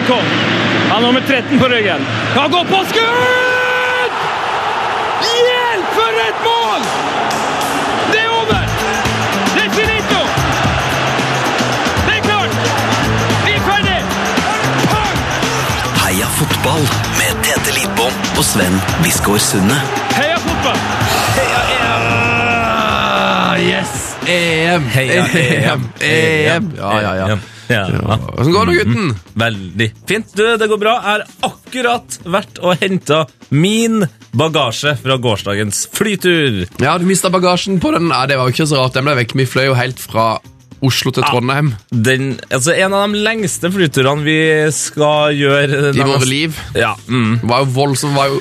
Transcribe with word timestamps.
Maikon. 0.00 0.24
Han 0.88 0.90
har 0.90 1.00
nummer 1.00 1.20
13 1.20 1.58
på 1.58 1.68
ryggen. 1.68 2.06
Kan 2.34 2.50
gå 2.50 2.64
på 2.64 2.84
skudd! 2.84 4.12
Hjelp, 5.20 5.86
for 5.94 6.20
et 6.28 6.38
mål! 6.44 6.80
Det 8.12 8.20
er 8.20 8.28
over! 8.28 8.62
Det 9.54 9.64
er 9.64 9.70
finito! 9.70 10.20
Det 12.06 12.16
er 12.16 12.22
klart! 12.22 12.56
Vi 13.44 13.52
er 13.52 13.60
ferdig! 13.68 14.00
Heia 16.00 16.32
fotball 16.38 16.88
med 17.18 17.44
Tete 17.44 17.76
Lidbom 17.76 18.12
og 18.38 18.44
Sven 18.44 18.80
Biskår 19.02 19.38
Sunde. 19.38 19.80
Heia 20.16 20.40
fotball! 20.46 20.80
Yes! 23.60 24.16
EM! 24.26 24.84
Heia 24.96 25.24
EM! 25.34 25.88
EM! 26.00 26.72
Ja, 26.76 27.00
ja, 27.00 27.14
ja. 27.26 27.36
Ja. 27.70 27.86
Åssen 28.34 28.54
går 28.54 28.70
det, 28.70 28.78
gutten? 28.82 29.12
Veldig 29.38 29.90
fint. 30.08 30.32
Du, 30.34 30.44
det 30.58 30.70
går 30.70 30.80
bra. 30.80 30.96
Jeg 30.98 31.10
har 31.10 31.26
akkurat 31.50 32.20
vært 32.26 32.62
og 32.62 32.80
henta 32.82 33.24
min 33.54 34.02
bagasje 34.36 34.96
fra 35.00 35.18
gårsdagens 35.22 35.84
flytur. 35.94 36.64
Ja, 36.82 36.96
du 36.98 37.06
mista 37.08 37.30
bagasjen 37.32 37.80
på 37.82 37.94
den. 37.94 38.10
Nei, 38.10 38.24
Det 38.30 38.38
var 38.38 38.48
jo 38.48 38.56
ikke 38.56 38.70
så 38.70 38.82
rart. 38.82 38.96
Den 38.98 39.06
ble 39.06 39.20
vekk. 39.22 39.36
Vi 39.38 39.48
fløy 39.48 39.70
jo 39.70 39.78
helt 39.78 40.02
fra 40.02 40.32
Oslo 40.80 41.12
til 41.12 41.24
Trondheim 41.28 41.74
Den, 41.92 42.38
altså 42.48 42.72
En 42.72 42.94
av 42.96 43.10
de 43.12 43.20
lengste 43.20 43.68
flyturene 43.72 44.24
vi 44.24 44.38
skal 44.72 45.36
gjøre 45.36 45.90
i 45.92 46.00
våre 46.00 46.28
liv. 46.28 46.56
Ja, 46.78 46.94
mm. 47.06 47.42
var 47.44 47.64
jo 47.64 47.70
voldsomt. 47.76 48.16
Var 48.16 48.30
jo, 48.32 48.40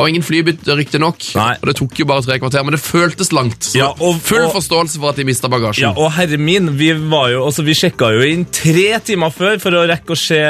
var 0.00 0.08
ingen 0.10 0.24
flybytte, 0.24 0.74
riktignok. 0.78 1.22
Og 1.36 1.66
det 1.68 1.74
tok 1.78 1.98
jo 2.00 2.06
bare 2.08 2.22
tre 2.26 2.38
kvarter, 2.42 2.64
men 2.66 2.74
det 2.76 2.80
føltes 2.82 3.30
langt. 3.36 3.60
Så 3.70 3.78
Ja, 3.78 3.88
og- 3.92 4.20
full 4.24 4.42
og- 4.46 4.54
forståelse 4.54 4.98
for 5.00 5.10
at 5.10 5.16
de 5.16 5.24
mista 5.28 5.48
bagasjen. 5.48 5.82
ja, 5.86 5.92
og 5.96 6.12
herre 6.16 6.38
min, 6.38 6.70
vi, 6.78 6.92
var 6.92 7.28
jo, 7.30 7.44
altså, 7.46 7.62
vi 7.64 7.74
sjekka 7.74 8.10
jo 8.16 8.20
inn 8.26 8.44
tre 8.50 8.98
timer 9.04 9.30
før 9.30 9.60
for 9.60 9.70
å 9.76 9.86
rekke 9.88 10.14
å 10.14 10.18
se 10.18 10.40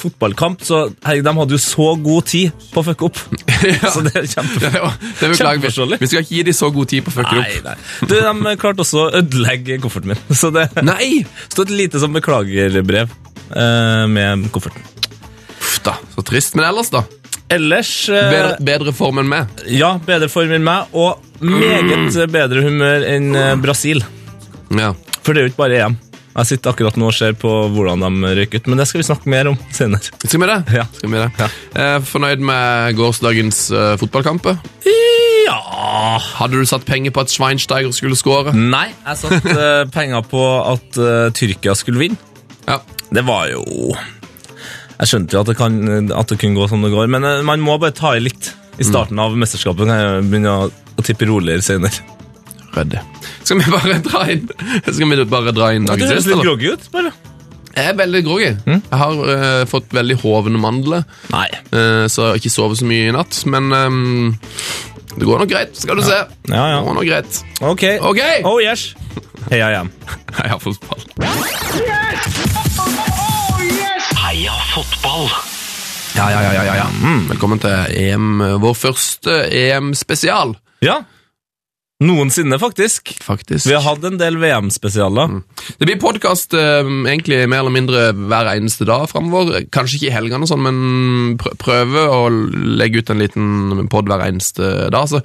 fotballkamp, 0.00 0.60
så 0.64 0.92
herregud, 1.04 1.24
de 1.24 1.34
hadde 1.40 1.56
jo 1.56 1.62
så 1.62 1.88
god 2.02 2.24
tid 2.26 2.52
på 2.72 2.82
å 2.82 2.86
fucke 2.90 3.04
opp. 3.10 3.18
Ja. 3.60 3.90
Så 3.92 4.00
det 4.06 4.14
er 4.16 4.24
kjempe... 4.24 4.60
Ja, 4.62 4.70
det 4.70 4.80
var- 4.80 4.94
det 5.20 5.28
vi. 5.28 5.36
Kjempeforståelig. 5.36 5.98
Vi 6.00 6.06
skal 6.06 6.22
ikke 6.24 6.34
gi 6.36 6.42
dem 6.48 6.54
så 6.56 6.70
god 6.72 6.88
tid 6.88 7.04
på 7.04 7.10
å 7.12 7.16
fucke 7.18 7.38
opp. 7.42 7.64
nei. 7.64 7.74
Du, 8.08 8.14
de 8.14 8.56
klarte 8.56 8.80
også 8.86 9.02
å 9.02 9.10
ødelegge 9.20 9.76
kofferten 9.82 10.14
min. 10.14 10.22
Så 10.32 10.48
det 10.54 10.68
Nei! 10.82 11.24
stod 11.48 11.68
et 11.68 11.76
lite 11.76 12.00
sånn 12.00 12.14
beklagerbrev 12.16 13.10
eh, 13.10 14.06
med 14.08 14.46
kofferten. 14.54 14.80
Uff 15.60 15.82
da, 15.84 15.94
så 16.16 16.24
trist. 16.24 16.54
Men 16.56 16.64
ellers, 16.70 16.88
da? 16.90 17.02
Ellers 17.50 18.08
eh, 18.08 18.30
Bedre, 18.30 18.52
bedre 18.62 18.92
form 18.94 19.22
enn 19.22 19.30
meg. 19.30 19.64
Ja, 19.66 19.96
bedre 20.06 20.30
form 20.30 20.54
enn 20.54 20.66
meg, 20.66 20.92
og 20.94 21.18
meget 21.42 22.14
bedre 22.30 22.62
humør 22.66 23.06
enn 23.08 23.34
eh, 23.34 23.56
Brasil. 23.58 24.04
Ja. 24.76 24.92
For 25.24 25.34
det 25.34 25.42
er 25.42 25.48
jo 25.48 25.52
ikke 25.52 25.64
bare 25.64 25.80
EM. 25.82 25.98
Jeg 26.30 26.46
sitter 26.46 26.70
akkurat 26.70 26.94
nå 27.00 27.08
og 27.10 27.16
ser 27.16 27.34
på 27.34 27.50
hvordan 27.74 28.04
de 28.04 28.34
røyker 28.38 28.62
ut, 28.62 28.68
men 28.70 28.78
det 28.78 28.86
skal 28.86 29.02
vi 29.02 29.08
snakke 29.08 29.32
mer 29.32 29.50
om 29.50 29.56
senere. 29.74 30.12
Skal 30.22 30.38
vi 30.38 30.48
det? 30.48 30.58
Ja. 30.78 30.84
Skal 30.94 31.10
vi 31.10 31.18
det? 31.18 31.26
Ja. 31.40 31.48
Eh, 31.74 31.96
fornøyd 32.06 32.44
med 32.46 32.94
gårsdagens 33.00 33.64
uh, 33.74 33.96
fotballkamper? 34.00 34.60
Ja 34.86 35.58
Hadde 36.36 36.60
du 36.60 36.68
satt 36.68 36.84
penger 36.86 37.10
på 37.14 37.24
at 37.24 37.32
Schweinsteiger 37.34 37.90
skulle 37.96 38.18
skåre? 38.18 38.54
Nei, 38.54 38.86
jeg 38.94 39.20
satte 39.24 39.56
uh, 39.58 39.90
penger 39.90 40.22
på 40.30 40.44
at 40.70 41.02
uh, 41.02 41.26
Tyrkia 41.34 41.74
skulle 41.74 42.06
vinne. 42.06 42.30
Ja. 42.68 42.78
Det 43.10 43.26
var 43.26 43.50
jo 43.50 43.64
Jeg 45.00 45.08
skjønte 45.08 45.36
jo 45.36 45.40
at 45.40 45.48
det, 45.48 45.56
kan, 45.56 45.76
at 46.12 46.32
det 46.32 46.36
kunne 46.42 46.58
gå 46.58 46.66
som 46.68 46.82
det 46.84 46.92
går, 46.92 47.08
men 47.12 47.24
eh, 47.24 47.42
man 47.46 47.62
må 47.64 47.78
bare 47.80 47.96
ta 47.96 48.12
i 48.16 48.24
litt. 48.24 48.52
I 48.80 48.86
starten 48.86 49.18
av 49.20 49.34
mesterskapet 49.36 49.88
kan 49.88 49.98
jeg 49.98 50.26
begynne 50.28 50.52
å, 50.52 50.68
å 50.70 51.04
tippe 51.04 51.28
roligere 51.28 51.64
senere. 51.64 52.04
Rødde. 52.70 53.00
Skal 53.42 53.58
vi 53.58 53.72
bare 53.72 53.96
dra 54.04 54.20
inn 54.30 54.44
Skal 54.86 55.08
vi 55.10 55.24
bare 55.26 55.50
dra 55.50 55.72
inn 55.74 55.88
Du 55.88 56.04
høres 56.04 56.28
litt 56.28 56.38
groggy 56.44 56.68
ut, 56.70 56.84
bare. 56.92 57.10
Jeg 57.74 57.88
er 57.92 57.96
veldig 57.98 58.20
groggy. 58.26 58.50
Jeg 58.66 58.98
har 59.00 59.18
uh, 59.26 59.64
fått 59.70 59.90
veldig 59.94 60.16
hovne 60.22 60.60
mandler, 60.62 61.02
Nei. 61.32 61.48
Uh, 61.70 62.06
så 62.10 62.28
jeg 62.28 62.30
har 62.30 62.40
ikke 62.42 62.54
sovet 62.54 62.80
så 62.82 62.88
mye 62.90 63.10
i 63.10 63.14
natt. 63.14 63.42
Men 63.50 63.70
um, 63.74 64.32
det 65.16 65.26
går 65.26 65.44
nok 65.44 65.50
greit, 65.50 65.74
skal 65.78 65.98
du 65.98 66.06
se. 66.06 66.18
Ja, 66.50 66.64
ja. 66.74 66.80
Det 66.80 66.86
går 66.88 66.98
nok 67.00 67.10
greit. 67.10 67.42
Ok. 67.60 67.86
Ok! 68.10 68.24
Oh 68.46 68.58
yes. 68.62 68.90
Heia 69.50 69.70
hjem. 69.74 69.94
Heia 70.40 70.58
fotball. 70.62 71.06
Heia 71.22 72.69
fotball. 74.74 75.28
Ja, 76.16 76.26
ja, 76.30 76.40
ja, 76.42 76.64
ja, 76.64 76.74
ja. 76.80 76.88
Mm. 77.02 77.24
Velkommen 77.30 77.60
til 77.62 77.96
EM, 77.96 78.42
vår 78.62 78.76
første 78.78 79.40
EM-spesial, 79.50 80.56
Ja. 80.84 81.02
Noensinne, 82.00 82.56
faktisk. 82.56 83.10
faktisk. 83.20 83.66
Vi 83.68 83.74
har 83.76 83.82
hatt 83.84 84.04
en 84.08 84.16
del 84.16 84.38
VM-spesialer. 84.40 85.34
Det 85.76 85.84
blir 85.84 85.98
podkast 86.00 86.54
egentlig 86.56 87.42
mer 87.44 87.60
eller 87.60 87.74
mindre 87.74 88.04
hver 88.16 88.48
eneste 88.54 88.86
dag 88.88 89.04
framover. 89.10 89.66
Kanskje 89.68 89.98
ikke 89.98 90.08
i 90.08 90.14
helgene, 90.14 90.48
sånn, 90.48 90.64
men 90.64 91.36
prøve 91.60 92.06
å 92.08 92.22
legge 92.80 93.02
ut 93.02 93.12
en 93.12 93.20
liten 93.20 93.88
pod 93.92 94.08
hver 94.08 94.24
eneste 94.30 94.88
dag. 94.88 95.10
Så 95.12 95.20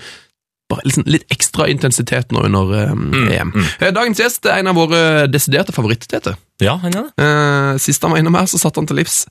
litt 0.83 1.25
ekstra 1.33 1.67
intensitet 1.69 2.31
nå 2.33 2.45
under 2.47 2.71
eh, 2.73 2.93
EM. 3.37 3.51
Mm. 3.53 3.65
Dagens 3.93 4.21
gjest 4.21 4.47
er 4.49 4.61
en 4.61 4.71
av 4.71 4.79
våre 4.79 5.27
desiderte 5.29 5.75
favoritter. 5.75 6.33
Ja, 6.63 6.79
han 6.81 6.95
er 6.95 7.09
det. 7.09 7.11
Uh, 7.21 7.75
sist 7.81 8.03
han 8.03 8.15
var 8.15 8.23
innom 8.23 8.37
her, 8.37 8.47
så 8.49 8.61
satte 8.61 8.81
han 8.81 8.89
til 8.89 8.99
livs 9.03 9.25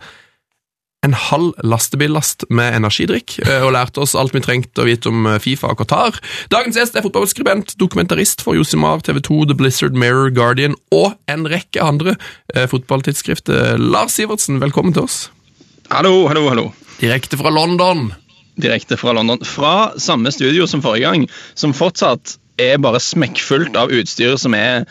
en 1.04 1.12
halv 1.12 1.58
lastebillast 1.60 2.46
med 2.48 2.78
energidrikk, 2.78 3.34
eh, 3.42 3.60
og 3.60 3.74
lærte 3.74 4.00
oss 4.00 4.14
alt 4.16 4.32
vi 4.32 4.40
trengte 4.40 4.80
å 4.80 4.86
vite 4.88 5.10
om 5.10 5.26
Fifa 5.36 5.74
og 5.74 5.82
Qatar. 5.82 6.16
Dagens 6.54 6.78
gjest 6.80 6.96
er 6.96 7.04
fotballskribent, 7.04 7.74
dokumentarist 7.76 8.40
for 8.40 8.56
Josimar, 8.56 9.04
TV 9.04 9.20
2, 9.20 9.42
The 9.50 9.58
Blizzard, 9.58 10.00
Mirror, 10.00 10.32
Guardian 10.32 10.78
og 10.96 11.12
en 11.28 11.44
rekke 11.44 11.84
andre 11.84 12.16
fotballtidsskrifter. 12.16 12.72
fotballtidsskrift. 12.72 13.52
Lars 13.84 14.16
Sivertsen, 14.16 14.64
velkommen 14.64 14.96
til 14.96 15.04
oss. 15.04 15.28
Hallo, 15.92 16.24
hallo, 16.32 16.48
hallo. 16.48 16.68
Direkte 17.02 17.36
fra 17.36 17.52
London. 17.52 18.14
Direkte 18.60 18.98
fra 19.00 19.14
London. 19.16 19.42
Fra 19.46 19.92
samme 19.98 20.32
studio 20.34 20.68
som 20.70 20.82
forrige 20.84 21.08
gang, 21.08 21.28
som 21.58 21.74
fortsatt 21.76 22.38
er 22.62 22.78
bare 22.78 23.02
smekkfullt 23.02 23.74
av 23.78 23.90
utstyr 23.90 24.36
som 24.38 24.54
er 24.54 24.84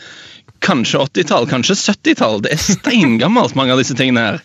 kanskje 0.64 0.98
80-tall, 0.98 1.46
kanskje 1.48 1.74
70-tall. 1.76 2.40
Det 2.44 2.54
er 2.54 2.60
steingammelt, 2.60 3.56
mange 3.58 3.74
av 3.74 3.80
disse 3.82 3.96
tingene 3.98 4.22
her. 4.24 4.38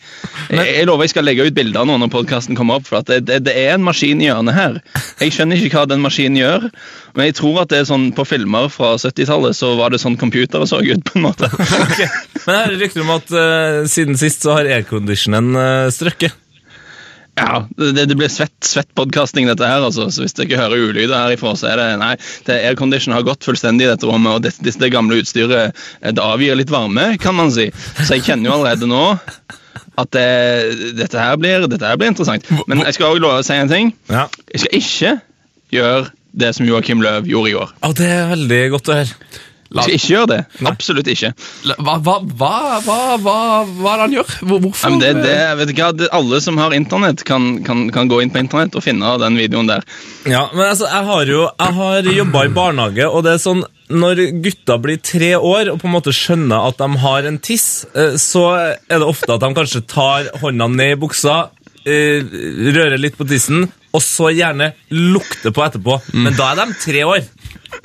Jeg, 0.49 0.65
jeg 0.67 0.87
lover 0.89 1.07
jeg 1.07 1.13
skal 1.13 1.27
legge 1.27 1.45
ut 1.47 1.55
bilder 1.55 1.87
nå 1.87 1.95
når 2.01 2.11
podkasten 2.11 2.57
kommer 2.59 2.79
opp, 2.79 2.87
for 2.89 2.99
at 2.99 3.11
det, 3.11 3.21
det, 3.29 3.39
det 3.47 3.55
er 3.61 3.77
en 3.77 3.85
maskin 3.85 4.19
i 4.23 4.27
hjørnet 4.27 4.57
her. 4.57 4.79
Jeg 5.21 5.35
skjønner 5.35 5.63
ikke 5.63 5.79
hva 5.79 5.85
den 5.91 6.03
maskinen 6.03 6.39
gjør, 6.41 6.67
men 7.15 7.29
jeg 7.29 7.37
tror 7.39 7.61
at 7.63 7.71
det 7.71 7.81
er 7.81 7.87
sånn 7.91 8.09
på 8.17 8.27
filmer 8.27 8.67
fra 8.73 8.95
70-tallet 8.99 9.57
så 9.57 9.71
var 9.79 9.95
det 9.95 10.01
sånn 10.03 10.19
computere 10.19 10.67
så 10.69 10.81
ut, 10.83 11.05
på 11.07 11.19
en 11.19 11.27
måte. 11.29 11.51
okay. 11.85 12.11
Men 12.43 12.59
her 12.59 12.75
er 12.75 12.77
rykter 12.83 13.05
om 13.05 13.15
at 13.15 13.33
uh, 13.35 13.87
siden 13.89 14.19
sist 14.19 14.43
så 14.43 14.59
har 14.59 14.71
airconditionen 14.79 15.55
uh, 15.55 15.87
strøkket. 15.93 16.35
Ja, 17.39 17.61
det, 17.79 18.05
det 18.09 18.17
blir 18.19 18.31
svett, 18.31 18.55
svett 18.65 18.89
podcasting 18.97 19.47
dette 19.47 19.67
her, 19.67 19.85
altså. 19.85 20.09
Så 20.11 20.25
hvis 20.25 20.35
dere 20.37 20.59
hører 20.59 20.89
ulyder 20.89 21.15
herifra, 21.15 21.55
så 21.59 21.71
er 21.71 21.79
det 21.79 21.87
Nei, 22.01 22.11
det 22.47 22.59
aircondition 22.67 23.15
har 23.15 23.25
gått 23.27 23.47
fullstendig 23.47 23.87
i 23.87 23.91
dette 23.93 24.09
rommet, 24.09 24.35
og 24.35 24.43
det, 24.43 24.53
det, 24.65 24.75
det 24.81 24.91
gamle 24.93 25.21
utstyret 25.21 25.71
eh, 25.71 26.11
det 26.11 26.23
avgir 26.23 26.59
litt 26.59 26.73
varme, 26.73 27.13
kan 27.21 27.37
man 27.37 27.53
si. 27.55 27.69
Så 28.03 28.17
jeg 28.17 28.27
kjenner 28.27 28.51
jo 28.51 28.57
allerede 28.59 28.89
nå 28.89 29.03
at 29.99 30.11
det, 30.15 30.27
dette, 30.99 31.19
her 31.19 31.35
blir, 31.39 31.67
dette 31.71 31.87
her 31.87 31.99
blir 31.99 32.11
interessant. 32.13 32.45
Men 32.69 32.83
jeg 32.85 32.95
skal 32.95 33.13
også 33.13 33.23
love 33.23 33.41
å 33.41 33.45
si 33.45 33.57
en 33.59 33.71
ting. 33.71 33.91
Ja. 34.11 34.27
Jeg 34.53 34.63
skal 34.63 34.79
ikke 34.79 35.13
gjøre 35.75 36.07
det 36.39 36.53
som 36.55 36.67
Joakim 36.67 37.03
Løv 37.03 37.27
gjorde 37.27 37.51
i 37.51 37.55
går. 37.57 37.75
Ja, 37.83 37.91
det 37.99 38.09
er 38.15 38.33
veldig 38.33 38.61
godt 38.75 38.91
å 38.91 38.99
høre. 39.01 39.39
Skal 39.69 39.95
ikke 39.95 40.13
gjøre 40.15 40.29
det. 40.31 40.39
Absolutt 40.65 41.09
ikke. 41.13 41.29
Hva, 41.77 41.95
hva, 42.01 42.15
hva, 42.25 42.53
hva, 42.85 42.99
hva, 43.21 43.35
hva 43.69 43.91
er 43.93 43.99
det 43.99 44.05
han 44.05 44.15
gjør? 44.17 44.35
Hvor, 44.41 44.61
hvorfor? 44.65 44.95
Nei, 44.95 45.01
det, 45.03 45.11
det, 45.25 45.35
vet 45.59 45.69
du 45.69 45.73
hva, 45.77 45.89
det, 45.93 46.07
alle 46.19 46.39
som 46.41 46.57
har 46.57 46.73
internett, 46.77 47.23
kan, 47.27 47.49
kan, 47.65 47.83
kan 47.93 48.09
gå 48.09 48.21
inn 48.23 48.33
på 48.33 48.41
internett 48.41 48.77
og 48.79 48.85
finne 48.85 49.13
den 49.21 49.37
videoen 49.37 49.69
der. 49.69 49.85
Ja, 50.25 50.47
men 50.55 50.65
altså, 50.71 50.89
jeg 50.89 51.05
har 51.11 51.33
jo 51.35 51.43
jeg 51.45 51.77
har 51.81 52.09
jobba 52.15 52.45
i 52.47 52.55
barnehage, 52.55 53.09
og 53.09 53.27
det 53.27 53.35
er 53.35 53.43
sånn 53.43 53.65
når 53.89 54.21
gutta 54.45 54.77
blir 54.81 54.99
tre 55.01 55.31
år 55.35 55.71
og 55.71 55.79
på 55.81 55.87
en 55.89 55.95
måte 55.95 56.13
skjønner 56.13 56.67
at 56.69 56.77
de 56.77 56.89
har 57.01 57.25
en 57.25 57.39
tiss, 57.41 57.87
eh, 57.97 58.17
så 58.21 58.45
er 58.57 59.01
det 59.01 59.07
ofte 59.07 59.33
at 59.33 59.41
de 59.41 59.49
kanskje 59.57 59.85
tar 59.89 60.29
hånda 60.41 60.67
ned 60.73 60.93
i 60.93 60.99
buksa, 61.01 61.39
eh, 61.85 62.21
rører 62.69 62.99
litt 63.01 63.17
på 63.17 63.25
tissen, 63.29 63.65
og 63.89 64.03
så 64.05 64.29
gjerne 64.29 64.73
lukter 64.93 65.53
på 65.53 65.63
etterpå. 65.65 65.97
Men 66.13 66.35
da 66.37 66.51
er 66.51 66.61
de 66.61 66.77
tre 66.77 67.01
år. 67.09 67.25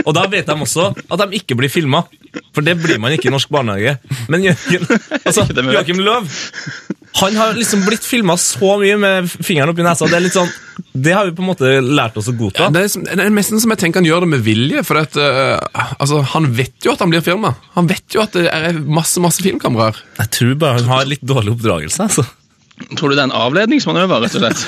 Og 0.04 0.12
da 0.16 0.26
vet 0.30 0.48
de 0.48 0.56
også 0.66 0.90
at 0.94 1.24
de 1.24 1.40
ikke 1.40 1.56
blir 1.58 1.72
filma. 1.72 2.04
For 2.54 2.66
det 2.66 2.76
blir 2.82 2.98
man 3.02 3.14
ikke 3.14 3.30
i 3.30 3.34
norsk 3.34 3.50
barnehage. 3.54 3.96
Men 4.32 4.46
Joakim 4.48 4.86
altså, 5.24 5.46
Joakim 5.54 6.02
Løv 6.02 6.30
han 7.14 7.36
har 7.38 7.54
liksom 7.54 7.84
blitt 7.86 8.02
filma 8.02 8.34
så 8.40 8.72
mye 8.80 8.96
med 8.98 9.28
fingeren 9.30 9.70
oppi 9.70 9.84
nesa. 9.86 10.08
Det 10.10 10.16
er 10.18 10.24
litt 10.24 10.34
sånn, 10.34 10.50
det 10.98 11.12
har 11.14 11.28
vi 11.28 11.34
på 11.36 11.44
en 11.44 11.50
måte 11.52 11.70
lært 11.78 12.16
oss 12.18 12.26
å 12.30 12.34
godta. 12.34 12.66
Ja, 12.66 12.72
det, 12.74 12.88
er, 12.88 13.04
det 13.06 13.26
er 13.28 13.34
nesten 13.34 13.62
som 13.62 13.70
jeg 13.70 13.82
tenker 13.84 14.02
han 14.02 14.08
gjør 14.08 14.26
det 14.26 14.30
med 14.32 14.42
vilje. 14.42 14.82
For 14.86 14.98
at, 14.98 15.14
uh, 15.14 15.86
altså, 15.94 16.24
Han 16.34 16.50
vet 16.58 16.74
jo 16.82 16.96
at 16.96 17.04
han 17.04 17.14
blir 17.14 17.22
filma. 17.22 17.54
Han 17.78 17.90
vet 17.90 18.16
jo 18.16 18.24
at 18.24 18.34
det 18.34 18.48
er 18.50 18.80
masse 18.82 19.22
masse 19.22 19.44
filmkameraer. 19.46 20.00
Jeg 20.24 20.32
tror 20.40 20.58
bare 20.64 20.80
han 20.82 20.90
har 20.90 21.06
litt 21.06 21.22
dårlig 21.22 21.54
oppdragelse. 21.54 22.08
altså. 22.08 22.26
Tror 22.98 23.10
du 23.10 23.14
det 23.14 23.22
er 23.22 23.28
en 23.28 23.38
avledningsmanøver, 23.38 24.18
rett 24.24 24.34
og 24.34 24.40
slett? 24.42 24.60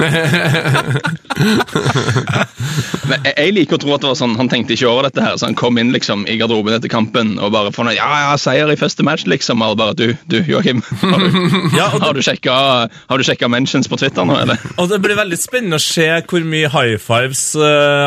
Men 3.10 3.18
jeg, 3.24 3.54
liker 3.56 3.74
å 3.76 3.80
tro 3.80 3.94
at 3.94 4.02
det 4.04 4.10
var 4.10 4.18
sånn, 4.18 4.36
han 4.38 4.48
tenkte 4.52 4.72
ikke 4.76 4.88
over 4.90 5.02
dette 5.08 5.22
her, 5.24 5.34
så 5.40 5.44
han 5.48 5.56
kom 5.58 5.74
inn 5.80 5.92
liksom 5.94 6.18
i 6.28 6.36
garderoben 6.40 6.74
etter 6.76 6.90
kampen 6.92 7.28
og 7.40 7.48
bare 7.54 7.70
fornøyd. 7.74 7.96
ja, 7.98 8.08
ja, 8.26 8.34
seier 8.40 8.68
i 8.70 8.80
første 8.80 9.02
match, 9.06 9.24
liksom. 9.30 9.62
Og 9.64 9.76
bare 9.80 9.94
du, 9.96 10.06
du 10.30 10.38
Joakim, 10.46 10.80
har 11.00 11.18
du, 11.24 11.28
Ja, 11.78 11.86
har 11.96 12.14
du 12.16 12.22
sjekka 12.24 12.54
har 12.90 13.16
du 13.16 13.24
sjekka 13.26 13.46
mentions 13.52 13.88
på 13.90 13.96
Twitter 14.00 14.24
nå, 14.28 14.34
eller? 14.44 14.56
Og 14.76 14.84
Det 14.92 14.98
blir 15.02 15.16
veldig 15.18 15.38
spennende 15.40 15.76
å 15.80 15.84
se 15.84 16.08
hvor 16.30 16.42
mye 16.46 16.68
high 16.72 16.96
fives 17.00 17.42
uh, 17.58 17.64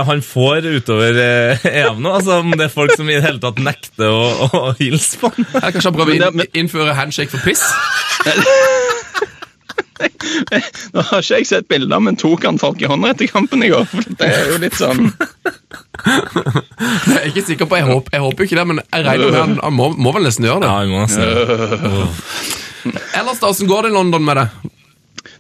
han 0.07 0.21
får 0.25 0.59
utover 0.77 1.13
uh, 1.17 1.67
EM 1.73 1.97
nå. 2.05 2.09
Altså 2.21 2.31
Om 2.43 2.49
det 2.53 2.65
er 2.69 2.73
folk 2.73 2.91
som 2.97 3.09
i 3.09 3.15
det 3.17 3.25
hele 3.25 3.41
tatt 3.43 3.59
nekter 3.63 4.09
å, 4.13 4.25
å, 4.45 4.47
å 4.69 4.71
hilse 4.79 5.15
på 5.21 5.27
han. 5.33 5.41
Kanskje 5.57 5.87
han 5.89 5.97
prøver 5.97 6.11
å 6.29 6.31
innføre 6.53 6.91
handshake 7.01 7.31
for 7.33 7.41
piss? 7.49 7.65
Nå 10.93 11.03
har 11.09 11.21
ikke 11.21 11.37
jeg 11.39 11.47
sett 11.49 11.67
bilder, 11.69 11.99
men 12.03 12.17
tok 12.19 12.45
han 12.47 12.57
folk 12.61 12.81
i 12.81 12.89
hånda 12.89 13.11
etter 13.13 13.29
kampen 13.31 13.63
i 13.65 13.69
går? 13.73 13.85
For 13.91 14.01
det 14.19 14.29
er 14.29 14.51
jo 14.53 14.57
litt 14.63 14.77
sånn 14.79 15.11
Jeg 16.03 17.19
er 17.19 17.27
ikke 17.29 17.45
sikker 17.47 17.69
på, 17.69 17.77
jeg 17.79 17.87
håper, 17.87 18.15
jeg 18.17 18.23
håper 18.25 18.47
ikke 18.47 18.59
det, 18.59 18.65
men 18.71 18.81
jeg 18.83 19.05
regner 19.07 19.29
med 19.31 19.39
han, 19.39 19.55
han 19.63 19.75
må, 19.77 19.89
må 19.95 20.13
vel 20.15 20.25
nesten 20.27 20.47
gjøre 20.49 20.63
det. 20.65 20.69
Ja, 20.69 20.77
jeg 20.83 20.89
må 20.93 21.03
nesten 21.05 21.23
Ellers 23.19 23.39
da, 23.39 23.47
hvordan 23.47 23.69
går 23.69 23.85
det 23.87 23.91
i 23.93 23.95
London 23.95 24.25
med 24.27 24.41
det? 24.41 24.47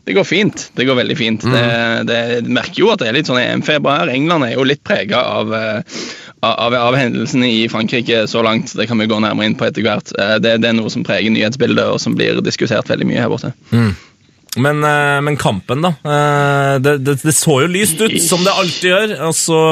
Det 0.03 0.13
går 0.15 0.25
fint. 0.27 0.61
Det 0.75 0.85
går 0.87 0.95
veldig 0.99 1.15
fint. 1.19 1.43
Det, 1.47 1.63
det 2.07 2.19
merker 2.51 2.79
jo 2.83 2.89
at 2.93 2.99
det 3.03 3.07
er 3.09 3.15
litt 3.17 3.27
sånn 3.29 3.39
EM-feber 3.39 4.01
her. 4.01 4.11
England 4.11 4.43
er 4.47 4.53
jo 4.57 4.63
litt 4.67 4.81
prega 4.83 5.19
av, 5.39 5.51
eh, 5.55 6.03
av, 6.43 6.75
av 6.75 6.95
hendelsene 6.99 7.47
i 7.51 7.61
Frankrike 7.71 8.25
så 8.31 8.43
langt. 8.43 8.71
Det 8.75 8.87
kan 8.89 8.99
vi 8.99 9.07
gå 9.11 9.19
nærmere 9.23 9.47
inn 9.47 9.55
på 9.59 9.67
etter 9.67 9.83
hvert. 9.85 10.11
Eh, 10.19 10.35
Det, 10.43 10.57
det 10.63 10.71
er 10.71 10.75
noe 10.79 10.91
som 10.91 11.03
preger 11.07 11.31
nyhetsbildet, 11.35 11.87
og 11.95 11.99
som 12.03 12.15
blir 12.19 12.39
diskutert 12.43 12.91
veldig 12.91 13.07
mye 13.11 13.23
her 13.23 13.31
borte. 13.31 13.53
Men, 14.57 14.83
eh, 14.85 15.21
men 15.25 15.37
kampen, 15.37 15.81
da. 15.81 15.93
eh, 16.05 16.75
Det, 16.83 16.97
det, 17.05 17.15
det 17.23 17.33
så 17.33 17.61
jo 17.63 17.71
lyst 17.71 18.01
ut, 18.01 18.13
som 18.21 18.43
det 18.45 18.53
alltid 18.53 18.91
gjør. 18.91 19.15
Og 19.29 19.33
så 19.37 19.63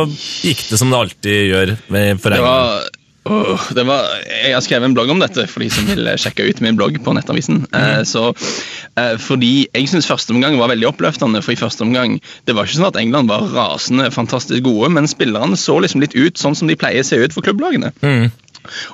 gikk 0.41 0.65
det 0.71 0.79
som 0.81 0.89
det 0.93 0.97
alltid 1.03 1.37
gjør 1.51 1.75
eh, 1.77 2.15
for 2.17 2.33
Det 2.33 2.41
var, 2.41 2.87
oh, 3.29 3.67
det 3.77 3.85
var, 3.85 4.09
jeg 4.25 4.55
har 4.55 4.65
skrevet 4.65 4.89
en 4.89 4.95
blogg 4.97 5.13
om 5.13 5.21
dette 5.21 5.45
for 5.51 5.61
de 5.61 5.69
som 5.69 5.85
vil 5.85 6.09
sjekke 6.17 6.47
ut 6.49 6.63
min 6.65 6.79
blogg 6.79 6.97
på 7.05 7.13
Nettavisen. 7.13 7.63
Mm. 7.69 8.05
så, 8.09 8.31
eh, 8.97 9.15
fordi 9.21 9.67
Jeg 9.69 9.91
syns 9.93 10.09
første 10.09 10.33
omgang 10.33 10.57
var 10.57 10.73
veldig 10.73 10.89
oppløftende. 10.89 11.43
For 11.45 11.53
i 11.53 11.61
første 11.61 11.85
omgang 11.85 12.17
Det 12.47 12.57
var 12.57 12.65
ikke 12.65 12.79
sånn 12.81 12.89
at 12.89 13.01
England 13.01 13.29
var 13.29 13.45
rasende 13.53 14.09
fantastisk 14.13 14.65
gode, 14.65 14.89
men 14.97 15.09
spillerne 15.11 15.59
så 15.61 15.77
liksom 15.77 16.01
litt 16.01 16.17
ut 16.17 16.41
sånn 16.41 16.57
som 16.57 16.71
de 16.71 16.79
pleier 16.79 17.05
å 17.05 17.11
se 17.11 17.21
ut 17.21 17.37
for 17.37 17.45
klubblagene. 17.45 17.93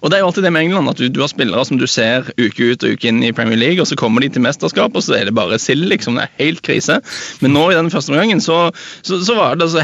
Og 0.02 0.10
det 0.10 0.18
er 0.18 0.24
jo 0.24 0.30
alltid 0.30 0.48
det 0.48 0.54
med 0.56 0.68
England, 0.68 0.92
at 0.92 1.02
du, 1.02 1.08
du 1.12 1.22
har 1.24 1.32
spillere 1.32 1.66
som 1.68 1.80
du 1.80 1.88
ser 1.90 2.30
uke 2.38 2.72
ut 2.72 2.86
og 2.86 2.98
uke 2.98 3.10
inn 3.10 3.24
i 3.26 3.34
Premier 3.36 3.60
League, 3.60 3.82
og 3.82 3.90
så 3.90 3.98
kommer 4.00 4.24
de 4.24 4.30
til 4.34 4.44
mesterskap, 4.46 4.96
og 4.96 5.04
så 5.04 5.18
er 5.18 5.30
det 5.30 5.36
bare 5.38 5.60
sild, 5.62 5.88
liksom. 5.92 6.18
Det 6.18 6.28
er 6.28 6.36
helt 6.42 6.64
krise. 6.66 7.00
Men 7.44 7.56
nå 7.56 7.68
i 7.72 7.78
den 7.78 7.92
første 7.94 8.14
omgangen 8.14 8.42
så, 8.44 8.60
så, 9.06 9.20
så 9.26 9.38
var 9.38 9.58
det 9.58 9.68
altså 9.68 9.84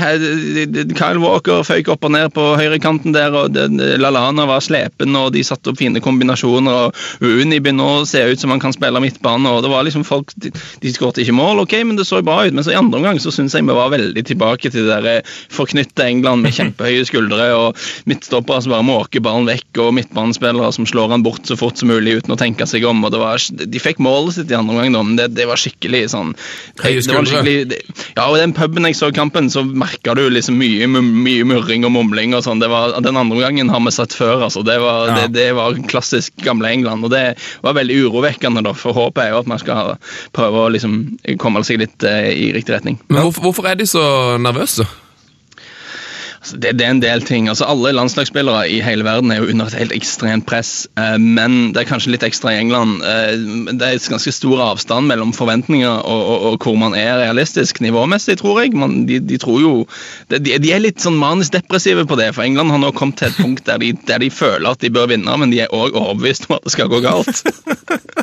Kyle 0.97 1.21
Walker 1.23 1.63
føyk 1.67 1.91
opp 1.93 2.07
og 2.07 2.13
ned 2.15 2.31
på 2.35 2.47
høyrekanten 2.59 3.15
der, 3.15 3.35
og 3.37 3.53
det, 3.55 3.67
Lalana 4.01 4.47
var 4.49 4.63
slepen, 4.63 5.15
og 5.19 5.33
de 5.35 5.43
satte 5.45 5.71
opp 5.71 5.81
fine 5.81 6.01
kombinasjoner, 6.03 6.89
og 6.89 7.23
Uni 7.23 7.59
begynner 7.59 8.01
å 8.01 8.07
se 8.09 8.23
ut 8.29 8.41
som 8.41 8.53
han 8.53 8.61
kan 8.63 8.75
spille 8.75 9.01
midtbane, 9.03 9.49
og 9.49 9.63
det 9.65 9.71
var 9.73 9.85
liksom 9.87 10.05
folk 10.07 10.31
De, 10.43 10.49
de 10.81 10.91
skåret 10.91 11.19
ikke 11.21 11.35
mål, 11.35 11.61
ok, 11.63 11.75
men 11.85 11.97
det 11.97 12.05
så 12.07 12.21
bra 12.25 12.43
ut. 12.47 12.55
Men 12.55 12.65
så 12.65 12.73
i 12.73 12.77
andre 12.79 12.99
omgang 12.99 13.19
så 13.21 13.31
syns 13.33 13.55
jeg 13.55 13.65
vi 13.67 13.75
var 13.75 13.91
veldig 13.93 14.23
tilbake 14.27 14.71
til 14.73 14.87
det 14.87 14.99
der 15.05 15.35
forknytte 15.53 16.05
England 16.07 16.43
med 16.45 16.55
kjempehøye 16.55 17.05
skuldre 17.07 17.49
og 17.57 17.79
midtstoppere 18.09 18.63
som 18.63 18.73
bare 18.73 18.87
måker 18.87 19.23
ballen 19.23 19.47
vekk, 19.49 19.72
og 19.81 19.93
midtbanespillere 19.97 20.71
som 20.75 20.85
slår 20.89 21.09
han 21.15 21.23
bort 21.25 21.45
så 21.49 21.57
fort 21.59 21.77
som 21.79 21.89
mulig 21.89 22.19
uten 22.21 22.33
å 22.35 22.37
tenke 22.39 22.67
seg 22.69 22.85
om. 22.85 23.03
og 23.05 23.11
det 23.13 23.19
var, 23.21 23.37
De 23.65 23.79
fikk 23.81 23.99
målet 24.03 24.35
sitt 24.37 24.51
i 24.51 24.57
andre 24.57 24.75
omgang, 24.75 24.93
men 25.13 25.15
det, 25.19 25.29
det 25.37 25.47
var 25.49 25.57
skikkelig 25.61 26.03
sånn 26.13 26.33
det, 26.35 26.93
det 27.07 27.15
var 27.15 27.25
skikkelig, 27.29 27.55
det, 27.71 27.79
Ja, 28.17 28.27
og 28.29 28.37
den 28.37 28.53
puben 28.53 28.85
jeg 28.89 28.97
så 28.99 29.11
kampen, 29.15 29.49
så 29.53 29.63
merka 29.65 30.13
du 30.17 30.23
liksom 30.29 30.57
mye, 30.59 30.87
mye 30.87 31.43
murring 31.47 31.85
og 31.87 31.93
mumling 31.95 32.35
og 32.37 32.43
sånn. 32.45 32.61
Det 32.61 32.69
var, 32.71 32.97
Den 33.01 33.17
andre 33.17 33.37
omgangen 33.39 33.69
har 33.73 33.81
vi 33.85 33.93
sett 33.95 34.13
før, 34.13 34.43
altså. 34.49 34.63
Det 34.65 34.77
var, 34.83 35.07
Ja. 35.09 35.15
det, 35.23 35.33
det 35.39 35.49
var 35.57 35.75
klassisk 35.89 36.33
gamle 36.43 36.69
England, 36.69 37.03
og 37.05 37.11
det 37.11 37.23
var 37.63 37.73
veldig 37.77 37.97
urovekkende. 38.05 38.63
da, 38.63 38.73
For 38.77 38.93
håpet 38.93 39.23
er 39.25 39.29
jo 39.33 39.41
at 39.43 39.47
man 39.49 39.59
skal 39.61 39.95
prøve 40.33 40.65
å 40.67 40.71
liksom 40.73 40.99
komme 41.41 41.63
seg 41.63 41.79
litt 41.81 42.03
eh, 42.07 42.31
i 42.33 42.51
riktig 42.55 42.75
retning. 42.77 42.99
Men 43.09 43.23
hvorfor, 43.27 43.49
hvorfor 43.49 43.69
er 43.71 43.75
de 43.79 43.87
så 43.89 44.03
nervøse? 44.41 44.85
Det, 46.51 46.73
det 46.77 46.85
er 46.85 46.91
en 46.91 46.99
del 47.03 47.21
ting. 47.23 47.47
altså 47.47 47.65
Alle 47.71 47.93
landslagsspillere 47.95 48.65
i 48.69 48.81
hele 48.83 49.05
verden 49.07 49.31
er 49.31 49.39
jo 49.41 49.49
under 49.53 49.69
et 49.69 49.77
helt 49.79 49.95
ekstremt 49.95 50.45
press, 50.49 50.87
eh, 50.99 51.15
men 51.17 51.71
det 51.73 51.83
er 51.83 51.89
kanskje 51.89 52.11
litt 52.13 52.25
ekstra 52.27 52.51
i 52.53 52.59
England. 52.59 52.99
Eh, 53.07 53.37
det 53.71 53.87
er 53.87 53.95
et 53.95 54.09
ganske 54.11 54.33
stor 54.35 54.61
avstand 54.65 55.07
mellom 55.11 55.31
forventninger 55.35 55.89
og, 56.03 56.21
og, 56.33 56.47
og 56.51 56.67
hvor 56.67 56.75
man 56.79 56.97
er 56.99 57.21
realistisk 57.21 57.79
nivåmessig, 57.85 58.37
tror 58.41 58.63
jeg. 58.63 58.73
Man, 58.75 59.05
de, 59.09 59.21
de 59.23 59.39
tror 59.41 59.61
jo 59.63 59.73
de, 60.33 60.57
de 60.59 60.73
er 60.75 60.83
litt 60.83 60.99
sånn 61.03 61.17
manisk 61.19 61.55
depressive 61.55 62.05
på 62.09 62.19
det, 62.19 62.33
for 62.35 62.45
England 62.45 62.73
har 62.75 62.83
nå 62.83 62.91
kommet 62.97 63.21
til 63.21 63.31
et 63.31 63.39
punkt 63.39 63.65
der 63.69 63.79
de, 63.81 63.93
der 64.09 64.19
de 64.23 64.31
føler 64.33 64.73
at 64.73 64.83
de 64.83 64.91
bør 64.93 65.09
vinne, 65.13 65.37
men 65.39 65.53
de 65.53 65.63
er 65.63 65.73
òg 65.73 65.95
overbevist 65.95 66.49
om 66.49 66.57
at 66.59 66.67
det 66.67 66.75
skal 66.75 66.91
gå 66.91 66.99
galt. 67.05 67.43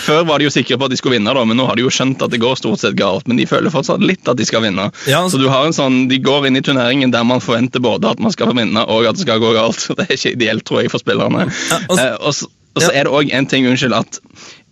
Før 0.00 0.24
var 0.28 0.40
de 0.40 0.46
jo 0.46 0.52
sikre 0.52 0.78
på 0.78 0.86
at 0.86 0.92
de 0.92 0.98
skulle 0.98 1.16
vinne, 1.18 1.32
da, 1.34 1.42
men 1.46 1.58
nå 1.58 1.66
har 1.68 1.76
de 1.78 1.84
jo 1.84 1.90
skjønt 1.92 2.22
at 2.24 2.32
det 2.32 2.40
går 2.42 2.56
stort 2.58 2.80
sett 2.82 2.96
galt. 2.98 3.26
Men 3.28 3.38
de 3.40 3.46
føler 3.50 3.72
fortsatt 3.72 4.02
litt 4.04 4.28
at 4.30 4.38
de 4.38 4.46
skal 4.46 4.64
vinne. 4.64 4.88
Ja, 5.10 5.22
altså- 5.24 5.36
Så 5.36 5.42
du 5.42 5.48
har 5.50 5.66
en 5.66 5.76
sånn, 5.76 6.08
De 6.08 6.18
går 6.18 6.46
inn 6.46 6.56
i 6.56 6.62
turneringen 6.62 7.10
der 7.10 7.24
man 7.24 7.40
forventer 7.50 7.82
både 7.84 8.14
at 8.14 8.22
man 8.22 8.32
skal 8.34 8.54
vinne 8.56 8.86
og 8.86 9.04
at 9.10 9.18
det 9.18 9.26
skal 9.26 9.42
gå 9.42 9.52
galt. 9.58 9.84
Det 9.98 10.06
er 10.08 10.16
ikke 10.16 10.34
ideelt, 10.38 10.64
tror 10.70 10.80
jeg, 10.84 10.90
for 10.94 11.02
spillerne. 11.02 11.48
og 11.50 11.96
så- 11.98 12.06
Eh, 12.06 12.16
og 12.20 12.34
så 12.34 12.50
og 12.78 12.82
så 12.84 12.90
er 12.94 13.02
det 13.08 13.10
òg 13.12 13.32
en 13.34 13.46
ting, 13.50 13.64
unnskyld, 13.66 13.92
at 13.98 14.20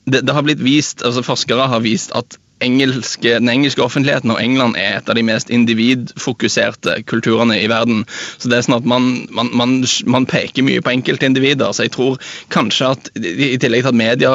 det, 0.06 0.20
det 0.24 0.34
har 0.34 0.44
blitt 0.46 0.60
vist, 0.62 1.02
altså 1.04 1.20
Forskere 1.26 1.64
har 1.68 1.80
vist 1.82 2.12
at 2.14 2.36
engelske, 2.62 3.32
den 3.38 3.48
engelske 3.50 3.82
offentligheten 3.82 4.30
og 4.30 4.38
England 4.42 4.76
er 4.78 4.96
et 5.00 5.10
av 5.10 5.14
de 5.18 5.22
mest 5.26 5.50
individfokuserte 5.54 7.02
kulturene 7.06 7.58
i 7.62 7.66
verden. 7.70 8.04
Så 8.38 8.48
det 8.50 8.58
er 8.58 8.66
sånn 8.66 8.78
at 8.78 8.86
man, 8.88 9.08
man, 9.34 9.50
man, 9.58 9.74
man 10.10 10.26
peker 10.30 10.64
mye 10.66 10.82
på 10.82 10.92
enkeltindivider. 10.94 11.70
Så 11.74 11.86
jeg 11.86 11.92
tror 11.94 12.18
kanskje 12.54 12.90
at 12.94 13.10
i 13.18 13.56
tillegg 13.62 13.84
til 13.84 13.92
at 13.92 13.98
media, 13.98 14.32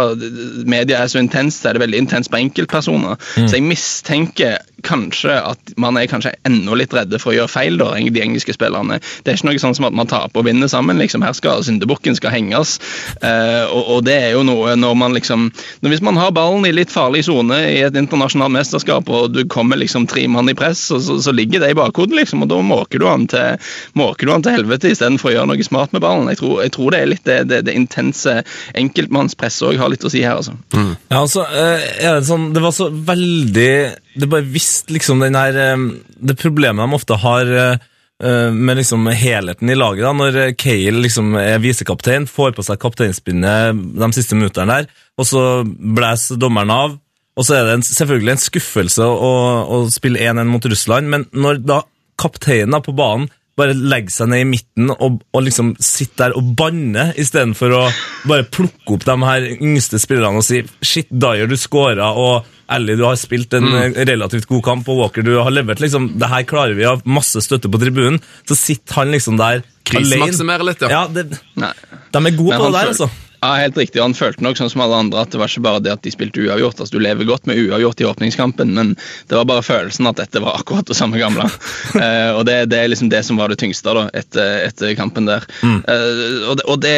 media 0.76 1.02
er 1.04 1.12
så 1.12 1.20
intenst, 1.24 1.62
så 1.64 1.72
er 1.72 1.78
det 1.80 1.84
veldig 1.88 2.04
intenst 2.06 2.32
på 2.34 2.40
enkeltpersoner. 2.44 3.20
Så 3.48 3.58
jeg 3.58 3.66
mistenker 3.68 4.60
kanskje 4.84 5.36
at 5.40 5.74
man 5.80 5.98
er 5.98 6.10
kanskje 6.12 6.34
enda 6.48 6.78
litt 6.78 6.94
redde 6.96 7.20
for 7.22 7.32
å 7.32 7.38
gjøre 7.38 7.52
feil, 7.52 7.78
da, 7.80 7.92
de 7.98 8.24
engelske 8.24 8.56
spillerne. 8.56 9.00
Det 9.24 9.34
er 9.34 9.40
ikke 9.40 9.50
noe 9.50 9.62
sånn 9.62 9.78
som 9.78 9.88
at 9.90 9.96
man 9.96 10.10
taper 10.10 10.42
og 10.42 10.48
vinner 10.48 10.70
sammen. 10.72 11.00
liksom, 11.02 11.24
Her 11.26 11.36
skal 11.38 11.64
syndebukken 11.66 12.18
skal 12.18 12.34
henges. 12.36 12.78
Eh, 13.22 13.64
og, 13.70 13.98
og 13.98 14.04
det 14.08 14.18
er 14.28 14.32
jo 14.36 14.44
noe 14.48 14.76
når 14.80 14.98
man 15.00 15.16
liksom 15.16 15.50
når 15.84 15.94
Hvis 15.94 16.02
man 16.06 16.18
har 16.18 16.32
ballen 16.34 16.66
i 16.66 16.72
litt 16.74 16.92
farlig 16.92 17.24
sone 17.28 17.58
i 17.70 17.82
et 17.86 17.96
internasjonalt 18.00 18.54
mesterskap, 18.56 19.10
og 19.10 19.34
du 19.36 19.44
kommer 19.50 19.78
liksom 19.78 20.08
tre 20.10 20.26
mann 20.32 20.50
i 20.50 20.56
press, 20.58 20.86
og 20.96 21.04
så, 21.06 21.20
så 21.22 21.34
ligger 21.36 21.62
det 21.62 21.74
i 21.74 21.78
bakhodet, 21.78 22.16
liksom, 22.18 22.46
og 22.46 22.50
da 22.50 22.60
måker 22.66 23.02
du 23.02 23.08
han 23.08 23.28
til 23.30 23.60
måker 24.00 24.26
du 24.26 24.34
han 24.34 24.46
til 24.46 24.58
helvete 24.58 24.90
istedenfor 24.94 25.30
å 25.30 25.36
gjøre 25.36 25.52
noe 25.52 25.68
smart 25.68 25.94
med 25.94 26.04
ballen. 26.04 26.32
Jeg 26.34 26.42
tror, 26.42 26.56
jeg 26.66 26.74
tror 26.76 26.96
det 26.96 27.02
er 27.02 27.12
litt 27.12 27.26
det, 27.28 27.40
det, 27.52 27.62
det 27.68 27.78
intense 27.78 28.40
enkeltmannspresset 28.80 29.70
òg 29.70 29.82
har 29.82 29.94
litt 29.94 30.06
å 30.08 30.12
si 30.12 30.24
her, 30.24 30.40
altså. 30.42 30.58
Ja, 30.74 31.22
altså, 31.22 31.46
eh, 31.46 31.86
er 32.04 32.20
det 32.20 32.28
sånn, 32.28 32.50
det 32.56 32.64
var 32.64 32.74
så 32.76 32.90
veldig 32.90 33.74
Det 34.14 34.30
bare 34.30 34.46
visste 34.46 34.94
liksom 34.94 35.24
den 35.24 35.38
her 35.38 35.58
eh, 35.58 35.84
Det 36.22 36.38
problemet 36.40 36.84
de 36.84 36.98
ofte 36.98 37.18
har 37.22 37.50
eh, 37.50 37.86
eh, 38.24 38.50
med 38.54 38.78
liksom 38.78 39.08
helheten 39.08 39.70
i 39.70 39.78
laget, 39.78 40.06
da, 40.06 40.14
når 40.18 40.58
Kale 40.60 41.04
liksom 41.04 41.34
er 41.40 41.62
visekaptein, 41.64 42.28
får 42.30 42.54
på 42.58 42.66
seg 42.66 42.82
kapteinspinnet 42.82 43.80
de 44.00 44.12
siste 44.16 44.38
minuttene 44.38 44.80
der, 44.82 44.92
og 45.18 45.30
så 45.30 45.46
blæser 45.66 46.42
dommeren 46.42 46.74
av, 46.74 47.00
og 47.34 47.48
så 47.48 47.58
er 47.58 47.68
det 47.68 47.78
en, 47.80 47.86
selvfølgelig 47.86 48.36
en 48.36 48.44
skuffelse 48.44 49.06
å, 49.10 49.34
å 49.66 49.80
spille 49.94 50.22
1-1 50.22 50.52
mot 50.52 50.66
Russland, 50.70 51.10
men 51.10 51.26
når 51.34 51.64
da 51.66 51.82
kapteinen 52.22 52.84
på 52.86 52.94
banen 52.96 53.32
bare 53.60 53.76
legge 53.78 54.14
seg 54.14 54.32
ned 54.32 54.44
i 54.44 54.48
midten 54.50 54.90
og, 54.94 55.20
og 55.34 55.44
liksom 55.46 55.74
sitte 55.82 56.24
der 56.24 56.38
og 56.40 56.54
banne, 56.58 57.12
istedenfor 57.20 57.76
å 57.78 57.84
bare 58.30 58.48
plukke 58.50 58.96
opp 58.96 59.06
de 59.06 59.18
her 59.22 59.46
yngste 59.60 60.02
spillerne 60.02 60.42
og 60.42 60.48
si 60.48 60.64
Shit, 60.82 61.12
Dyer, 61.12 61.46
du 61.50 61.58
scora, 61.60 62.10
og 62.18 62.50
Ally, 62.74 62.96
du 62.98 63.04
har 63.06 63.18
spilt 63.20 63.54
en 63.58 63.68
mm. 63.70 63.98
relativt 64.10 64.48
god 64.50 64.64
kamp, 64.66 64.90
og 64.90 65.04
Walker, 65.04 65.26
du 65.26 65.36
har 65.36 65.52
levert 65.54 65.82
liksom 65.84 66.14
Det 66.18 66.30
her 66.32 66.46
klarer 66.50 66.78
vi, 66.78 66.88
har 66.88 67.04
masse 67.06 67.44
støtte 67.44 67.70
på 67.70 67.82
tribunen. 67.82 68.22
Så 68.50 68.58
sitter 68.58 69.02
han 69.02 69.12
liksom 69.14 69.38
der 69.38 69.62
alene. 69.92 70.32
litt, 70.70 70.82
ja. 70.82 70.90
Ja, 70.90 71.02
det, 71.12 71.28
de 71.34 72.24
er 72.24 72.38
gode 72.40 72.58
på 72.58 72.70
det 72.70 72.74
der, 72.78 72.94
altså. 72.94 73.10
Ja, 73.44 73.58
helt 73.60 73.76
riktig. 73.78 74.00
Han 74.00 74.14
følte 74.16 74.44
nok 74.46 74.56
sånn 74.56 74.70
som 74.72 74.86
alle 74.86 75.02
andre 75.04 75.26
at 75.26 75.34
det 75.34 75.40
var 75.42 75.52
ikke 75.52 75.66
bare 75.66 75.82
det 75.84 75.92
at 75.92 76.04
de 76.06 76.12
spilte 76.14 76.40
uavgjort. 76.46 76.80
altså 76.80 76.96
Du 76.96 77.04
lever 77.04 77.28
godt 77.28 77.50
med 77.50 77.60
uavgjort 77.60 78.00
i 78.00 78.06
åpningskampen, 78.08 78.72
men 78.72 78.94
det 79.28 79.36
var 79.36 79.50
bare 79.50 79.66
følelsen 79.66 80.08
at 80.08 80.22
dette 80.22 80.40
var 80.40 80.62
akkurat 80.62 80.88
det 80.88 80.96
samme 81.00 81.20
gamle. 81.20 81.50
Eh, 81.94 82.32
og 82.34 82.46
det, 82.48 82.56
det 82.72 82.78
er 82.80 82.90
liksom 82.90 83.10
det 83.12 83.20
som 83.26 83.38
var 83.38 83.52
det 83.52 83.60
tyngste 83.62 83.92
da, 83.96 84.06
etter, 84.18 84.64
etter 84.66 84.94
kampen 84.98 85.28
der. 85.28 85.44
Eh, 85.62 86.48
og 86.50 86.58
det, 86.58 86.66
og 86.72 86.80
det 86.82 86.94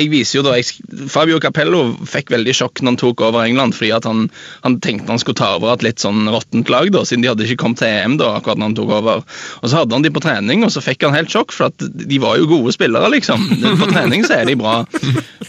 jeg 0.00 0.08
viser 0.10 0.38
jo 0.38 0.42
da, 0.46 0.56
jeg, 0.58 0.82
Fabio 1.12 1.38
Capello 1.42 1.82
fikk 2.08 2.32
veldig 2.34 2.54
sjokk 2.56 2.82
når 2.82 2.92
han 2.92 2.98
tok 3.00 3.22
over 3.28 3.46
England, 3.46 3.76
fordi 3.78 3.92
at 3.94 4.08
han, 4.08 4.26
han 4.64 4.78
tenkte 4.84 5.12
han 5.12 5.22
skulle 5.22 5.38
ta 5.38 5.52
over 5.58 5.74
et 5.74 5.84
litt 5.86 6.02
sånn 6.02 6.26
råttent 6.32 6.72
lag, 6.72 6.90
da, 6.94 7.04
siden 7.06 7.24
de 7.24 7.30
hadde 7.30 7.46
ikke 7.46 7.60
kommet 7.62 7.80
til 7.82 7.92
EM 7.92 8.16
da, 8.20 8.32
akkurat 8.40 8.60
når 8.60 8.72
han 8.72 8.76
tok 8.80 8.92
over. 8.98 9.22
Og 9.62 9.70
Så 9.70 9.80
hadde 9.80 9.96
han 9.96 10.06
de 10.06 10.12
på 10.14 10.24
trening, 10.24 10.66
og 10.66 10.74
så 10.74 10.82
fikk 10.84 11.06
han 11.06 11.16
helt 11.16 11.32
sjokk, 11.32 11.54
for 11.54 11.70
at 11.70 11.86
de 11.94 12.20
var 12.22 12.40
jo 12.40 12.50
gode 12.50 12.74
spillere, 12.74 13.12
liksom. 13.14 13.46
På 13.80 13.90
trening 13.92 14.26
så 14.26 14.40
er 14.40 14.50
de 14.50 14.58
bra. 14.58 14.80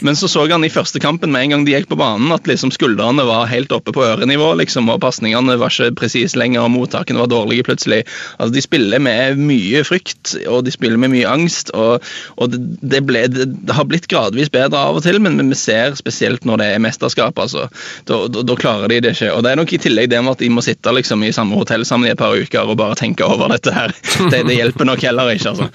Men 0.00 0.16
så 0.18 0.25
så 0.30 0.36
så 0.36 0.52
han 0.52 0.64
i 0.64 0.70
første 0.70 1.00
kampen 1.00 1.32
med 1.32 1.46
en 1.46 1.52
gang 1.54 1.62
de 1.64 1.72
gikk 1.72 1.88
på 1.88 1.96
banen, 1.96 2.28
at 2.34 2.48
liksom 2.48 2.70
skuldrene 2.74 3.24
var 3.24 3.48
helt 3.48 3.72
oppe 3.72 3.94
på 3.96 4.04
ørenivå, 4.04 4.50
liksom, 4.60 4.90
og 4.92 5.00
pasningene 5.00 5.56
var 5.56 5.72
ikke 5.72 5.94
presise 5.96 6.36
lenger, 6.36 6.66
og 6.66 6.74
mottakene 6.74 7.22
var 7.22 7.30
dårlige 7.32 7.64
plutselig. 7.64 8.02
Altså, 8.36 8.52
De 8.52 8.64
spiller 8.64 9.00
med 9.00 9.40
mye 9.40 9.80
frykt, 9.86 10.34
og 10.44 10.66
de 10.66 10.74
spiller 10.74 11.00
med 11.00 11.14
mye 11.14 11.30
angst, 11.30 11.72
og, 11.72 12.04
og 12.36 12.52
det, 12.52 12.60
det, 12.82 13.00
ble, 13.08 13.24
det, 13.32 13.48
det 13.64 13.78
har 13.78 13.88
blitt 13.88 14.10
gradvis 14.12 14.52
bedre 14.52 14.82
av 14.90 15.00
og 15.00 15.06
til, 15.06 15.22
men, 15.24 15.40
vi 15.46 15.56
ser 15.56 15.96
spesielt 15.96 16.44
når 16.44 16.60
det 16.60 16.68
er 16.74 16.84
mesterskap, 16.84 17.38
altså. 17.40 17.70
Da, 18.04 18.20
da, 18.28 18.44
da 18.44 18.58
klarer 18.60 18.92
de 18.92 19.00
det 19.06 19.16
ikke. 19.16 19.32
Og 19.32 19.44
det 19.46 19.54
er 19.54 19.60
nok 19.62 19.72
i 19.72 19.80
tillegg 19.80 20.12
det 20.12 20.20
med 20.20 20.36
at 20.36 20.44
de 20.44 20.52
må 20.52 20.64
sitte 20.64 20.92
liksom 20.92 21.24
i 21.24 21.32
samme 21.32 21.56
hotell 21.56 21.86
sammen 21.88 22.10
i 22.10 22.12
et 22.12 22.20
par 22.20 22.36
uker 22.36 22.68
og 22.68 22.76
bare 22.76 22.98
tenke 22.98 23.24
over 23.24 23.48
dette 23.52 23.72
her. 23.72 23.94
Det, 24.32 24.40
det 24.48 24.56
hjelper 24.56 24.88
nok 24.88 25.02
heller 25.06 25.30
ikke, 25.32 25.52
altså. 25.52 25.68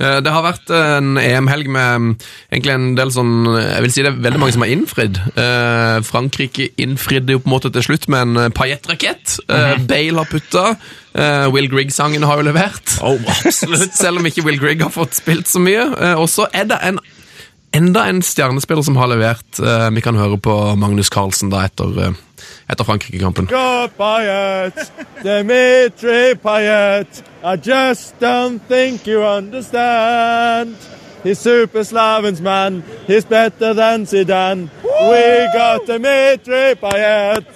Eh, 0.00 0.18
Det 0.20 0.32
har 0.32 0.44
vært 0.44 0.70
en 0.76 1.16
EM-helg 1.20 1.70
med 1.72 2.00
mm, 2.02 2.10
egentlig 2.52 2.74
en 2.74 2.88
del 2.98 3.12
sånn 3.14 3.32
Jeg 3.48 3.84
vil 3.86 3.94
si 3.94 4.04
det 4.04 4.10
er 4.12 4.18
veldig 4.26 4.40
mange 4.42 4.56
som 4.56 4.64
har 4.66 4.72
innfridd. 4.74 5.20
Eh, 5.40 5.96
Frankrike 6.06 6.68
innfridde 6.82 7.36
jo 7.36 7.40
på 7.40 7.48
en 7.50 7.54
måte 7.56 7.72
til 7.72 7.86
slutt 7.86 8.08
med 8.12 8.26
en. 8.26 8.36
Eh, 8.46 9.80
Bale 9.88 10.18
har 10.20 10.30
putta. 10.30 10.76
Will 11.48 11.70
Grigg-sangen 11.72 12.26
har 12.28 12.36
jo 12.42 12.44
levert. 12.50 12.98
Oh, 13.00 13.16
absolutt. 13.40 13.94
Selv 13.96 14.20
om 14.20 14.26
ikke 14.28 14.44
Will 14.44 14.60
Grigg 14.60 14.82
har 14.84 14.92
fått 14.92 15.16
spilt 15.16 15.48
så 15.48 15.62
mye. 15.64 15.86
Og 16.20 16.28
så 16.28 16.44
er 16.52 16.68
det 16.68 16.76
en, 16.84 16.98
enda 17.72 18.02
en 18.10 18.20
stjernespiller 18.20 18.84
som 18.84 18.98
har 19.00 19.08
levert. 19.08 19.62
Vi 19.96 20.04
kan 20.04 20.18
høre 20.20 20.36
på 20.36 20.52
Magnus 20.76 21.08
Carlsen 21.08 21.48
da 21.54 21.64
etter, 21.64 22.12
etter 22.68 22.84
Frankrike-kampen. 22.84 23.46
God 23.46 23.90
Payet, 23.98 24.92
Dimitri 25.22 26.34
Payet. 26.42 27.22
I 27.44 27.56
just 27.56 28.18
don't 28.20 28.60
think 28.68 29.06
you 29.06 29.22
understand. 29.22 30.76
He's 31.22 31.38
super 31.38 31.84
Slavens 31.84 32.40
man. 32.40 32.82
He's 33.06 33.24
better 33.24 33.74
than 33.74 34.06
Zidane. 34.06 34.68
We 34.82 35.48
got 35.54 35.86
Dimitri 35.86 36.74
Payet. 36.80 37.46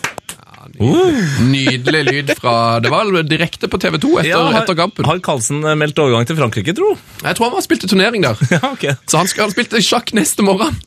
Nydelig 0.81 2.05
lyd 2.07 2.31
fra 2.39 2.81
Det 2.81 2.89
var 2.89 3.11
direkte 3.29 3.69
på 3.69 3.79
TV 3.79 3.99
2 4.01 4.13
etter, 4.21 4.31
Ja, 4.31 4.39
har, 4.47 4.63
etter 4.63 4.75
kampen. 4.79 5.05
har 5.05 5.19
Carlsen 5.21 5.61
eh, 5.65 5.75
meldt 5.77 5.99
overgang 6.01 6.25
til 6.27 6.39
Frankrike, 6.39 6.73
tro? 6.73 6.95
Jeg 7.21 7.37
tror 7.37 7.51
han 7.51 7.57
var 7.59 7.67
spilt 7.67 7.85
i 7.85 7.91
turnering 7.91 8.25
der. 8.25 8.41
Ja, 8.55 8.61
okay. 8.71 8.95
Så 9.07 9.21
han 9.21 9.29
skal 9.29 9.49
ha 9.49 9.53
spilt 9.53 9.77
sjakk 9.85 10.15
neste 10.17 10.47
morgen. 10.47 10.79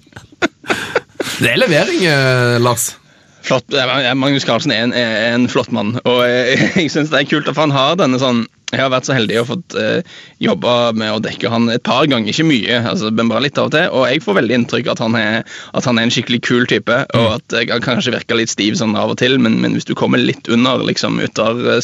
Det 1.44 1.51
er 1.51 1.60
levering, 1.62 2.01
eh, 2.10 2.58
Lars. 2.63 2.94
Flott. 3.43 3.73
Eh, 3.73 4.13
Magnus 4.15 4.45
Carlsen 4.47 4.71
er 4.71 4.88
en, 4.88 4.95
er 4.95 5.33
en 5.33 5.50
flott 5.51 5.71
mann, 5.75 5.97
og 6.07 6.23
jeg, 6.29 6.59
jeg 6.77 6.91
syns 6.93 7.12
det 7.12 7.23
er 7.23 7.31
kult 7.31 7.50
at 7.51 7.59
han 7.59 7.73
har 7.75 7.97
denne 8.00 8.19
sånn 8.21 8.45
Jeg 8.73 8.81
har 8.81 8.89
vært 8.89 9.05
så 9.05 9.13
heldig 9.13 9.35
å 9.38 9.45
fått 9.45 9.75
eh, 9.77 10.15
jobba 10.41 10.93
med 10.97 11.12
å 11.13 11.19
dekke 11.21 11.51
han 11.51 11.67
et 11.69 11.83
par 11.85 12.07
ganger, 12.09 12.31
ikke 12.31 12.47
mye, 12.47 12.79
altså, 12.89 13.12
men 13.13 13.29
bare 13.29 13.43
litt 13.45 13.59
av 13.62 13.67
og 13.67 13.75
til. 13.75 13.85
Og 13.93 14.07
jeg 14.09 14.23
får 14.25 14.38
veldig 14.39 14.55
inntrykk 14.57 14.89
at 14.95 15.03
han 15.03 15.17
er, 15.19 15.43
at 15.77 15.85
han 15.85 16.00
er 16.00 16.07
en 16.07 16.13
skikkelig 16.15 16.39
kul 16.47 16.65
type, 16.71 16.97
og 17.13 17.27
at 17.35 17.57
jeg 17.59 17.83
kanskje 17.85 18.15
virker 18.15 18.39
litt 18.39 18.50
stiv 18.50 18.79
sånn 18.79 18.97
av 18.97 19.13
og 19.13 19.19
til, 19.21 19.38
men, 19.38 19.59
men 19.62 19.77
hvis 19.77 19.85
du 19.85 19.93
kommer 20.00 20.17
litt 20.17 20.50
under 20.50 20.81
liksom 20.89 21.21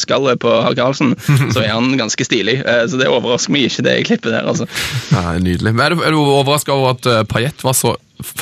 skallet 0.02 0.42
på 0.42 0.56
Harr 0.64 0.74
Carlsen, 0.80 1.14
så 1.54 1.62
er 1.62 1.76
han 1.76 1.94
ganske 2.00 2.26
stilig. 2.26 2.58
Eh, 2.64 2.82
så 2.90 2.98
det 2.98 3.12
overrasker 3.12 3.54
meg 3.54 3.70
ikke, 3.70 3.86
det 3.86 3.96
klippet 4.10 4.34
der, 4.34 4.50
altså. 4.50 4.66
Ja, 5.14 5.38
nydelig. 5.38 5.70
Men 5.76 5.86
er 5.86 5.94
du, 5.94 6.02
er 6.02 6.16
du 6.16 6.24
overraska 6.24 6.74
over 6.74 6.96
at 6.96 7.06
uh, 7.06 7.22
Payet 7.22 7.62
var 7.62 7.78
så 7.78 7.94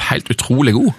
helt 0.09 0.33
utrolig 0.33 0.79
god? 0.79 0.95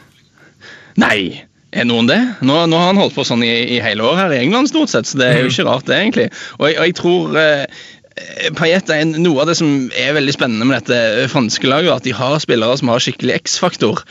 Nei. 1.01 1.48
Er 1.69 1.85
noen 1.85 2.07
det? 2.09 2.17
Nå, 2.41 2.55
nå 2.65 2.77
har 2.81 2.87
han 2.89 2.97
holdt 2.97 3.13
på 3.13 3.23
sånn 3.27 3.43
i, 3.45 3.51
i 3.75 3.79
hele 3.83 4.01
år 4.01 4.17
her 4.17 4.33
i 4.33 4.39
England, 4.41 4.71
stort 4.71 4.89
sett, 4.89 5.05
så 5.05 5.19
det 5.19 5.27
er 5.29 5.43
jo 5.43 5.51
ikke 5.51 5.67
rart, 5.67 5.85
det, 5.85 5.99
egentlig. 6.01 6.25
Og 6.57 6.65
jeg, 6.65 6.77
og 6.79 6.87
jeg 6.87 6.95
tror 6.97 7.37
eh, 7.37 7.83
Payet 8.57 8.89
er 8.91 9.05
noe 9.07 9.41
av 9.43 9.47
det 9.49 9.55
som 9.59 9.69
er 9.95 10.13
veldig 10.15 10.33
spennende 10.35 10.65
med 10.67 10.79
dette 10.81 11.27
franske 11.31 11.67
laget, 11.69 11.91
at 11.93 12.05
de 12.07 12.13
har 12.15 12.37
spillere 12.43 12.75
som 12.79 12.89
har 12.91 13.01
skikkelig 13.03 13.35
X-faktor. 13.41 14.01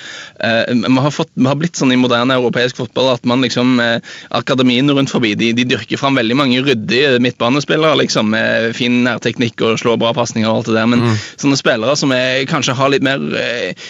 Eh, 0.40 0.70
vi, 0.72 0.94
har 1.00 1.12
fått- 1.12 1.32
vi 1.34 1.46
har 1.48 1.56
blitt 1.60 1.76
sånn 1.76 1.92
i 1.92 1.98
moderne 2.00 2.36
europeisk 2.38 2.76
fotball 2.80 3.10
at 3.14 3.24
man 3.28 3.42
liksom 3.44 3.74
eh, 3.82 3.98
Akademiene 4.38 4.94
rundt 4.96 5.10
forbi 5.12 5.34
de, 5.38 5.50
de 5.56 5.64
dyrker 5.68 6.00
fram 6.00 6.16
veldig 6.20 6.36
mange 6.38 6.62
ryddige 6.64 7.18
midtbanespillere 7.24 7.98
liksom, 8.02 8.30
med 8.32 8.72
fin 8.76 9.00
nærteknikk 9.04 9.60
og 9.66 9.78
slår 9.82 9.98
bra 10.00 10.14
pasninger 10.16 10.48
og 10.48 10.60
alt 10.62 10.70
det 10.70 10.76
der, 10.78 10.88
men 10.92 11.04
sånne 11.40 11.58
spillere 11.60 11.96
som 11.98 12.12
er, 12.16 12.44
kanskje 12.48 12.76
har 12.78 12.92
litt 12.94 13.04
mer 13.06 13.20
eh, 13.40 13.88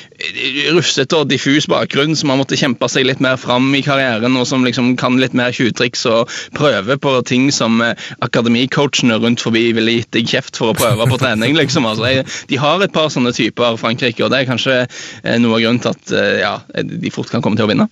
rufsete 0.74 1.18
og 1.20 1.28
diffus 1.30 1.68
bakgrunn, 1.70 2.16
som 2.18 2.32
har 2.32 2.40
måttet 2.40 2.60
kjempe 2.62 2.88
seg 2.90 3.06
litt 3.08 3.22
mer 3.24 3.38
fram 3.40 3.70
i 3.78 3.82
karrieren, 3.86 4.34
og 4.40 4.46
som 4.50 4.64
liksom 4.66 4.94
kan 5.00 5.18
litt 5.20 5.36
mer 5.38 5.54
tjuvtriks 5.54 6.06
og 6.10 6.32
prøve 6.58 6.98
på 7.02 7.14
ting 7.28 7.50
som 7.54 7.80
eh, 7.84 7.94
akademicoachene 8.24 9.18
rundt 9.22 9.42
forbi 9.44 9.68
ville 9.76 9.98
gitt 9.98 10.07
deg 10.14 10.28
kjeft 10.30 10.58
for 10.58 10.72
å 10.72 10.76
prøve 10.76 11.08
på 11.10 11.18
trening. 11.20 11.56
liksom. 11.58 11.86
Altså, 11.88 12.06
jeg, 12.08 12.26
de 12.50 12.60
har 12.60 12.82
et 12.84 12.94
par 12.94 13.10
sånne 13.12 13.32
typer 13.36 13.78
Frankrike, 13.80 14.24
og 14.24 14.32
det 14.32 14.42
er 14.42 14.48
kanskje 14.48 14.76
eh, 14.84 15.36
noe 15.40 15.58
av 15.58 15.64
grunnen 15.64 15.82
til 15.84 15.94
at 15.94 16.14
eh, 16.14 16.40
ja, 16.42 16.54
de 16.82 17.12
fort 17.14 17.30
kan 17.32 17.44
komme 17.44 17.58
til 17.58 17.68
å 17.68 17.70
vinne. 17.70 17.88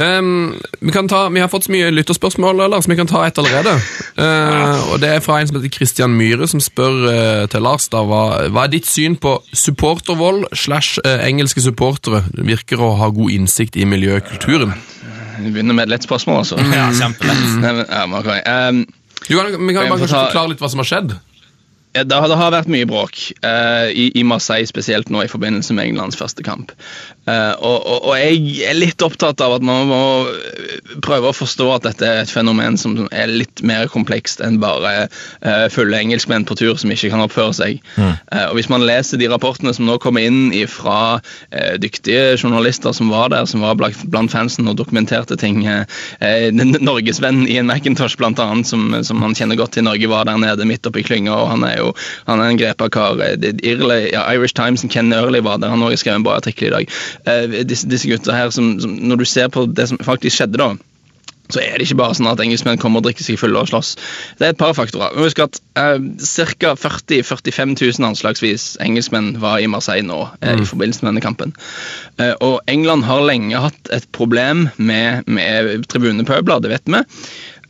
Um, 0.00 0.54
vi, 0.80 0.92
kan 0.94 1.08
ta, 1.10 1.26
vi 1.28 1.42
har 1.42 1.50
fått 1.52 1.66
så 1.66 1.74
mye 1.74 1.90
lytterspørsmål, 1.92 2.62
Lars, 2.70 2.88
vi 2.88 2.96
kan 2.98 3.10
ta 3.10 3.24
ett 3.26 3.40
allerede. 3.40 3.74
Uh, 4.18 4.92
og 4.92 5.00
Det 5.02 5.10
er 5.16 5.24
fra 5.24 5.40
en 5.40 5.50
som 5.50 5.58
heter 5.58 5.74
Christian 5.74 6.14
Myhre, 6.16 6.48
som 6.50 6.62
spør 6.62 7.02
uh, 7.08 7.48
til 7.50 7.66
Lars 7.66 7.90
da, 7.92 8.04
hva, 8.06 8.22
hva 8.52 8.66
er 8.66 8.74
ditt 8.76 8.88
syn 8.88 9.18
på 9.20 9.36
supportervold 9.52 10.48
slash 10.56 11.02
uh, 11.04 11.18
engelske 11.26 11.64
supportere? 11.64 12.24
Det 12.36 12.46
virker 12.46 12.80
å 12.80 12.94
ha 13.00 13.10
god 13.14 13.34
innsikt 13.34 13.78
i 13.80 13.88
miljøkulturen. 13.88 14.74
Vi 15.40 15.50
begynner 15.50 15.76
med 15.76 15.88
et 15.88 15.94
lett 15.94 16.04
spørsmål, 16.04 16.42
altså. 16.42 16.60
Ja, 16.74 16.90
kjempelett. 16.94 17.38
Mm. 18.00 18.80
Um, 18.80 18.84
Du 19.28 19.36
kan, 19.36 19.66
vi 19.66 19.74
kan 19.74 19.88
bare 19.90 20.06
ta- 20.08 20.26
forklare 20.26 20.48
litt 20.48 20.60
hva 20.60 20.68
som 20.70 20.78
har 20.82 20.88
skjedd. 20.88 21.14
Ja, 21.92 22.04
Det 22.04 22.14
har, 22.14 22.28
det 22.30 22.38
har 22.38 22.52
vært 22.54 22.70
mye 22.70 22.86
bråk 22.86 23.18
uh, 23.42 23.88
i, 23.90 24.10
i 24.14 24.22
Marseille, 24.26 24.68
spesielt 24.68 25.10
nå 25.10 25.24
i 25.24 25.30
forbindelse 25.30 25.74
med 25.74 25.90
Englands 25.90 26.18
første 26.18 26.44
kamp. 26.46 26.70
Uh, 27.26 27.54
og, 27.58 27.78
og, 27.82 27.98
og 28.10 28.14
jeg 28.18 28.62
er 28.68 28.78
litt 28.78 29.02
opptatt 29.02 29.42
av 29.42 29.56
at 29.56 29.64
man 29.66 29.88
må 29.90 30.02
prøve 31.02 31.30
å 31.30 31.36
forstå 31.36 31.66
at 31.74 31.88
dette 31.88 32.06
er 32.06 32.22
et 32.22 32.30
fenomen 32.30 32.78
som 32.80 32.96
er 33.10 33.30
litt 33.30 33.62
mer 33.66 33.90
komplekst 33.90 34.42
enn 34.44 34.60
bare 34.62 35.08
uh, 35.08 35.66
fulle 35.72 35.98
engelskmenn 35.98 36.46
på 36.46 36.56
tur 36.58 36.78
som 36.78 36.92
ikke 36.94 37.10
kan 37.12 37.24
oppføre 37.24 37.56
seg. 37.56 37.80
Eh, 37.98 38.46
og 38.48 38.56
Hvis 38.58 38.70
man 38.72 38.84
leser 38.86 39.20
de 39.20 39.28
rapportene 39.30 39.72
som 39.76 39.86
nå 39.88 39.96
kommer 40.02 40.24
inn 40.26 40.52
fra 40.70 41.20
eh, 41.50 41.76
dyktige 41.80 42.36
journalister 42.36 42.94
som 42.96 43.10
var 43.12 43.30
der, 43.32 43.46
som 43.50 43.64
var 43.64 43.78
blant, 43.78 44.32
fansen 44.32 44.68
og 44.70 44.78
dokumenterte 44.78 45.38
ting 45.40 45.62
eh, 45.66 45.84
eh, 46.24 46.48
Norgesvenn 46.54 47.46
Ian 47.48 47.70
McIntosh, 47.70 48.16
blant 48.20 48.40
annet, 48.42 48.68
som, 48.70 48.92
som 49.06 49.22
han 49.24 49.36
kjenner 49.36 49.58
godt 49.58 49.76
til 49.76 49.86
Norge, 49.86 50.10
var 50.10 50.28
der 50.28 50.40
nede 50.40 50.68
midt 50.68 50.86
oppi 50.88 51.04
klynga, 51.06 51.34
og 51.36 51.52
han 51.54 51.66
er 51.66 51.79
jo 51.80 51.94
han 52.28 52.40
er 52.40 52.52
en 52.52 52.60
grepa 52.60 52.90
kar. 52.92 53.20
Eh, 53.24 53.50
Irle, 53.66 54.00
ja, 54.12 54.26
Irish 54.34 54.56
Times, 54.56 54.84
Ken 54.90 55.12
Early 55.16 55.42
var 55.44 55.60
der, 55.60 55.72
han 55.72 55.82
har 55.82 55.90
også 55.90 56.04
skrevet 56.04 56.22
en 56.22 56.28
bra 56.28 56.38
artikkel 56.40 56.70
i 56.70 56.76
dag. 56.76 56.94
Eh, 57.26 57.58
disse, 57.68 57.88
disse 57.90 58.10
gutta 58.10 58.36
her, 58.36 58.54
som, 58.54 58.78
som, 58.80 58.94
når 59.10 59.22
du 59.22 59.28
ser 59.28 59.50
på 59.52 59.66
det 59.66 59.90
som 59.90 60.00
faktisk 60.04 60.40
skjedde 60.40 60.60
da, 60.60 60.74
så 61.50 61.62
er 61.62 61.78
det 61.78 61.88
ikke 61.88 61.98
bare 62.00 62.16
sånn 62.16 62.30
at 62.30 62.40
engelskmenn 62.42 62.80
kommer 62.80 63.00
og 63.00 63.08
drikker 63.08 63.26
seg 63.26 63.38
fulle 63.40 63.58
og 63.60 63.70
slåss. 63.70 63.94
Det 64.38 64.46
er 64.46 64.54
et 64.54 64.60
par 64.60 64.74
faktorer. 64.76 65.16
Husk 65.18 65.42
at 65.42 65.60
eh, 65.78 65.98
ca. 66.60 66.74
40 66.78 67.24
000-45 67.26 67.74
000 67.74 68.10
anslagsvis 68.10 68.66
engelskmenn 68.84 69.32
var 69.42 69.58
i 69.58 69.68
Marseille 69.70 70.06
nå 70.06 70.22
eh, 70.40 70.60
i 70.60 70.68
forbindelse 70.68 71.04
med 71.04 71.12
denne 71.12 71.24
kampen. 71.24 71.54
Eh, 72.20 72.34
og 72.38 72.60
England 72.70 73.06
har 73.08 73.26
lenge 73.26 73.64
hatt 73.66 73.94
et 73.94 74.06
problem 74.16 74.68
med, 74.78 75.26
med 75.26 75.88
tribunepøbler, 75.90 76.62
det 76.62 76.74
vet 76.76 76.94
vi. 76.94 77.04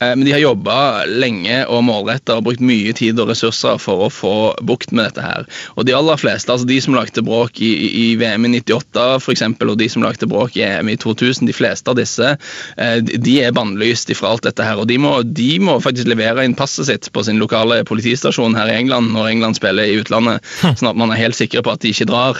Eh, 0.01 0.15
Men 0.17 0.25
de 0.25 0.33
har 0.33 0.41
jobba 0.41 1.05
lenge 1.07 1.67
og 1.69 1.85
målretta 1.85 2.37
og 2.39 2.45
brukt 2.47 2.61
mye 2.65 2.93
tid 2.97 3.19
og 3.21 3.29
ressurser 3.29 3.79
for 3.81 4.07
å 4.07 4.11
få 4.13 4.35
bukt 4.65 4.93
med 4.93 5.05
dette. 5.05 5.21
her. 5.23 5.45
Og 5.77 5.85
De 5.87 5.93
aller 5.93 6.17
fleste, 6.17 6.49
altså 6.53 6.67
de 6.67 6.81
som 6.81 6.95
lagde 6.95 7.23
bråk 7.23 7.61
i, 7.61 7.71
i- 8.13 8.17
VM 8.17 8.45
i 8.47 8.49
98 8.61 9.21
for 9.21 9.33
eksempel, 9.33 9.71
og 9.71 9.79
de 9.79 9.89
som 9.89 10.03
lagde 10.03 10.27
bråk 10.27 10.57
i 10.57 10.63
EM 10.65 10.89
i 10.89 10.97
2000, 10.97 11.47
de 11.47 11.53
fleste 11.53 11.89
av 11.89 11.97
disse 11.97 12.37
eh, 12.79 13.01
de- 13.01 13.41
er 13.43 13.53
bannlyst 13.53 14.11
fra 14.17 14.29
alt 14.33 14.43
dette. 14.43 14.61
her, 14.65 14.77
og 14.81 14.87
de 14.89 14.97
må, 14.99 15.23
de 15.23 15.59
må 15.59 15.79
faktisk 15.81 16.07
levere 16.09 16.45
inn 16.45 16.55
passet 16.55 16.87
sitt 16.87 17.11
på 17.13 17.23
sin 17.25 17.39
lokale 17.39 17.83
politistasjon 17.85 18.55
her 18.57 18.69
i 18.69 18.77
England 18.81 19.13
når 19.13 19.29
England 19.31 19.57
spiller 19.57 19.85
i 19.85 20.01
utlandet, 20.01 20.41
sånn 20.63 20.91
at 20.91 20.97
man 20.97 21.11
er 21.13 21.17
helt 21.21 21.35
sikre 21.37 21.63
på 21.63 21.73
at 21.73 21.81
de 21.81 21.89
ikke 21.93 22.07
drar. 22.11 22.37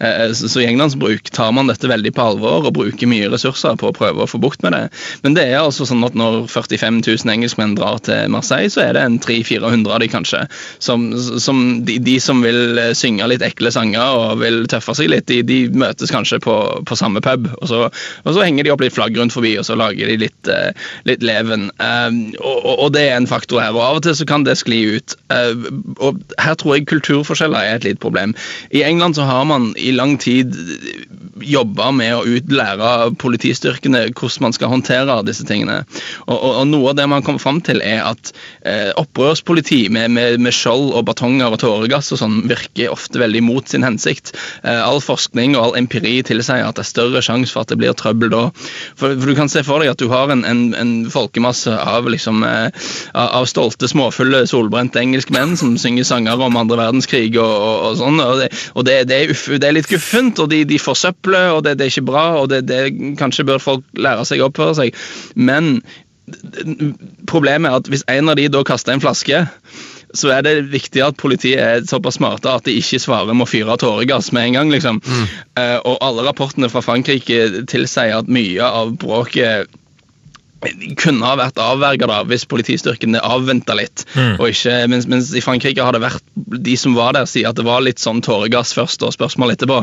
Eh, 0.00 0.32
Så 0.32 0.48
så 0.48 0.60
i 0.62 0.66
Englands 0.66 0.94
bruk 0.96 1.30
tar 1.30 1.52
man 1.52 1.66
dette 1.68 1.88
veldig 1.88 2.12
på 2.14 2.22
alvor 2.24 2.66
og 2.66 2.74
bruker 2.74 3.06
mye 3.08 3.28
ressurser 3.30 3.76
på 3.76 3.88
å 3.90 3.96
prøve 3.96 4.22
å 4.24 4.28
få 4.28 4.40
bukt 4.40 4.62
med 4.62 4.72
det. 4.72 4.90
Men 5.22 5.34
det 5.34 5.44
er 5.48 5.58
altså 5.60 5.86
sånn 5.86 6.04
at 6.04 6.14
når 6.14 6.46
45 6.48 6.97
000 7.04 7.32
engelskmenn 7.32 7.76
drar 7.78 8.00
til 8.04 8.30
Marseille, 8.32 8.70
så 8.72 8.82
er 8.84 8.96
det 8.96 9.04
en 9.04 9.18
300-400 9.22 9.94
av 9.94 10.02
de 10.02 10.08
kanskje. 10.10 10.42
Som, 10.82 11.10
som 11.40 11.62
de, 11.86 11.98
de 12.02 12.16
som 12.22 12.42
vil 12.44 12.78
eh, 12.78 12.94
synge 12.98 13.28
litt 13.30 13.44
ekle 13.44 13.72
sanger 13.74 14.18
og 14.18 14.42
vil 14.42 14.64
tøffe 14.70 14.96
seg 14.98 15.10
litt, 15.12 15.28
de, 15.30 15.42
de 15.46 15.58
møtes 15.78 16.12
kanskje 16.14 16.40
på, 16.44 16.56
på 16.88 16.98
samme 16.98 17.22
pub. 17.24 17.48
Og 17.60 17.70
så, 17.70 17.84
og 18.24 18.30
så 18.34 18.44
henger 18.44 18.66
de 18.66 18.74
opp 18.74 18.84
litt 18.84 18.96
flagg 18.96 19.18
rundt 19.18 19.34
forbi, 19.34 19.54
og 19.60 19.66
så 19.68 19.78
lager 19.78 20.10
de 20.10 20.18
litt, 20.24 20.52
eh, 20.52 20.70
litt 21.08 21.24
leven. 21.26 21.68
Um, 21.78 22.20
og, 22.38 22.56
og, 22.56 22.74
og 22.86 22.94
det 22.96 23.06
er 23.08 23.18
en 23.18 23.30
faktor 23.30 23.62
her. 23.62 23.74
Og 23.76 23.84
av 23.84 24.00
og 24.00 24.06
til 24.06 24.16
så 24.18 24.28
kan 24.28 24.46
det 24.46 24.58
skli 24.60 24.82
ut. 24.96 25.16
Uh, 25.32 25.68
og 26.04 26.22
her 26.40 26.58
tror 26.58 26.78
jeg 26.78 26.88
kulturforskjeller 26.90 27.58
er 27.58 27.78
et 27.78 27.88
lite 27.88 28.02
problem. 28.02 28.34
I 28.74 28.84
England 28.86 29.18
så 29.18 29.26
har 29.28 29.44
man 29.48 29.72
i 29.78 29.92
lang 29.94 30.16
tid 30.20 30.54
jobba 31.44 31.90
med 31.94 32.14
å 32.16 32.24
utlære 32.26 33.14
politistyrkene 33.20 34.08
hvordan 34.08 34.48
man 34.48 34.54
skal 34.56 34.72
håndtere 34.72 35.18
disse 35.26 35.46
tingene. 35.48 35.82
Og, 36.26 36.36
og, 36.36 36.52
og 36.62 36.66
noe 36.70 36.87
noe 36.88 36.94
av 36.94 36.98
det 36.98 37.08
man 37.10 37.24
kommer 37.24 37.42
fram 37.42 37.60
til, 37.64 37.82
er 37.84 38.02
at 38.08 38.32
eh, 38.64 38.90
opprørspoliti 38.98 39.88
med, 39.92 40.10
med, 40.14 40.40
med 40.40 40.54
skjold 40.54 40.92
og 40.96 41.04
batonger 41.08 41.52
og 41.52 41.60
tåregass 41.60 42.12
og 42.14 42.20
sånn 42.22 42.40
virker 42.48 42.92
ofte 42.94 43.20
veldig 43.20 43.42
mot 43.44 43.68
sin 43.68 43.84
hensikt. 43.84 44.32
Eh, 44.62 44.80
all 44.80 45.02
forskning 45.04 45.56
og 45.56 45.62
all 45.62 45.78
empiri 45.82 46.18
tilsier 46.26 46.64
at 46.64 46.78
det 46.78 46.86
er 46.86 46.90
større 46.90 47.22
sjanse 47.24 47.52
for 47.52 47.64
at 47.64 47.72
det 47.72 47.78
blir 47.80 47.96
trøbbel 47.98 48.32
da. 48.32 48.44
For, 48.96 49.12
for 49.12 49.28
du 49.28 49.36
kan 49.38 49.52
se 49.52 49.64
for 49.66 49.82
deg 49.82 49.92
at 49.92 50.00
du 50.00 50.08
har 50.12 50.32
en, 50.32 50.44
en, 50.48 50.64
en 50.78 50.94
folkemasse 51.12 51.72
av, 51.72 52.08
liksom, 52.08 52.42
eh, 52.46 52.88
av 53.12 53.48
stolte, 53.50 53.90
småfulle, 53.90 54.44
solbrente 54.48 55.02
engelskmenn 55.02 55.56
som 55.60 55.76
synger 55.80 56.08
sanger 56.08 56.40
om 56.44 56.58
andre 56.58 56.80
verdenskrig 56.80 57.30
og, 57.36 57.44
og, 57.44 57.76
og 57.90 58.00
sånn. 58.00 58.22
og, 58.24 58.42
det, 58.42 58.50
og 58.74 58.88
det, 58.88 58.98
det, 59.10 59.20
er 59.20 59.34
uff, 59.34 59.46
det, 59.56 59.64
er 59.68 59.76
litt 59.76 59.90
guffent, 59.90 60.40
og 60.42 60.52
de, 60.52 60.64
de 60.68 60.80
forsøpler, 60.80 61.52
og 61.56 61.64
det, 61.66 61.76
er 61.78 61.92
ikke 61.92 62.08
bra, 62.08 62.26
og 62.42 62.52
det, 62.52 62.64
kanskje 63.20 63.46
bør 63.48 63.62
folk 63.62 63.86
lære 63.98 64.26
seg 64.28 64.42
å 64.42 64.48
oppføre 64.48 64.76
seg. 64.78 65.00
Men 65.38 65.80
problemet 67.30 67.70
er 67.70 67.78
at 67.80 67.88
hvis 67.92 68.04
en 68.08 68.32
av 68.32 68.38
de 68.38 68.48
da 68.52 68.64
kaster 68.66 68.94
en 68.94 69.04
flaske 69.04 69.46
så 70.16 70.30
er 70.32 70.44
det 70.44 70.70
viktig 70.72 71.02
at 71.04 71.18
politiet 71.20 71.60
er 71.60 71.82
såpass 71.88 72.16
smarte 72.16 72.50
at 72.50 72.64
de 72.64 72.76
ikke 72.78 73.00
svarer 73.02 73.34
med 73.34 73.44
å 73.44 73.50
fyre 73.50 73.76
tåregass 73.80 74.30
med 74.32 74.48
en 74.48 74.56
gang. 74.56 74.70
liksom. 74.72 75.02
Mm. 75.04 75.26
Uh, 75.58 75.78
og 75.84 75.98
alle 76.04 76.24
rapportene 76.24 76.70
fra 76.72 76.80
Frankrike 76.84 77.66
tilsier 77.68 78.16
at 78.16 78.30
mye 78.32 78.64
av 78.64 78.94
bråket 79.00 79.68
kunne 80.98 81.22
ha 81.22 81.36
vært 81.38 81.60
avverga 81.62 82.22
hvis 82.26 82.46
politistyrkene 82.50 83.20
avventa 83.22 83.76
litt. 83.78 84.04
Mm. 84.16 84.38
og 84.40 84.48
ikke, 84.50 84.74
mens, 84.90 85.06
mens, 85.10 85.30
i 85.36 85.42
Frankrike 85.44 85.84
har 85.84 85.94
det 85.94 86.02
vært 86.02 86.24
de 86.34 86.74
som 86.78 86.96
var 86.96 87.14
der, 87.14 87.28
sier 87.30 87.50
at 87.50 87.58
det 87.58 87.66
var 87.66 87.84
litt 87.84 88.02
sånn 88.02 88.22
tåregass 88.24 88.72
først 88.76 89.04
og 89.06 89.14
spørsmål 89.14 89.54
etterpå. 89.54 89.78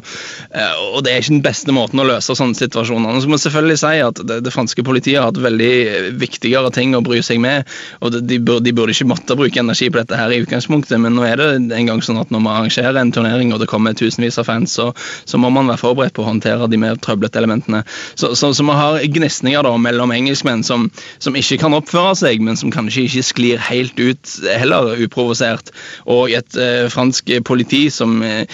Eh, 0.52 0.82
og 0.92 1.04
Det 1.06 1.14
er 1.14 1.22
ikke 1.22 1.36
den 1.36 1.46
beste 1.46 1.76
måten 1.76 2.02
å 2.02 2.08
løse 2.08 2.36
sånne 2.36 2.58
situasjoner. 2.58 3.22
Så 3.22 3.30
må 3.32 3.38
jeg 3.38 3.46
selvfølgelig 3.46 3.80
si 3.82 3.94
at 4.04 4.22
det, 4.28 4.40
det, 4.46 4.54
franske 4.56 4.86
politiet 4.88 5.22
har 5.22 5.30
hatt 5.30 5.42
veldig 5.42 6.16
viktigere 6.20 6.72
ting 6.76 6.96
å 6.98 7.04
bry 7.06 7.22
seg 7.26 7.40
med. 7.44 7.70
og 8.02 8.12
det, 8.16 8.26
de, 8.28 8.40
burde, 8.40 8.66
de, 8.68 8.76
burde, 8.76 8.96
ikke 8.96 9.10
måtte 9.10 9.38
bruke 9.40 9.62
energi 9.62 9.90
på 9.92 10.02
dette 10.02 10.20
her 10.20 10.34
i 10.34 10.42
utgangspunktet, 10.44 11.00
men 11.02 11.16
nå 11.16 11.26
er 11.28 11.40
det 11.40 11.50
en 11.76 11.92
gang 11.92 12.04
sånn 12.04 12.20
at 12.20 12.32
når 12.34 12.44
man 12.44 12.60
arrangerer 12.60 13.00
en 13.00 13.14
turnering 13.16 13.54
og 13.56 13.62
det 13.64 13.70
kommer 13.72 13.96
tusenvis 13.96 14.40
av 14.42 14.50
fans, 14.50 14.76
så, 14.76 14.92
så 15.24 15.40
må 15.40 15.52
man 15.54 15.72
være 15.72 15.84
forberedt 15.84 16.16
på 16.18 16.26
å 16.26 16.30
håndtere 16.30 16.68
de 16.72 16.80
mer 16.82 17.00
trøblete 17.00 17.40
elementene. 17.40 17.84
Så, 18.16 18.34
så, 18.36 18.52
så 18.56 18.66
man 18.68 18.80
har 18.80 19.00
gnisninger 19.16 19.64
da 19.66 19.76
mellom 19.80 20.12
engelskmenn 20.16 20.65
som, 20.66 20.88
som, 21.24 21.38
ikke 21.38 21.60
kan 21.62 21.76
oppføre 21.78 22.16
seg, 22.20 22.44
men 22.44 22.60
som 22.60 22.74
kanskje 22.74 23.06
ikke 23.08 23.26
sklir 23.30 23.62
helt 23.70 24.00
ut 24.00 24.36
heller 24.50 24.96
uprovosert. 25.06 25.72
Og 26.10 26.34
et 26.36 26.60
eh, 26.60 26.88
fransk 26.92 27.32
politi 27.48 27.86
som 27.94 28.20
eh, 28.26 28.46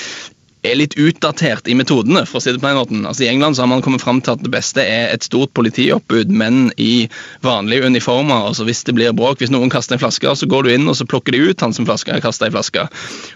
er 0.62 0.78
litt 0.78 0.94
utdatert 1.00 1.68
i 1.68 1.76
metodene, 1.78 2.24
for 2.30 2.38
å 2.38 2.44
si 2.44 2.54
det 2.54 2.62
på 2.62 2.70
den 2.70 2.78
måten. 2.78 3.06
Altså, 3.10 3.26
I 3.26 3.32
England 3.32 3.58
så 3.58 3.64
har 3.64 3.72
man 3.72 3.82
kommet 3.82 4.04
fram 4.04 4.22
til 4.22 4.36
at 4.36 4.44
det 4.46 4.52
beste 4.54 4.84
er 4.86 5.10
et 5.10 5.26
stort 5.26 5.54
politioppbud, 5.58 6.30
men 6.30 6.70
i 6.78 7.08
vanlige 7.42 7.88
uniformer. 7.90 8.48
altså 8.52 8.68
Hvis 8.68 8.84
det 8.86 8.96
blir 8.98 9.16
bråk, 9.18 9.40
hvis 9.42 9.54
noen 9.54 9.72
kaster 9.74 9.98
en 9.98 10.04
flaske, 10.04 10.36
så 10.38 10.50
går 10.50 10.68
du 10.68 10.74
inn 10.76 10.90
og 10.90 10.98
så 11.00 11.08
plukker 11.10 11.34
de 11.34 11.42
ut 11.50 11.66
han 11.66 11.74
som 11.74 11.88
flaske, 11.90 12.14
har 12.14 12.22
kasta 12.22 12.48
ei 12.48 12.54
flaske. 12.54 12.86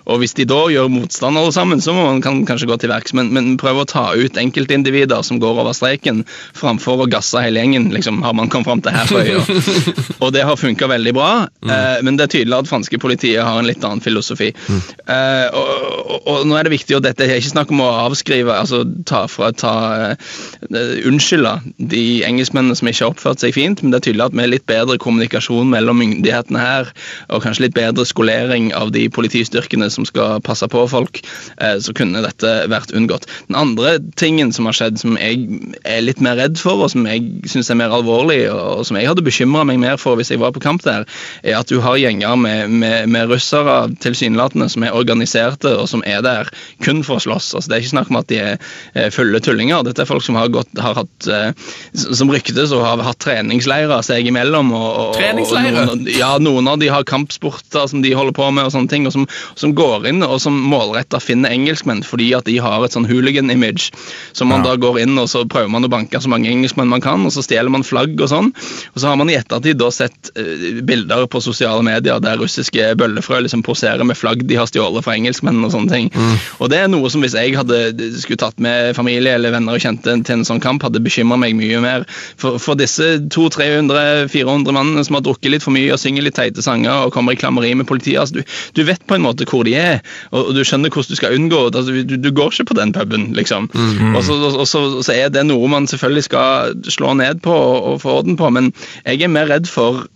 Og 0.06 0.22
hvis 0.22 0.38
de 0.38 0.46
da 0.50 0.60
gjør 0.70 0.92
motstand 0.94 1.40
alle 1.42 1.54
sammen, 1.56 1.82
så 1.82 1.96
må 1.98 2.06
man 2.06 2.22
kan, 2.22 2.44
kanskje 2.46 2.70
gå 2.70 2.78
til 2.82 2.94
verks, 2.94 3.16
men, 3.18 3.34
men 3.34 3.56
prøve 3.62 3.86
å 3.86 3.90
ta 3.90 4.06
ut 4.14 4.38
enkeltindivider 4.38 5.26
som 5.26 5.42
går 5.42 5.64
over 5.64 5.74
streken, 5.74 6.24
framfor 6.58 7.06
å 7.06 7.10
gasse 7.10 7.42
hele 7.42 7.64
gjengen, 7.64 7.90
liksom, 7.96 8.22
har 8.26 8.38
man 8.38 8.52
kommet 8.54 8.70
fram 8.70 8.86
til 8.86 8.94
her 8.94 9.10
på 9.10 9.24
øya. 9.24 9.42
og 10.24 10.34
det 10.36 10.46
har 10.46 10.62
funka 10.62 10.90
veldig 10.94 11.16
bra, 11.18 11.32
mm. 11.66 11.74
eh, 11.74 11.98
men 12.06 12.20
det 12.20 12.28
er 12.28 12.34
tydelig 12.38 12.60
at 12.62 12.70
franske 12.70 13.02
politiet 13.02 13.42
har 13.42 13.58
en 13.60 13.68
litt 13.68 13.82
annen 13.82 14.04
filosofi. 14.06 14.52
Mm. 14.70 14.82
Eh, 15.16 15.58
og, 15.58 15.74
og, 16.06 16.16
og, 16.22 16.40
nå 16.46 16.58
er 16.60 16.68
det 16.68 16.76
viktig 16.76 16.98
å 16.98 17.04
det 17.18 17.28
er 17.28 17.40
ikke 17.40 17.54
snakk 17.54 17.72
om 17.74 17.82
å 17.84 17.90
avskrive, 18.06 18.54
altså 18.54 18.84
ta 19.08 19.26
fra 19.32 19.52
ta 19.56 19.74
uh, 20.14 20.96
unnskylde 21.08 21.54
de 21.92 22.04
engelskmennene 22.28 22.76
som 22.78 22.90
ikke 22.90 23.06
har 23.06 23.14
oppført 23.14 23.44
seg 23.44 23.56
fint, 23.56 23.82
men 23.82 23.94
det 23.94 24.02
er 24.02 24.06
tydelig 24.10 24.26
at 24.28 24.38
med 24.38 24.52
litt 24.52 24.66
bedre 24.70 24.98
kommunikasjon 25.02 25.72
mellom 25.72 26.00
myndighetene 26.02 26.62
her, 26.62 26.92
og 27.30 27.46
kanskje 27.46 27.68
litt 27.68 27.78
bedre 27.78 28.06
skolering 28.08 28.72
av 28.78 28.92
de 28.96 29.06
politistyrkene 29.14 29.90
som 29.94 30.08
skal 30.08 30.42
passe 30.46 30.68
på 30.72 30.86
folk, 30.92 31.22
uh, 31.62 31.78
så 31.80 31.96
kunne 31.96 32.24
dette 32.26 32.54
vært 32.72 32.94
unngått. 32.96 33.30
Den 33.50 33.60
andre 33.60 33.98
tingen 34.20 34.54
som 34.56 34.68
har 34.70 34.78
skjedd, 34.78 35.00
som 35.02 35.20
jeg 35.22 35.72
er 35.88 36.04
litt 36.04 36.22
mer 36.24 36.40
redd 36.40 36.60
for, 36.62 36.84
og 36.84 36.92
som 36.94 37.08
jeg 37.10 37.48
syns 37.52 37.72
er 37.72 37.80
mer 37.80 37.96
alvorlig, 37.96 38.44
og 38.52 38.84
som 38.88 39.00
jeg 39.00 39.10
hadde 39.10 39.26
bekymra 39.26 39.66
meg 39.68 39.80
mer 39.82 40.00
for 40.02 40.20
hvis 40.20 40.34
jeg 40.34 40.44
var 40.44 40.54
på 40.56 40.64
kamp 40.64 40.84
der, 40.86 41.08
er 41.44 41.60
at 41.62 41.72
du 41.72 41.80
har 41.84 42.00
gjenger 42.00 42.36
med, 42.40 42.74
med, 42.74 43.10
med 43.12 43.32
russere 43.32 43.86
tilsynelatende 44.04 44.68
som 44.72 44.84
er 44.86 44.96
organiserte, 44.98 45.72
og 45.80 45.88
som 45.92 46.04
er 46.06 46.22
der 46.26 46.52
kun 46.84 47.04
for 47.08 47.20
å 47.20 47.24
slåss. 47.24 47.54
Altså, 47.58 47.70
det 47.70 47.78
er 47.78 47.84
ikke 47.84 47.94
snakk 47.94 48.12
om 48.12 48.20
at 48.20 48.30
de 48.32 48.40
er 48.42 48.56
eh, 48.94 49.10
fulle 49.14 49.42
tullinger. 49.44 49.86
Dette 49.88 50.04
er 50.04 50.10
folk 50.10 50.26
som 50.26 50.38
har, 50.40 50.52
gått, 50.54 50.72
har 50.82 50.98
hatt, 51.00 51.30
eh, 51.30 51.52
som 51.94 52.32
ryktes 52.34 52.74
og 52.76 52.86
har 52.86 53.04
hatt 53.06 53.22
treningsleirer 53.24 54.06
seg 54.06 54.30
imellom. 54.30 54.74
Og, 54.76 54.88
og, 55.02 55.12
treningsleirer? 55.20 55.90
Noen, 55.92 56.06
ja, 56.12 56.32
noen 56.42 56.72
av 56.72 56.80
de 56.82 56.90
har 56.92 57.08
kampsporter 57.08 57.90
som 57.92 58.04
de 58.06 58.14
holder 58.18 58.36
på 58.36 58.50
med, 58.52 58.68
og 58.68 58.76
sånne 58.76 58.92
ting, 58.92 59.08
og 59.08 59.16
som, 59.16 59.28
som 59.58 59.76
går 59.78 60.10
inn 60.12 60.26
og 60.26 60.38
som 60.42 60.58
målretta 60.70 61.22
finner 61.24 61.54
engelskmenn 61.54 62.04
fordi 62.06 62.32
at 62.38 62.48
de 62.50 62.58
har 62.64 62.84
et 62.86 62.96
sånn 62.96 63.08
hooligan-image. 63.10 63.92
Så 64.36 64.48
man 64.48 64.64
ja. 64.64 64.72
da 64.72 64.82
går 64.82 65.02
inn 65.06 65.18
og 65.22 65.30
så 65.32 65.46
prøver 65.50 65.72
man 65.72 65.88
å 65.88 65.92
banke 65.92 66.22
så 66.22 66.32
mange 66.32 66.50
engelskmenn 66.52 66.92
man 66.92 67.04
kan, 67.04 67.26
og 67.26 67.34
så 67.34 67.44
stjeler 67.46 67.74
man 67.74 67.86
flagg 67.88 68.18
og 68.20 68.32
sånn. 68.32 68.52
Og 68.94 69.02
så 69.02 69.10
har 69.10 69.20
man 69.20 69.32
i 69.32 69.38
ettertid 69.38 69.80
da 69.80 69.92
sett 69.94 70.32
uh, 70.38 70.82
bilder 70.86 71.28
på 71.32 71.42
sosiale 71.44 71.84
medier 71.86 72.22
der 72.24 72.40
russiske 72.42 72.92
bøllefrø 73.00 73.42
liksom 73.46 73.64
poserer 73.66 74.06
med 74.08 74.18
flagg 74.20 74.46
de 74.48 74.60
har 74.60 74.70
stjålet 74.70 75.06
fra 75.06 75.16
engelskmenn 75.18 75.64
og 75.66 75.74
sånne 75.74 75.92
ting. 75.92 76.12
Mm. 76.14 76.36
Og 76.60 76.72
det 76.72 76.82
er 76.82 76.92
noe 76.96 77.12
som 77.12 77.24
hvis 77.24 77.36
jeg 77.38 77.54
hadde 77.58 77.80
skulle 78.22 78.40
tatt 78.42 78.62
med 78.64 78.96
familie 78.98 79.36
eller 79.38 79.54
venner 79.54 79.78
og 79.78 79.84
kjente 79.84 80.16
til 80.26 80.40
en 80.40 80.48
sånn 80.48 80.62
kamp, 80.64 80.84
hadde 80.86 81.04
bekymra 81.04 81.38
meg 81.42 81.56
mye 81.58 81.82
mer. 81.84 82.06
For, 82.42 82.60
for 82.62 82.80
disse 82.80 83.18
200-300-400 83.36 84.76
mannene 84.76 85.06
som 85.06 85.20
har 85.20 85.26
drukket 85.26 85.54
litt 85.54 85.66
for 85.66 85.76
mye 85.76 85.94
og 85.94 86.02
synger 86.02 86.26
litt 86.26 86.38
teite 86.40 86.66
sanger 86.66 87.08
og 87.08 87.14
kommer 87.16 87.36
i 87.36 87.40
klammeri 87.40 87.74
med 87.78 87.90
politiet, 87.90 88.20
altså, 88.24 88.42
du, 88.42 88.58
du, 88.78 88.84
vet 88.88 89.06
på 89.08 89.18
en 89.18 89.26
måte 89.26 89.48
hvor 89.50 89.66
de 89.68 89.76
er, 89.80 90.02
og, 90.32 90.50
og 90.50 90.52
du 90.58 90.64
skjønner 90.66 90.94
hvordan 90.94 91.16
du 91.16 91.20
skal 91.20 91.38
unngå 91.38 91.62
altså, 91.70 91.96
du, 91.96 92.18
du, 92.18 92.32
går 92.36 92.54
ikke 92.54 92.72
på 92.72 92.80
den 92.80 92.94
puben, 92.96 93.32
liksom. 93.38 93.70
Mm 93.74 93.98
-hmm. 93.98 94.18
Og, 94.18 94.24
så, 94.24 94.34
og 94.34 94.68
så, 94.68 94.84
så, 95.02 95.14
er 95.14 95.30
det 95.30 95.46
noe 95.46 95.68
man 95.68 95.88
selvfølgelig 95.88 96.24
skal 96.24 96.76
slå 96.90 97.14
ned 97.14 97.42
på 97.42 97.54
og, 97.54 97.84
og 97.84 98.02
få 98.02 98.10
orden 98.10 98.38
på, 98.38 98.50
men 98.50 98.74
jeg 99.06 99.22
er 99.22 99.28
mer 99.28 99.50
redd 99.50 99.68
for 99.68 100.08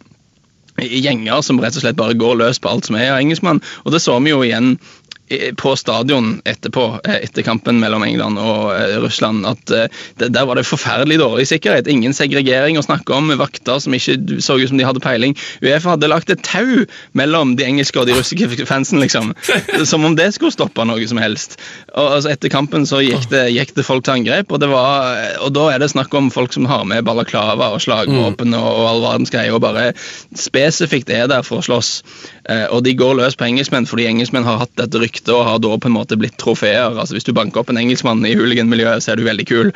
gjenger 0.80 1.42
som 1.42 1.60
rett 1.62 1.76
og 1.76 1.84
slett 1.84 2.00
bare 2.00 2.18
går 2.18 2.38
løs 2.40 2.60
på 2.62 2.70
alt 2.72 2.90
som 2.90 2.98
er 3.00 3.14
av 3.14 3.20
engelskmann. 3.20 3.62
Og 3.86 3.94
det 3.94 4.02
så 4.04 4.18
vi 4.24 4.34
jo 4.34 4.44
igjen 4.46 4.78
på 5.56 5.76
stadion 5.76 6.42
etterpå, 6.46 7.00
eh, 7.06 7.16
etter 7.26 7.46
kampen 7.46 7.80
mellom 7.82 8.04
England 8.04 8.40
og 8.42 8.72
eh, 8.74 8.96
Russland, 9.02 9.46
at 9.46 9.74
eh, 9.76 9.88
det, 10.18 10.32
der 10.34 10.48
var 10.50 10.58
det 10.58 10.66
forferdelig 10.68 11.20
dårlig 11.22 11.48
sikkerhet. 11.52 11.90
Ingen 11.92 12.16
segregering 12.18 12.80
å 12.80 12.86
snakke 12.86 13.14
om, 13.14 13.30
vakter 13.40 13.82
som 13.84 13.94
ikke 13.94 14.42
så 14.42 14.58
ut 14.58 14.72
som 14.72 14.80
de 14.80 14.88
hadde 14.88 15.04
peiling. 15.04 15.36
Uefa 15.62 15.94
hadde 15.94 16.10
lagt 16.10 16.34
et 16.34 16.42
tau 16.46 16.86
mellom 17.18 17.56
de 17.60 17.68
engelske 17.68 18.02
og 18.02 18.10
de 18.10 18.18
russiske 18.18 18.66
fansen, 18.70 19.02
liksom. 19.04 19.34
Som 19.90 20.04
om 20.06 20.16
det 20.18 20.32
skulle 20.36 20.54
stoppe 20.54 20.84
noe 20.86 21.06
som 21.10 21.20
helst. 21.22 21.58
Og 21.94 22.16
altså, 22.18 22.34
Etter 22.34 22.52
kampen 22.52 22.86
så 22.90 23.00
gikk 23.04 23.30
det, 23.32 23.46
gikk 23.54 23.74
det, 23.78 23.86
folk 23.88 24.04
til 24.06 24.20
angrep, 24.20 24.52
og, 24.54 24.66
var, 24.70 25.18
og, 25.40 25.52
da 25.56 25.70
er 25.74 25.82
det 25.82 25.92
snakk 25.94 26.14
om 26.18 26.30
folk 26.34 26.54
som 26.54 26.68
har 26.70 26.84
med 26.90 27.06
balaklava 27.08 27.72
og 27.74 27.82
slagvåpen 27.84 28.54
og, 28.58 28.68
og 28.68 28.90
all 28.92 29.06
verdens 29.06 29.34
greier, 29.34 29.56
og 29.56 29.64
bare 29.64 29.92
spesifikt 30.38 31.12
er 31.14 31.30
der 31.32 31.46
for 31.46 31.62
å 31.62 31.66
slåss. 31.66 31.94
Og 32.50 32.82
de 32.86 32.96
går 32.98 33.14
løs 33.20 33.36
på 33.38 33.46
engelskmenn 33.46 33.86
fordi 33.86 34.08
engelskmenn 34.10 34.48
har 34.48 34.62
hatt 34.64 34.72
dette 34.80 34.98
ryktet 35.02 35.30
og 35.36 35.44
har 35.46 35.60
da 35.62 35.76
på 35.78 35.90
en 35.90 35.94
måte 35.94 36.18
blitt 36.18 36.38
trofeer. 36.42 36.96
Altså 36.96 37.14
Hvis 37.18 37.28
du 37.28 37.34
banker 37.38 37.62
opp 37.62 37.70
en 37.70 37.78
engelskmann 37.78 38.26
i 38.26 38.34
hooliganmiljøet, 38.38 39.06
så 39.06 39.14
er 39.14 39.20
du 39.20 39.28
veldig 39.28 39.46
kul. 39.50 39.70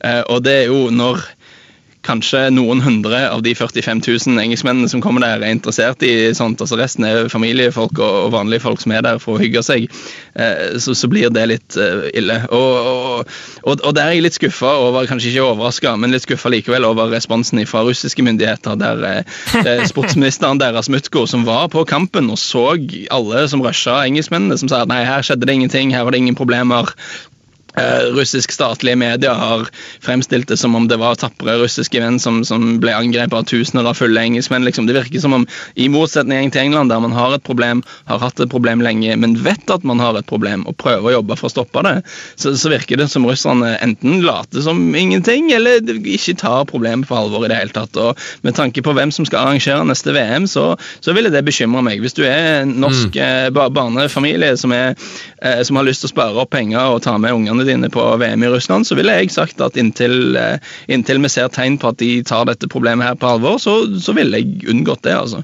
Eh, 0.00 0.22
og 0.26 0.42
det 0.46 0.56
er 0.62 0.72
jo 0.72 0.88
når 0.90 1.22
kanskje 2.06 2.46
noen 2.54 2.80
hundre 2.84 3.24
av 3.30 3.42
de 3.44 3.54
45 3.56 4.02
000 4.06 4.40
engelskmennene 4.42 4.90
som 4.90 5.02
kommer 5.04 5.24
der, 5.24 5.42
er 5.42 5.54
interessert 5.54 6.02
i 6.06 6.32
sånt. 6.36 6.60
altså 6.62 6.78
Resten 6.78 7.06
er 7.08 7.30
familiefolk 7.32 7.98
og 8.02 8.32
vanlige 8.34 8.64
folk 8.64 8.82
som 8.82 8.94
er 8.94 9.04
der 9.06 9.20
for 9.22 9.36
å 9.36 9.42
hygge 9.42 9.62
seg. 9.66 9.88
Eh, 10.34 10.76
så, 10.82 10.94
så 10.96 11.10
blir 11.10 11.32
det 11.34 11.46
litt 11.50 11.78
eh, 11.80 12.08
ille. 12.16 12.38
Og, 12.54 13.26
og, 13.62 13.74
og, 13.74 13.92
der 13.96 14.10
er 14.10 14.16
jeg 14.16 14.26
litt 14.26 14.38
skuffa 14.38 14.76
over, 14.82 15.08
kanskje 15.10 15.32
ikke 15.32 15.46
overraska, 15.50 15.96
men 16.00 16.14
litt 16.14 16.26
skuffa 16.26 16.52
likevel 16.52 16.86
over 16.88 17.10
responsen 17.12 17.62
fra 17.68 17.84
russiske 17.86 18.24
myndigheter. 18.26 18.78
Der 18.80 19.06
eh, 19.10 19.86
sportsministeren 19.90 20.62
deres, 20.62 20.90
Mutko, 20.92 21.26
som 21.30 21.46
var 21.48 21.70
på 21.72 21.86
kampen 21.88 22.30
og 22.32 22.40
så 22.40 22.68
alle 23.12 23.46
som 23.50 23.62
rusha 23.64 24.00
engelskmennene, 24.06 24.58
som 24.60 24.70
sa 24.70 24.84
at 24.84 24.90
nei, 24.90 25.02
her 25.06 25.24
skjedde 25.26 25.48
det 25.48 25.56
ingenting, 25.56 25.94
her 25.94 26.06
var 26.06 26.14
det 26.14 26.22
ingen 26.24 26.38
problemer. 26.38 26.92
Uh, 27.76 28.08
russisk 28.16 28.54
statlige 28.54 28.96
medier 28.96 29.36
har 29.36 29.66
fremstilt 30.00 30.48
det 30.48 30.56
som 30.56 30.74
om 30.78 30.86
det 30.88 30.96
var 30.96 31.18
tapre 31.20 31.58
russiske 31.60 32.00
menn 32.00 32.16
som, 32.22 32.38
som 32.48 32.78
ble 32.80 32.94
angrepet 32.96 33.36
av 33.36 33.44
tusener 33.50 33.84
av 33.84 33.98
fulle 33.98 34.22
engelskmenn. 34.22 34.64
Liksom. 34.64 34.86
Det 34.88 34.96
virker 34.96 35.20
som 35.20 35.34
om, 35.36 35.44
i 35.76 35.90
motsetning 35.92 36.48
til 36.54 36.62
England, 36.62 36.88
der 36.88 37.02
man 37.04 37.12
har 37.12 37.36
et 37.36 37.44
problem, 37.44 37.82
har 38.08 38.22
hatt 38.22 38.40
et 38.40 38.52
problem 38.52 38.80
lenge, 38.84 39.12
men 39.20 39.36
vet 39.44 39.68
at 39.72 39.84
man 39.84 40.00
har 40.00 40.16
et 40.16 40.28
problem 40.28 40.64
og 40.64 40.78
prøver 40.80 41.10
å 41.10 41.14
jobbe 41.18 41.36
for 41.36 41.50
å 41.50 41.52
stoppe 41.52 41.82
det, 41.84 41.94
så, 42.40 42.54
så 42.56 42.72
virker 42.72 43.02
det 43.02 43.10
som 43.12 43.28
russerne 43.28 43.74
enten 43.84 44.24
later 44.24 44.64
som 44.64 44.80
ingenting, 44.96 45.52
eller 45.52 45.84
ikke 45.84 46.36
tar 46.40 46.64
problemet 46.70 47.10
på 47.10 47.18
alvor 47.18 47.44
i 47.44 47.52
det 47.52 47.60
hele 47.60 47.76
tatt. 47.76 48.00
Og 48.00 48.16
med 48.46 48.56
tanke 48.56 48.80
på 48.80 48.96
hvem 48.96 49.12
som 49.12 49.28
skal 49.28 49.42
arrangere 49.42 49.84
neste 49.84 50.16
VM, 50.16 50.48
så, 50.48 50.70
så 51.04 51.12
ville 51.16 51.32
det 51.34 51.44
bekymre 51.44 51.84
meg. 51.84 52.00
Hvis 52.00 52.16
du 52.16 52.24
er 52.24 52.62
en 52.62 52.76
norsk 52.80 53.12
mm. 53.12 53.22
Eh, 53.26 53.48
barnefamilie 53.50 54.52
som, 54.60 54.72
er, 54.76 54.94
uh, 55.42 55.60
som 55.66 55.78
har 55.78 55.86
lyst 55.86 56.02
til 56.04 56.10
å 56.10 56.12
spare 56.12 56.42
opp 56.42 56.52
penger 56.52 56.92
og 56.92 57.00
ta 57.04 57.16
med 57.20 57.34
ungene 57.34 57.65
dine 57.68 57.90
på 57.92 58.04
VM 58.20 58.46
i 58.46 58.52
Russland, 58.52 58.88
så 58.88 58.96
ville 58.98 59.14
jeg 59.18 59.34
sagt 59.34 59.60
at 59.64 59.76
inntil, 59.80 60.36
eh, 60.38 60.56
inntil 60.92 61.22
vi 61.22 61.32
ser 61.32 61.52
tegn 61.52 61.78
på 61.82 61.92
at 61.92 62.00
de 62.02 62.10
tar 62.26 62.48
dette 62.48 62.70
problemet 62.72 63.10
her 63.10 63.20
på 63.20 63.36
alvor, 63.36 63.60
så, 63.62 63.82
så 64.00 64.16
ville 64.16 64.40
jeg 64.40 64.66
unngått 64.72 65.04
det, 65.06 65.14
altså. 65.16 65.42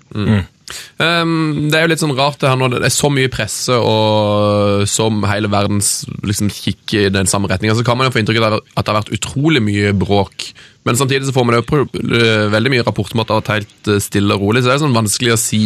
Um, 1.02 1.68
det 1.68 1.76
er 1.76 1.84
jo 1.84 1.90
litt 1.92 2.00
sånn 2.00 2.14
rart 2.16 2.38
det 2.40 2.48
her 2.48 2.56
når 2.56 2.76
det 2.76 2.86
er 2.88 2.94
så 2.94 3.10
mye 3.12 3.30
presse 3.32 3.74
og 3.76 4.84
som 4.88 5.24
hele 5.28 5.50
verdens 5.52 6.06
liksom 6.24 6.48
kikker 6.52 7.08
i 7.08 7.12
den 7.12 7.28
samme 7.28 7.50
retninga, 7.50 7.74
så 7.76 7.84
kan 7.86 7.98
man 7.98 8.08
jo 8.08 8.14
få 8.14 8.22
inntrykk 8.22 8.40
av 8.40 8.58
at 8.60 8.78
det 8.78 8.88
har 8.88 9.00
vært 9.02 9.12
utrolig 9.18 9.62
mye 9.64 9.92
bråk. 9.96 10.52
Men 10.88 10.98
samtidig 10.98 11.28
så 11.28 11.34
får 11.36 11.46
man 11.46 11.58
jo 11.58 11.82
øh, 11.82 12.46
veldig 12.52 12.72
mye 12.72 12.86
rapporter 12.86 13.18
om 13.18 13.22
at 13.22 13.28
det 13.28 13.36
har 13.36 13.42
vært 13.42 13.52
helt 13.58 13.92
øh, 13.92 14.00
stille 14.02 14.38
og 14.38 14.46
rolig, 14.46 14.62
så 14.62 14.70
det 14.70 14.78
er 14.78 14.84
sånn 14.86 14.96
vanskelig 14.96 15.34
å 15.34 15.40
si 15.40 15.62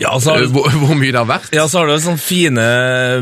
Ja, 0.00 0.10
så 0.20 0.32
har 0.34 0.42
øh, 0.42 0.50
hvor, 0.50 0.66
hvor 0.82 0.96
mye 0.98 1.12
det 1.14 1.20
har 1.20 1.28
vært. 1.28 1.52
Ja, 1.54 1.68
så 1.70 1.78
har 1.82 1.86
du 1.86 1.94
sånne 2.02 2.18
fine 2.18 2.64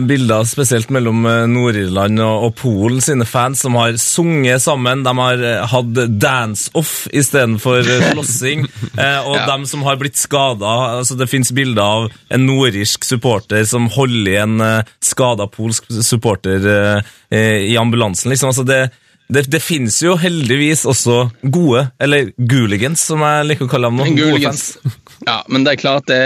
bilder, 0.09 0.47
spesielt 0.49 0.89
mellom 0.95 1.27
eh, 1.29 1.43
Nord-Irland 1.51 2.21
og, 2.25 2.47
og 2.47 2.55
Polen 2.61 3.03
sine 3.05 3.27
fans, 3.29 3.61
som 3.67 3.77
har 3.77 3.99
sunget 4.01 4.63
sammen. 4.65 5.03
De 5.05 5.13
har 5.19 5.45
eh, 5.45 5.67
hatt 5.73 6.01
dance-off 6.23 6.95
istedenfor 7.13 7.83
eh, 7.85 8.07
slåssing. 8.15 8.65
Eh, 8.97 9.21
og 9.29 9.37
Ja. 9.37 9.47
dem 9.53 9.67
som 9.69 9.83
har 9.87 9.97
blitt 10.01 10.17
skada 10.21 10.73
altså 11.03 11.17
Det 11.19 11.29
fins 11.31 11.53
bilder 11.57 11.83
av 11.83 12.11
en 12.33 12.47
nordirsk 12.47 13.05
supporter 13.05 13.65
som 13.69 13.89
holder 13.93 14.33
i 14.33 14.41
en 14.43 14.61
eh, 14.65 14.91
skada 15.03 15.47
polsk 15.53 15.89
supporter 16.01 16.67
eh, 16.73 17.15
eh, 17.33 17.69
i 17.73 17.77
ambulansen. 17.81 18.33
Liksom. 18.33 18.53
Altså 18.53 18.65
det, 18.69 18.81
det, 19.29 19.47
det 19.53 19.63
finnes 19.65 19.97
jo 20.03 20.17
heldigvis 20.21 20.85
også 20.89 21.31
gode, 21.43 21.87
eller 22.03 22.33
gooligans, 22.37 23.05
som 23.13 23.23
jeg 23.25 23.47
liker 23.51 23.69
å 23.69 23.71
kalle 23.71 23.89
dem 23.93 24.01
nå. 24.01 24.09
Gode 24.11 24.33
Gooligans. 24.33 24.67
fans. 24.83 24.99
Ja, 25.23 25.45
men 25.47 25.63
det 25.63 25.77
er 25.77 25.79
klart 25.79 26.09
det 26.11 26.19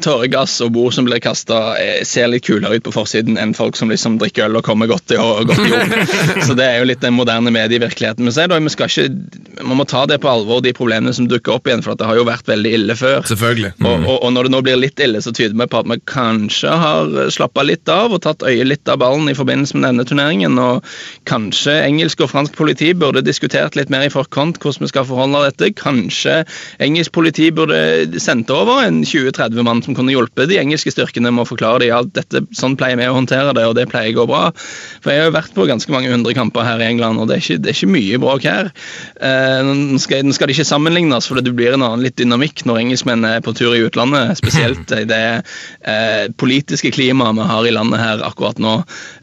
tørre 0.00 0.20
tåregass 0.20 0.54
og 0.64 0.72
bord 0.72 0.94
som 0.96 1.04
blir 1.04 1.20
kasta, 1.20 1.74
ser 2.08 2.30
litt 2.30 2.46
kulere 2.46 2.78
ut 2.78 2.84
på 2.86 2.92
forsiden 2.94 3.38
enn 3.40 3.52
folk 3.56 3.76
som 3.76 3.90
liksom 3.92 4.18
drikker 4.20 4.46
øl 4.48 4.56
og 4.60 4.64
kommer 4.64 4.88
godt 4.88 5.12
i, 5.12 5.18
og 5.20 5.48
godt 5.50 5.60
i 5.66 5.74
år. 5.76 5.92
Så 6.46 6.56
det 6.56 6.64
er 6.64 6.78
jo 6.80 6.88
litt 6.88 7.02
den 7.04 7.16
moderne 7.16 7.52
medievirkeligheten. 7.52 8.24
Men 8.24 8.34
så 8.34 8.44
er 8.44 8.50
det, 8.50 8.60
vi 8.64 8.72
skal 8.72 8.88
ikke, 8.88 9.60
man 9.66 9.80
må 9.80 9.86
ta 9.88 10.06
det 10.08 10.20
på 10.22 10.30
alvor, 10.30 10.62
de 10.64 10.72
problemene 10.76 11.12
som 11.16 11.28
dukker 11.28 11.56
opp 11.56 11.68
igjen, 11.68 11.84
for 11.84 11.98
det 11.98 12.08
har 12.08 12.18
jo 12.18 12.26
vært 12.28 12.48
veldig 12.48 12.72
ille 12.78 12.96
før. 12.96 13.20
Selvfølgelig. 13.28 13.74
Og, 13.84 14.06
og, 14.06 14.16
og 14.16 14.34
når 14.36 14.48
det 14.48 14.54
nå 14.54 14.62
blir 14.64 14.80
litt 14.80 15.04
ille, 15.04 15.20
så 15.20 15.34
tyder 15.36 15.56
det 15.56 15.68
på 15.72 15.82
at 15.82 15.90
vi 15.90 16.00
kanskje 16.10 16.74
har 16.84 17.12
slappa 17.32 17.64
litt 17.66 17.92
av 17.92 18.16
og 18.16 18.22
tatt 18.24 18.44
øye 18.46 18.66
litt 18.66 18.88
av 18.88 19.00
ballen 19.02 19.28
i 19.28 19.36
forbindelse 19.36 19.76
med 19.76 19.88
denne 19.90 20.08
turneringen. 20.08 20.56
Og 20.60 20.88
kanskje 21.28 21.76
engelsk 21.84 22.24
og 22.24 22.29
fransk 22.30 22.56
politi 22.58 22.92
burde 22.96 23.22
diskutert 23.26 23.76
litt 23.78 23.90
mer 23.92 24.06
i 24.06 24.12
forkant 24.12 24.58
hvordan 24.62 24.86
vi 24.86 24.90
skal 24.92 25.06
forholde 25.08 25.42
dette. 25.48 25.72
Kanskje 25.78 26.40
engelsk 26.82 27.12
politi 27.16 27.50
burde 27.54 28.20
sendt 28.22 28.50
over 28.54 28.84
en 28.86 29.02
20-30 29.04 29.66
mann 29.66 29.82
som 29.84 29.96
kunne 29.98 30.14
hjulpet 30.14 30.50
de 30.50 30.60
engelske 30.60 30.92
styrkene 30.94 31.32
med 31.32 31.44
å 31.44 31.50
forklare 31.50 31.84
dem 31.84 31.96
at 31.96 32.12
dette, 32.16 32.44
sånn 32.56 32.76
pleier 32.80 32.98
vi 33.00 33.08
å 33.10 33.16
håndtere 33.16 33.54
det, 33.56 33.66
og 33.68 33.76
det 33.78 33.88
pleier 33.90 34.14
å 34.14 34.20
gå 34.22 34.28
bra. 34.30 34.42
For 35.02 35.12
jeg 35.12 35.24
har 35.24 35.30
jo 35.30 35.36
vært 35.36 35.54
på 35.56 35.68
ganske 35.68 35.94
mange 35.94 36.10
hundre 36.12 36.34
kamper 36.36 36.66
her 36.66 36.82
i 36.82 36.88
England, 36.90 37.20
og 37.20 37.30
det 37.30 37.38
er 37.38 37.44
ikke, 37.44 37.60
det 37.62 37.72
er 37.72 37.78
ikke 37.78 37.92
mye 37.94 38.20
bråk 38.22 38.48
her. 38.48 38.72
Eh, 39.20 39.70
Nå 39.70 39.98
skal, 40.02 40.24
nå 40.26 40.34
skal 40.36 40.50
det 40.50 40.56
ikke 40.56 40.68
sammenlignes, 40.68 41.28
for 41.28 41.40
det 41.40 41.54
blir 41.56 41.74
en 41.74 41.84
annen 41.86 42.04
litt 42.04 42.18
dynamikk 42.20 42.64
når 42.68 42.82
engelskmenn 42.84 43.26
er 43.28 43.42
på 43.44 43.54
tur 43.56 43.74
i 43.76 43.82
utlandet, 43.86 44.36
spesielt 44.40 44.92
i 45.00 45.06
det 45.08 45.24
eh, 45.40 46.26
politiske 46.40 46.92
klimaet 46.94 47.38
vi 47.38 47.48
har 47.50 47.66
i 47.66 47.74
landet 47.74 48.02
her 48.02 48.24
akkurat 48.26 48.60
nå. 48.62 48.76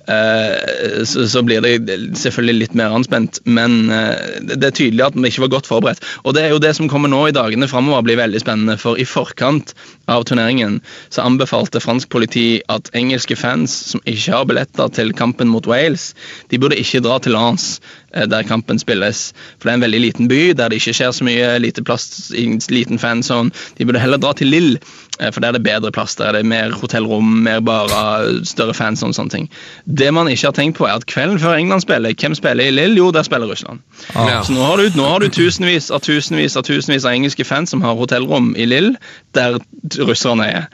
Eh, 0.08 1.04
så, 1.08 1.26
så 1.30 1.44
blir 1.46 1.64
det 1.66 1.98
selvfølgelig 2.20 2.62
litt 2.62 2.78
mer 2.80 2.97
anspent, 2.98 3.40
men 3.46 3.92
eh, 3.94 4.40
det 4.44 4.60
er 4.60 4.76
tydelig 4.76 5.06
at 5.06 5.18
vi 5.18 5.30
ikke 5.30 5.46
var 5.46 5.54
godt 5.58 5.70
forberedt. 5.70 6.04
Og 6.24 6.36
det 6.36 6.46
er 6.46 6.56
jo 6.56 6.62
det 6.64 6.74
som 6.78 6.90
kommer 6.92 7.12
nå 7.12 7.28
i 7.30 7.36
dagene 7.36 7.70
framover, 7.70 8.04
blir 8.06 8.20
veldig 8.20 8.42
spennende. 8.44 8.78
For 8.82 9.00
i 9.00 9.06
forkant 9.08 9.74
av 10.12 10.26
turneringen 10.28 10.80
så 11.14 11.26
anbefalte 11.28 11.82
fransk 11.84 12.10
politi 12.14 12.62
at 12.72 12.92
engelske 12.98 13.38
fans 13.40 13.74
som 13.94 14.04
ikke 14.06 14.34
har 14.34 14.48
billetter 14.50 14.92
til 14.96 15.14
kampen 15.18 15.52
mot 15.52 15.68
Wales, 15.70 16.12
de 16.52 16.60
burde 16.62 16.80
ikke 16.80 17.04
dra 17.06 17.20
til 17.24 17.38
Lens 17.38 17.78
eh, 18.14 18.28
der 18.30 18.48
kampen 18.48 18.82
spilles. 18.82 19.32
For 19.58 19.68
det 19.68 19.76
er 19.76 19.80
en 19.82 19.88
veldig 19.88 20.04
liten 20.04 20.32
by 20.32 20.42
der 20.58 20.72
det 20.72 20.82
ikke 20.82 20.96
skjer 21.00 21.16
så 21.16 21.28
mye, 21.28 21.56
lite 21.64 21.86
plass, 21.88 22.32
liten 22.34 23.02
fanzone. 23.02 23.54
De 23.78 23.88
burde 23.88 24.02
heller 24.04 24.22
dra 24.22 24.34
til 24.38 24.52
Lille, 24.52 24.82
eh, 24.82 25.07
for 25.18 25.42
der 25.42 25.48
er 25.48 25.58
det 25.58 25.64
bedre 25.64 25.92
plass. 25.92 26.16
Der 26.16 26.26
er 26.30 26.38
det 26.38 26.46
mer 26.46 26.72
hotellrom, 26.72 27.26
mer 27.46 27.60
barer, 27.60 28.44
større 28.46 28.74
fans 28.78 29.04
og 29.04 29.16
sånne 29.18 29.34
ting. 29.34 29.48
Det 29.86 30.12
man 30.14 30.30
ikke 30.32 30.48
har 30.50 30.58
tenkt 30.58 30.78
på, 30.78 30.86
er 30.88 31.00
at 31.00 31.08
kvelden 31.10 31.40
før 31.42 31.58
England 31.58 31.86
spiller, 31.86 32.14
hvem 32.14 32.36
spiller 32.38 32.70
i 32.70 32.76
Lille? 32.76 32.98
Jo, 32.98 33.12
der 33.12 33.26
spiller 33.28 33.50
Russland. 33.50 33.82
Ja. 34.16 34.44
Så 34.44 34.54
nå 34.54 34.64
har, 34.64 34.78
du, 34.78 34.98
nå 34.98 35.08
har 35.08 35.24
du 35.24 35.30
tusenvis 35.34 35.92
av 35.92 36.04
tusenvis 36.06 36.58
av 36.58 36.68
tusenvis 36.68 37.06
av 37.06 37.18
engelske 37.18 37.46
fans 37.48 37.74
som 37.74 37.82
har 37.86 37.98
hotellrom 37.98 38.54
i 38.58 38.68
Lille, 38.70 38.96
der 39.38 39.60
russerne 40.06 40.48
er. 40.48 40.70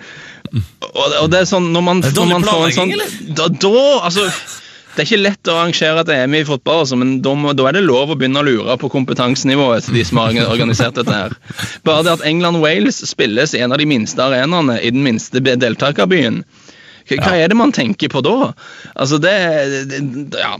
Og, 0.54 1.06
og 1.22 1.32
det 1.32 1.40
er 1.44 1.48
sånn, 1.50 1.72
når 1.74 1.86
man, 1.86 2.04
Det 2.04 2.12
er 2.12 2.20
når 2.20 2.34
man 2.36 2.44
får 2.46 2.66
en 2.68 2.76
sånn 2.76 2.92
da, 3.34 3.48
da, 3.48 3.80
altså 4.06 4.28
det 4.94 5.02
er 5.02 5.08
ikke 5.08 5.24
lett 5.24 5.50
å 5.50 5.56
arrangere 5.58 6.04
et 6.04 6.12
EM 6.14 6.36
i 6.38 6.44
fotball, 6.46 6.84
altså, 6.84 6.98
men 7.02 7.16
da, 7.26 7.34
da 7.58 7.66
er 7.70 7.78
det 7.80 7.86
lov 7.86 8.14
å 8.14 8.18
begynne 8.18 8.44
å 8.44 8.46
lure 8.46 8.76
på 8.78 8.92
kompetansenivået 8.94 9.88
til 9.88 9.98
de 9.98 10.04
som 10.06 10.22
har 10.22 10.38
organisert 10.46 11.00
dette. 11.00 11.14
her. 11.14 11.34
Bare 11.88 12.06
det 12.06 12.14
at 12.20 12.26
England-Wales 12.30 13.02
spilles 13.10 13.56
i 13.58 13.64
en 13.66 13.74
av 13.74 13.82
de 13.82 13.90
minste 13.90 14.22
arenaene 14.22 14.78
i 14.82 14.92
den 14.94 15.02
minste 15.06 15.42
deltakerbyen. 15.42 16.44
Hva 17.10 17.34
hva 17.34 17.36
er 17.40 17.52
det 17.52 17.58
man 17.58 17.74
tenker 17.76 18.12
på 18.12 18.22
da? 18.24 18.52
Altså 18.94 19.18
det, 19.22 19.34
det 19.90 20.40
ja, 20.40 20.54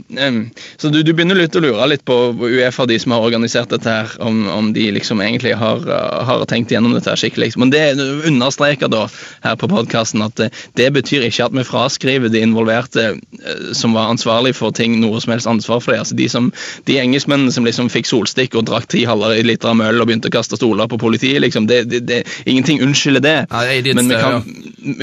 Så 0.80 0.90
du, 0.92 1.00
du 1.06 1.12
begynner 1.12 1.38
litt 1.38 1.56
å 1.56 1.62
lure 1.62 1.86
litt 1.90 2.04
på 2.08 2.16
Uefa, 2.34 2.86
de 2.88 2.98
som 3.00 3.14
har 3.14 3.24
organisert 3.24 3.72
dette, 3.72 3.90
her, 3.90 4.10
om, 4.24 4.44
om 4.50 4.72
de 4.74 4.88
liksom 4.94 5.22
egentlig 5.24 5.54
har, 5.60 5.82
uh, 5.86 6.24
har 6.26 6.44
tenkt 6.50 6.72
gjennom 6.74 6.94
dette 6.96 7.10
her 7.10 7.20
skikkelig. 7.20 7.54
Men 7.60 7.72
det 7.72 7.82
understreker 8.26 8.90
da 8.92 9.06
her 9.44 9.58
på 9.60 9.70
podkasten 9.70 10.24
at 10.24 10.36
det, 10.40 10.50
det 10.78 10.90
betyr 10.96 11.26
ikke 11.28 11.48
at 11.48 11.56
vi 11.56 11.66
fraskriver 11.66 12.32
de 12.32 12.42
involverte 12.44 13.06
eh, 13.14 13.68
som 13.76 13.94
var 13.96 14.10
ansvarlig 14.12 14.54
for 14.56 14.74
ting, 14.74 14.98
noe 15.02 15.20
som 15.22 15.34
helst 15.34 15.50
ansvar 15.50 15.82
for 15.84 15.94
det. 15.94 16.02
Altså 16.04 16.18
de, 16.18 16.28
som, 16.30 16.50
de 16.88 16.98
engelskmennene 17.00 17.52
som 17.54 17.66
liksom 17.66 17.90
fikk 17.92 18.10
solstikk 18.10 18.58
og 18.58 18.66
drakk 18.70 18.88
ti 18.92 19.04
halver 19.08 19.36
liter 19.44 19.72
av 19.72 19.78
møll 19.78 20.02
og 20.02 20.10
begynte 20.10 20.32
å 20.32 20.34
kaste 20.34 20.58
stoler 20.58 20.90
på 20.90 21.00
politiet, 21.00 21.40
liksom, 21.44 21.68
det, 21.70 21.84
det, 22.08 22.22
ingenting 22.50 22.82
unnskylder 22.84 23.24
det. 23.24 23.36
Ja, 23.50 23.94
men, 23.94 24.10
vi 24.10 24.20
kan, 24.20 24.42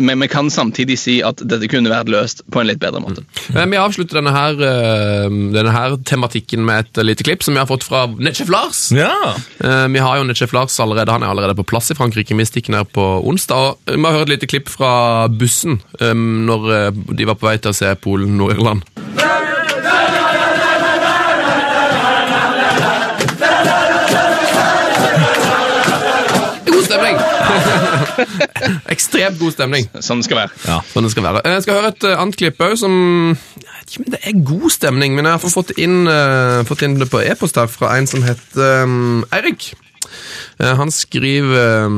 men 0.01 0.25
vi 0.25 0.29
kan 0.31 0.51
samtidig 0.53 0.99
si 0.99 1.19
at 1.25 1.30
dette 1.39 1.67
kunne 1.71 1.89
vært 1.89 2.09
løst 2.11 2.41
på 2.51 2.59
en 2.61 2.67
litt 2.67 2.79
bedre 2.79 2.99
måte. 3.01 3.23
Mm. 3.53 3.71
Vi 3.71 3.77
avslutter 3.79 4.19
denne 4.19 4.33
her, 4.35 4.53
øh, 4.59 5.29
denne 5.55 5.71
her 5.71 5.95
tematikken 6.05 6.65
med 6.65 6.85
et 6.85 7.03
lite 7.05 7.23
klipp 7.23 7.43
som 7.43 7.53
vi 7.53 7.59
har 7.59 7.69
fått 7.69 7.83
fra 7.87 8.07
Netchef 8.07 8.49
Lars. 8.49 8.91
Ja. 8.91 9.35
Eh, 9.63 9.87
Vi 9.91 9.99
har 9.99 10.17
jo 10.17 10.23
Netchef 10.23 10.53
Lars 10.53 10.79
allerede, 10.79 11.11
han 11.11 11.23
er 11.23 11.29
allerede 11.31 11.55
på 11.55 11.63
plass 11.65 11.91
i 11.91 11.95
Frankrike. 11.95 12.35
Vi 12.35 12.45
stikker 12.45 12.71
ned 12.71 12.91
på 12.93 13.23
onsdag. 13.27 13.55
og 13.55 13.77
Vi 13.87 14.01
har 14.03 14.11
hørt 14.17 14.29
et 14.29 14.35
lite 14.41 14.47
klipp 14.47 14.69
fra 14.69 15.27
bussen 15.27 15.81
eh, 15.99 16.13
når 16.13 16.71
eh, 16.75 16.91
de 17.15 17.25
var 17.25 17.35
på 17.35 17.47
vei 17.47 17.57
til 17.57 17.71
å 17.71 17.77
se 17.77 17.93
Polen-Nord-Irland. 17.95 18.81
Ekstremt 28.93 29.39
god 29.41 29.55
stemning. 29.55 29.87
Sånn 29.99 30.21
det 30.21 30.27
skal 30.27 30.41
være. 30.43 30.79
Sånn 30.91 31.07
det 31.07 31.13
skal 31.13 31.27
være. 31.27 31.43
Jeg 31.55 31.65
skal 31.65 31.79
høre 31.79 31.91
et 31.93 32.07
eh, 32.07 32.17
annet 32.23 32.39
klipp 32.39 32.63
òg 32.65 32.75
som 32.79 32.95
jeg 33.31 33.69
vet 33.69 33.93
ikke 33.93 34.03
om 34.03 34.11
det 34.13 34.21
er 34.21 34.43
god 34.51 34.67
stemning, 34.77 35.15
men 35.17 35.27
jeg 35.27 35.37
har 35.37 35.53
fått 35.55 35.73
inn, 35.81 35.97
eh, 36.11 36.61
fått 36.69 36.85
inn 36.87 36.99
det 37.01 37.09
på 37.11 37.23
e-post 37.23 37.59
her 37.59 37.71
fra 37.71 37.95
en 37.97 38.09
som 38.09 38.25
heter 38.25 38.85
um, 38.85 39.25
Eirik. 39.35 39.71
Eh, 40.61 40.73
han 40.79 40.91
skriver 40.93 41.91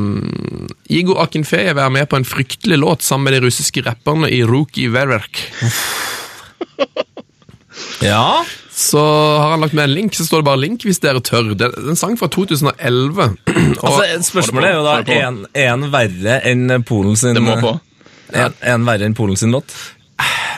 Igo 0.93 1.17
Akinfejev 1.23 1.79
er 1.81 1.93
med 1.93 2.09
på 2.11 2.19
en 2.19 2.27
fryktelig 2.27 2.79
låt 2.81 3.05
sammen 3.05 3.29
med 3.29 3.37
de 3.37 3.45
russiske 3.47 3.85
rapperne 3.85 4.29
i 4.31 4.43
Ruki 4.47 4.89
Ververk. 4.93 5.45
ja 8.11 8.43
Så 8.78 8.98
har 9.40 9.50
han 9.50 9.60
lagt 9.60 9.74
med 9.74 9.84
en 9.84 9.94
link, 9.94 10.14
så 10.14 10.24
står 10.26 10.38
det 10.38 10.44
bare 10.44 10.60
'link' 10.62 10.84
hvis 10.86 11.00
dere 11.02 11.20
tør. 11.20 11.54
Det 11.58 11.66
er 11.66 11.88
en 11.90 11.96
sang 11.96 12.16
fra 12.18 12.26
2011. 12.28 13.36
Og, 13.82 14.00
Altså, 14.00 14.30
spørsmålet 14.30 14.70
er 14.70 14.74
jo 14.76 14.84
da 14.84 14.92
Få 14.94 14.98
det 14.98 15.06
på. 15.06 15.12
er 15.12 15.28
en- 15.28 15.46
er 15.54 15.72
en 15.74 15.92
verre 15.92 16.40
enn 16.46 16.82
Polen 16.84 17.16
sin 17.16 17.34
Det 17.34 17.42
må 17.42 17.60
på. 17.60 17.78
Er 18.32 18.50
er 18.62 18.74
en 18.74 18.84
verre 18.86 19.04
enn 19.06 19.14
Polen 19.14 19.36
sin 19.36 19.50
låt? 19.50 19.64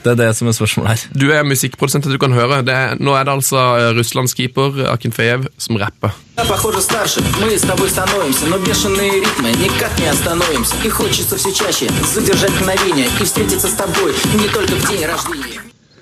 Det 0.05 0.13
er 0.13 0.15
det 0.17 0.37
som 0.37 0.49
er 0.49 0.53
spørsmålet 0.53 0.89
her. 0.89 1.19
du 1.21 1.31
er 1.31 1.43
musikkprodusent, 1.45 2.05
du 2.05 2.17
kan 2.19 2.33
høre. 2.33 2.63
Det 2.65 2.75
er, 2.75 2.95
nå 2.99 3.13
er 3.15 3.25
det 3.25 3.33
altså 3.33 3.57
eh, 3.77 3.99
Russlands 3.99 4.33
keeper 4.35 4.87
Akinfejev 4.93 5.47
som 5.59 5.77
rapper. 5.77 6.11
Я, 6.39 6.45
похоже, 6.45 6.81
старше. 6.81 7.21
Мы 7.41 7.59
с 7.59 7.63
тобой 7.63 7.89
становимся, 7.91 8.47
но 8.47 8.59
бешеные 8.59 9.21
ритмы 9.21 9.51
никак 9.53 9.99
не 9.99 10.07
остановимся. 10.07 10.75
И 10.85 10.89
хочется 10.89 11.37
все 11.37 11.53
чаще 11.53 11.87
задержать 12.15 12.53
мгновение 12.61 13.09
и 13.21 13.25
встретиться 13.25 13.69
с 13.69 13.75
тобой 13.75 14.13
не 14.41 14.49
только 14.49 14.73
в 14.77 14.89
день 14.89 15.05
рождения. 15.05 15.61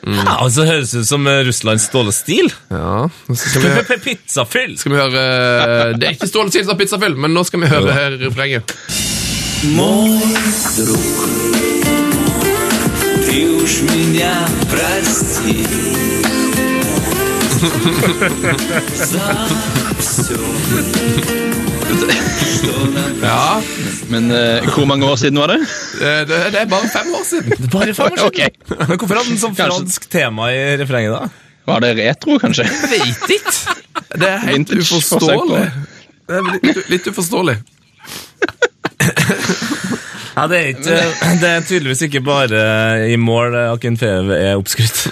Ja, 0.09 0.39
altså 0.41 0.65
Høres 0.65 0.93
ut 0.95 1.05
som 1.09 1.27
eh, 1.29 1.41
Russlands 1.45 1.85
Ståle 1.91 2.13
Stil. 2.15 2.47
Ja, 2.73 3.09
så 3.29 3.35
skal 3.37 3.65
vi, 3.65 3.73
hø- 3.77 3.99
Pizzafyll! 4.05 4.77
skal 4.81 4.93
vi 4.95 5.01
høre 5.03 5.25
eh, 5.25 5.97
Det 5.99 6.07
er 6.09 6.15
ikke 6.17 6.29
Ståle 6.31 6.55
Sils 6.55 6.71
av 6.73 6.79
pizzafyll, 6.81 7.17
men 7.19 7.35
nå 7.37 7.43
skal 7.45 7.61
vi 7.65 7.71
høre 7.73 7.93
her 7.97 8.17
refrenget. 8.23 8.73
Мой 9.75 10.15
друг, 10.79 11.19
ты 13.27 13.43
уж 13.59 13.81
меня 13.91 14.37
прости 14.71 15.67
За 18.95 19.49
все, 19.99 20.35
что 20.35 20.39
нам 20.39 21.72
Ja, 23.24 23.62
Men 24.12 24.32
eh, 24.36 24.66
hvor 24.76 24.86
mange 24.90 25.06
år 25.08 25.16
siden 25.22 25.40
var 25.40 25.48
det? 25.54 25.60
eh, 26.02 26.24
det, 26.28 26.40
det 26.54 26.60
er 26.62 26.66
bare 26.72 26.90
fem 26.92 27.08
år 27.16 27.24
siden. 27.28 27.70
Bare 27.72 27.94
fem 27.96 28.12
år 28.12 28.18
siden. 28.18 28.28
Ok. 28.30 28.40
Men 28.90 28.98
hvorfor 29.00 29.16
hadde 29.20 29.30
den 29.32 29.40
sånn 29.42 29.56
Kanskje- 29.56 29.80
fransk 29.80 30.10
tema 30.12 30.50
i 30.52 30.62
refrenget, 30.82 31.14
da? 31.16 31.30
Var 31.70 31.80
det 31.86 31.92
retro, 32.02 32.36
kanskje? 32.44 32.66
Veit 32.92 33.30
ikke! 33.38 33.54
Det 34.20 34.28
er 34.28 34.42
helt 34.44 34.58
Vintage 34.58 34.84
forsøk 34.90 35.10
på 35.10 35.30
uforståelig. 35.30 35.62
det. 35.64 35.70
Er 36.34 36.42
litt, 36.68 36.82
litt 36.92 37.08
uforståelig. 37.14 37.58
Ja, 40.34 40.48
det, 40.50 40.58
er 40.58 40.68
ikke, 40.72 40.96
det 41.44 41.50
er 41.50 41.60
tydeligvis 41.62 42.00
ikke 42.08 42.20
bare 42.26 42.62
i 43.14 43.18
mål 43.22 43.54
Akin 43.68 43.94
Fev 44.02 44.32
er 44.34 44.56
oppskrytt. 44.58 45.04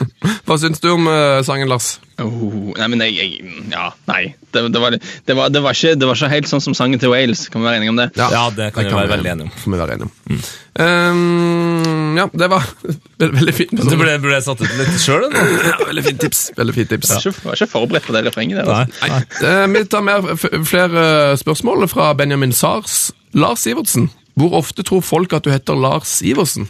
Hva 0.50 0.56
syns 0.58 0.82
du 0.82 0.88
om 0.96 1.06
eh, 1.12 1.44
sangen, 1.46 1.70
Lars? 1.70 1.92
Oh, 2.24 2.72
nei, 2.78 2.88
men 2.94 3.04
jeg, 3.06 3.16
jeg 3.18 3.66
Ja, 3.72 3.92
nei. 4.10 4.22
Det, 4.52 4.64
det, 4.74 4.82
var, 4.84 4.96
det, 4.98 5.36
var, 5.38 5.52
det, 5.54 5.62
var 5.64 5.76
ikke, 5.78 5.94
det 5.96 6.08
var 6.10 6.18
ikke 6.20 6.30
helt 6.34 6.50
sånn 6.50 6.64
som 6.64 6.76
sangen 6.76 7.00
til 7.00 7.12
Wales. 7.14 7.46
Kan 7.52 7.64
vi 7.64 7.70
være 7.70 7.80
enige 7.80 7.94
om 7.94 8.02
det? 8.02 8.08
Ja, 8.20 8.44
det 8.56 8.72
kan 8.76 8.88
vi 8.90 8.94
være 8.96 9.22
vi, 9.24 9.32
enige 9.32 9.48
om. 9.48 9.54
Vi 9.64 9.80
være 9.80 9.96
enige 9.96 10.10
om. 10.10 10.42
Um, 10.82 12.18
ja, 12.20 12.28
det 12.34 12.50
var 12.52 12.68
veldig, 13.38 13.56
fint. 13.56 13.76
Du 13.76 13.96
ble, 14.00 14.16
ble 14.24 14.42
satt 14.44 14.64
ut 14.64 14.78
litt 14.80 14.98
sjøl? 15.02 15.28
Ja, 15.72 15.78
veldig 15.86 16.04
fint 16.10 16.24
tips. 16.26 16.44
Veldig 16.58 16.76
fint 16.76 16.92
tips. 16.96 17.12
Jeg 17.12 17.22
var 17.22 17.32
ikke, 17.32 17.46
var 17.48 17.60
ikke 17.60 17.72
forberedt 17.72 18.08
på 18.10 18.16
det 18.18 18.26
refrenget 18.28 18.62
der. 18.62 18.72
Altså. 18.72 19.12
Nei. 19.12 19.52
Eh, 19.52 19.68
vi 19.76 19.84
tar 19.92 20.06
mer, 20.08 20.32
flere 20.68 21.06
spørsmål 21.40 21.88
fra 21.92 22.12
Benjamin 22.18 22.56
Sars. 22.56 23.12
Lars 23.38 23.68
Ivertsen. 23.68 24.10
Hvor 24.40 24.58
ofte 24.60 24.84
tror 24.88 25.04
folk 25.06 25.34
at 25.34 25.48
du 25.48 25.52
heter 25.54 25.78
Lars 25.80 26.20
Iversen? 26.26 26.68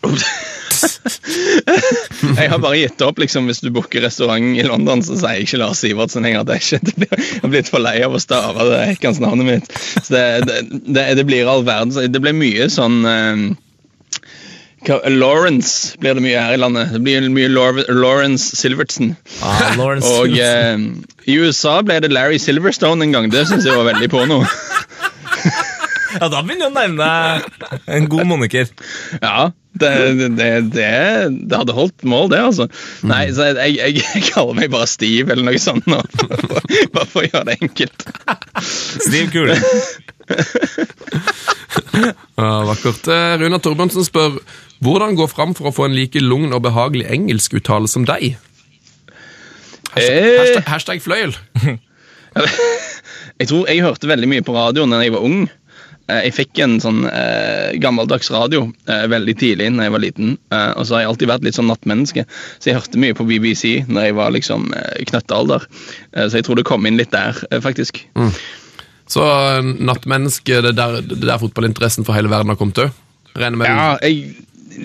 Jeg 2.40 2.50
har 2.52 2.58
bare 2.60 2.78
gitt 2.78 3.02
opp. 3.04 3.18
liksom 3.22 3.48
Hvis 3.50 3.62
du 3.64 3.70
booker 3.74 4.04
restaurant 4.04 4.58
i 4.58 4.66
London, 4.66 5.02
så 5.04 5.16
sier 5.18 5.38
jeg 5.38 5.48
ikke 5.48 5.62
Lars 5.62 5.82
Sivertsen 5.84 6.26
lenger. 6.26 6.44
Det 6.48 6.56
er 6.56 6.62
ikke, 6.64 6.80
jeg 7.06 7.40
har 7.42 7.52
blitt 7.52 7.72
for 7.72 7.82
lei 7.82 7.96
av 8.04 8.14
å 8.16 8.22
stave 8.22 8.68
det 8.70 8.84
hekkans-navnet 8.92 9.48
mitt. 9.48 9.72
Så 9.96 10.14
det, 10.14 10.24
det, 10.48 10.60
det, 10.88 11.08
det 11.20 11.26
blir 11.28 11.50
all 11.50 11.66
verden. 11.66 12.12
Det 12.12 12.22
blir 12.22 12.36
mye 12.36 12.68
sånn 12.72 13.02
eh, 13.08 13.50
Lawrence 15.12 15.98
blir 16.00 16.16
det 16.16 16.24
mye 16.24 16.40
her 16.40 16.56
i 16.56 16.60
landet. 16.60 16.94
Det 16.94 17.02
blir 17.04 17.28
mye 17.32 17.50
Lawrence 17.52 18.56
Silvertsen. 18.56 19.14
Ah, 19.44 19.74
Lawrence 19.76 20.08
Og 20.16 20.38
eh, 20.40 20.78
i 21.28 21.36
USA 21.40 21.80
ble 21.84 22.00
det 22.00 22.12
Larry 22.12 22.40
Silverstone 22.40 23.04
en 23.04 23.16
gang. 23.16 23.30
Det 23.32 23.46
syns 23.48 23.68
jeg 23.68 23.76
var 23.76 23.92
veldig 23.92 24.10
porno. 24.12 24.42
Ja, 26.10 26.26
da 26.26 26.40
begynner 26.42 26.72
du 26.74 26.74
å 26.74 26.86
deg 26.98 27.84
en 27.86 28.06
god 28.10 28.26
moniker. 28.26 28.66
Ja, 29.22 29.52
det, 29.78 29.90
det, 30.36 30.48
det, 30.74 30.88
det, 31.30 31.56
hadde 31.56 31.74
holdt 31.76 32.02
mål, 32.02 32.30
det, 32.32 32.40
altså. 32.42 32.66
Nei, 33.06 33.28
så 33.34 33.50
jeg, 33.52 33.76
jeg, 33.78 34.00
jeg 34.00 34.24
kaller 34.32 34.58
meg 34.58 34.72
bare 34.72 34.88
Steve 34.90 35.30
eller 35.32 35.46
noe 35.46 35.60
sånt 35.62 35.86
nå. 35.90 36.00
Bare 36.94 37.06
for 37.06 37.22
å 37.22 37.28
gjøre 37.28 37.44
det 37.52 37.58
enkelt. 37.60 38.06
Stiv 38.66 39.30
kule. 39.34 39.56
Ja, 42.40 42.62
vakkert. 42.64 43.04
Eh, 43.10 43.34
Runa 43.42 43.58
Torbjørnsen 43.62 44.04
spør 44.06 44.38
hvordan 44.80 45.16
gå 45.18 45.26
fram 45.28 45.52
for 45.58 45.68
å 45.68 45.74
få 45.74 45.88
en 45.88 45.96
like 45.96 46.22
lugn 46.22 46.54
og 46.56 46.62
behagelig 46.64 47.08
engelskuttale 47.12 47.90
som 47.90 48.06
deg? 48.08 48.38
Hashtag, 49.90 50.16
Eh. 50.16 50.38
hashtag, 50.38 50.64
hashtag 50.70 51.02
fløyel. 51.04 51.34
Jeg 53.40 53.48
tror 53.50 53.66
jeg 53.68 53.82
hørte 53.82 54.08
veldig 54.08 54.28
mye 54.30 54.44
på 54.46 54.54
radio 54.54 54.86
da 54.88 55.02
jeg 55.02 55.12
var 55.16 55.26
ung. 55.26 55.48
Eh, 56.10 56.20
Jeg 56.26 56.34
fikk 56.36 56.60
en 56.64 56.78
sånn 56.82 57.04
eh, 57.08 57.76
gammeldags 57.82 58.30
radio 58.34 58.64
eh, 58.90 59.04
veldig 59.10 59.34
tidlig 59.40 59.68
da 59.76 59.86
jeg 59.86 59.94
var 59.94 60.02
liten. 60.04 60.32
Eh, 60.52 60.70
og 60.76 60.86
så 60.88 60.96
har 60.96 61.04
jeg 61.04 61.10
alltid 61.12 61.30
vært 61.32 61.46
litt 61.46 61.58
sånn 61.58 61.70
nattmenneske, 61.70 62.24
så 62.58 62.70
jeg 62.70 62.78
hørte 62.78 63.00
mye 63.02 63.16
på 63.18 63.26
BBC 63.28 63.76
når 63.88 64.08
jeg 64.08 64.16
var 64.18 64.34
liksom 64.34 64.70
eh, 64.76 65.04
knøttealder. 65.10 65.68
Eh, 66.14 66.26
så 66.26 66.40
jeg 66.40 66.48
tror 66.48 66.60
det 66.60 66.66
kom 66.68 66.88
inn 66.90 66.98
litt 67.00 67.14
der, 67.14 67.38
faktisk. 67.62 68.02
Så 69.10 69.24
eh, 69.26 69.62
nattmenneske, 69.90 70.60
det 70.66 70.74
er 70.74 70.78
der, 70.82 71.00
er 71.02 71.24
der 71.26 71.40
fotballinteressen 71.42 72.06
for 72.08 72.18
hele 72.18 72.32
verden 72.32 72.52
har 72.52 72.58
kommet 72.60 72.82
òg? 72.86 72.92
Regner 73.38 73.60
med 73.60 73.70
Ja, 73.70 73.90
jeg, 74.02 74.34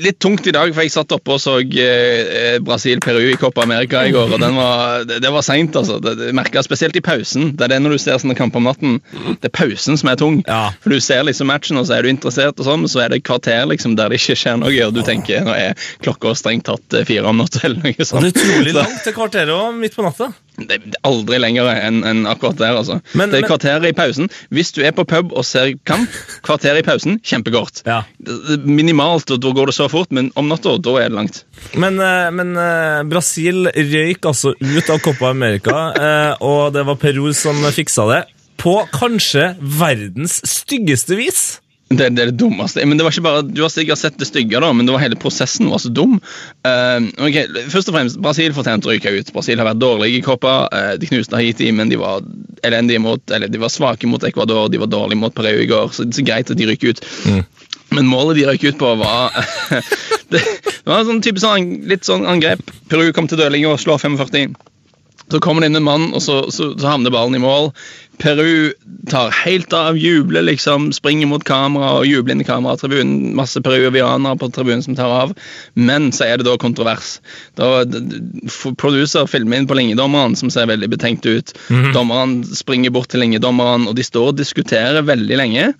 litt 0.01 0.19
tungt 0.19 0.47
i 0.47 0.53
dag, 0.55 0.71
for 0.75 0.85
jeg 0.85 0.93
satt 0.93 1.13
oppe 1.15 1.35
og 1.35 1.41
så 1.41 1.57
eh, 1.61 2.57
Brasil-Peru 2.63 3.31
i 3.31 3.37
Copa 3.39 3.63
America 3.65 4.03
i 4.05 4.13
går, 4.15 4.35
og 4.35 4.41
den 4.41 4.57
var, 4.57 5.05
det, 5.07 5.19
det 5.23 5.31
var 5.33 5.45
seint, 5.45 5.75
altså. 5.75 5.99
Det, 6.03 6.15
det 6.19 6.33
jeg 6.35 6.67
spesielt 6.67 6.99
i 6.99 7.03
pausen. 7.05 7.51
Det 7.57 7.67
er 7.67 7.75
det 7.75 7.81
når 7.83 7.95
du 7.95 8.01
ser 8.01 8.19
sånne 8.21 8.37
kamper 8.37 8.61
om 8.61 8.69
natten. 8.69 8.97
Det 9.41 9.49
er 9.49 9.55
pausen 9.55 9.99
som 9.99 10.11
er 10.11 10.19
tung. 10.19 10.41
Ja. 10.47 10.69
For 10.83 10.93
du 10.93 11.01
ser 11.03 11.25
liksom 11.27 11.49
matchen, 11.51 11.79
og 11.81 11.87
så 11.89 11.97
er 11.97 12.05
du 12.05 12.11
interessert, 12.11 12.59
og 12.59 12.67
sånn, 12.67 12.85
men 12.85 12.91
så 12.91 13.03
er 13.05 13.11
det 13.13 13.21
et 13.21 13.27
kvarter 13.27 13.65
liksom 13.71 13.97
der 13.99 14.11
det 14.11 14.21
ikke 14.21 14.37
skjer 14.39 14.61
noe, 14.61 14.73
og 14.87 14.95
du 14.95 15.03
tenker 15.05 15.45
nå 15.45 15.55
er 15.55 15.87
klokka 16.05 16.35
strengt 16.37 16.67
tatt 16.69 16.97
eh, 16.97 17.05
fire 17.07 17.31
om 17.31 17.41
natta, 17.41 17.65
eller 17.67 17.83
noe 17.83 17.95
Og 17.95 18.09
sånt. 18.09 18.25
det 18.25 18.33
er 18.33 18.41
utrolig 18.41 18.75
langt 18.77 19.03
til 19.05 19.15
kvarteret 19.17 19.55
òg, 19.55 19.79
midt 19.79 19.97
på 19.97 20.05
natta. 20.05 20.31
Det 20.57 20.77
er 20.77 20.97
aldri 21.07 21.39
lenger 21.41 21.69
enn 21.73 22.03
en 22.07 22.23
akkurat 22.29 22.57
der, 22.59 22.77
altså. 22.79 22.99
Men- 23.13 23.31
det 23.31 23.43
er 23.43 23.47
kvarteret 23.49 23.89
i 23.89 23.95
pausen. 23.95 24.29
Hvis 24.53 24.71
du 24.75 24.81
er 24.83 24.91
på 24.95 25.05
pub 25.07 25.33
og 25.33 25.45
ser 25.45 25.73
kamp, 25.85 26.09
kvarteret 26.45 26.79
i 26.79 26.85
pausen, 26.87 27.19
kjempekort. 27.19 27.83
Ja. 27.85 28.03
Minimalt, 28.63 29.29
og 29.31 29.41
da 29.41 29.51
går 29.51 29.71
det 29.71 29.75
så 29.75 29.89
fort, 29.91 30.11
men 30.11 30.31
om 30.35 30.47
natta, 30.47 30.77
da 30.77 30.95
er 31.01 31.09
det 31.09 31.17
langt. 31.17 31.43
Men, 31.75 31.99
eh, 31.99 32.29
men 32.31 32.55
eh, 32.57 33.03
Brasil 33.03 33.67
røyk 33.67 34.25
altså 34.25 34.53
ut 34.59 34.89
av 34.89 34.99
Copa 34.99 35.29
America, 35.29 35.91
eh, 35.95 36.35
og 36.41 36.73
det 36.73 36.85
var 36.85 36.95
Peru 36.95 37.33
som 37.33 37.55
fiksa 37.75 38.07
det. 38.11 38.23
På 38.57 38.87
kanskje 38.93 39.55
verdens 39.59 40.39
styggeste 40.47 41.17
vis. 41.19 41.59
Det, 41.89 42.07
det 42.17 42.21
er 42.23 42.31
det 42.31 42.39
dummeste. 42.41 42.81
Men 42.87 42.97
det 42.97 43.05
var 43.05 43.13
ikke 43.13 43.25
bare, 43.25 43.43
Du 43.45 43.61
har 43.61 43.69
sikkert 43.69 44.01
sett 44.01 44.17
det 44.17 44.25
stygge, 44.25 44.57
da, 44.61 44.71
men 44.73 44.87
det 44.87 44.95
var 44.95 45.03
hele 45.03 45.19
prosessen 45.21 45.69
var 45.69 45.83
så 45.83 45.91
dum. 45.93 46.17
Uh, 46.65 47.05
okay, 47.21 47.45
først 47.69 47.91
og 47.91 47.97
fremst, 47.97 48.17
Brasil 48.25 48.55
fortjente 48.57 48.89
å 48.89 48.95
ryke 48.95 49.13
ut. 49.13 49.29
Brasil 49.35 49.61
har 49.61 49.69
vært 49.69 49.83
dårlige 49.83 50.17
i 50.17 50.25
Copa. 50.25 50.55
Uh, 50.73 50.95
de 51.01 51.09
knuste 51.11 51.37
Haiti, 51.37 51.69
men 51.75 51.93
de 51.93 52.01
var 52.01 52.25
elendige 52.65 53.03
mot, 53.03 53.21
eller 53.29 53.51
de 53.51 53.61
var 53.61 53.73
svake 53.73 54.09
mot 54.09 54.25
Ecuador. 54.25 54.71
De 54.73 54.81
var 54.81 54.89
dårlige 54.89 55.21
mot 55.21 55.35
Peru 55.35 55.53
i 55.53 55.69
går, 55.69 55.93
så 55.93 56.07
det 56.07 56.15
er 56.15 56.21
så 56.23 56.27
greit 56.31 56.51
at 56.51 56.61
de 56.61 56.69
ryker 56.71 56.95
ut. 56.95 57.05
Men 57.93 58.09
målet 58.09 58.39
de 58.39 58.47
røyk 58.49 58.65
ut 58.71 58.81
på, 58.81 58.95
var 58.99 59.35
Det, 60.33 60.39
det 60.41 60.89
var 60.89 61.03
en 61.03 61.09
sånn 61.11 61.21
type 61.21 61.37
sånn, 61.37 61.67
litt 61.85 62.07
sånn 62.07 62.25
angrep. 62.25 62.65
Peru 62.89 63.11
kom 63.13 63.29
til 63.29 63.37
dødling 63.37 63.67
og 63.69 63.77
slår 63.79 64.01
45. 64.01 64.55
Så 65.31 65.39
kommer 65.41 65.63
det 65.63 65.71
inn 65.71 65.79
en 65.79 65.87
mann, 65.87 66.11
og 66.13 66.21
så, 66.21 66.43
så, 66.53 66.71
så 66.77 66.89
havner 66.91 67.13
ballen 67.13 67.37
i 67.37 67.41
mål. 67.41 67.71
Peru 68.21 68.73
tar 69.09 69.33
helt 69.43 69.73
av, 69.73 69.97
jubler 69.97 70.45
liksom, 70.45 70.91
springer 70.95 71.27
mot 71.27 71.43
kamera 71.45 71.95
og 71.99 72.07
jubler 72.07 72.35
inn 72.35 72.43
i 72.43 72.47
kameratribunen. 72.47 73.33
Masse 73.37 73.61
peruvianere 73.65 74.37
på 74.39 74.51
tribunen 74.53 74.85
som 74.85 74.97
tar 74.97 75.11
av. 75.11 75.33
Men 75.73 76.11
så 76.15 76.27
er 76.29 76.39
det 76.39 76.47
da 76.47 76.55
kontrovers. 76.61 77.17
Da 77.57 77.83
Producer 78.77 79.25
filmer 79.29 79.59
inn 79.59 79.69
på 79.69 79.77
linjedommeren, 79.77 80.37
som 80.39 80.53
ser 80.53 80.69
veldig 80.69 80.93
betenkt 80.93 81.25
ut. 81.25 81.55
Dommeren 81.95 82.43
springer 82.55 82.93
bort 82.93 83.09
til 83.11 83.25
linjedommeren, 83.25 83.89
og 83.89 83.97
de 83.97 84.05
står 84.05 84.31
og 84.31 84.39
diskuterer 84.39 85.05
veldig 85.09 85.41
lenge. 85.41 85.71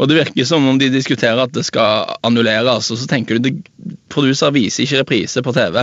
Og 0.00 0.08
det 0.08 0.16
virker 0.16 0.48
som 0.48 0.66
om 0.68 0.78
de 0.80 0.88
diskuterer 0.92 1.42
at 1.44 1.52
det 1.54 1.66
skal 1.68 2.14
annulleres, 2.26 2.90
og 2.90 3.00
så 3.00 3.08
tenker 3.10 3.38
du 3.38 3.50
det, 3.50 3.56
Produser 4.10 4.50
viser 4.50 4.82
ikke 4.82 4.98
reprise 5.04 5.42
på 5.46 5.52
TV, 5.54 5.76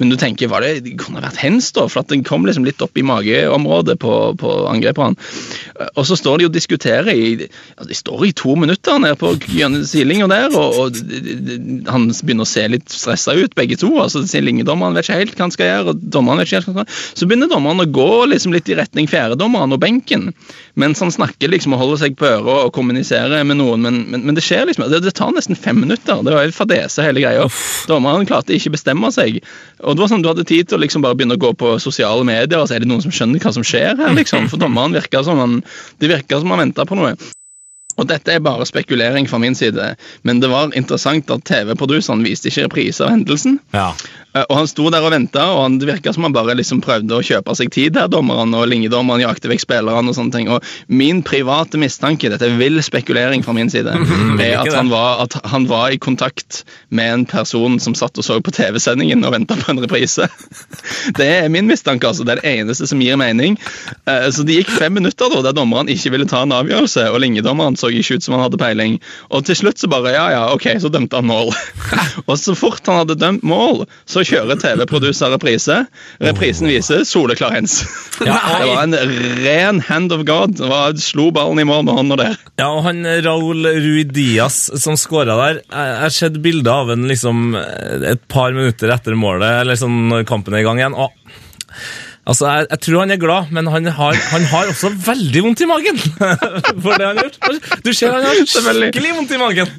men 0.00 0.08
du 0.08 0.16
tenker 0.16 0.48
hva 0.48 0.62
det, 0.64 0.70
det 0.86 0.94
kunne 1.00 1.20
vært 1.20 1.36
hens, 1.42 1.66
da, 1.76 1.84
for 1.84 2.00
at 2.00 2.08
den 2.08 2.22
kom 2.24 2.46
liksom 2.48 2.64
litt 2.64 2.80
opp 2.80 2.96
i 2.96 3.04
mageområdet 3.04 3.98
på, 4.00 4.14
på 4.40 4.52
angriperen. 4.70 5.18
Og 5.92 6.06
så 6.08 6.16
står 6.16 6.40
de 6.40 6.48
og 6.48 6.54
diskuterer 6.54 7.10
i 7.12 7.26
ja, 7.44 7.84
De 7.84 7.96
står 7.96 8.24
i 8.28 8.32
to 8.36 8.54
minutter 8.56 8.96
nede 9.02 9.18
på 9.20 9.34
sidelinja 9.44 10.30
der, 10.32 10.56
og, 10.56 10.78
og 10.80 11.90
han 11.90 12.08
begynner 12.08 12.46
å 12.46 12.48
se 12.48 12.64
litt 12.72 12.88
stressa 12.88 13.36
ut, 13.36 13.52
begge 13.58 13.76
to. 13.80 13.90
altså 14.00 14.24
Linjedommeren 14.44 14.96
vet 14.96 15.06
ikke 15.06 15.20
helt 15.20 15.36
hva 15.36 15.46
han 15.46 15.54
skal 15.54 15.70
gjøre, 15.70 15.92
og 15.92 16.08
dommeren 16.16 16.40
vet 16.40 16.48
ikke 16.48 16.62
helt 16.62 16.70
hva 16.70 16.74
han 16.74 16.88
skal 16.88 16.94
gjøre. 16.94 17.20
Så 17.20 17.28
begynner 17.28 17.52
dommeren 17.52 17.84
å 17.84 17.88
gå 18.00 18.10
liksom 18.32 18.56
litt 18.56 18.72
i 18.72 18.78
retning 18.80 19.10
fjerdedommeren 19.12 19.76
og 19.76 19.82
benken, 19.84 20.30
mens 20.80 21.04
han 21.04 21.12
snakker 21.12 21.52
liksom 21.52 21.76
og 21.76 21.84
holder 21.84 22.04
seg 22.06 22.16
på 22.16 22.30
øret 22.32 22.68
og 22.70 22.72
kommuniserer 22.76 23.44
med 23.44 23.60
noen, 23.60 23.63
men, 23.80 24.02
men, 24.12 24.24
men 24.28 24.36
det 24.36 24.44
skjer 24.44 24.66
liksom 24.68 24.86
det, 24.92 25.02
det 25.04 25.14
tar 25.18 25.32
nesten 25.34 25.58
fem 25.58 25.80
minutter. 25.80 26.22
Det 26.24 26.34
var 26.34 26.46
helt 26.46 26.56
fadese, 26.56 27.04
hele 27.04 27.22
greia. 27.24 27.46
Dommeren 27.90 28.28
klarte 28.28 28.56
ikke 28.56 28.74
bestemme 28.76 29.10
seg. 29.14 29.40
Og 29.82 29.96
det 29.96 30.04
var 30.04 30.12
sånn 30.12 30.24
Du 30.24 30.30
hadde 30.30 30.46
tid 30.48 30.70
til 30.70 30.78
å 30.78 30.84
liksom 30.84 31.04
bare 31.04 31.18
begynne 31.18 31.38
å 31.38 31.44
gå 31.44 31.54
på 31.60 31.76
sosiale 31.82 32.26
medier 32.26 32.60
og 32.60 32.68
så 32.70 32.78
er 32.78 32.84
det 32.84 32.90
noen 32.90 33.04
som 33.04 33.14
skjønner 33.14 33.42
hva 33.42 33.54
som 33.56 33.66
skjer 33.66 33.96
her, 34.00 34.12
liksom. 34.18 34.50
For 34.52 34.60
dommeren 34.60 34.96
virka 34.96 35.24
som 35.26 35.40
han 35.42 35.62
det 36.02 36.10
virka 36.10 36.40
som 36.40 36.52
han 36.54 36.66
venta 36.66 36.86
på 36.88 36.98
noe. 36.98 37.16
Og 37.94 38.08
dette 38.10 38.32
er 38.32 38.42
bare 38.42 38.66
spekulering 38.66 39.28
fra 39.30 39.38
min 39.38 39.54
side, 39.54 39.92
men 40.26 40.40
det 40.42 40.50
var 40.50 40.74
interessant 40.74 41.30
at 41.30 41.44
TV-produseren 41.46 42.24
viste 42.26 42.50
ikke 42.50 42.66
reprise 42.66 43.04
av 43.06 43.12
hendelsen. 43.14 43.60
Ja. 43.74 43.92
Eh, 44.34 44.44
Og 44.50 44.56
han 44.58 44.66
sto 44.70 44.88
der 44.90 45.04
og 45.06 45.12
venta, 45.14 45.44
og 45.54 45.62
han, 45.62 45.78
det 45.78 45.86
virka 45.88 46.12
som 46.14 46.24
han 46.26 46.34
bare 46.34 46.56
liksom 46.58 46.80
prøvde 46.84 47.14
å 47.14 47.22
kjøpe 47.24 47.54
seg 47.54 47.70
tid 47.74 47.94
der, 47.94 48.08
dommeren, 48.10 48.54
og 48.58 48.66
linjedommeren 48.70 49.22
jakte 49.22 49.48
vekk 49.50 49.62
spillerne 49.62 50.10
og 50.10 50.16
sånne 50.16 50.34
ting. 50.34 50.48
Og 50.50 50.64
min 50.90 51.22
private 51.26 51.78
mistanke, 51.80 52.30
dette 52.32 52.48
er 52.48 52.56
vill 52.58 52.80
spekulering 52.82 53.44
fra 53.46 53.54
min 53.56 53.70
side, 53.70 53.94
er 54.42 54.56
at 54.60 54.72
han, 54.74 54.90
var, 54.90 55.22
at 55.24 55.38
han 55.52 55.68
var 55.70 55.94
i 55.94 56.00
kontakt 56.02 56.64
med 56.90 57.12
en 57.20 57.24
person 57.30 57.78
som 57.82 57.94
satt 57.94 58.18
og 58.18 58.26
så 58.26 58.40
på 58.44 58.52
TV-sendingen 58.54 59.22
og 59.24 59.34
venta 59.36 59.56
på 59.60 59.70
en 59.72 59.82
reprise. 59.84 60.26
Det 61.18 61.26
er 61.44 61.48
min 61.52 61.66
mistanke, 61.68 62.06
altså. 62.08 62.24
Det 62.26 62.34
er 62.36 62.40
det 62.42 62.50
eneste 62.58 62.86
som 62.90 63.00
gir 63.02 63.16
mening. 63.20 63.56
Eh, 64.08 64.26
Så 64.34 64.42
det 64.46 64.56
gikk 64.58 64.70
fem 64.74 64.94
minutter 64.96 65.30
da, 65.30 65.42
der 65.46 65.54
dommeren 65.56 65.88
ikke 65.92 66.10
ville 66.14 66.26
ta 66.28 66.42
en 66.44 66.54
avgjørelse, 66.56 67.06
og 67.12 67.20
linjedommeren 67.22 67.76
så 67.78 67.90
ikke 67.92 68.18
ut 68.18 68.24
som 68.26 68.34
han 68.36 68.44
hadde 68.46 68.58
peiling. 68.60 68.96
Og 69.30 69.44
til 69.46 69.58
slutt 69.62 69.78
så 69.80 69.90
bare 69.92 70.14
Ja, 70.14 70.24
ja, 70.32 70.42
ok, 70.54 70.66
så 70.82 70.90
dømte 70.92 71.20
han 71.20 71.28
mål. 71.28 71.52
og 72.28 72.34
så 72.40 72.54
fort 72.58 72.82
han 72.90 73.02
hadde 73.02 73.18
dømt 73.20 73.44
mål, 73.46 73.84
så 74.08 74.23
kjører 74.28 74.58
TV-produser 74.60 75.32
reprise. 75.34 75.80
Reprisen 76.22 76.70
viser 76.70 77.04
soleklar 77.08 77.54
hands. 77.54 77.82
Ja, 78.24 78.36
det 78.60 78.68
var 78.70 78.82
en 78.84 78.96
ren 79.44 79.80
hand 79.88 80.12
of 80.14 80.24
God. 80.28 80.56
Det 80.58 80.68
var, 80.70 80.94
slo 81.02 81.30
ballen 81.34 81.62
i 81.62 81.66
mål 81.68 81.86
med 81.88 81.98
hånda 81.98 82.18
der. 82.20 82.38
Ja, 82.60 82.70
og 82.70 82.84
han 82.86 83.02
Raúl 83.26 83.66
Rui 83.66 84.04
Diaz 84.06 84.68
som 84.80 84.98
skåra 85.00 85.34
der 85.40 85.60
Jeg 85.62 85.98
har 86.04 86.14
sett 86.14 86.38
bilder 86.44 86.84
av 86.84 86.92
ham 86.92 87.06
liksom 87.10 87.56
et 87.56 88.22
par 88.30 88.54
minutter 88.54 88.92
etter 88.94 89.18
målet, 89.18 89.62
eller 89.62 89.78
sånn 89.78 90.08
når 90.12 90.26
kampen 90.28 90.54
er 90.54 90.62
i 90.62 90.66
gang 90.66 90.80
igjen. 90.80 90.96
og 90.96 91.12
Altså, 92.24 92.46
jeg, 92.48 92.66
jeg 92.70 92.80
tror 92.86 93.00
han 93.02 93.12
er 93.12 93.20
glad, 93.20 93.50
men 93.52 93.66
han 93.68 93.86
har, 93.98 94.16
han 94.32 94.46
har 94.48 94.70
også 94.72 94.90
veldig 95.06 95.42
vondt 95.44 95.60
i 95.60 95.68
magen. 95.68 95.98
For 96.84 96.96
det 96.96 97.08
han 97.10 97.20
har 97.20 97.26
gjort. 97.28 97.66
Du 97.84 97.90
ser 97.92 98.14
han 98.16 98.24
har 98.24 98.38
skikkelig 98.40 99.10
vondt 99.18 99.34
i 99.36 99.40
magen. 99.40 99.72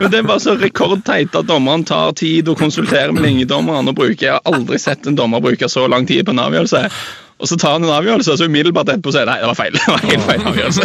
Men 0.00 0.06
Det 0.06 0.22
er 0.22 0.28
bare 0.30 0.40
så 0.40 0.56
rekordteit 0.56 1.36
at 1.36 1.48
dommeren 1.50 1.84
tar 1.84 2.14
tid 2.16 2.48
og 2.48 2.56
konsulterer 2.60 3.12
med 3.12 3.28
linjedommeren. 3.28 3.92
og 3.92 3.98
bruker, 3.98 4.24
Jeg 4.24 4.38
har 4.38 4.46
aldri 4.48 4.80
sett 4.80 5.06
en 5.06 5.18
dommer 5.20 5.44
bruke 5.44 5.68
så 5.68 5.84
lang 5.90 6.08
tid 6.08 6.24
på 6.24 6.32
en 6.32 6.44
avgjørelse. 6.46 6.86
Og 7.40 7.48
så 7.48 7.56
tar 7.56 7.72
han 7.78 7.84
en 7.86 7.92
avgjørelse, 7.94 8.34
og 8.34 8.38
så 8.40 8.46
umiddelbart 8.50 8.90
etterpå 8.92 9.12
sier 9.14 9.24
nei, 9.28 9.38
det 9.40 9.48
var 9.48 9.56
feil. 9.56 9.76
Det 9.80 9.86
var 9.88 10.02
helt 10.04 10.26
feil 10.28 10.42
avgjørelse. 10.50 10.84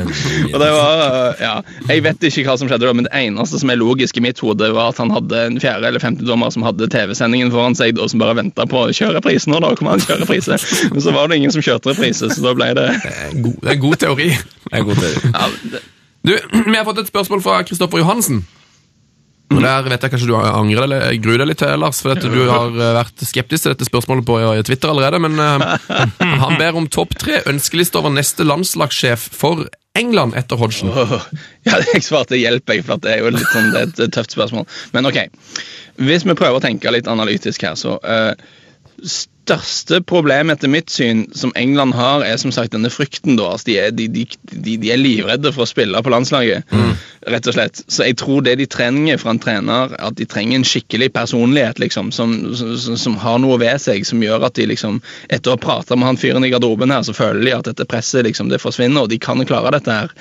Og 0.54 0.58
det 0.60 0.68
var, 0.74 1.36
ja, 1.40 1.52
Jeg 1.88 2.02
vet 2.04 2.26
ikke 2.28 2.44
hva 2.48 2.56
som 2.60 2.68
skjedde, 2.68 2.84
da, 2.86 2.92
men 2.96 3.06
det 3.08 3.12
eneste 3.16 3.60
som 3.62 3.72
er 3.72 3.78
logisk 3.80 4.18
i 4.20 4.24
mitt 4.24 4.40
hode, 4.44 4.68
var 4.76 4.92
at 4.92 5.00
han 5.00 5.12
hadde 5.14 5.40
en 5.48 5.56
fjerde 5.62 5.88
eller 5.88 6.02
femtedommer 6.02 6.52
som 6.54 6.66
hadde 6.66 6.88
TV-sendingen 6.92 7.52
foran 7.54 7.76
seg, 7.78 7.96
og 7.98 8.10
som 8.12 8.20
bare 8.22 8.36
venta 8.38 8.66
på 8.68 8.84
å 8.84 8.92
kjøre 8.94 9.16
reprise 9.18 9.50
nå. 9.50 9.60
da, 9.64 9.72
kom 9.78 9.88
han 9.90 10.02
kjøre 10.04 10.26
reprise. 10.26 10.58
Men 10.92 11.04
så 11.04 11.14
var 11.16 11.30
det 11.32 11.40
ingen 11.40 11.54
som 11.54 11.64
kjørte 11.64 11.94
reprise, 11.94 12.28
så 12.30 12.44
da 12.44 12.52
ble 12.58 12.70
det 12.76 12.86
Det 13.00 13.14
er 13.14 13.30
en 13.32 13.42
god, 13.48 13.56
det 13.62 13.70
er 13.72 13.78
en 13.78 13.84
god 13.86 13.96
teori. 14.04 14.28
Det 14.68 14.76
er 14.80 14.86
god 14.90 15.02
teori. 15.04 15.32
ja, 15.32 15.48
det, 15.72 15.82
Du, 16.24 16.34
Vi 16.68 16.76
har 16.76 16.84
fått 16.88 17.02
et 17.04 17.10
spørsmål 17.10 17.42
fra 17.44 17.62
Kristoffer 17.68 18.00
Johansen. 18.04 18.44
Og 19.54 19.62
Der 19.64 19.86
vet 19.86 20.04
jeg 20.04 20.12
kanskje 20.14 20.28
du 20.28 20.34
angrer 20.38 20.84
deg, 20.84 20.84
eller 20.88 21.20
gruer 21.22 21.42
deg 21.42 21.50
litt 21.52 21.60
til, 21.62 21.72
Lars, 21.80 22.00
for 22.04 22.18
du 22.18 22.40
har 22.50 22.74
eh, 22.74 22.92
vært 22.98 23.24
skeptisk 23.28 23.66
til 23.66 23.74
dette 23.74 23.88
spørsmålet 23.88 24.26
på 24.28 24.38
eh, 24.42 24.62
Twitter 24.66 24.92
allerede. 24.92 25.20
Men 25.22 25.38
eh, 25.40 25.96
han 26.44 26.58
ber 26.60 26.80
om 26.80 26.90
topp 26.90 27.16
tre 27.20 27.40
ønskeliste 27.50 28.00
over 28.00 28.14
neste 28.14 28.46
landslagssjef 28.46 29.28
for 29.34 29.66
England 29.94 30.34
etter 30.38 30.58
Hodgson. 30.58 30.90
Oh, 30.90 31.20
Ja, 31.68 31.78
jeg 31.92 32.02
svarte 32.02 32.38
hjelp, 32.38 32.66
jeg, 32.74 32.82
for 32.86 33.00
det 33.02 33.14
er 33.14 33.22
jo 33.22 33.30
litt 33.34 33.46
sånn, 33.52 33.70
det 33.74 33.84
er 33.84 34.08
et 34.08 34.14
tøft 34.16 34.34
spørsmål. 34.34 34.66
Men 34.96 35.06
ok, 35.10 35.20
hvis 36.02 36.26
vi 36.26 36.34
prøver 36.34 36.58
å 36.58 36.64
tenke 36.64 36.90
litt 36.92 37.10
analytisk 37.10 37.62
her, 37.64 37.78
så 37.78 37.96
eh, 38.02 38.32
Største 39.44 39.98
problem 40.00 40.48
etter 40.48 40.70
mitt 40.72 40.88
syn 40.88 41.26
som 41.36 41.52
England 41.60 41.92
har, 41.98 42.22
er 42.24 42.38
som 42.40 42.52
sagt 42.54 42.72
denne 42.72 42.88
frykten. 42.88 43.36
da, 43.36 43.50
altså 43.52 43.68
de, 43.68 43.74
er, 43.78 43.90
de, 43.92 44.06
de, 44.08 44.24
de, 44.80 44.90
er 44.90 44.96
livredde 44.96 45.52
for 45.52 45.66
å 45.66 45.68
spille 45.68 46.00
på 46.00 46.12
landslaget, 46.14 46.64
rett 47.28 47.50
og 47.50 47.56
slett. 47.56 47.82
Så 47.84 48.08
jeg 48.08 48.16
tror 48.22 48.40
det 48.46 48.56
de 48.62 48.68
trenger 48.70 49.20
fra 49.20 49.34
en 49.34 49.42
trener, 49.44 49.92
at 50.00 50.16
de 50.16 50.24
trenger 50.24 50.62
en 50.62 50.64
skikkelig 50.64 51.10
personlighet 51.12 51.82
liksom, 51.82 52.08
som, 52.16 52.32
som, 52.56 52.96
som 52.96 53.20
har 53.20 53.36
noe 53.44 53.60
ved 53.60 53.76
seg 53.84 54.08
som 54.08 54.24
gjør 54.24 54.48
at 54.48 54.56
de 54.56 54.70
liksom, 54.72 55.02
etter 55.28 55.52
å 55.52 55.58
ha 55.58 55.64
prata 55.68 55.96
med 55.96 56.14
han 56.14 56.20
fyren 56.20 56.48
i 56.48 56.52
garderoben 56.54 56.94
her, 56.94 57.04
så 57.04 57.16
føler 57.16 57.44
de 57.44 57.56
at 57.58 57.68
dette 57.68 57.88
presset 57.90 58.24
liksom, 58.24 58.48
det 58.48 58.64
forsvinner, 58.64 59.04
og 59.04 59.12
de 59.12 59.20
kan 59.20 59.44
klare 59.44 59.76
dette 59.76 60.00
her. 60.00 60.14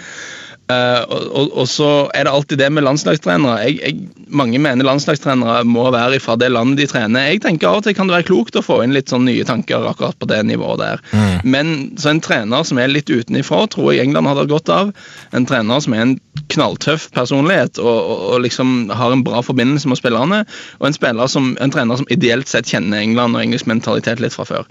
Eh, 0.71 1.01
og, 1.11 1.49
og, 1.51 1.65
så 1.67 1.89
er 2.15 2.23
det 2.23 2.31
alltid 2.31 2.61
det 2.61 2.69
med 2.71 2.85
landslagstrenere. 2.85 3.57
Jeg, 3.67 3.79
jeg, 3.83 4.27
mange 4.31 4.61
mener 4.63 4.87
landslagstrenere 4.87 5.65
må 5.67 5.89
være 5.91 6.21
fra 6.23 6.37
det 6.39 6.49
landet 6.53 6.79
de 6.79 6.87
trener. 6.87 7.27
Jeg 7.33 7.43
tenker 7.43 7.67
Av 7.67 7.81
og 7.81 7.87
til 7.87 7.95
kan 7.97 8.07
det 8.07 8.15
være 8.15 8.27
klokt 8.29 8.57
å 8.59 8.63
få 8.63 8.79
inn 8.85 8.95
litt 8.95 9.11
sånn 9.11 9.27
nye 9.27 9.43
tanker 9.47 9.83
akkurat 9.89 10.17
på 10.19 10.29
det 10.31 10.39
nivået 10.47 10.83
der. 10.83 11.03
Men 11.43 11.73
så 11.99 12.13
en 12.13 12.23
trener 12.23 12.63
som 12.67 12.79
er 12.79 12.91
litt 12.91 13.11
utenifra, 13.11 13.65
tror 13.71 13.91
jeg 13.91 14.07
England 14.07 14.31
hadde 14.31 14.47
godt 14.51 14.71
av. 14.73 14.93
En 15.35 15.47
trener 15.49 15.83
som 15.83 15.97
er 15.97 16.05
en 16.05 16.15
knalltøff 16.53 17.09
personlighet 17.15 17.79
og, 17.81 17.91
og, 17.91 18.25
og 18.33 18.43
liksom 18.45 18.91
har 18.93 19.13
en 19.13 19.23
bra 19.25 19.43
forbindelse 19.45 19.91
med 19.91 19.99
spillerne. 19.99 20.43
Og 20.79 20.89
en, 20.89 21.23
som, 21.27 21.53
en 21.59 21.75
trener 21.75 21.99
som 21.99 22.09
ideelt 22.13 22.51
sett 22.51 22.71
kjenner 22.71 23.03
England 23.03 23.35
og 23.35 23.43
engelsk 23.43 23.67
mentalitet 23.69 24.23
litt 24.23 24.35
fra 24.35 24.47
før. 24.47 24.67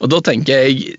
Og 0.00 0.10
da 0.12 0.20
tenker 0.24 0.64
jeg, 0.64 0.96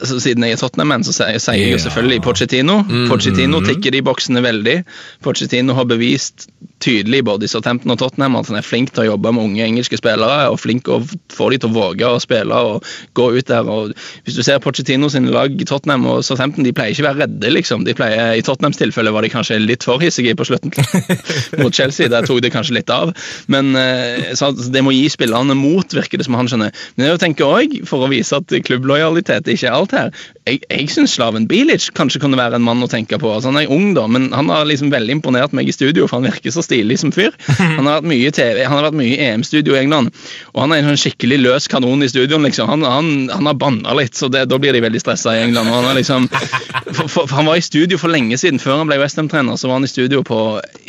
altså 0.00 0.18
Siden 0.22 0.46
jeg 0.46 0.56
er 0.56 0.60
Tottenham-man, 0.60 1.04
så 1.06 1.14
sier 1.16 1.58
jeg 1.58 1.72
jo 1.72 1.80
selvfølgelig 1.82 2.22
Pochettino. 2.24 2.80
Pochettino 3.10 3.62
tikker 3.64 3.94
de 3.94 4.02
boksene 4.06 4.42
veldig. 4.44 4.78
Pochettino 5.24 5.76
har 5.78 5.88
bevist 5.90 6.48
tydelig 6.84 7.22
både 7.24 7.46
i 7.46 7.50
Southampton 7.50 7.94
og 7.94 8.00
Tottenham 8.00 8.36
at 8.38 8.50
han 8.50 8.58
er 8.60 8.66
flink 8.66 8.92
til 8.94 9.04
å 9.04 9.08
jobbe 9.12 9.32
med 9.34 9.48
unge 9.48 9.64
engelske 9.64 9.98
spillere, 9.98 10.50
og 10.52 10.60
flink 10.60 10.84
til 10.86 10.98
å 10.98 11.00
få 11.32 11.48
dem 11.52 11.62
til 11.62 11.72
å 11.72 11.76
våge 11.78 12.10
å 12.10 12.20
spille 12.22 12.60
og 12.68 12.88
gå 13.16 13.28
ut 13.38 13.48
der. 13.48 13.68
og 13.70 13.94
Hvis 14.26 14.38
du 14.38 14.42
ser 14.46 14.60
Pochettino 14.62 15.08
sine 15.12 15.32
lag 15.34 15.54
i 15.54 15.68
Tottenham 15.68 16.06
og 16.10 16.22
Southampton, 16.26 16.66
de 16.66 16.74
pleier 16.76 16.94
ikke 16.94 17.06
å 17.06 17.08
være 17.10 17.24
redde, 17.24 17.52
liksom. 17.54 17.86
De 17.88 17.96
pleier, 17.96 18.34
I 18.38 18.44
Tottenhams 18.44 18.80
tilfelle 18.80 19.12
var 19.14 19.24
de 19.24 19.32
kanskje 19.32 19.60
litt 19.62 19.86
for 19.86 20.02
hissige 20.02 20.36
på 20.38 20.46
slutten 20.48 20.74
mot 21.62 21.74
Chelsea. 21.74 22.10
Der 22.12 22.26
tok 22.28 22.42
det 22.44 22.52
kanskje 22.54 22.78
litt 22.78 22.92
av. 22.92 23.14
Men 23.52 23.72
eh, 23.78 24.34
så 24.38 24.52
det 24.54 24.84
må 24.84 24.94
gi 24.94 25.06
spillerne 25.12 25.56
mot, 25.58 25.96
virker 25.96 26.20
det 26.20 26.28
som 26.28 26.36
han 26.38 26.50
skjønner. 26.50 26.74
Men 26.96 27.08
jeg 27.08 27.22
tenker 27.22 27.48
også, 27.48 27.84
for 27.88 28.04
å 28.04 28.10
vise 28.12 28.36
at 28.38 28.52
klubblojalitet 28.66 29.48
ikke 29.50 29.68
er 29.70 29.76
alt 29.76 29.92
her 29.94 30.10
Jeg, 30.44 30.60
jeg 30.68 30.88
syns 30.92 31.14
Slaven 31.16 31.46
Bilic 31.48 31.86
kanskje 31.96 32.20
kunne 32.22 32.38
være 32.38 32.58
en 32.58 32.66
mann 32.66 32.82
å 32.84 32.90
tenke 32.90 33.18
på. 33.20 33.30
Altså, 33.30 33.52
han 33.52 33.62
er 33.62 33.72
ung, 33.72 33.92
da, 33.96 34.06
men 34.10 34.30
han 34.34 34.50
har 34.52 34.66
liksom 34.68 34.92
veldig 34.92 35.18
imponert 35.18 35.54
meg 35.56 35.70
i 35.70 35.74
studio, 35.74 36.08
for 36.08 36.20
han 36.20 36.28
virker 36.28 36.52
så 36.54 36.64
stilig 36.74 36.98
som 37.00 37.12
fyr. 37.14 37.32
Han 37.78 37.86
har 37.86 38.00
vært 38.00 38.10
mye 38.10 38.28
i 38.28 38.34
TV, 38.34 38.62
han 38.64 38.76
har 38.76 38.88
vært 38.88 38.98
mye 38.98 39.14
i 39.14 39.20
EM-studio 39.28 39.74
i 39.76 39.80
England, 39.84 40.10
og 40.52 40.62
han 40.64 40.72
er 40.74 40.80
en 40.80 40.90
sånn 40.92 41.00
skikkelig 41.04 41.38
løs 41.42 41.68
kanon 41.70 42.02
i 42.04 42.08
studioen. 42.10 42.44
liksom. 42.46 42.68
Han, 42.70 42.84
han, 42.88 43.10
han 43.32 43.48
har 43.48 43.56
banna 43.60 43.94
litt, 43.98 44.16
så 44.18 44.28
det, 44.32 44.44
da 44.50 44.58
blir 44.60 44.74
de 44.74 44.82
veldig 44.84 45.02
stressa 45.02 45.36
i 45.36 45.44
England. 45.46 45.70
Han 45.72 45.88
liksom, 45.98 46.28
for, 46.30 47.06
for, 47.06 47.28
for 47.28 47.34
han 47.38 47.48
var 47.48 47.60
i 47.60 47.64
studio 47.64 47.98
for 48.00 48.12
lenge 48.12 48.38
siden, 48.40 48.60
før 48.62 48.82
han 48.82 48.90
ble 48.90 48.98
Westham-trener. 49.02 49.58
Så 49.60 49.70
var 49.70 49.78
han 49.78 49.88
i 49.88 49.90
studio 49.92 50.22
på 50.26 50.40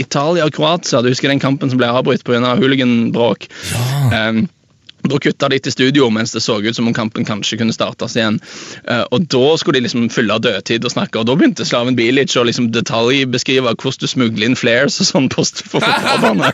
Italia 0.01 0.47
og 0.47 0.55
Kroatia. 0.55 1.03
Du 1.03 1.11
husker 1.11 1.31
den 1.31 1.43
kampen 1.43 1.71
som 1.71 1.81
ble 1.81 1.91
avbrutt 1.91 2.25
pga. 2.25 2.55
hooliganbråk? 2.59 3.49
Um, 4.11 4.45
da 5.11 5.19
kutta 5.21 5.49
de 5.51 5.59
til 5.59 5.73
studio 5.73 6.09
mens 6.13 6.33
det 6.35 6.43
så 6.45 6.57
ut 6.61 6.75
som 6.75 6.89
om 6.89 6.95
kampen 6.95 7.27
kanskje 7.27 7.59
kunne 7.61 7.75
startes 7.75 8.15
igjen. 8.17 8.39
Eh, 8.89 9.05
og 9.11 9.27
Da 9.35 9.57
skulle 9.57 9.79
de 9.79 9.87
liksom 9.87 10.09
fylle 10.13 10.35
av 10.35 10.43
dødtid 10.45 10.85
og 10.85 10.93
snakke, 10.93 11.19
og 11.19 11.27
da 11.27 11.35
begynte 11.35 11.65
Slaven 11.67 11.97
Bilic 11.97 12.35
å 12.37 12.45
liksom 12.45 12.71
detaljbeskrive 12.75 13.73
hvordan 13.73 14.01
du 14.01 14.07
smugler 14.09 14.49
inn 14.49 14.57
flares 14.59 14.99
og 15.01 15.09
sånn 15.09 15.29
på 15.31 15.45
for 15.45 15.83
fotballbane. 15.83 16.51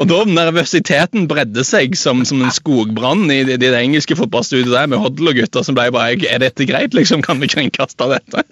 og 0.00 0.06
da 0.10 0.20
nervøsiteten 0.28 1.26
bredde 1.30 1.64
seg 1.66 1.96
som, 1.98 2.22
som 2.28 2.42
en 2.44 2.54
skogbrann 2.54 3.26
i 3.32 3.42
det, 3.48 3.58
det 3.62 3.72
engelske 3.76 4.16
fotballstudioet 4.18 4.72
der 4.72 4.90
med 4.90 5.02
Hodlo-gutter 5.02 5.64
som 5.66 5.76
ble 5.78 5.88
bare 5.94 6.18
Er 6.30 6.40
dette 6.42 6.66
greit, 6.68 6.94
liksom? 6.96 7.22
Kan 7.24 7.40
vi 7.42 7.48
kringkaste 7.50 8.08
dette? 8.10 8.44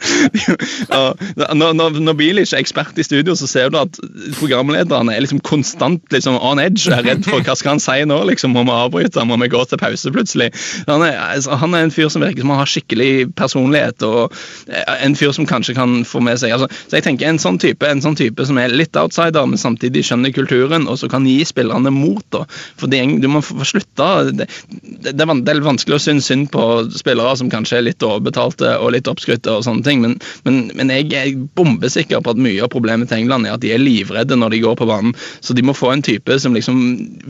og 0.99 1.55
når, 1.59 1.75
når, 1.77 2.17
Bilic 2.19 2.53
er 2.53 2.63
ekspert 2.63 2.99
i 2.99 3.07
studio, 3.07 3.35
så 3.39 3.49
ser 3.51 3.73
du 3.73 3.79
at 3.81 3.99
programlederne 4.39 5.15
er 5.15 5.25
liksom 5.25 5.43
konstant 5.47 6.03
liksom 6.15 6.39
on 6.39 6.61
edge 6.63 6.89
og 6.89 6.99
er 6.99 7.07
redd 7.13 7.27
for 7.27 7.45
hva 7.45 7.57
skal 7.59 7.77
han 7.77 7.83
si 7.83 7.99
nå, 8.09 8.19
liksom, 8.31 8.57
må 8.57 8.65
vi 8.95 9.08
avbryte, 9.09 9.27
må 9.27 9.37
vi 9.43 9.49
gå 9.49 9.65
til 9.65 9.79
pause 9.79 10.13
plutselig. 10.13 10.53
Han 10.87 11.03
er, 11.03 11.17
altså, 11.37 11.57
han 11.57 11.75
er 11.75 11.87
en 11.87 11.93
fyr 11.93 12.09
som 12.09 12.23
virker 12.23 12.43
som 12.43 12.51
han 12.51 12.61
har 12.61 12.69
skikkelig 12.69 13.35
personlighet, 13.37 14.03
og 14.03 14.33
eh, 14.69 15.05
en 15.05 15.17
fyr 15.17 15.33
som 15.33 15.47
kanskje 15.47 15.75
kan 15.75 16.05
få 16.05 16.21
med 16.21 16.39
seg 16.39 16.53
altså, 16.53 16.69
Så 16.89 16.99
jeg 16.99 17.05
tenker 17.05 17.29
en 17.29 17.39
sånn 17.39 17.59
type 17.59 17.87
en 17.87 18.03
sånn 18.03 18.17
type 18.17 18.45
som 18.45 18.59
er 18.59 18.73
litt 18.73 18.97
outsider, 18.97 19.47
men 19.47 19.59
samtidig 19.59 20.05
skjønner 20.05 20.33
kulturen, 20.33 20.89
og 20.89 20.99
så 20.99 21.09
kan 21.09 21.27
gi 21.27 21.45
spillerne 21.45 21.91
mot. 21.91 22.25
da. 22.31 22.45
For 22.79 22.89
det, 22.91 23.05
du 23.23 23.29
må 23.29 23.43
få 23.43 23.65
slutte 23.67 24.09
det, 24.33 24.49
det, 24.83 25.13
det 25.15 25.53
er 25.53 25.63
vanskelig 25.65 25.99
å 25.99 26.03
synes 26.03 26.29
synd 26.29 26.51
på 26.53 26.65
spillere 26.97 27.37
som 27.39 27.51
kanskje 27.51 27.79
er 27.79 27.87
litt 27.87 28.05
overbetalte 28.05 28.75
og 28.83 28.93
litt 28.95 29.09
oppskrytte 29.09 29.53
og 29.55 29.65
sånne 29.67 29.85
ting, 29.87 30.03
men, 30.05 30.19
men, 30.45 30.69
men 30.77 30.93
jeg 30.93 31.09
er 31.17 31.37
bombesikker 31.59 32.23
på 32.25 32.35
at 32.35 32.43
mye 32.43 32.63
av 32.65 32.73
problemet 32.73 33.11
til 33.11 33.23
England 33.23 33.49
er 33.49 33.57
at 33.57 33.65
de 33.65 33.73
er 33.75 33.83
livredde 33.83 34.37
når 34.39 34.55
de 34.55 34.63
går 34.65 34.77
på 34.79 34.89
banen. 34.89 35.15
Så 35.45 35.57
de 35.57 35.65
må 35.65 35.75
få 35.77 35.93
en 35.93 36.05
type 36.05 36.39
som 36.41 36.57
liksom 36.57 36.79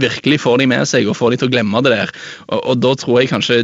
virkelig 0.01 0.41
får 0.43 0.59
de 0.63 0.69
med 0.71 0.89
seg 0.89 1.09
og 1.09 1.17
får 1.19 1.35
de 1.35 1.41
til 1.41 1.49
å 1.51 1.53
glemme 1.53 1.68
det 1.85 1.93
der. 1.93 2.13
Og, 2.49 2.61
og 2.73 2.79
da 2.81 2.93
tror 2.99 3.21
jeg 3.21 3.31
kanskje 3.33 3.59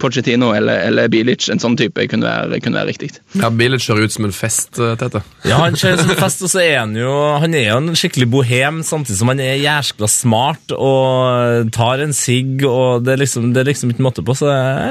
Pochettino 0.00 0.52
eller, 0.56 0.80
eller 0.88 1.08
Bilic, 1.12 1.48
en 1.52 1.60
sånn 1.62 1.76
type, 1.78 2.06
kunne 2.10 2.26
være, 2.26 2.60
kunne 2.64 2.80
være 2.80 2.90
riktig. 2.92 3.10
Ja, 3.40 3.50
Bilic 3.50 3.84
ser 3.84 4.00
ut 4.00 4.12
som 4.14 4.24
en 4.28 4.32
fest, 4.34 4.78
eh, 4.80 4.94
Tete. 5.00 5.22
Ja, 5.44 5.58
han 5.62 5.76
ser 5.76 5.94
ut 5.96 6.02
som 6.04 6.10
en 6.14 6.20
fest, 6.20 6.42
og 6.46 6.52
så 6.52 6.62
er 6.64 6.78
han 6.82 6.94
jo 6.98 7.10
Han 7.40 7.54
er 7.54 7.68
jo 7.70 7.76
en 7.80 7.92
skikkelig 7.98 8.28
bohem, 8.32 8.80
samtidig 8.86 9.18
som 9.20 9.28
han 9.32 9.40
er 9.44 9.58
jæskla 9.60 10.08
smart 10.10 10.74
og 10.76 11.70
tar 11.74 12.02
en 12.04 12.12
sigg, 12.16 12.64
og 12.66 13.04
det 13.06 13.14
er 13.14 13.22
liksom, 13.24 13.50
det 13.54 13.62
er 13.64 13.70
liksom 13.70 13.92
ikke 13.92 14.04
måte 14.06 14.24
på. 14.26 14.34
Så 14.38 14.50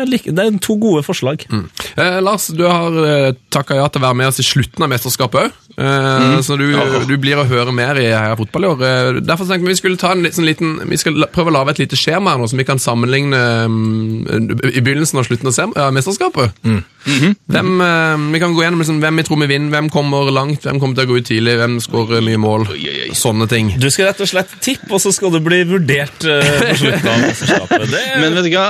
liker, 0.10 0.36
det 0.36 0.46
er 0.46 0.60
to 0.64 0.78
gode 0.82 1.04
forslag. 1.08 1.46
Eh, 1.50 2.20
Lars, 2.24 2.50
du 2.56 2.64
har 2.68 3.00
eh, 3.06 3.32
takka 3.54 3.78
ja 3.80 3.88
til 3.90 4.02
å 4.04 4.08
være 4.10 4.20
med 4.22 4.30
oss 4.32 4.40
i 4.42 4.46
slutten 4.48 4.86
av 4.86 4.92
mesterskapet 4.94 5.48
òg. 5.48 5.58
Eh, 5.80 6.40
Så 6.46 6.58
du, 6.60 6.66
du 7.08 7.16
blir 7.22 7.40
å 7.40 7.46
høre 7.48 7.72
mer 7.76 7.98
i 8.02 8.10
Heia 8.12 8.36
Fotball 8.40 8.66
i 8.66 8.72
år. 8.74 8.84
Eh, 8.90 9.20
Derfor 9.24 9.48
tenkte 9.50 9.66
vi 9.68 9.76
vi 9.76 9.80
skulle 9.80 10.00
ta 10.02 10.10
en 10.16 10.26
sånn 10.34 10.48
liten 10.48 10.72
Vi 10.90 10.98
skal 11.00 11.16
prøve 11.32 11.52
å 11.52 11.56
lage 11.56 11.76
et 11.76 11.82
lite 11.84 11.98
skjema 12.00 12.34
her 12.34 12.42
nå 12.42 12.48
som 12.52 12.59
vi 12.60 12.68
kan 12.68 12.82
sammenligne 12.82 13.40
mm, 13.72 14.70
i 14.74 14.84
begynnelsen 14.84 15.22
og 15.22 15.28
slutten 15.28 15.52
av 15.52 15.94
mesterskapet. 15.96 16.56
Mm. 16.64 16.82
Mm 17.08 17.20
mesterskapet. 17.20 17.38
hvem, 17.48 17.82
eh, 17.82 18.34
vi 18.34 18.40
kan 18.40 18.54
gå 18.54 18.64
gjennom 18.64 18.80
liksom, 18.80 19.00
hvem 19.02 19.18
vi 19.18 19.24
tror 19.24 19.40
vi 19.40 19.48
vinner, 19.48 19.70
hvem 19.70 19.90
kommer 19.90 20.32
langt, 20.32 20.62
hvem 20.64 20.80
kommer 20.80 20.96
til 20.96 21.08
å 21.08 21.10
gå 21.10 21.18
ut 21.18 21.28
tidlig, 21.28 21.56
hvem 21.58 21.80
skårer 21.80 22.22
mye 22.22 22.38
mål. 22.38 22.68
Sånne 23.14 23.48
ting. 23.50 23.74
Du 23.80 23.90
skal 23.90 24.10
rett 24.10 24.22
og 24.22 24.30
slett 24.30 24.52
tippe, 24.62 24.92
og 24.92 25.02
så 25.02 25.12
skal 25.16 25.32
du 25.32 25.40
bli 25.40 25.64
vurdert 25.64 26.24
eh, 26.24 26.54
på 26.70 26.78
slutten 26.84 27.10
av 27.10 27.20
mesterskapet. 27.24 27.88
Det 27.92 28.04
er 28.04 28.22
Men 28.24 28.38
vet 28.38 28.50
du 28.50 28.54
hva? 28.56 28.68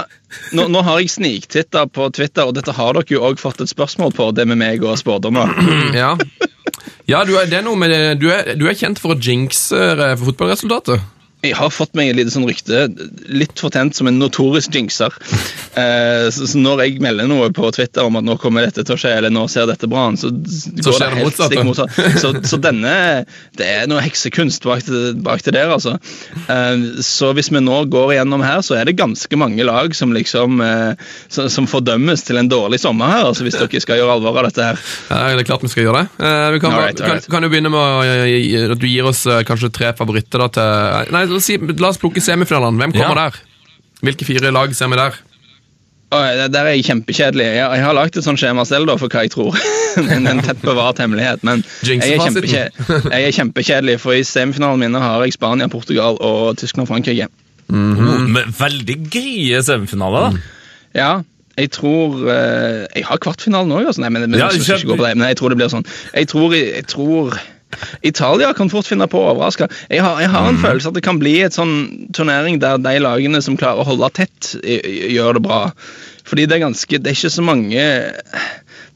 Nå, 0.53 0.67
nå 0.69 0.83
har 0.85 0.99
jeg 1.01 1.09
sniktitta 1.09 1.87
på 1.89 2.09
Twitter, 2.13 2.45
og 2.45 2.55
dette 2.57 2.75
har 2.77 2.93
dere 2.93 3.09
jo 3.09 3.23
òg 3.25 3.39
fått 3.41 3.63
et 3.65 3.71
spørsmål 3.71 4.13
på, 4.13 4.31
det 4.37 4.45
med 4.49 4.61
meg 4.61 4.83
og 4.85 4.97
spådommer. 5.01 5.55
Ja, 5.99 6.15
ja 7.09 7.23
du, 7.25 7.33
er, 7.39 7.47
det 7.49 7.59
er 7.59 7.65
noe 7.65 7.79
med 7.79 7.89
det. 7.91 8.19
Du, 8.21 8.29
er, 8.31 8.53
du 8.55 8.67
er 8.69 8.77
kjent 8.77 9.01
for 9.01 9.15
å 9.15 9.19
jinxe 9.19 9.79
eh, 9.95 10.19
fotballresultatet. 10.19 11.01
Jeg 11.39 11.55
har 11.55 11.71
fått 11.71 11.93
meg 11.95 12.11
et 12.11 12.17
lite 12.17 12.33
sånn 12.33 12.47
rykte, 12.49 12.89
litt 13.31 13.55
fortjent 13.59 13.95
som 13.95 14.09
en 14.09 14.17
notorisk 14.19 14.75
jinxer. 14.75 15.13
Eh, 15.79 16.25
så, 16.33 16.47
så 16.49 16.59
når 16.59 16.81
jeg 16.83 16.99
melder 17.03 17.29
noe 17.29 17.47
på 17.55 17.69
Twitter 17.71 18.03
om 18.03 18.17
at 18.19 18.25
nå 18.27 18.33
kommer 18.41 18.65
dette 18.65 18.83
til 18.83 18.97
å 18.97 18.99
skje, 18.99 19.13
eller 19.19 19.31
nå 19.31 19.45
ser 19.51 19.69
dette 19.69 19.87
bra 19.87 20.07
an, 20.09 20.17
så, 20.19 20.31
går 20.33 20.97
det 20.97 21.07
det 21.13 21.21
helt 21.21 21.37
stikk 21.39 21.63
motsatt. 21.67 21.93
Så, 22.19 22.33
så 22.43 22.59
denne 22.59 22.91
Det 23.55 23.67
er 23.67 23.87
noe 23.87 24.01
heksekunst 24.03 24.65
bak 24.67 24.83
bak 25.23 25.43
det 25.45 25.53
der, 25.55 25.71
altså. 25.71 25.95
Eh, 26.51 26.99
så 27.05 27.31
hvis 27.37 27.51
vi 27.53 27.61
nå 27.63 27.77
går 27.93 28.15
igjennom 28.17 28.43
her, 28.43 28.59
så 28.65 28.75
er 28.79 28.89
det 28.89 28.97
ganske 28.99 29.39
mange 29.39 29.63
lag 29.63 29.95
som 29.95 30.11
liksom 30.15 30.59
eh, 30.65 31.07
som, 31.31 31.47
som 31.53 31.69
fordømmes 31.69 32.25
til 32.27 32.41
en 32.41 32.49
dårlig 32.51 32.81
sommer 32.83 33.13
her, 33.13 33.29
altså 33.29 33.47
hvis 33.47 33.57
dere 33.59 33.83
skal 33.83 34.01
gjøre 34.01 34.17
alvor 34.17 34.41
av 34.41 34.49
dette 34.49 34.67
her. 34.71 34.83
Ja, 35.09 35.21
det 35.37 35.45
er 35.45 35.49
klart 35.53 35.63
vi 35.63 35.71
skal 35.71 35.87
gjøre 35.87 36.03
det. 36.03 36.25
Eh, 36.25 36.45
vi 36.57 36.61
kan, 36.65 36.75
Alright, 36.75 36.99
kan, 36.99 37.13
alright. 37.13 37.29
kan 37.31 37.45
du 37.45 37.51
begynne 37.53 37.71
med 37.73 37.79
å, 37.79 38.75
at 38.75 38.83
du 38.83 38.87
gir 38.89 39.07
oss 39.07 39.23
eh, 39.29 39.43
kanskje 39.47 39.71
tre 39.79 39.93
favoritter 39.97 40.43
da, 40.43 40.51
til 40.59 41.15
Nei, 41.15 41.23
la 41.29 41.39
oss, 41.39 41.47
si, 41.49 41.57
la 41.57 41.89
oss 41.91 41.99
plukke 42.01 42.21
semifinalene. 42.23 42.77
Hvem 42.83 42.95
kommer 42.97 43.23
Ja. 43.23 43.29
der? 43.29 43.41
Hvilke 44.05 44.25
fire 44.27 44.51
lag 44.55 44.73
ser 44.75 44.87
vi 44.91 44.99
der? 44.99 45.17
Der 46.09 46.65
er 46.65 46.71
jeg 46.73 46.85
kjempekjedelig. 46.87 47.45
Jeg, 47.45 47.65
jeg 47.77 47.83
har 47.85 47.93
lagd 47.93 48.17
et 48.17 48.25
sånt 48.25 48.39
skjema 48.41 48.63
selv 48.65 48.87
da, 48.89 48.95
for 48.97 49.11
hva 49.13 49.21
jeg 49.27 49.33
tror. 49.35 49.57
en, 50.15 50.25
en 50.31 50.41
tett 50.41 50.61
bevart 50.63 50.97
hemmelighet. 50.97 51.43
Men 51.45 51.61
jeg 51.85 51.99
er, 52.01 52.71
jeg 53.13 53.27
er 53.27 53.35
kjempekjedelig, 53.35 53.99
for 54.01 54.17
i 54.17 54.23
semifinalen 54.25 54.81
mine 54.81 55.01
har 55.03 55.21
jeg 55.25 55.35
Spania, 55.37 55.67
Portugal 55.69 56.17
og 56.17 56.57
Tyskland 56.57 56.87
og 56.87 56.93
Frankrike. 56.95 57.27
oh, 57.69 58.23
men 58.25 58.55
veldig 58.57 58.95
greie 59.13 59.61
semifinaler, 59.65 60.31
da. 60.31 60.55
Ja, 60.97 61.11
jeg 61.59 61.69
tror 61.75 62.23
eh, 62.31 62.85
Jeg 62.95 63.05
har 63.05 63.19
kvartfinalen 63.21 63.71
òg, 63.75 63.85
altså. 63.91 64.01
Nei, 64.01 64.09
men, 64.15 64.25
men, 64.31 64.39
Ja, 64.39 64.47
jeg 64.49 64.63
skal 64.63 64.79
ikke 64.79 64.93
gå 64.95 64.99
på 65.03 65.05
det, 65.05 65.15
men 65.19 65.27
jeg 65.29 65.37
tror 65.37 65.53
det 65.53 65.59
blir 65.59 65.69
sånn. 65.71 65.85
Jeg 66.15 66.29
tror, 66.31 66.55
jeg 66.57 66.87
tror 66.89 67.37
Italia 68.01 68.53
kan 68.57 68.71
fort 68.71 68.87
finne 68.89 69.07
på 69.09 69.19
å 69.21 69.33
overraske. 69.33 69.69
Jeg 69.91 70.03
har, 70.03 70.21
jeg 70.23 70.31
har 70.33 70.49
en 70.49 70.61
følelse 70.61 70.89
at 70.89 70.97
det 70.97 71.05
kan 71.05 71.19
bli 71.21 71.35
et 71.45 71.55
sånn 71.55 72.09
turnering 72.15 72.59
der 72.61 72.81
de 72.81 72.95
lagene 73.01 73.41
som 73.45 73.57
klarer 73.59 73.83
å 73.83 73.89
holde 73.91 74.09
tett, 74.17 74.55
gjør 74.63 75.37
det 75.37 75.45
bra. 75.45 75.61
Fordi 76.29 76.45
det 76.45 76.59
er 76.59 76.67
ganske 76.67 76.97
Det 76.99 77.09
er 77.09 77.17
ikke 77.17 77.33
så 77.33 77.45
mange 77.45 77.85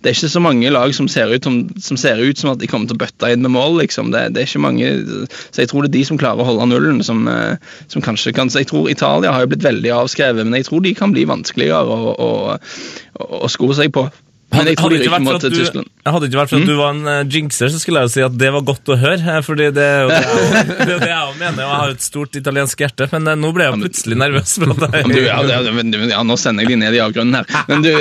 det 0.04 0.12
er 0.12 0.18
ikke 0.18 0.34
så 0.34 0.42
mange 0.44 0.68
lag 0.68 0.92
som 0.92 1.08
ser 1.08 1.32
ut 1.32 1.46
som, 1.48 1.62
som, 1.80 1.96
ser 1.96 2.20
ut 2.20 2.36
som 2.36 2.50
at 2.52 2.60
de 2.60 2.68
kommer 2.68 2.90
til 2.90 2.98
å 2.98 3.02
bøtte 3.06 3.30
inn 3.32 3.40
med 3.46 3.54
mål. 3.56 3.78
liksom. 3.80 4.10
Det, 4.12 4.26
det 4.36 4.42
er 4.42 4.50
ikke 4.50 4.60
mange, 4.60 4.90
Så 5.56 5.64
jeg 5.64 5.70
tror 5.72 5.86
det 5.86 5.94
er 5.94 5.96
de 5.96 6.04
som 6.10 6.20
klarer 6.20 6.44
å 6.44 6.48
holde 6.50 6.68
nullen, 6.68 7.00
som, 7.08 7.24
eh, 7.32 7.56
som 7.88 8.04
kanskje 8.04 8.34
kan 8.36 8.52
så 8.52 8.60
Jeg 8.60 8.68
tror 8.74 8.92
Italia 8.92 9.32
har 9.32 9.46
jo 9.46 9.54
blitt 9.54 9.64
veldig 9.64 9.94
avskrevet, 9.96 10.44
men 10.44 10.60
jeg 10.60 10.68
tror 10.68 10.84
de 10.84 10.92
kan 10.98 11.16
bli 11.16 11.24
vanskeligere 11.30 11.88
å, 11.88 12.12
å, 12.12 12.30
å, 13.16 13.30
å 13.48 13.52
sko 13.52 13.72
seg 13.80 13.96
på. 13.96 14.10
Men 14.54 14.70
jeg 14.70 14.78
tror 14.78 14.94
Hadde 14.94 15.04
ikke 15.04 15.20
mot 15.24 15.44
Tyskland. 15.44 15.88
hadde 16.06 16.28
ikke 16.30 16.40
vært 16.40 16.52
for 16.54 16.62
at 16.64 16.70
du 16.70 16.76
var 16.78 16.94
en 16.94 17.08
eh, 17.10 17.22
jinxer, 17.34 17.72
så 17.74 17.80
skulle 17.82 18.04
jeg 18.04 18.10
jo 18.10 18.14
si 18.14 18.24
at 18.26 18.36
det 18.38 18.50
var 18.54 18.66
godt 18.68 18.92
å 18.94 18.98
høre. 19.00 19.20
eh, 19.34 19.40
Fordi 19.46 19.70
det 19.76 19.84
er 19.84 20.02
jo 20.04 20.10
det 20.12 20.20
jeg, 20.24 20.68
det 20.88 20.96
er 20.96 21.02
det 21.04 21.10
jeg 21.10 21.36
mener, 21.40 21.64
og 21.64 21.72
jeg 21.74 21.80
har 21.84 21.94
et 21.96 22.06
stort 22.06 22.38
italiensk 22.40 22.84
hjerte. 22.84 23.08
Men 23.14 23.32
eh, 23.32 23.38
nå 23.40 23.52
ble 23.56 23.68
jeg 23.68 23.80
plutselig 23.82 24.20
nervøs. 24.22 24.56
Du, 24.60 25.18
ja, 25.24 25.40
ja, 25.50 26.22
nå 26.28 26.38
sender 26.40 26.68
jeg 26.68 26.74
de 26.74 26.80
ned 26.84 26.98
i 26.98 27.02
avgrunnen 27.04 27.40
her. 27.40 27.50
Men 27.72 27.86
du, 27.86 27.92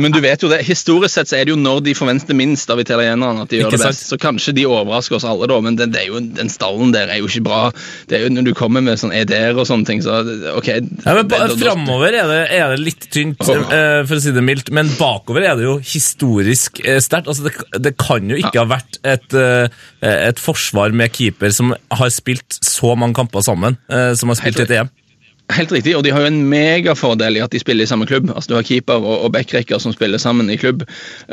men 0.00 0.14
du 0.14 0.20
vet 0.24 0.44
jo 0.44 0.50
det, 0.52 0.62
historisk 0.68 1.14
sett 1.18 1.30
så 1.30 1.38
er 1.40 1.48
det 1.48 1.54
jo 1.54 1.58
når 1.60 1.82
de 1.88 1.96
forventer 1.98 2.38
minst 2.38 2.70
av 2.72 2.80
italienerne 2.82 3.44
at 3.44 3.52
de 3.52 3.62
gjør 3.62 3.76
det 3.76 3.82
best. 3.84 4.06
Så 4.12 4.20
kanskje 4.20 4.56
de 4.56 4.66
overrasker 4.68 5.18
oss 5.18 5.26
alle, 5.28 5.50
da, 5.50 5.60
men 5.64 5.78
det, 5.78 5.90
det 5.94 6.06
jo, 6.08 6.22
den 6.38 6.52
stallen 6.52 6.94
der 6.94 7.12
er 7.12 7.20
jo 7.22 7.28
ikke 7.30 7.44
bra. 7.48 7.60
Det 8.08 8.18
er 8.18 8.26
jo 8.26 8.32
Når 8.38 8.48
du 8.48 8.54
kommer 8.56 8.84
med 8.84 9.00
sånn 9.00 9.12
EDR 9.14 9.58
og 9.58 9.66
sånne 9.68 9.88
ting, 9.88 10.02
så 10.04 10.20
ok 10.56 10.68
ja, 10.68 11.14
men 11.16 11.30
Framover 11.58 12.14
er 12.14 12.28
det, 12.30 12.40
er 12.54 12.72
det 12.72 12.80
litt 12.82 13.06
tynt, 13.12 13.40
eh, 13.42 14.00
for 14.08 14.16
å 14.16 14.22
si 14.22 14.32
det 14.34 14.42
mildt, 14.44 14.70
men 14.74 14.90
bakover 14.98 15.44
er 15.44 15.58
det 15.58 15.66
jo 15.66 15.78
historisk 15.82 15.97
eh, 15.98 17.00
sterkt. 17.04 17.28
Altså, 17.28 17.48
det, 17.48 17.82
det 17.84 17.96
kan 18.00 18.30
jo 18.30 18.38
ikke 18.38 18.62
ha 18.62 18.68
vært 18.70 19.00
et, 19.02 19.34
eh, 19.34 19.68
et 20.02 20.40
forsvar 20.42 20.94
med 20.96 21.12
keeper 21.14 21.52
som 21.54 21.74
har 21.74 22.14
spilt 22.14 22.60
så 22.64 22.94
mange 22.98 23.18
kamper 23.18 23.44
sammen, 23.44 23.78
eh, 23.90 24.14
som 24.18 24.32
har 24.32 24.40
spilt 24.40 24.58
Helt 24.58 24.70
et 24.70 24.80
EM. 24.80 24.94
Helt 25.48 25.70
riktig, 25.72 25.94
og 25.96 26.02
de 26.04 26.10
har 26.12 26.20
jo 26.20 26.28
en 26.28 26.42
megafordel 26.50 27.38
i 27.38 27.40
at 27.40 27.54
de 27.54 27.60
spiller 27.62 27.86
i 27.86 27.88
samme 27.88 28.04
klubb. 28.06 28.28
Altså 28.34 28.50
Du 28.50 28.56
har 28.58 28.66
keeper 28.68 29.00
og, 29.00 29.22
og 29.24 29.30
backrekker 29.32 29.80
som 29.80 29.94
spiller 29.96 30.20
sammen 30.20 30.50
i 30.52 30.58
klubb. 30.60 30.82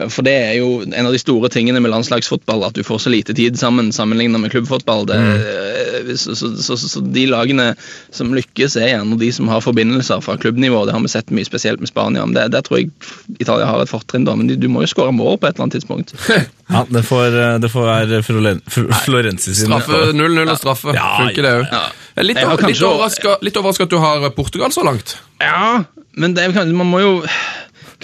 For 0.07 0.23
det 0.23 0.35
er 0.39 0.53
jo 0.61 0.85
en 0.85 1.09
av 1.09 1.11
de 1.11 1.19
store 1.19 1.49
tingene 1.51 1.81
med 1.83 1.91
landslagsfotball, 1.91 2.63
at 2.63 2.77
du 2.79 2.83
får 2.87 3.03
så 3.03 3.11
lite 3.11 3.35
tid 3.35 3.59
sammen 3.59 3.91
sammenlignet 3.91 4.39
med 4.39 4.53
klubbfotball. 4.55 5.03
Det, 5.11 5.19
eh, 5.19 5.94
så, 6.17 6.35
så, 6.35 6.77
så, 6.77 7.01
de 7.01 7.25
lagene 7.31 7.71
som 8.13 8.33
lykkes, 8.35 8.77
er 8.81 8.91
gjerne 8.93 9.17
de 9.21 9.31
som 9.35 9.49
har 9.51 9.63
forbindelser 9.65 10.21
fra 10.25 10.37
klubbnivå. 10.41 10.85
Det 10.85 10.95
har 10.95 11.03
vi 11.03 11.11
sett 11.11 11.33
mye 11.35 11.47
spesielt 11.47 11.81
med 11.83 11.91
Spania. 11.91 12.25
Men 12.25 12.35
det, 12.37 12.47
der 12.55 12.65
tror 12.65 12.81
jeg 12.81 12.91
Italia 13.39 13.67
har 13.69 13.83
et 13.83 13.91
fortrinn, 13.91 14.27
da. 14.27 14.35
Men 14.37 14.49
du 14.51 14.67
må 14.71 14.85
jo 14.85 14.91
skåre 14.91 15.13
mål 15.15 15.39
på 15.41 15.49
et 15.49 15.55
eller 15.55 15.67
annet 15.67 15.79
tidspunkt. 15.79 16.15
Ja, 16.65 16.79
det 16.89 17.03
får, 17.05 17.35
eh, 17.37 17.55
det 17.61 17.69
får 17.69 17.83
være 17.85 18.19
Floren, 18.25 18.57
Florenzi 18.65 19.51
sin 19.53 19.67
Straffe 19.69 19.99
0-0 20.17 20.49
og 20.49 20.57
straffe. 20.57 20.95
Ja, 20.97 21.11
Funker 21.19 21.45
det 21.45 21.51
òg. 21.59 21.67
ja. 21.69 22.23
Litt, 22.25 22.39
kanskje- 22.41 23.35
litt 23.45 23.59
overraska 23.61 23.85
at 23.85 23.91
du 23.93 23.99
har 24.01 24.25
Portugal 24.33 24.73
så 24.73 24.81
langt. 24.87 25.13
Ja, 25.43 25.83
men 26.17 26.33
det 26.33 26.47
man 26.55 26.89
må 26.89 27.03
jo 27.03 27.11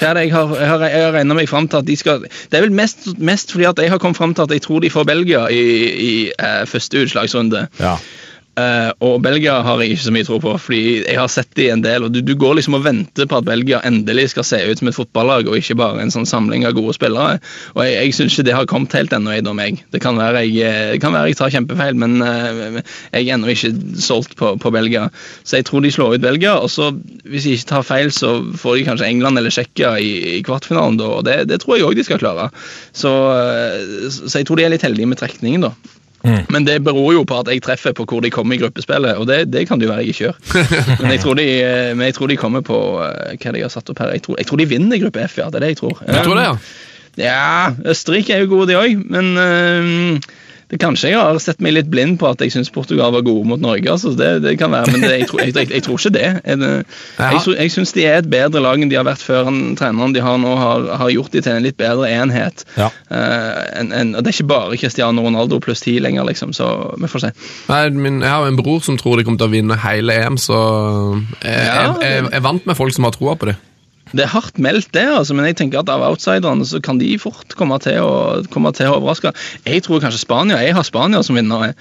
hva 0.02 0.10
er 0.10 0.18
det 0.18 0.24
jeg 0.26 0.34
har, 0.34 0.56
jeg 0.58 0.70
har, 0.72 0.84
har 0.90 1.14
regnet 1.14 1.38
meg 1.38 1.50
fram 1.50 1.68
til 1.70 1.78
at 1.84 1.86
de 1.86 1.96
skal 2.00 2.24
Det 2.26 2.58
er 2.58 2.66
vel 2.66 2.74
mest, 2.74 3.06
mest 3.22 3.54
fordi 3.54 3.68
at 3.70 3.82
jeg 3.84 3.94
har 3.94 4.02
kommet 4.02 4.18
fram 4.18 4.34
til 4.34 4.48
at 4.48 4.56
jeg 4.56 4.64
tror 4.66 4.82
de 4.82 4.90
får 4.90 5.06
Belgia 5.06 5.46
i, 5.54 5.62
i 5.94 6.14
eh, 6.34 6.64
første 6.66 7.06
utslagsrunde. 7.06 7.68
Ja. 7.80 7.96
Eh, 8.60 8.90
og 9.00 9.22
Belgia 9.24 9.54
har 9.64 9.80
jeg 9.80 9.94
ikke 9.94 10.04
så 10.04 10.12
mye 10.12 10.28
tro 10.28 10.38
på, 10.44 10.52
fordi 10.60 10.82
jeg 11.06 11.16
har 11.16 11.30
sett 11.32 11.52
de 11.56 11.70
en 11.72 11.84
del. 11.84 12.04
og 12.04 12.12
Du, 12.12 12.20
du 12.26 12.34
går 12.36 12.58
liksom 12.58 12.76
og 12.76 12.84
venter 12.84 13.30
på 13.30 13.38
at 13.40 13.48
Belgia 13.48 13.80
endelig 13.88 14.32
skal 14.34 14.46
se 14.48 14.60
ut 14.68 14.82
som 14.82 14.90
et 14.92 14.98
fotballag, 14.98 15.48
og 15.48 15.56
ikke 15.60 15.78
bare 15.80 16.04
en 16.04 16.12
sånn 16.12 16.28
samling 16.28 16.66
av 16.68 16.76
gode 16.76 16.98
spillere. 16.98 17.40
Og 17.76 17.84
Jeg, 17.86 17.96
jeg 17.96 18.18
syns 18.18 18.36
ikke 18.36 18.48
det 18.50 18.58
har 18.58 18.68
kommet 18.70 18.98
helt 18.98 19.16
ennå, 19.16 19.38
da, 19.46 19.56
meg. 19.56 19.80
Det 19.96 20.02
kan 20.04 20.20
være 20.20 20.44
jeg, 20.50 20.58
eh, 20.68 20.98
kan 21.04 21.16
være 21.16 21.32
jeg 21.32 21.40
tar 21.40 21.54
kjempefeil, 21.56 21.96
men 22.02 22.20
uh, 22.20 22.82
jeg 23.14 23.24
er 23.24 23.38
ennå 23.38 23.54
ikke 23.54 23.72
solgt 24.04 24.36
på, 24.40 24.54
på 24.62 24.74
Belgia. 24.76 25.08
Så 25.48 25.62
jeg 25.62 25.70
tror 25.70 25.86
de 25.86 25.94
slår 25.96 26.18
ut 26.18 26.26
Belgia. 26.26 26.58
og 26.60 26.70
så 26.74 26.92
Hvis 27.24 27.48
jeg 27.48 27.62
ikke 27.62 27.72
tar 27.72 27.88
feil, 27.88 28.12
så 28.12 28.34
får 28.60 28.78
de 28.78 28.86
kanskje 28.90 29.08
England 29.08 29.40
eller 29.40 29.54
Tsjekkia 29.54 29.96
i, 30.04 30.12
i 30.36 30.44
kvartfinalen, 30.44 31.00
da, 31.00 31.08
og 31.22 31.26
det, 31.28 31.46
det 31.48 31.62
tror 31.64 31.78
jeg 31.78 31.88
òg 31.88 31.96
de 31.96 32.08
skal 32.08 32.20
klare. 32.20 32.52
Så, 32.92 33.16
uh, 33.32 34.12
så 34.12 34.42
jeg 34.42 34.50
tror 34.50 34.60
de 34.60 34.68
er 34.68 34.76
litt 34.76 34.86
heldige 34.86 35.08
med 35.08 35.24
trekningen, 35.24 35.70
da. 35.70 36.01
Men 36.24 36.68
det 36.68 36.78
beror 36.86 37.14
jo 37.16 37.24
på 37.28 37.40
at 37.42 37.50
jeg 37.50 37.64
treffer 37.66 37.96
på 37.98 38.06
hvor 38.10 38.22
de 38.24 38.32
kommer 38.34 38.56
i 38.56 38.62
gruppespillet, 38.62 39.18
og 39.18 39.28
det, 39.30 39.44
det 39.54 39.66
kan 39.70 39.82
det 39.82 39.88
jo 39.88 39.94
være 39.94 40.06
jeg 40.06 40.14
ikke 40.14 40.28
gjør. 40.28 40.38
Men 41.02 41.16
jeg 41.16 41.24
tror 41.24 41.40
de, 41.40 41.48
eh, 41.66 42.06
jeg 42.06 42.18
tror 42.18 42.32
de 42.32 42.40
kommer 42.40 42.66
på 42.66 42.78
eh, 43.06 43.34
hva 43.42 43.56
de 43.56 43.66
har 43.66 43.74
satt 43.74 43.90
opp 43.90 44.04
her. 44.04 44.14
Jeg 44.18 44.26
tror, 44.28 44.38
jeg 44.42 44.50
tror 44.50 44.62
de 44.62 44.70
vinner 44.70 45.02
gruppe 45.02 45.26
F, 45.26 45.40
ja. 45.42 45.50
Det 45.50 45.62
er 45.62 45.66
det 45.66 45.74
jeg 45.76 45.82
tror. 45.82 46.04
Jeg 46.06 46.26
tror 46.28 46.40
det, 46.40 46.48
ja. 46.50 46.56
Ja, 47.20 47.74
Østerrike 47.92 48.34
er 48.34 48.46
jo 48.46 48.54
gode, 48.54 48.70
de 48.72 48.78
òg, 48.80 49.02
men 49.12 49.34
eh, 49.42 50.30
det 50.72 50.80
Kanskje 50.80 51.10
jeg 51.12 51.20
har 51.20 51.40
sett 51.44 51.60
meg 51.60 51.74
litt 51.76 51.90
blind 51.92 52.16
på 52.22 52.30
at 52.32 52.40
jeg 52.40 52.54
syns 52.54 52.72
Portugal 52.72 53.12
var 53.12 53.26
gode 53.28 53.44
mot 53.50 53.60
Norge. 53.60 53.92
altså 53.92 54.14
det, 54.16 54.30
det 54.46 54.54
kan 54.60 54.72
være, 54.72 54.94
Men 54.94 55.04
det, 55.04 55.12
jeg, 55.20 55.28
tror, 55.28 55.42
jeg, 55.44 55.56
jeg, 55.68 55.84
tror 55.84 56.00
ikke 56.00 56.14
det. 56.16 56.30
Jeg, 56.46 56.86
jeg 57.20 57.56
jeg 57.58 57.74
syns 57.76 57.92
de 57.98 58.06
er 58.08 58.22
et 58.22 58.30
bedre 58.32 58.62
lag 58.64 58.80
enn 58.80 58.92
de 58.92 58.96
har 58.96 59.04
vært 59.08 59.26
før. 59.26 59.44
Han, 59.50 59.76
treneren 59.80 60.16
de 60.16 60.24
har 60.24 60.40
nå, 60.40 60.54
har, 60.56 60.88
har 61.02 61.12
gjort 61.12 61.36
de 61.36 61.42
til 61.44 61.58
en 61.58 61.66
litt 61.66 61.76
bedre 61.80 62.08
enhet. 62.08 62.64
Ja. 62.80 62.88
Uh, 63.12 63.60
en, 63.82 63.92
en, 63.92 64.16
og 64.16 64.24
Det 64.24 64.32
er 64.32 64.38
ikke 64.40 64.52
bare 64.54 64.80
Cristiano 64.80 65.26
Ronaldo 65.28 65.60
pluss 65.64 65.84
ti 65.84 65.98
lenger, 66.00 66.24
liksom, 66.32 66.56
så 66.56 66.70
vi 66.96 67.12
får 67.12 67.26
se. 67.26 67.34
Nei, 67.68 67.82
min, 67.92 68.22
jeg 68.24 68.32
har 68.32 68.48
en 68.48 68.60
bror 68.60 68.80
som 68.86 69.00
tror 69.02 69.20
de 69.20 69.28
kommer 69.28 69.44
til 69.44 69.52
å 69.52 69.56
vinne 69.58 69.80
hele 69.84 70.16
EM, 70.24 70.40
så 70.40 70.62
jeg, 71.44 71.68
Ja. 71.68 71.92
jeg, 72.00 72.32
er 72.32 72.48
vant 72.48 72.64
med 72.66 72.80
folk 72.80 72.96
som 72.96 73.08
har 73.08 73.16
troa 73.18 73.36
på 73.36 73.52
det. 73.52 73.58
Det 74.12 74.26
er 74.26 74.32
hardt 74.34 74.60
meldt, 74.60 74.92
det, 74.96 75.06
altså, 75.08 75.36
men 75.38 75.48
jeg 75.48 75.58
tenker 75.62 75.82
at 75.82 75.92
av 75.92 76.04
outsiderne 76.10 76.66
så 76.68 76.82
kan 76.84 77.00
de 77.00 77.14
fort 77.22 77.56
komme 77.60 77.78
til 77.84 78.00
å, 78.04 78.14
komme 78.52 78.74
til 78.76 78.92
å 78.92 78.98
overraske. 79.00 79.32
Jeg 79.66 79.86
tror 79.86 80.04
kanskje 80.04 80.24
Spania. 80.26 80.60
Jeg 80.64 80.76
har 80.76 80.88
Spania 80.88 81.24
som 81.24 81.40
vinner. 81.40 81.74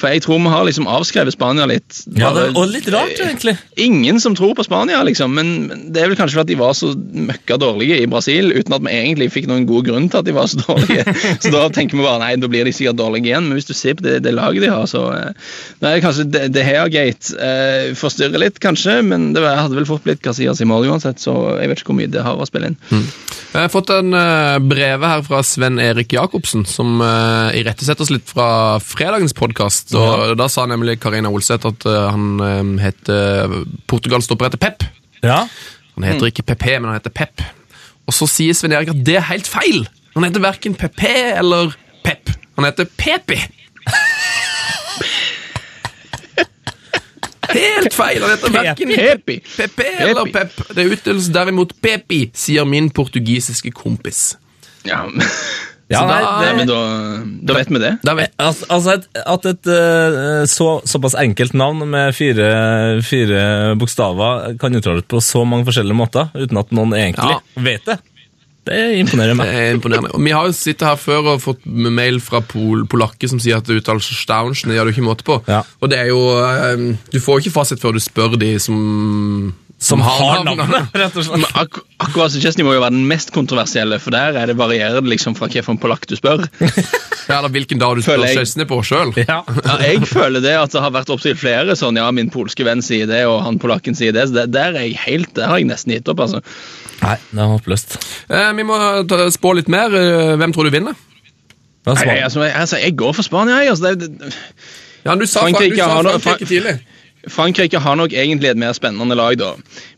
For 0.00 0.10
jeg 0.10 0.24
tror 0.24 0.40
vi 0.42 0.50
har 0.50 0.64
liksom 0.66 0.88
avskrevet 0.90 1.36
Spania 1.36 1.68
litt. 1.70 2.00
Ja, 2.18 2.32
det, 2.34 2.48
og 2.58 2.66
litt 2.72 2.88
rart, 2.90 3.14
egentlig. 3.22 3.54
Ingen 3.80 4.18
som 4.22 4.34
tror 4.34 4.56
på 4.58 4.64
Spania, 4.66 5.02
liksom. 5.06 5.36
Men 5.36 5.90
det 5.94 6.02
er 6.02 6.10
vel 6.10 6.18
kanskje 6.18 6.40
fordi 6.40 6.54
de 6.54 6.60
var 6.60 6.74
så 6.74 6.90
møkka 6.94 7.58
dårlige 7.62 8.00
i 8.02 8.08
Brasil, 8.10 8.50
uten 8.56 8.74
at 8.74 8.82
vi 8.82 8.94
egentlig 8.94 9.30
fikk 9.34 9.46
noen 9.50 9.68
god 9.70 9.86
grunn 9.86 10.08
til 10.10 10.20
at 10.20 10.26
de 10.26 10.34
var 10.34 10.50
så 10.50 10.60
dårlige. 10.64 11.06
Så 11.44 11.50
da 11.52 11.66
tenker 11.72 11.98
vi 11.98 12.04
bare 12.04 12.20
nei, 12.22 12.34
da 12.40 12.48
blir 12.50 12.66
de 12.66 12.72
sikkert 12.74 12.98
dårlige 12.98 13.30
igjen. 13.30 13.46
Men 13.48 13.58
hvis 13.58 13.68
du 13.68 13.74
ser 13.76 13.96
på 13.98 14.04
det, 14.06 14.16
det 14.24 14.34
laget 14.34 14.64
de 14.64 14.72
har, 14.72 14.86
så 14.90 15.04
eh, 15.14 15.54
Nei, 15.84 15.94
kanskje 16.02 16.26
The 16.32 16.48
det 16.52 16.64
gate 16.92 17.36
eh, 17.38 17.92
forstyrrer 17.98 18.40
litt, 18.40 18.60
kanskje, 18.62 18.98
men 19.06 19.32
det 19.36 19.44
hadde 19.44 19.76
vel 19.76 19.88
fort 19.88 20.04
blitt 20.06 20.22
Casillas 20.24 20.62
i 20.64 20.68
mål 20.68 20.88
uansett, 20.90 21.20
så 21.22 21.34
jeg 21.60 21.70
vet 21.70 21.82
ikke 21.82 21.92
hvor 21.92 22.00
mye 22.00 22.12
det 22.12 22.24
har 22.24 22.40
å 22.40 22.48
spille 22.48 22.72
inn. 22.72 22.78
Jeg 23.54 23.68
har 23.68 23.70
fått 23.70 23.90
en 23.94 24.10
uh, 24.16 24.58
breve 24.58 25.06
her 25.06 25.20
fra 25.26 25.38
Sven 25.46 25.76
Erik 25.82 26.10
Jacobsen, 26.16 26.64
som 26.66 26.96
uh, 26.98 27.54
irettesetter 27.54 28.02
oss 28.02 28.10
litt 28.10 28.26
fra 28.26 28.80
fredagens 28.82 29.36
podkast. 29.36 29.83
Sist. 29.84 29.96
Og 30.00 30.34
Da 30.40 30.48
sa 30.52 30.66
nemlig 30.70 30.98
Karina 31.02 31.30
Olseth 31.32 31.68
at 31.70 31.86
eh, 31.88 32.04
han 32.14 32.40
eh, 32.40 32.84
heter 32.84 33.58
Portugal-stopper 33.90 34.50
heter 34.50 34.62
Pep. 34.62 34.86
Ja. 35.24 35.44
Han 35.94 36.06
heter 36.08 36.30
ikke 36.30 36.42
PP, 36.42 36.66
men 36.80 36.90
han 36.90 36.98
heter 36.98 37.14
Pep. 37.14 37.44
Og 38.04 38.16
så 38.16 38.28
sier 38.28 38.56
Sven 38.56 38.74
Erik 38.76 38.92
at 38.92 39.04
det 39.06 39.16
er 39.20 39.28
helt 39.30 39.48
feil. 39.48 39.86
Han 40.14 40.26
heter 40.26 40.42
verken 40.44 40.74
PP 40.78 41.04
eller 41.38 41.74
Pep. 42.04 42.30
Han 42.58 42.68
heter 42.68 42.88
Pepi. 42.98 43.40
Helt 47.54 47.94
feil! 47.94 48.22
Han 48.22 48.30
heter 48.32 48.50
verken 48.50 48.88
Pepi. 48.88 49.36
PP 49.56 49.80
eller 49.98 50.30
Pep. 50.32 50.56
Det 50.74 50.86
uttales 50.90 51.28
derimot 51.34 51.74
Pepi, 51.82 52.24
sier 52.34 52.66
min 52.66 52.88
portugisiske 52.90 53.70
kompis. 53.76 54.32
Ja, 54.88 55.04
Ja, 55.92 56.00
nei, 56.08 56.20
da- 56.24 56.40
Nei, 56.40 56.52
men 56.56 56.66
da, 56.70 56.78
da 57.44 57.54
vet 57.58 57.68
vi 57.70 57.80
det. 57.82 57.90
Da 58.02 58.14
vet 58.16 58.32
Altså, 58.40 58.64
altså 58.72 58.94
et, 58.96 59.04
at 59.20 59.44
et 59.50 59.66
eh, 59.68 60.46
så, 60.48 60.68
såpass 60.88 61.14
enkelt 61.20 61.52
navn 61.60 61.84
med 61.92 62.14
fire, 62.16 62.48
fire 63.04 63.42
bokstaver 63.76 64.56
kan 64.58 64.74
uttales 64.80 65.04
på 65.10 65.20
så 65.20 65.44
mange 65.44 65.66
forskjellige 65.68 65.98
måter, 65.98 66.30
uten 66.34 66.58
at 66.62 66.72
noen 66.72 66.96
egentlig 66.96 67.36
Ja. 67.36 67.40
vet 67.68 67.84
det, 67.90 67.98
det 68.64 68.78
imponerer 69.02 69.36
meg. 69.36 69.44
Det 69.46 69.52
meg. 69.54 69.60
er 69.68 69.74
imponerende. 69.76 70.14
Og 70.16 70.24
Vi 70.24 70.30
har 70.32 70.46
jo 70.48 70.52
sittet 70.56 70.86
her 70.88 70.96
før 70.96 71.34
og 71.34 71.42
fått 71.44 71.66
mail 71.68 72.16
fra 72.24 72.40
pol 72.40 72.86
polakker 72.88 73.28
som 73.28 73.38
sier 73.38 73.58
at 73.60 73.66
det 73.68 73.82
uttales 73.82 74.08
Staunchen. 74.08 74.70
Det 74.72 74.78
gjør 74.78 74.88
du 74.88 74.92
ikke 74.94 75.04
måte 75.04 75.26
på. 75.28 75.36
Ja. 75.46 75.58
Og 75.84 75.90
det 75.92 75.98
er 76.00 76.08
jo 76.08 76.22
eh, 76.40 76.96
Du 77.12 77.20
får 77.20 77.36
jo 77.36 77.44
ikke 77.44 77.58
fasit 77.58 77.82
før 77.84 77.92
du 77.92 78.00
spør 78.00 78.38
de 78.40 78.54
som 78.58 79.52
Som 79.84 80.00
har 80.00 80.44
navnet. 80.46 80.88
rett 81.02 81.16
og 81.18 81.26
slett. 81.26 81.42
Men 81.42 81.58
ak 81.60 81.78
akkurat 82.00 82.36
Chesney 82.40 82.64
må 82.64 82.72
jo 82.72 82.80
være 82.80 82.94
den 82.96 83.04
mest 83.08 83.34
kontroversielle, 83.34 83.98
for 84.00 84.14
der 84.14 84.38
er 84.40 84.48
det 84.48 84.56
varierende 84.56 85.10
liksom 85.12 85.36
fra 85.36 85.50
hvilken 85.52 85.80
polakk 85.82 86.08
du 86.10 86.16
spør. 86.20 86.46
Ja, 87.24 87.38
eller 87.38 87.48
hvilken 87.54 87.78
dag 87.80 87.94
du 87.96 88.02
spør 88.04 88.20
Chesney 88.28 88.66
på 88.68 88.82
sjøl. 88.84 89.14
Ja. 89.24 89.38
Ja, 89.48 89.76
jeg 89.80 90.04
føler 90.08 90.42
det 90.44 90.52
at 90.60 90.74
det 90.74 90.82
har 90.84 90.92
vært 90.92 91.12
opptil 91.12 91.36
flere 91.40 91.76
sånn, 91.78 91.96
ja, 91.96 92.10
min 92.12 92.28
polske 92.32 92.66
venn 92.66 92.84
sier 92.84 93.08
det, 93.08 93.22
og 93.28 93.38
han 93.46 93.56
polakken 93.62 93.96
sier 93.96 94.12
det, 94.12 94.26
så 94.28 94.36
det, 94.36 94.44
der 94.52 94.76
er 94.76 94.84
jeg 94.84 94.98
helt, 95.06 95.32
der 95.36 95.48
har 95.48 95.60
jeg 95.60 95.70
nesten 95.70 95.94
gitt 95.94 96.10
opp, 96.12 96.20
altså. 96.20 96.42
Nei, 97.00 97.16
det 97.30 97.40
er 97.40 97.50
håpløst. 97.54 97.96
Eh, 98.28 98.50
vi 98.58 98.66
må 98.68 98.76
ta, 99.08 99.24
spå 99.32 99.54
litt 99.56 99.72
mer. 99.72 99.96
Eh, 99.96 100.34
hvem 100.40 100.52
tror 100.52 100.68
du 100.68 100.74
vinner? 100.74 101.00
Er 101.88 102.00
Nei, 102.00 102.18
altså, 102.24 102.44
jeg, 102.44 102.56
altså, 102.60 102.80
jeg 102.80 102.96
går 103.00 103.16
for 103.16 103.26
Spania, 103.26 103.62
jeg, 103.64 103.72
altså. 103.72 103.94
Det, 103.96 104.12
det, 104.20 104.32
Ja, 105.04 105.16
du 105.16 105.24
sa 105.28 105.44
Frankrike 105.44 105.80
Frankrike, 105.80 106.20
Frankrike 106.28 106.52
tidlig. 106.52 106.76
Frankrike 107.30 107.80
har 107.80 107.96
nok 107.96 108.12
egentlig 108.12 108.50
et 108.50 108.60
mer 108.60 108.74
spennende 108.76 109.16
lag, 109.16 109.36
da. 109.40 109.52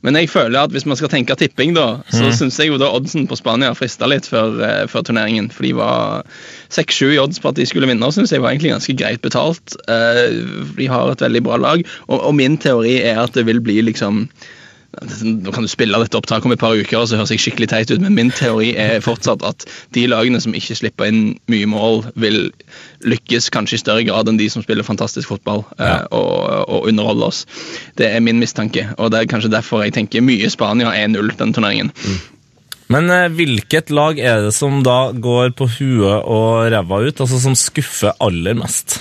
Men 0.06 0.18
jeg 0.18 0.30
føler 0.30 0.66
at 0.66 0.74
hvis 0.74 0.86
man 0.86 0.98
skal 0.98 1.10
tenke 1.12 1.34
tipping, 1.38 1.74
da, 1.76 2.02
så 2.12 2.30
synes 2.34 2.58
jeg 2.60 2.70
jo 2.70 2.78
da 2.80 2.90
oddsen 2.94 3.26
på 3.26 3.38
Spania 3.38 3.72
frista 3.76 4.08
litt 4.10 4.28
før, 4.30 4.60
eh, 4.62 4.84
før 4.90 5.06
turneringen. 5.06 5.50
For 5.52 5.66
de 5.66 5.72
var 5.78 6.26
6-7 6.70 7.16
i 7.16 7.22
odds 7.22 7.42
på 7.42 7.50
at 7.50 7.58
de 7.58 7.66
skulle 7.66 7.90
vinne, 7.90 8.12
syns 8.14 8.34
jeg 8.34 8.44
var 8.44 8.54
egentlig 8.54 8.74
ganske 8.76 8.96
greit 8.98 9.24
betalt. 9.24 9.78
Eh, 9.88 10.38
de 10.78 10.90
har 10.90 11.10
et 11.10 11.24
veldig 11.26 11.42
bra 11.46 11.58
lag, 11.60 11.82
og, 12.06 12.20
og 12.20 12.36
min 12.38 12.58
teori 12.62 13.00
er 13.02 13.24
at 13.24 13.34
det 13.34 13.46
vil 13.48 13.62
bli 13.64 13.80
liksom 13.90 14.26
nå 15.02 15.52
kan 15.52 15.64
du 15.64 15.68
spille 15.70 15.98
dette 16.00 16.16
opptaket 16.18 16.48
om 16.48 16.54
et 16.54 16.60
par 16.60 16.76
uker, 16.76 16.98
og 16.98 17.08
så 17.08 17.18
høres 17.18 17.32
jeg 17.34 17.42
skikkelig 17.44 17.68
teit 17.72 17.90
ut, 17.92 18.00
men 18.02 18.14
min 18.16 18.30
teori 18.34 18.72
er 18.80 19.02
fortsatt 19.04 19.44
at 19.46 19.66
de 19.96 20.06
lagene 20.08 20.40
som 20.42 20.54
ikke 20.56 20.76
slipper 20.78 21.10
inn 21.10 21.20
mye 21.52 21.68
mål, 21.70 22.04
vil 22.16 22.50
lykkes 23.06 23.50
kanskje 23.54 23.78
i 23.78 23.82
større 23.82 24.06
grad 24.08 24.30
enn 24.30 24.40
de 24.40 24.48
som 24.52 24.64
spiller 24.64 24.86
fantastisk 24.86 25.30
fotball 25.34 25.64
ja. 25.78 26.06
og, 26.14 26.70
og 26.70 26.88
underholder 26.88 27.28
oss. 27.28 27.44
Det 27.98 28.08
er 28.08 28.24
min 28.24 28.40
mistanke, 28.40 28.88
og 28.96 29.12
det 29.12 29.20
er 29.20 29.30
kanskje 29.30 29.52
derfor 29.52 29.84
jeg 29.84 29.96
tenker 29.98 30.24
mye 30.24 30.50
Spania 30.52 30.94
1-0 30.96 31.36
den 31.36 31.54
turneringen. 31.56 31.92
Men 32.92 33.10
eh, 33.10 33.26
hvilket 33.34 33.90
lag 33.90 34.18
er 34.22 34.46
det 34.46 34.54
som 34.54 34.80
da 34.86 35.10
går 35.12 35.52
på 35.58 35.68
huet 35.78 36.22
og 36.22 36.70
ræva 36.72 37.02
ut, 37.02 37.20
altså 37.20 37.42
som 37.42 37.58
skuffer 37.58 38.14
aller 38.22 38.56
mest? 38.58 39.00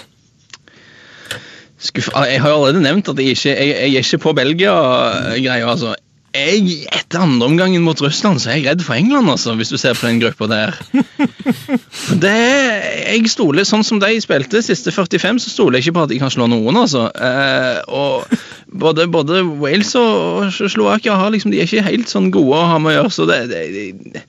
Skuff, 1.78 2.08
jeg 2.16 2.42
har 2.42 2.50
jo 2.50 2.56
allerede 2.56 2.82
nevnt 2.84 3.10
at 3.12 3.20
jeg 3.20 3.36
ikke 3.36 3.52
jeg, 3.52 3.68
jeg 3.68 3.94
er 4.00 4.04
ikke 4.06 4.24
på 4.24 4.34
Belgia-greia. 4.38 5.70
altså. 5.70 5.96
Jeg, 6.36 6.88
Etter 6.92 7.22
andre 7.24 7.48
omgangen 7.48 7.84
mot 7.84 8.00
Russland 8.04 8.42
så 8.44 8.52
er 8.52 8.58
jeg 8.60 8.66
redd 8.68 8.82
for 8.84 8.96
England, 8.96 9.30
altså, 9.32 9.54
hvis 9.56 9.72
du 9.72 9.78
ser 9.80 9.96
på 9.96 10.08
den 10.08 10.20
gruppa 10.20 10.48
der. 10.52 10.76
Det, 12.24 12.32
jeg 12.32 13.30
stoler, 13.32 13.64
Sånn 13.68 13.86
som 13.88 14.02
de 14.02 14.10
spilte 14.24 14.62
siste 14.64 14.92
45, 14.92 15.40
så 15.44 15.52
stoler 15.52 15.80
jeg 15.80 15.88
ikke 15.88 15.96
på 15.98 16.04
at 16.06 16.12
de 16.12 16.20
kan 16.20 16.32
slå 16.34 16.48
noen. 16.52 16.80
altså. 16.80 17.08
Eh, 17.12 17.80
og 17.88 18.28
både, 18.68 19.08
både 19.12 19.44
Wales 19.62 19.94
og 20.00 20.52
Slovakia 20.52 21.16
har 21.20 21.32
liksom, 21.32 21.54
de 21.54 21.62
er 21.62 21.70
ikke 21.70 21.88
helt 21.88 22.12
sånn 22.12 22.32
gode 22.36 22.60
å 22.60 22.70
ha 22.72 22.80
med 22.80 22.94
å 22.94 22.96
gjøre. 22.98 23.14
så 23.16 23.28
det, 23.30 23.40
det, 23.52 24.24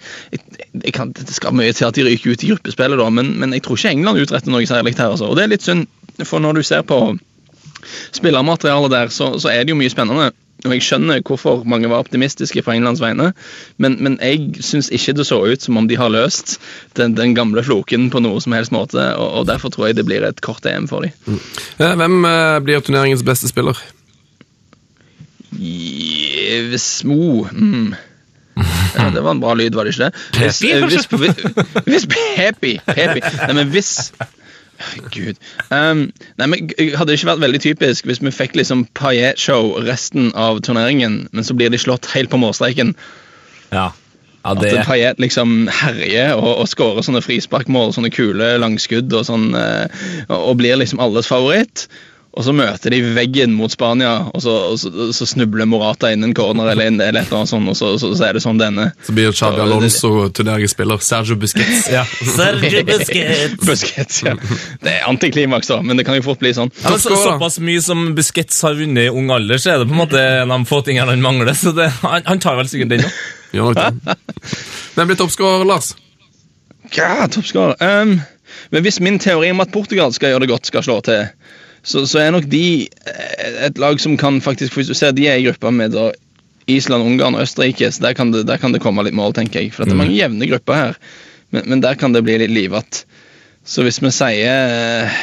det, 0.74 0.94
kan, 0.94 1.14
skal 1.26 1.54
mye 1.58 1.74
til 1.74 1.88
at 1.88 1.98
de 1.98 2.06
ryker 2.06 2.34
ut 2.34 2.44
i 2.44 2.52
gruppespillet, 2.52 2.98
da, 3.02 3.08
men, 3.10 3.34
men 3.40 3.54
jeg 3.56 3.66
tror 3.66 3.80
ikke 3.80 3.94
England 3.94 4.22
utretter 4.22 4.54
noe 4.54 4.66
særlig 4.66 4.94
her. 4.98 5.10
altså. 5.14 5.30
Og 5.30 5.38
det 5.38 5.46
er 5.46 5.54
litt 5.56 5.66
synd, 5.66 5.88
for 6.24 6.42
når 6.42 6.60
du 6.60 6.66
ser 6.66 6.86
på 6.86 7.00
spillermaterialet 8.16 8.92
der, 8.92 9.14
så, 9.14 9.34
så 9.42 9.52
er 9.52 9.64
det 9.64 9.74
jo 9.74 9.80
mye 9.80 9.92
spennende. 9.92 10.32
Og 10.64 10.72
jeg 10.72 10.84
skjønner 10.86 11.20
hvorfor 11.26 11.66
mange 11.68 11.88
var 11.90 12.00
optimistiske 12.02 12.62
på 12.64 12.72
Englands 12.72 13.02
vegne, 13.02 13.30
men, 13.82 13.98
men 14.02 14.16
jeg 14.24 14.64
syns 14.64 14.88
ikke 14.94 15.12
det 15.18 15.26
så 15.28 15.38
ut 15.44 15.62
som 15.62 15.76
om 15.76 15.88
de 15.88 15.98
har 16.00 16.10
løst 16.12 16.56
den, 16.96 17.14
den 17.18 17.34
gamle 17.36 17.62
floken 17.66 18.08
på 18.10 18.22
noe 18.24 18.40
som 18.42 18.56
helst 18.56 18.72
måte, 18.74 19.02
og, 19.20 19.42
og 19.42 19.50
derfor 19.50 19.74
tror 19.74 19.90
jeg 19.90 19.98
det 19.98 20.06
blir 20.08 20.24
et 20.26 20.40
kort 20.44 20.66
EM 20.66 20.88
for 20.90 21.04
dem. 21.04 21.38
Eh, 21.76 21.92
hvem 22.00 22.24
eh, 22.24 22.56
blir 22.64 22.80
turneringens 22.80 23.24
beste 23.26 23.52
spiller? 23.52 23.78
Smo 26.76 27.46
mm. 27.52 27.94
ja, 28.96 29.10
Det 29.14 29.20
var 29.20 29.30
en 29.30 29.40
bra 29.40 29.54
lyd, 29.54 29.76
var 29.76 29.84
det 29.84 29.94
ikke 29.94 30.08
det? 30.08 30.24
Hvis, 30.40 30.62
eh, 30.64 30.86
hvis, 30.88 31.06
hvis, 31.06 31.84
hvis 31.84 32.08
Pepi, 32.10 32.78
Pepi 32.88 33.22
Nei, 33.22 33.52
men 33.60 33.70
hvis 33.72 34.10
Gud. 35.14 35.36
Um, 35.70 36.08
nei, 36.40 36.48
men 36.48 36.72
Hadde 36.96 37.10
det 37.10 37.20
ikke 37.20 37.30
vært 37.32 37.44
veldig 37.44 37.62
typisk 37.64 38.08
hvis 38.08 38.22
vi 38.22 38.32
fikk 38.34 38.56
liksom 38.58 38.86
Paillet-show 38.98 39.76
resten 39.86 40.32
av 40.38 40.60
turneringen, 40.66 41.24
men 41.32 41.46
så 41.46 41.56
blir 41.56 41.72
de 41.72 41.80
slått 41.80 42.08
helt 42.14 42.32
på 42.32 42.40
målstreken? 42.40 42.94
Ja. 43.70 43.90
ja 43.90 44.52
At 44.52 44.62
Paillet 44.88 45.22
liksom 45.22 45.70
herjer 45.72 46.36
og, 46.38 46.52
og 46.62 46.68
skårer 46.70 47.06
sånne 47.06 47.24
frisparkmål, 47.24 47.94
sånne 47.96 48.12
kule 48.14 48.52
langskudd 48.62 49.12
og 49.16 49.26
sånn, 49.28 49.48
eh, 49.58 50.06
og 50.32 50.56
blir 50.60 50.78
liksom 50.80 51.02
alles 51.02 51.30
favoritt. 51.30 51.88
Og 52.36 52.44
så 52.44 52.52
møter 52.52 52.92
de 52.92 52.98
veggen 53.16 53.54
mot 53.56 53.72
Spania, 53.72 54.26
og 54.28 54.42
så, 54.44 54.52
og 54.72 54.76
så, 54.76 54.90
så 55.16 55.24
snubler 55.28 55.64
Morata 55.68 56.10
inn 56.12 56.26
en 56.26 56.34
corner 56.36 56.68
eller, 56.68 56.90
inn, 56.90 56.98
eller 57.00 57.22
et 57.22 57.30
eller 57.30 57.40
annet 57.40 57.48
sånt, 57.48 57.70
og 57.72 57.78
så, 57.78 57.94
så, 57.96 58.10
så 58.12 58.26
er 58.26 58.36
det 58.36 58.42
sånn 58.44 58.60
denne. 58.60 58.90
Så 59.06 59.14
blir 59.16 59.32
Xabi 59.32 59.62
Alonso 59.64 60.10
turneringsspiller. 60.36 61.00
Sergio 61.00 61.38
Busquets. 61.40 61.88
ja. 61.94 62.04
Sergio 62.04 62.82
Busquets. 62.90 63.56
Busquets, 63.64 64.20
ja. 64.26 64.36
Det 64.84 64.92
er 64.98 65.08
antiklimaks, 65.08 65.72
da, 65.72 65.80
men 65.80 65.96
det 65.96 66.04
kan 66.04 66.18
jo 66.18 66.26
fort 66.28 66.44
bli 66.44 66.52
sånn. 66.58 66.74
Ja, 66.82 66.92
men 66.92 67.00
så, 67.00 67.16
såpass 67.22 67.56
mye 67.64 67.80
som 67.84 68.04
Busquets 68.18 68.60
har 68.68 68.76
vunnet 68.76 69.08
i 69.08 69.16
ung 69.16 69.32
alder, 69.32 69.62
så 69.62 69.72
er 69.72 69.80
det 69.80 69.88
på 69.88 69.96
en 69.96 70.02
måte 70.04 70.20
en 70.20 70.52
av 70.52 70.60
de 70.60 70.68
få 70.68 70.84
tingene 70.84 71.16
han 71.16 71.24
mangler. 71.24 71.56
Så 71.56 71.72
det, 71.76 71.88
han, 72.04 72.20
han 72.28 72.44
tar 72.44 72.60
vel 72.60 72.68
sikkert 72.68 72.92
den 72.92 73.08
òg. 73.08 73.20
Gjør 73.56 73.72
nok 73.72 73.80
det. 73.80 74.16
Hvem 74.98 75.08
blir 75.08 75.24
toppskårer, 75.24 75.64
Lars? 75.72 75.94
Ja, 76.92 77.24
toppskårer. 77.32 77.80
Um, 77.80 78.18
men 78.76 78.84
hvis 78.84 79.00
min 79.00 79.16
teori 79.22 79.50
om 79.54 79.64
at 79.64 79.72
Portugal 79.72 80.12
skal 80.12 80.34
gjøre 80.34 80.44
det 80.44 80.52
godt, 80.52 80.68
skal 80.68 80.84
slå 80.84 81.00
til, 81.06 81.30
så, 81.86 82.02
så 82.10 82.20
er 82.20 82.32
nok 82.34 82.48
de 82.50 82.66
eh, 82.82 83.58
et 83.68 83.78
lag 83.78 84.00
som 84.02 84.16
kan 84.18 84.40
faktisk 84.42 84.74
Hvis 84.74 84.90
du 84.90 84.94
ser 84.98 85.14
de 85.14 85.28
er 85.30 85.38
i 85.38 85.46
gruppa 85.46 85.70
med 85.70 85.94
da 85.94 86.10
Island, 86.66 87.04
Ungarn 87.06 87.36
og 87.38 87.44
Østerrike, 87.44 87.92
så 87.94 88.02
der 88.02 88.16
kan 88.18 88.32
det, 88.34 88.42
der 88.48 88.58
kan 88.58 88.72
det 88.74 88.80
komme 88.82 89.04
litt 89.06 89.14
mål, 89.14 89.30
tenker 89.36 89.62
jeg. 89.62 89.70
For 89.70 89.86
det 89.86 89.94
er 89.94 90.00
mange 90.00 90.16
jevne 90.16 90.48
grupper 90.50 90.74
her, 90.74 90.96
men, 91.54 91.62
men 91.70 91.82
der 91.84 91.94
kan 91.94 92.10
det 92.10 92.24
bli 92.26 92.40
litt 92.42 92.50
livete. 92.50 93.04
Så 93.62 93.84
hvis 93.86 94.00
vi 94.02 94.10
sier 94.10 95.06
eh, 95.06 95.20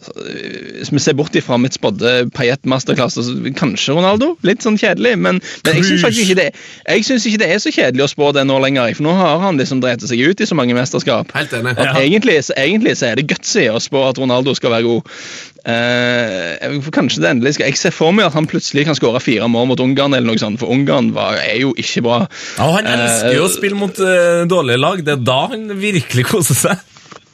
Hvis 0.00 0.90
vi 0.92 1.02
ser 1.02 1.16
bort 1.18 1.34
ifra 1.36 1.58
mitt 1.60 1.76
spådde 1.76 2.30
Payet 2.32 2.64
masterclass, 2.68 3.18
så 3.18 3.52
kanskje 3.56 3.96
Ronaldo. 3.98 4.32
Litt 4.46 4.64
sånn 4.64 4.78
kjedelig, 4.80 5.16
men, 5.20 5.40
men 5.66 5.78
jeg 5.80 5.86
syns 5.88 6.20
ikke 6.24 6.38
det 6.38 6.48
Jeg 6.54 7.04
synes 7.04 7.26
ikke 7.28 7.42
det 7.42 7.50
er 7.52 7.60
så 7.62 7.72
kjedelig 7.74 8.06
å 8.06 8.10
spå 8.14 8.30
det 8.36 8.46
nå 8.48 8.56
lenger. 8.64 8.94
For 8.96 9.06
nå 9.06 9.14
har 9.18 9.44
han 9.44 9.60
liksom 9.60 9.82
drept 9.84 10.06
seg 10.08 10.22
ut 10.24 10.40
i 10.40 10.48
så 10.48 10.56
mange 10.58 10.76
mesterskap. 10.76 11.32
Helt 11.36 11.54
enig. 11.56 11.76
At 11.76 12.00
egentlig, 12.00 12.38
så, 12.48 12.56
egentlig 12.56 12.96
så 13.00 13.10
er 13.10 13.20
det 13.20 13.28
gutsy 13.30 13.68
å 13.70 13.80
spå 13.82 14.06
at 14.08 14.20
Ronaldo 14.20 14.56
skal 14.56 14.74
være 14.76 14.88
god. 14.88 15.14
Uh, 15.60 16.80
kanskje 16.88 17.20
det 17.20 17.28
endelig 17.34 17.50
skal 17.58 17.68
Jeg 17.68 17.76
ser 17.76 17.92
for 17.92 18.14
meg 18.16 18.30
at 18.30 18.32
han 18.32 18.46
plutselig 18.48 18.86
kan 18.88 18.96
skåre 18.96 19.20
fire 19.20 19.44
mål 19.52 19.68
mot 19.68 19.82
Ungarn, 19.84 20.16
eller 20.16 20.32
noe 20.32 20.40
sånt, 20.40 20.56
for 20.62 20.72
Ungarn 20.72 21.10
var, 21.12 21.36
er 21.36 21.58
jo 21.60 21.74
ikke 21.76 22.04
bra. 22.06 22.22
Ja, 22.56 22.70
han 22.78 22.88
elsker 22.88 23.36
jo 23.36 23.44
å 23.44 23.50
Eh, 23.50 23.56
spille 23.58 23.76
mot 23.76 24.00
uh, 24.00 24.46
dårlige 24.48 24.80
lag. 24.80 25.04
Det 25.04 25.18
er 25.18 25.26
da 25.26 25.40
han 25.52 25.68
virkelig 25.80 26.24
koser 26.30 26.56
seg. 26.56 26.86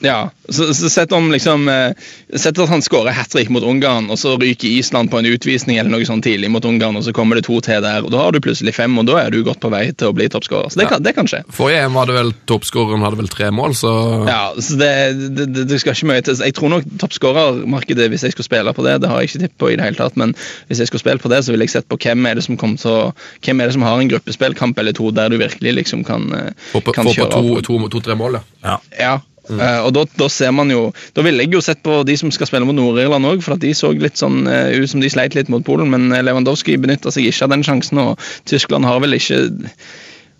Ja, 0.04 0.30
så, 0.48 0.74
så 0.76 0.90
sett 0.92 1.12
om 1.16 1.30
liksom 1.32 1.68
eh, 1.72 1.94
Sett 2.36 2.58
at 2.60 2.68
han 2.68 2.82
skårer 2.84 3.14
hat 3.16 3.30
trick 3.32 3.48
mot 3.48 3.64
Ungarn, 3.64 4.10
og 4.12 4.18
så 4.20 4.34
ryker 4.36 4.68
Island 4.68 5.08
på 5.10 5.16
en 5.22 5.28
utvisning 5.30 5.78
eller 5.80 5.88
noe 5.94 6.04
sånt 6.04 6.24
tidlig 6.26 6.50
mot 6.52 6.64
Ungarn, 6.68 6.98
og 6.98 7.04
så 7.06 7.14
kommer 7.16 7.38
det 7.38 7.46
to 7.46 7.56
til 7.64 7.80
der, 7.80 8.04
og 8.04 8.10
da 8.12 8.18
har 8.26 8.34
du 8.34 8.40
plutselig 8.44 8.74
fem, 8.76 8.92
og 9.00 9.06
da 9.08 9.16
er 9.22 9.30
du 9.32 9.38
godt 9.46 9.60
på 9.62 9.70
vei 9.72 9.86
til 9.96 10.10
å 10.10 10.12
bli 10.12 10.26
toppskårer. 10.28 10.68
Så 10.74 10.80
det 10.82 10.88
kan, 10.90 11.00
det 11.06 11.14
kan 11.16 11.30
skje. 11.30 11.40
Forrige 11.56 11.86
EM 11.86 11.96
hadde 11.96 12.12
vel 12.18 12.32
toppskåreren 12.50 13.06
hadde 13.06 13.20
vel 13.22 13.30
tre 13.32 13.48
mål, 13.56 13.72
så 13.78 13.94
Ja, 14.28 14.42
så 14.60 14.76
det, 14.82 14.90
det, 15.38 15.46
det, 15.56 15.64
det 15.72 15.80
skal 15.80 15.96
ikke 15.96 16.10
mye 16.12 16.26
til. 16.28 16.36
Jeg 16.44 16.56
tror 16.60 16.74
nok 16.74 16.84
toppskårermarkedet, 17.00 18.08
hvis 18.12 18.22
jeg 18.26 18.32
skulle 18.36 18.46
spille 18.50 18.72
på 18.76 18.84
det, 18.86 18.98
det 19.02 19.08
har 19.10 19.20
jeg 19.22 19.30
ikke 19.30 19.42
tippet 19.46 19.58
på 19.64 19.70
i 19.72 19.76
det 19.80 19.84
hele 19.88 19.96
tatt, 20.00 20.16
men 20.20 20.34
hvis 20.68 20.82
jeg 20.82 20.90
skulle 20.90 21.04
spille 21.04 21.22
på 21.24 21.32
det, 21.32 21.40
så 21.46 21.54
ville 21.54 21.64
jeg 21.66 21.72
sett 21.78 21.88
på 21.88 21.98
hvem 22.04 22.26
er 22.30 22.36
det 22.38 22.44
som 22.46 22.56
kom 22.60 22.76
til 22.80 22.92
å 22.92 23.00
Hvem 23.46 23.60
er 23.62 23.68
det 23.70 23.76
som 23.76 23.84
har 23.86 24.00
en 24.00 24.08
gruppespillkamp 24.10 24.78
eller 24.82 24.92
to 24.96 25.10
der 25.14 25.30
du 25.32 25.36
virkelig 25.40 25.72
liksom 25.80 26.04
kan, 26.06 26.28
eh, 26.34 26.52
få 26.72 26.80
på, 26.84 26.92
kan 26.96 27.06
få 27.06 27.14
på 27.16 27.26
to-tre 27.32 27.62
to- 27.62 27.88
to-tre 27.96 28.16
mål, 28.18 28.38
ja. 28.64 28.76
Ja. 28.98 29.16
Eh, 29.50 29.80
og 29.86 29.92
da, 29.94 30.02
da 30.18 30.26
ser 30.32 30.50
man 30.54 30.70
jo 30.72 30.88
Da 31.14 31.22
ville 31.22 31.44
jeg 31.44 31.54
jo 31.54 31.62
sett 31.62 31.78
på 31.86 32.00
de 32.06 32.16
som 32.18 32.32
skal 32.34 32.48
spille 32.50 32.66
mot 32.66 32.76
Nord-Irland 32.76 33.28
òg, 33.28 33.44
for 33.44 33.54
at 33.54 33.62
de 33.62 33.70
så 33.76 33.92
litt 33.94 34.18
sånn 34.18 34.42
uh, 34.48 34.72
ut 34.74 34.90
som 34.90 35.02
de 35.02 35.10
sleit 35.12 35.36
litt 35.38 35.50
mot 35.52 35.64
Polen, 35.66 35.92
men 35.92 36.10
eh, 36.10 36.24
Lewandowski 36.26 36.78
benytta 36.80 37.12
seg 37.14 37.28
ikke 37.28 37.46
av 37.46 37.54
den 37.54 37.64
sjansen, 37.66 38.02
og 38.02 38.26
Tyskland 38.48 38.88
har 38.88 39.00
vel 39.04 39.16
ikke 39.18 39.44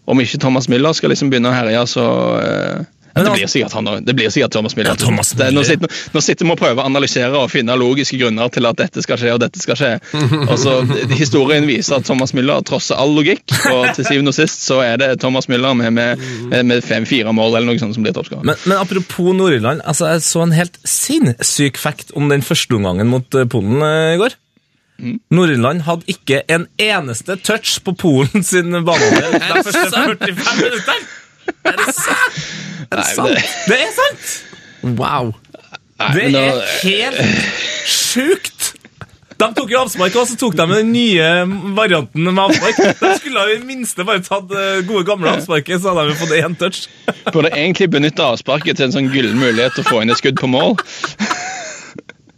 Om 0.07 0.21
ikke 0.23 0.39
Thomas 0.43 0.69
Müller 0.71 0.95
skal 0.95 1.11
liksom 1.11 1.31
begynne 1.33 1.51
å 1.51 1.57
herje, 1.57 1.81
så 1.91 2.07
eh, 2.41 2.85
Men 3.17 3.25
det 3.25 3.31
altså- 3.31 3.41
blir 3.41 3.49
sikkert 3.49 3.73
han. 3.73 4.05
Det 4.05 4.15
blir 4.15 4.31
sikkert 4.31 4.53
Thomas 4.53 4.77
Miller. 4.77 4.91
Ja, 4.91 4.97
Thomas 5.01 5.31
Det, 5.31 5.49
nå, 5.55 5.65
sitter, 5.65 5.89
nå 6.13 6.21
sitter 6.21 6.45
vi 6.45 6.53
og 6.53 6.59
prøver 6.61 6.83
å 6.83 6.85
analysere 6.85 7.33
og 7.41 7.49
finne 7.51 7.73
logiske 7.81 8.19
grunner 8.21 8.51
til 8.53 8.69
at 8.69 8.77
dette 8.77 9.03
skal 9.03 9.17
skje 9.17 9.33
og 9.33 9.41
dette 9.41 9.63
skal 9.63 9.79
skje. 9.81 9.93
Og 10.45 10.57
så 10.65 10.75
Historien 11.17 11.65
viser 11.67 11.97
at 11.97 12.05
Thomas 12.05 12.35
Müller 12.37 12.61
trosser 12.67 13.01
all 13.01 13.15
logikk, 13.17 13.45
og 13.73 13.89
til 13.97 14.05
syvende 14.05 14.35
og 14.35 14.37
sist 14.37 14.67
så 14.69 14.83
er 14.85 15.01
det 15.01 15.11
Thomas 15.25 15.49
Müller 15.49 15.73
med, 15.79 15.97
med, 15.97 16.61
med 16.69 16.85
fem-fire 16.85 17.33
mål 17.33 17.57
eller 17.57 17.73
noe 17.73 17.81
sånt 17.81 17.97
som 17.97 18.05
blir 18.05 18.13
toppskårer. 18.17 18.45
Men, 18.45 18.61
men 18.69 18.77
apropos 18.77 19.33
Nord-Irland, 19.33 19.81
altså 19.89 20.13
jeg 20.13 20.27
så 20.29 20.45
en 20.45 20.53
helt 20.57 20.77
sinnssyk 20.85 21.81
fact 21.81 22.13
om 22.13 22.29
den 22.29 22.45
første 22.45 22.77
omgangen 22.77 23.09
mot 23.09 23.35
eh, 23.35 23.49
Polen 23.49 23.81
eh, 23.81 24.17
i 24.19 24.21
går. 24.21 24.37
Nord-Irland 25.33 25.85
hadde 25.89 26.09
ikke 26.13 26.43
en 26.53 26.69
eneste 26.81 27.37
touch 27.45 27.79
på 27.85 27.97
Polen 27.97 28.45
sin 28.45 28.73
banehalvdel 28.73 29.41
de 29.41 29.65
første 29.65 30.05
45 30.05 30.61
minuttene! 30.61 31.01
Er 31.67 31.77
det 31.79 31.95
sant? 31.95 32.56
Nei, 32.93 33.09
sant? 33.15 33.35
det, 33.35 33.45
Det 33.67 33.81
er 33.83 33.93
sant! 33.97 34.33
Wow. 34.99 35.33
Det 36.15 36.29
er 36.37 36.61
helt 36.85 37.21
sjukt! 37.89 38.73
De 39.37 39.47
tok 39.53 39.69
jo 39.69 39.81
avspark, 39.83 40.15
og 40.17 40.29
så 40.31 40.37
tok 40.41 40.55
de 40.57 40.65
den 40.71 40.93
nye 40.95 41.25
varianten 41.77 42.25
med 42.25 42.39
avspark. 42.41 42.79
De 43.03 43.11
skulle 43.19 43.43
i 43.51 43.59
det 43.59 43.67
minste 43.69 44.07
bare 44.09 44.23
tatt 44.25 44.53
eh, 44.57 44.79
gode 44.89 45.05
gamle 45.09 45.35
avsparket, 45.37 45.83
så 45.83 45.93
hadde 45.93 46.07
de 46.09 46.17
fått 46.17 46.33
én 46.39 46.57
touch. 46.57 46.87
Burde 47.35 47.51
egentlig 47.53 47.91
benytte 47.93 48.25
avsparket 48.25 48.79
til 48.79 48.89
en 48.89 48.95
sånn 48.95 49.11
gyllen 49.13 49.37
mulighet 49.41 49.77
til 49.77 49.85
å 49.85 49.91
få 49.91 50.01
inn 50.05 50.15
et 50.15 50.23
skudd 50.23 50.41
på 50.41 50.49
mål. 50.49 50.79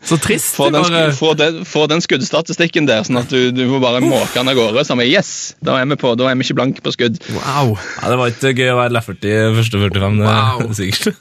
Så 0.05 0.17
trist. 0.23 0.53
Få 0.55 0.69
den, 0.71 0.83
Bare, 0.83 1.13
få 1.13 1.33
den, 1.37 1.65
få 1.67 1.87
den 1.91 2.01
skuddstatistikken 2.05 2.87
der, 2.87 3.03
sånn 3.05 3.19
at 3.19 3.33
du, 3.35 3.51
du 3.53 3.65
må 3.67 3.81
bare 3.83 3.99
måke 4.05 4.31
den 4.37 4.49
av 4.53 4.55
gårde. 4.57 4.85
Så 4.87 4.95
er 4.95 5.01
vi, 5.03 5.09
yes, 5.11 5.31
da 5.65 5.75
er 5.81 5.89
vi 5.91 5.97
på, 5.99 6.13
da 6.17 6.29
er 6.31 6.39
vi 6.39 6.47
ikke 6.47 6.57
blank 6.61 6.79
på 6.85 6.93
skudd. 6.95 7.19
wow. 7.35 7.75
Ja, 8.03 8.13
Det 8.13 8.19
var 8.21 8.31
ikke 8.31 8.53
gøy 8.55 8.71
å 8.73 8.79
være 8.79 8.95
Lafferty 8.95 9.33
i 9.35 9.41
første 9.59 9.81
45, 9.83 10.21
det 10.23 10.29
Wow. 10.29 10.63
er 10.69 10.77
sikkert. 10.81 11.19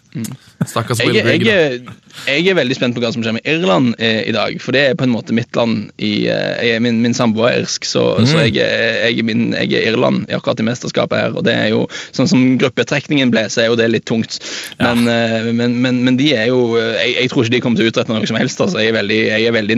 Stakkars 0.68 1.00
Jeg, 1.02 1.10
Will 1.10 1.18
jeg, 1.18 1.42
da. 1.46 1.52
er- 1.54 2.04
jeg 2.28 2.48
er 2.50 2.56
veldig 2.58 2.74
spent 2.74 2.96
på 2.98 3.02
hva 3.04 3.12
som 3.14 3.22
skjer 3.22 3.36
med 3.36 3.46
Irland 3.46 3.92
eh, 4.02 4.24
i 4.26 4.32
dag, 4.34 4.56
for 4.64 4.74
det 4.74 4.82
er 4.88 4.96
på 4.98 5.06
en 5.06 5.12
måte 5.14 5.36
mitt 5.38 5.54
land. 5.56 5.92
I, 6.02 6.26
eh, 6.26 6.56
jeg, 6.66 6.78
er- 6.78 6.82
min 6.82 7.02
min 7.04 7.14
samboer 7.14 7.52
er 7.52 7.60
irsk, 7.62 7.86
så, 7.86 8.06
så 8.26 8.40
jeg, 8.48 8.56
er- 8.64 9.04
jeg, 9.12 9.20
er 9.22 9.28
min, 9.28 9.44
jeg 9.54 9.74
er 9.78 9.92
Irland 9.92 10.26
i 10.30 10.34
akkurat 10.38 10.60
i 10.64 10.66
mesterskapet 10.66 11.18
her. 11.22 11.36
og 11.38 11.46
det 11.46 11.54
er 11.54 11.70
jo, 11.76 11.84
Sånn 12.16 12.30
som 12.30 12.42
gruppetrekningen 12.62 13.30
ble, 13.34 13.46
så 13.54 13.62
er 13.66 13.70
jo 13.70 13.78
det 13.78 13.90
litt 13.94 14.06
tungt. 14.10 14.40
Men, 14.82 15.06
eh, 15.10 15.52
men, 15.54 15.78
men, 15.82 16.02
men 16.08 16.18
de 16.18 16.32
er 16.38 16.50
jo 16.50 16.64
eh, 16.78 16.96
jeg, 17.06 17.14
jeg 17.24 17.34
tror 17.36 17.46
ikke 17.46 17.56
de 17.58 17.62
kommer 17.68 17.78
til 17.82 17.90
å 17.90 17.94
utrette 17.94 18.14
noe 18.18 18.26
som 18.34 18.38
helst. 18.42 18.66
Altså 18.68 18.84
Jeg 18.84 18.92
er 18.92 18.98
veldig, 19.00 19.20
jeg 19.32 19.48
er 19.48 19.56
veldig 19.56 19.78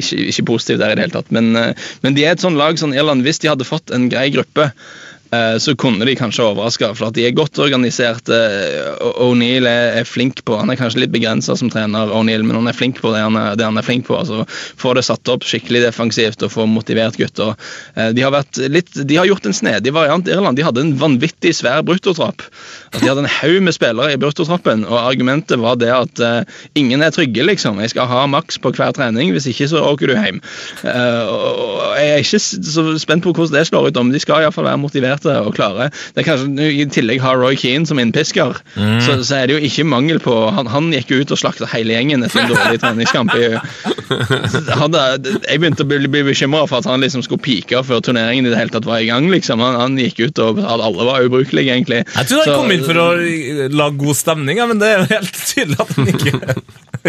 ikke, 0.00 0.18
ikke 0.32 0.48
positiv 0.48 0.80
der 0.80 0.92
i 0.92 0.98
det 0.98 1.06
hele 1.06 1.16
tatt. 1.16 1.32
Men, 1.34 1.52
eh, 1.58 1.88
men 2.04 2.18
de 2.18 2.26
er 2.26 2.36
et 2.36 2.44
sånn 2.44 2.58
lag, 2.58 2.80
sånn 2.80 2.96
Irland, 2.96 3.24
hvis 3.26 3.42
de 3.42 3.52
hadde 3.52 3.68
fått 3.68 3.92
en 3.94 4.08
grei 4.12 4.28
gruppe 4.34 4.70
så 5.62 5.72
kunne 5.80 6.04
de 6.04 6.12
kanskje 6.18 6.44
overraske, 6.44 6.90
for 6.98 7.08
at 7.08 7.16
de 7.16 7.24
er 7.24 7.32
godt 7.36 7.56
organiserte. 7.62 8.36
eh, 8.36 9.06
O'Neill 9.22 9.64
er, 9.68 10.04
flink 10.04 10.42
på 10.44 10.58
Han 10.58 10.70
er 10.70 10.76
kanskje 10.76 11.04
litt 11.04 11.14
begrensa 11.14 11.56
som 11.56 11.70
trener, 11.72 12.12
O'Neill, 12.12 12.44
men 12.44 12.58
han 12.58 12.68
er 12.68 12.76
flink 12.76 13.00
på 13.00 13.12
det 13.14 13.22
han 13.22 13.38
er, 13.40 13.56
det 13.56 13.64
han 13.64 13.78
er 13.80 13.86
flink 13.86 14.06
på. 14.08 14.18
altså 14.18 14.44
Få 14.76 14.92
det 14.94 15.06
satt 15.06 15.28
opp 15.32 15.46
skikkelig 15.48 15.84
defensivt 15.86 16.42
og 16.44 16.52
få 16.52 16.66
motivert 16.68 17.16
gutter. 17.16 17.54
Eh, 17.96 18.10
de, 18.12 18.24
har 18.26 18.36
litt, 18.68 18.92
de 18.92 19.16
har 19.16 19.28
gjort 19.30 19.48
en 19.48 19.56
snedig 19.56 19.94
variant 19.96 20.28
i 20.28 20.34
Irland. 20.36 20.58
De 20.58 20.66
hadde 20.66 20.84
en 20.84 20.92
vanvittig 21.00 21.54
svær 21.56 21.80
bruttotrapp. 21.86 22.44
De 22.98 23.08
hadde 23.08 23.24
en 23.24 23.32
haug 23.38 23.62
med 23.64 23.76
spillere 23.76 24.12
i 24.12 24.20
bruttotrappen, 24.20 24.84
og 24.84 25.00
argumentet 25.00 25.60
var 25.62 25.80
det 25.80 25.92
at 25.94 26.20
eh, 26.20 26.60
ingen 26.76 27.00
er 27.00 27.14
trygge, 27.14 27.46
liksom. 27.48 27.80
Jeg 27.80 27.94
skal 27.94 28.10
ha 28.10 28.26
maks 28.28 28.60
på 28.60 28.74
hver 28.76 28.92
trening, 28.96 29.32
hvis 29.32 29.48
ikke 29.48 29.70
så 29.72 29.80
åker 29.86 30.12
du 30.12 30.16
hjem. 30.18 30.42
Eh, 30.84 31.24
og 31.32 31.96
jeg 31.96 32.12
er 32.12 32.24
ikke 32.26 32.42
så 32.42 32.86
spent 33.00 33.24
på 33.24 33.32
hvordan 33.32 33.56
det 33.56 33.66
slår 33.70 33.88
ut, 33.88 34.02
om 34.02 34.12
de 34.12 34.20
skal 34.20 34.44
iallfall 34.44 34.68
være 34.68 34.82
motiverte 35.22 35.46
og 35.46 35.54
klare. 35.56 35.90
Det 36.14 36.22
er 36.22 36.26
kanskje, 36.26 36.68
I 36.72 36.86
tillegg 36.92 37.20
har 37.22 37.38
Roy 37.40 37.56
Keane 37.58 37.86
som 37.86 37.98
innpisker, 37.98 38.56
så, 38.76 39.18
så 39.24 39.34
er 39.40 39.46
det 39.48 39.56
jo 39.56 39.62
ikke 39.66 39.84
mangel 39.88 40.18
på 40.22 40.34
Han, 40.56 40.66
han 40.70 40.90
gikk 40.92 41.10
jo 41.12 41.20
ut 41.22 41.32
og 41.32 41.38
slakta 41.40 41.66
hele 41.72 41.94
gjengen 41.94 42.24
etter 42.26 42.42
en 42.42 42.52
dårlig 42.52 42.80
treningskamp. 42.82 43.32
jeg 44.12 45.60
begynte 45.60 45.84
å 45.84 45.88
bli, 45.88 46.00
bli 46.10 46.22
bekymra 46.26 46.64
for 46.68 46.80
at 46.82 46.88
han 46.90 47.02
liksom 47.02 47.22
skulle 47.24 47.42
pike 47.42 47.82
før 47.86 48.02
turneringen 48.04 48.46
i 48.46 48.52
det 48.52 48.58
hele 48.58 48.74
tatt 48.74 48.86
var 48.88 49.02
i 49.02 49.08
gang. 49.10 49.28
liksom. 49.32 49.62
Han, 49.62 49.78
han 49.80 49.98
gikk 50.00 50.20
ut 50.26 50.42
og 50.44 50.60
at 50.62 50.82
alle 50.84 51.08
var 51.08 51.26
ubrukelige, 51.26 51.72
egentlig. 51.72 52.02
Jeg 52.16 52.30
tror 52.30 52.44
han 52.44 52.56
kom 52.62 52.74
inn 52.74 52.86
for 52.86 53.02
å 53.02 53.08
lage 53.72 54.00
god 54.02 54.18
stemning, 54.18 54.60
ja, 54.60 54.68
men 54.70 54.82
det 54.82 54.90
er 54.92 55.02
jo 55.02 55.10
helt 55.14 55.42
tydelig 55.52 55.78
at 55.82 55.96
han 55.96 56.12
ikke 56.12 56.32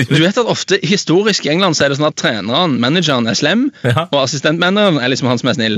Du 0.10 0.18
vet 0.18 0.38
at 0.42 0.48
ofte 0.50 0.80
Historisk 0.84 1.46
i 1.46 1.52
England 1.54 1.78
så 1.78 1.86
er 1.86 1.94
det 1.94 2.00
sånn 2.00 2.10
at 2.10 2.18
treneren, 2.20 2.80
manageren, 2.82 3.28
er 3.30 3.38
slem, 3.38 3.68
Ja. 3.86 4.08
og 4.10 4.24
assistentmanageren 4.24 4.98
er 5.04 5.12
liksom 5.12 5.30
han 5.30 5.40
som 5.42 5.52
er 5.52 5.58
snill. 5.58 5.78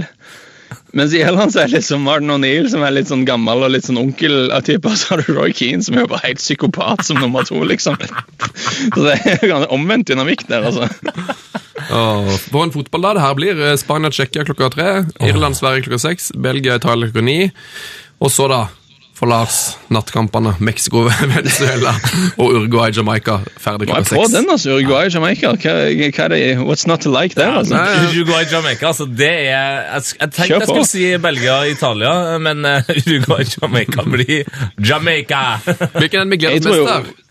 Mens 0.95 1.11
i 1.11 1.19
Irland 1.19 1.51
så 1.51 1.59
er 1.61 1.67
det 1.67 1.81
liksom 1.81 2.05
Martin 2.07 2.31
O'Neill, 2.31 2.69
som 2.71 2.83
er 2.87 2.93
litt 2.95 3.09
sånn 3.11 3.25
gammel 3.27 3.65
og 3.65 3.73
litt 3.73 3.83
sånn 3.87 3.99
onkel 3.99 4.47
av 4.55 4.63
type, 4.63 4.87
og 4.87 4.95
så 4.95 5.11
har 5.13 5.25
du 5.25 5.33
Roy 5.35 5.51
Keane, 5.55 5.83
som 5.83 5.97
er 5.97 6.05
jo 6.05 6.11
bare 6.13 6.29
helt 6.29 6.39
psykopat 6.39 7.03
som 7.03 7.19
nummer 7.19 7.43
to, 7.47 7.59
liksom. 7.67 7.97
Så 8.95 9.03
det 9.03 9.17
er 9.19 9.43
ganske 9.43 9.67
omvendt 9.75 10.07
dynamikk 10.07 10.45
der, 10.47 10.69
altså. 10.69 10.87
Åh, 11.91 12.31
For 12.47 12.63
en 12.63 12.71
fotball 12.73 13.03
da 13.09 13.13
det 13.17 13.25
her 13.25 13.35
blir. 13.37 13.59
Eh, 13.59 13.75
Spania-Tsjekkia 13.77 14.45
klokka 14.47 14.71
tre. 14.73 14.87
Irland-Sverige 15.19 15.85
klokka 15.85 15.99
seks. 16.07 16.31
Belgia-Italia 16.47 17.11
klokka 17.11 17.25
ni. 17.27 17.51
Og 18.23 18.31
så, 18.31 18.47
da, 18.49 18.61
for 19.15 19.29
Lars, 19.31 19.77
nattkampene 19.87 20.55
Mexico-Venezuela 20.59 21.93
og 22.41 22.49
Uruguay-Jamaica 22.49 23.37
ferdig 23.63 23.87
klokka 23.87 24.01
jeg 24.01 24.09
Hva 24.11 24.17
er 24.17 24.27
på 24.27 24.31
den, 24.33 24.49
altså? 24.51 24.75
Uruguay, 24.75 25.09
Jamaica. 25.13 25.53
Hva, 25.55 25.75
hva 25.87 26.25
er 26.25 26.33
det? 26.33 26.41
What's 26.59 26.83
not 26.89 27.05
to 27.05 27.13
like 27.13 27.37
der, 27.39 27.55
altså? 27.61 27.79
ja. 27.79 28.09
Uruguay, 28.11 28.43
Jamaica, 28.51 28.91
altså 28.91 29.07
det 29.07 29.31
er 29.31 29.45
Jeg, 29.45 30.03
jeg 30.19 30.31
tenkte 30.31 30.59
jeg 30.59 30.67
skulle 30.67 30.87
si 30.89 31.05
Belgia, 31.23 31.61
Italia, 31.71 32.37
men 32.43 32.65
uh, 32.67 32.95
Uruguay, 33.07 33.47
Jamaica 33.55 34.03
blir 34.03 34.43
Jamaica! 34.89 35.43
Hvilken 35.99 36.19
er 36.19 36.23
den 36.23 36.35
vi 36.35 36.41
gleder 36.43 36.59
oss 36.59 36.65
mest 36.65 36.91
der? 36.91 37.24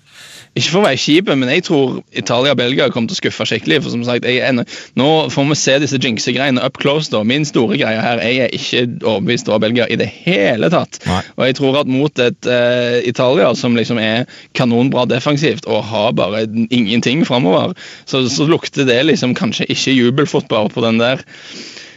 Ikke 0.55 0.71
for 0.71 0.81
å 0.81 0.85
være 0.85 0.99
kjip, 1.03 1.31
men 1.35 1.49
jeg 1.51 1.65
tror 1.67 1.97
Italia 2.15 2.53
og 2.55 2.59
Belgia 2.61 2.87
kommer 2.95 3.11
til 3.11 3.17
å 3.17 3.23
skuffe 3.25 3.47
skikkelig. 3.51 3.81
for 3.83 3.91
som 3.91 4.05
sagt, 4.07 4.25
er, 4.25 4.61
Nå 4.95 5.09
får 5.35 5.49
vi 5.51 5.57
se 5.59 5.75
disse 5.83 5.99
jinxegreiene 5.99 6.63
up 6.63 6.79
close. 6.79 7.11
da. 7.11 7.25
Min 7.27 7.45
store 7.49 7.75
greie 7.81 7.99
her 8.01 8.23
jeg 8.23 8.39
er 8.45 8.55
ikke 8.55 8.85
overbevist 9.03 9.51
over 9.51 9.65
Belgia 9.67 9.89
i 9.91 9.99
det 9.99 10.07
hele 10.07 10.71
tatt. 10.71 11.01
Nei. 11.11 11.21
Og 11.37 11.47
jeg 11.49 11.59
tror 11.59 11.81
at 11.83 11.91
mot 11.91 12.23
et 12.23 12.47
uh, 12.47 13.01
Italia 13.03 13.51
som 13.59 13.75
liksom 13.75 13.99
er 13.99 14.31
kanonbra 14.55 15.09
defensivt 15.11 15.67
og 15.67 15.83
har 15.91 16.15
bare 16.15 16.47
ingenting 16.71 17.27
framover, 17.27 17.75
så, 18.07 18.23
så 18.31 18.47
lukter 18.47 18.87
det 18.87 19.01
liksom 19.11 19.35
kanskje 19.35 19.67
ikke 19.75 19.99
jubelfotball 19.99 20.71
på 20.71 20.87
den 20.87 21.03
der. 21.03 21.27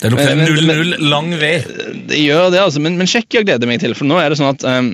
Det 0.02 0.12
lukter 0.12 0.36
Men- 0.36 0.66
men- 0.66 0.94
0-0 0.98 1.10
lang 1.10 1.32
vei. 1.40 1.56
Det 2.10 2.18
gjør 2.26 2.52
det, 2.54 2.60
altså. 2.62 2.82
Men, 2.82 2.98
men 2.98 3.08
Tsjekkia 3.10 3.42
gleder 3.46 3.70
meg 3.70 3.80
til. 3.82 3.94
For 3.98 4.06
nå 4.06 4.18
er 4.22 4.30
det 4.30 4.38
sånn 4.38 4.54
at 4.54 4.66
ehm, 4.66 4.92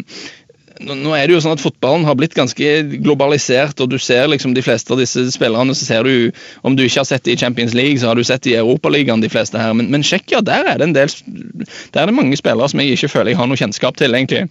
nå 0.84 1.13
er 1.15 1.27
det 1.27 1.36
jo 1.36 1.41
sånn 1.43 1.55
at 1.55 1.63
Fotballen 1.63 2.05
har 2.07 2.17
blitt 2.19 2.36
ganske 2.38 2.71
globalisert, 3.03 3.79
og 3.84 3.91
du 3.93 3.97
ser 4.01 4.27
liksom 4.31 4.55
de 4.55 4.63
fleste 4.65 4.93
av 4.93 5.01
disse 5.01 5.25
spillerne 5.36 5.75
så 5.75 5.88
ser 5.88 6.07
du, 6.07 6.31
Om 6.63 6.75
du 6.75 6.84
ikke 6.86 7.01
har 7.01 7.09
sett 7.09 7.23
det 7.27 7.36
i 7.36 7.39
Champions 7.39 7.75
League, 7.77 7.99
så 8.01 8.11
har 8.11 8.19
du 8.19 8.23
sett 8.23 8.43
det 8.43 8.55
i 8.55 8.59
Europaligaen, 8.59 9.23
de 9.23 9.31
fleste 9.31 9.59
her. 9.59 9.73
Men, 9.77 9.89
men 9.93 10.03
Tsjekkia, 10.03 10.43
der 10.45 10.67
er 10.73 10.81
det 10.81 10.89
en 10.89 10.97
del 10.97 11.13
Der 11.93 12.03
er 12.03 12.11
det 12.11 12.17
mange 12.17 12.38
spillere 12.39 12.69
som 12.69 12.81
jeg 12.81 12.97
ikke 12.97 13.11
føler 13.15 13.34
jeg 13.34 13.39
har 13.39 13.49
noe 13.49 13.59
kjennskap 13.59 13.97
til, 13.99 14.13
egentlig. 14.13 14.47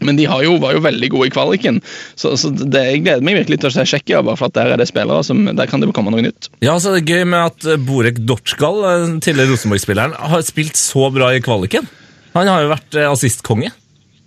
Men 0.00 0.16
de 0.16 0.24
jo, 0.24 0.54
var 0.62 0.72
jo 0.72 0.80
veldig 0.84 1.10
gode 1.12 1.28
i 1.28 1.32
kvaliken, 1.32 1.80
så, 2.16 2.32
så 2.40 2.48
det, 2.56 2.84
jeg 2.86 3.02
gleder 3.04 3.24
meg 3.26 3.36
virkelig 3.42 3.60
til 3.60 3.68
å 3.68 3.74
se 3.74 3.84
Tsjekkia. 3.84 4.22
for 4.32 4.52
Der 4.56 4.72
er 4.72 4.80
det 4.80 4.88
spillere 4.88 5.24
som, 5.26 5.44
der 5.44 5.68
kan 5.68 5.82
det 5.82 5.92
komme 5.96 6.12
noe 6.14 6.24
nytt. 6.24 6.48
Ja, 6.64 6.78
så 6.80 6.94
er 6.94 7.00
det 7.00 7.12
gøy 7.12 7.26
med 7.28 7.40
at 7.42 7.68
eh, 7.68 7.80
Borek 7.80 8.22
Dortskal, 8.24 8.80
eh, 8.88 9.06
tidligere 9.20 9.52
Rosenborg-spilleren, 9.52 10.16
har 10.32 10.46
spilt 10.46 10.80
så 10.80 11.10
bra 11.12 11.34
i 11.36 11.44
kvaliken. 11.44 11.88
Han 12.32 12.48
har 12.48 12.64
jo 12.64 12.72
vært 12.72 12.96
eh, 12.96 13.10
assistkonge. 13.10 13.74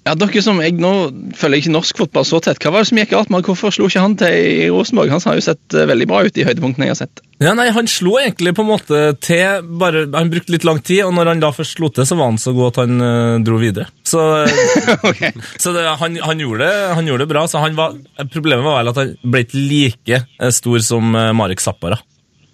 Ja, 0.04 0.16
dere 0.20 0.42
som 0.44 0.60
jeg 0.60 0.76
Nå 0.84 0.92
følger 1.38 1.58
jeg 1.58 1.64
ikke 1.64 1.74
norsk 1.78 2.00
fotball 2.04 2.26
så 2.28 2.42
tett. 2.44 2.60
Hva 2.60 2.74
var 2.74 2.84
det 2.84 2.90
som 2.90 3.00
gikk 3.00 3.14
galt 3.14 3.32
med? 3.32 3.46
Hvorfor 3.48 3.72
slo 3.72 3.88
ikke 3.88 4.04
han 4.04 4.18
til 4.20 4.36
i 4.36 4.68
Rosenborg? 4.72 5.14
Han 5.14 5.24
har 5.24 5.38
jo 5.40 5.46
sett 5.46 5.78
eh, 5.78 5.88
veldig 5.88 6.08
bra 6.10 6.24
ut 6.28 6.40
i 6.40 6.46
høydepunktene 6.48 6.90
jeg 6.90 6.96
har 6.96 7.00
sett. 7.06 7.24
Ja, 7.44 7.54
nei, 7.58 7.70
Han 7.76 7.88
slo 7.92 8.18
egentlig 8.20 8.54
på 8.56 8.66
en 8.66 8.72
måte 8.74 9.02
til 9.24 9.64
bare, 9.80 10.06
Han 10.12 10.32
brukte 10.32 10.54
litt 10.56 10.68
lang 10.68 10.82
tid, 10.84 11.06
og 11.08 11.16
når 11.16 11.34
han 11.34 11.44
da 11.44 11.54
først 11.56 11.78
slo 11.80 11.90
til, 11.94 12.08
så 12.08 12.20
var 12.20 12.32
han 12.32 12.42
så 12.42 12.56
god 12.56 12.74
at 12.74 12.82
han 12.84 13.08
eh, 13.08 13.40
dro 13.48 13.60
videre. 13.62 13.88
Så, 14.04 14.22
okay. 15.10 15.32
så 15.56 15.76
det, 15.76 15.88
han, 16.02 16.20
han, 16.20 16.44
gjorde 16.44 16.68
det, 16.68 16.80
han 17.00 17.08
gjorde 17.08 17.26
det 17.26 17.34
bra. 17.36 17.48
så 17.48 17.64
han 17.64 17.80
var, 17.80 17.96
Problemet 18.34 18.68
var 18.68 18.82
vel 18.82 18.92
at 18.92 19.04
han 19.04 19.16
ble 19.24 19.46
ikke 19.48 19.68
like 19.72 20.24
eh, 20.24 20.52
stor 20.52 20.84
som 20.84 21.16
eh, 21.16 21.32
Marek 21.38 21.64
Zappara. 21.64 22.02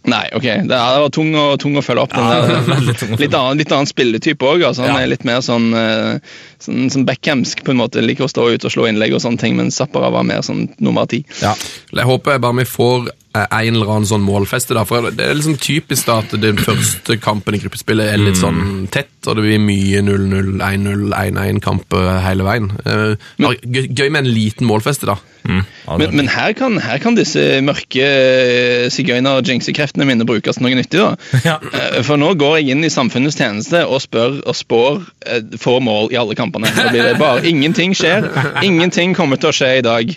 Nei, 0.09 0.23
ok. 0.35 0.41
Det, 0.43 0.75
er- 0.75 0.93
det 0.95 1.01
var 1.05 1.09
tung 1.15 1.31
å, 1.37 1.45
tung 1.61 1.77
å 1.79 1.83
følge 1.85 2.03
opp. 2.07 2.15
den 2.15 2.29
der. 2.29 3.17
litt, 3.21 3.33
annen, 3.37 3.57
litt 3.61 3.71
annen 3.75 3.89
spilletype 3.89 4.49
òg. 4.49 4.63
Altså. 4.69 4.83
Han 4.87 4.95
Ja. 4.95 5.03
er 5.05 5.11
litt 5.13 5.25
mer 5.27 5.39
sånn, 5.45 5.69
eh, 5.77 6.19
sånn, 6.59 6.89
sånn 6.93 7.05
backhamsk 7.07 7.63
på 7.63 7.71
en 7.75 7.81
måte. 7.83 8.01
Liker 8.03 8.25
å 8.27 8.31
stå 8.31 8.49
ut 8.53 8.65
og 8.65 8.71
slå 8.73 8.87
innlegg 8.89 9.13
og 9.15 9.21
sånne 9.23 9.39
ting, 9.39 9.55
men 9.59 9.71
Zappara 9.71 10.09
var 10.11 10.23
mer 10.27 10.41
sånn 10.45 10.67
nummer 10.79 11.05
ti. 11.07 11.23
Ja. 11.41 11.53
Jeg 11.93 12.05
håper 12.09 12.39
bare 12.41 12.57
vi 12.61 12.65
får 12.69 13.09
eh, 13.35 13.45
en 13.45 13.75
eller 13.75 13.85
annen 13.93 14.07
sånn 14.09 14.25
målfeste. 14.25 14.73
da, 14.73 14.83
for 14.89 15.11
Det 15.11 15.25
er 15.29 15.35
liksom 15.37 15.57
typisk 15.61 16.05
da 16.09 16.19
at 16.23 16.31
den 16.41 16.57
første 16.57 17.19
kampen 17.21 17.53
i 17.55 17.59
gruppespillet 17.61 18.13
er 18.13 18.17
litt 18.17 18.39
sånn 18.41 18.87
tett, 18.89 19.11
og 19.27 19.35
det 19.37 19.43
blir 19.45 19.59
mye 19.61 20.01
0-0, 20.01 20.57
1-0, 20.57 21.13
1-1-kamper 21.13 22.09
hele 22.25 22.43
veien. 22.47 22.71
Eh, 22.85 23.15
gøy 23.39 24.09
med 24.09 24.23
en 24.25 24.31
liten 24.33 24.65
målfeste, 24.69 25.05
da. 25.09 25.17
Men, 25.49 26.15
men 26.15 26.27
her, 26.29 26.53
kan, 26.57 26.77
her 26.81 26.99
kan 27.01 27.15
disse 27.17 27.41
mørke 27.65 28.05
eh, 28.05 28.85
sigøyner-jinxekreftene 28.93 30.05
mine 30.05 30.27
brukes 30.29 30.59
til 30.59 30.65
noe 30.67 30.77
nyttig. 30.77 31.01
da. 31.01 31.15
Ja. 31.49 31.55
Eh, 31.73 31.99
For 32.05 32.19
nå 32.21 32.33
går 32.39 32.59
jeg 32.59 32.75
inn 32.75 32.85
i 32.85 32.91
samfunnets 32.93 33.37
tjeneste 33.39 33.81
og 33.87 34.01
spør 34.03 34.39
og 34.43 34.55
spår 34.57 34.99
Få 35.61 35.77
mål 35.83 36.11
i 36.13 36.17
alle 36.19 36.35
kampene. 36.37 36.69
Da 36.75 36.89
blir 36.91 37.05
det 37.07 37.15
bare 37.19 37.45
Ingenting 37.49 37.95
skjer. 37.97 38.27
Ingenting 38.65 39.15
kommer 39.17 39.39
til 39.41 39.51
å 39.51 39.55
skje 39.55 39.71
i 39.79 39.83
dag. 39.85 40.11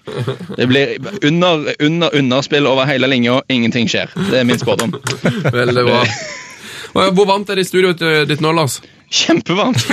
Det 0.59 0.69
blir 0.71 0.97
under, 1.29 1.69
under 1.81 2.15
underspill 2.19 2.69
over 2.69 2.89
hele 2.91 3.09
linja. 3.11 3.41
Ingenting 3.53 3.89
skjer. 3.91 4.13
Det 4.31 4.43
er 4.43 4.49
min 4.49 4.61
spådom. 4.61 4.95
Veldig 5.61 5.87
bra. 5.89 6.03
Hvor 6.93 7.25
varmt 7.25 7.49
er 7.49 7.57
det 7.57 7.65
i 7.65 7.71
studioet 7.71 8.03
ditt 8.29 8.43
nå, 8.45 8.53
Lars? 8.53 8.81
Kjempevarmt. 9.13 9.87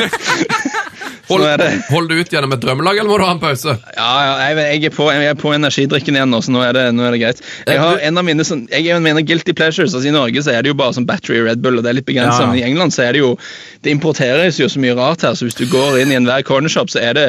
Hold, 1.30 1.45
det. 1.61 1.69
Holder 1.91 2.15
du 2.15 2.21
ut 2.23 2.32
gjennom 2.34 2.53
et 2.55 2.61
drømmelag, 2.63 2.97
eller 2.97 3.11
må 3.11 3.17
du 3.21 3.25
ha 3.27 3.34
en 3.36 3.41
pause? 3.41 3.75
Ja, 3.93 4.09
ja 4.25 4.32
jeg, 4.49 4.57
jeg, 4.57 4.89
er 4.89 4.95
på, 4.95 5.09
jeg 5.13 5.30
er 5.30 5.38
på 5.38 5.51
energidrikken 5.53 6.17
igjen 6.17 6.32
nå, 6.34 6.39
så 6.41 6.53
nå 6.53 6.63
er 6.65 6.73
det, 6.73 6.86
nå 6.97 7.05
er 7.05 7.13
det 7.13 7.21
greit. 7.21 7.43
Jeg, 7.67 7.77
har 7.82 8.01
en 8.07 8.21
av 8.21 8.25
mine, 8.25 8.45
sånn, 8.47 8.63
jeg 8.71 8.88
er 8.88 8.95
en 8.95 9.03
av 9.03 9.05
mine 9.05 9.23
guilty 9.27 9.53
pleasures. 9.53 9.93
altså 9.93 10.09
I 10.09 10.15
Norge 10.15 10.41
så 10.45 10.55
er 10.55 10.65
det 10.65 10.73
jo 10.73 10.77
bare 10.80 10.97
sånn 10.97 11.05
battery 11.09 11.43
Red 11.45 11.61
Bull, 11.61 11.77
og 11.77 11.86
det 11.86 11.93
er 11.93 11.99
litt 11.99 12.07
begrenset. 12.09 12.41
Ja. 12.41 12.49
Men 12.49 12.61
i 12.61 12.65
England 12.65 12.95
så 12.95 13.05
er 13.05 13.13
det 13.13 13.23
jo 13.23 13.36
Det 13.86 13.93
importeres 13.93 14.57
jo 14.59 14.67
så 14.67 14.82
mye 14.84 14.95
rart 14.97 15.21
her, 15.23 15.38
så 15.38 15.45
hvis 15.47 15.55
du 15.55 15.63
går 15.71 16.01
inn 16.01 16.11
i 16.11 16.17
enhver 16.17 16.43
cornershop, 16.47 16.89
så 16.91 16.99
er 16.99 17.13
det 17.15 17.27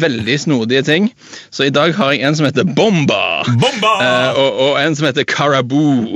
veldig 0.00 0.38
snodige 0.40 0.86
ting. 0.86 1.10
Så 1.52 1.66
i 1.66 1.74
dag 1.74 1.92
har 1.98 2.14
jeg 2.14 2.22
en 2.24 2.38
som 2.38 2.46
heter 2.48 2.64
Bomba. 2.64 3.42
Bomba! 3.44 3.92
Uh, 4.00 4.40
og, 4.40 4.62
og 4.66 4.78
en 4.80 4.96
som 4.96 5.10
heter 5.10 5.26
Caraboo. 5.28 6.14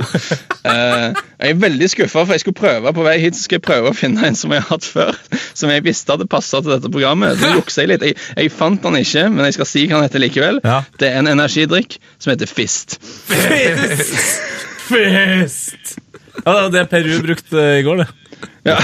Uh, 0.65 1.13
jeg 1.43 1.53
er 1.53 1.61
veldig 1.61 1.89
skuffa, 1.93 2.23
for 2.23 2.33
jeg 2.33 2.45
skulle 2.45 2.57
prøve 2.57 2.93
på 2.93 3.05
vei 3.05 3.17
hit 3.21 3.37
så 3.37 3.45
skal 3.45 3.59
jeg 3.59 3.67
prøve 3.67 3.91
å 3.91 3.97
finne 3.97 4.25
en 4.25 4.37
som 4.37 4.53
jeg 4.55 4.63
har 4.65 4.71
hatt 4.73 4.87
før. 4.87 5.13
Som 5.53 5.69
jeg 5.73 5.85
visste 5.85 6.15
hadde 6.15 6.29
passa 6.29 6.63
til 6.63 6.73
dette 6.73 6.89
programmet. 6.89 7.16
Så 7.39 7.53
jukser 7.57 7.85
jeg 7.85 7.91
litt. 7.93 8.05
Jeg, 8.09 8.17
jeg 8.37 8.53
fant 8.53 8.83
den 8.83 8.99
ikke, 9.01 9.25
men 9.33 9.47
jeg 9.47 9.57
skal 9.57 9.69
si 9.69 9.85
hva 9.87 9.99
den 9.99 10.07
heter 10.07 10.23
likevel. 10.23 10.61
Ja. 10.63 10.81
Det 10.99 11.09
er 11.11 11.19
en 11.21 11.31
energidrikk 11.33 11.97
som 12.17 12.33
heter 12.33 12.49
Fist. 12.51 12.97
Fist! 13.01 14.39
Fist! 14.87 15.97
Ja, 16.45 16.67
det 16.71 16.83
er 16.83 16.89
Peru 16.91 17.17
brukte 17.25 17.63
i 17.79 17.83
går, 17.85 18.03
det. 18.03 18.07
Ja. 18.67 18.77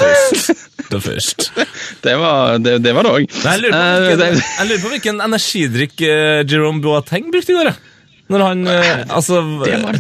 Det 0.90 1.00
først. 1.04 1.52
Det 2.04 2.14
var 2.20 2.58
det, 2.62 2.78
det 2.84 2.94
var 2.96 3.06
det 3.06 3.12
òg. 3.14 3.24
Jeg 3.44 3.62
lurer 3.64 3.74
på 3.74 4.18
hvilken, 4.18 4.44
jeg 4.60 4.68
lurer 4.70 4.82
på 4.84 4.92
hvilken 4.94 5.22
energidrikk 5.28 6.04
eh, 6.08 6.42
Jerome 6.50 6.82
Boateng 6.84 7.30
brukte 7.34 7.54
i 7.54 7.58
går. 7.58 7.70
jeg. 7.72 7.93
Når 8.32 8.40
han 8.48 8.68
eh, 8.68 9.04
Altså 9.10 9.42
Det 9.66 9.80
var 9.84 9.98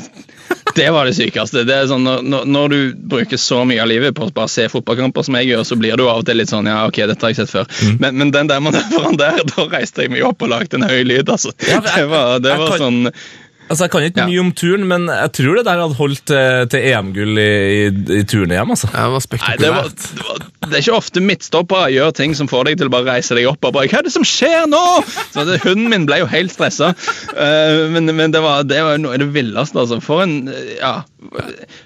det, 0.76 0.86
var 0.95 1.05
det 1.05 1.13
sykeste. 1.17 1.63
Det 1.67 1.74
er 1.76 1.88
sånn, 1.89 2.03
når, 2.07 2.45
når- 2.49 2.69
du 2.74 2.93
bruker 3.13 3.38
så 3.38 3.59
mye 3.67 3.82
av 3.84 3.88
livet 3.91 4.15
på 4.15 4.26
å 4.28 4.32
bare 4.34 4.49
se 4.51 4.65
fotballkamper 4.71 5.26
som 5.28 5.36
jeg 5.38 5.49
gjør, 5.51 5.63
så 5.67 5.78
blir 5.80 5.97
du 5.99 6.05
av 6.07 6.21
og 6.24 6.26
til 6.28 6.39
litt 6.39 6.49
sånn 6.49 6.65
ja, 6.69 6.80
ok, 6.89 7.01
dette 7.09 7.26
har 7.26 7.34
jeg 7.34 7.41
sett 7.43 7.51
før. 7.53 7.67
Mm. 7.84 7.97
Men, 8.01 8.17
men 8.21 8.32
den 8.34 8.49
der 8.51 8.63
manøveren 8.63 9.17
der, 9.19 9.41
da 9.53 9.65
reiste 9.71 10.05
jeg 10.05 10.13
meg 10.15 10.24
opp 10.28 10.41
og 10.45 10.49
lagde 10.53 10.80
en 10.80 10.88
høy 10.89 11.03
lyd. 11.05 11.30
altså. 11.30 11.53
Ja, 11.67 11.78
jeg- 11.82 11.88
det 11.93 12.07
var, 12.11 12.39
det 12.43 12.55
jeg 12.55 12.63
jeg, 12.69 12.82
sånn 12.82 13.01
Altså, 13.70 13.86
Jeg 13.86 13.91
kan 13.93 14.03
ikke 14.05 14.20
Ja. 14.22 14.26
mye 14.30 14.39
om 14.43 14.51
turn, 14.51 14.84
men 14.88 15.07
jeg 15.07 15.32
tror 15.39 15.55
det 15.57 15.66
der 15.66 15.80
hadde 15.82 15.95
holdt 15.97 16.26
til, 16.30 16.68
til 16.70 16.88
EM-gull 16.91 17.39
i, 17.41 17.47
i, 17.47 17.86
i 18.20 18.24
turen 18.30 18.51
hjem. 18.53 18.74
altså. 18.76 18.89
Ja, 18.93 19.07
det 19.07 19.14
var 19.16 19.24
Nei, 19.47 19.55
det, 19.57 19.70
var, 19.74 19.88
det, 19.89 20.26
var, 20.28 20.43
det 20.68 20.74
er 20.78 20.84
ikke 20.84 20.97
ofte 20.99 21.24
midtstoppere 21.24 21.88
gjør 21.95 22.11
ting 22.20 22.36
som 22.38 22.49
får 22.51 22.68
deg 22.70 22.78
til 22.82 22.91
å 22.91 22.93
bare 22.93 23.07
reise 23.16 23.38
deg 23.38 23.47
opp 23.49 23.64
og 23.66 23.74
bare 23.78 23.88
Hva 23.89 24.01
er 24.03 24.07
det 24.09 24.14
som 24.14 24.28
skjer 24.28 24.68
nå?! 24.70 24.84
Så 25.34 25.45
det, 25.47 25.61
Hunden 25.64 25.89
min 25.89 26.05
ble 26.09 26.20
jo 26.22 26.28
helt 26.30 26.53
stressa. 26.53 26.91
Uh, 27.34 27.88
men 27.93 28.11
men 28.14 28.36
det, 28.36 28.43
var, 28.43 28.61
det 28.68 28.84
var 28.84 28.99
noe 29.01 29.16
av 29.16 29.24
det 29.24 29.30
villeste, 29.34 29.80
altså. 29.80 29.97
For 30.03 30.22
en 30.28 30.36
eh, 30.51 30.76
ja, 30.82 30.93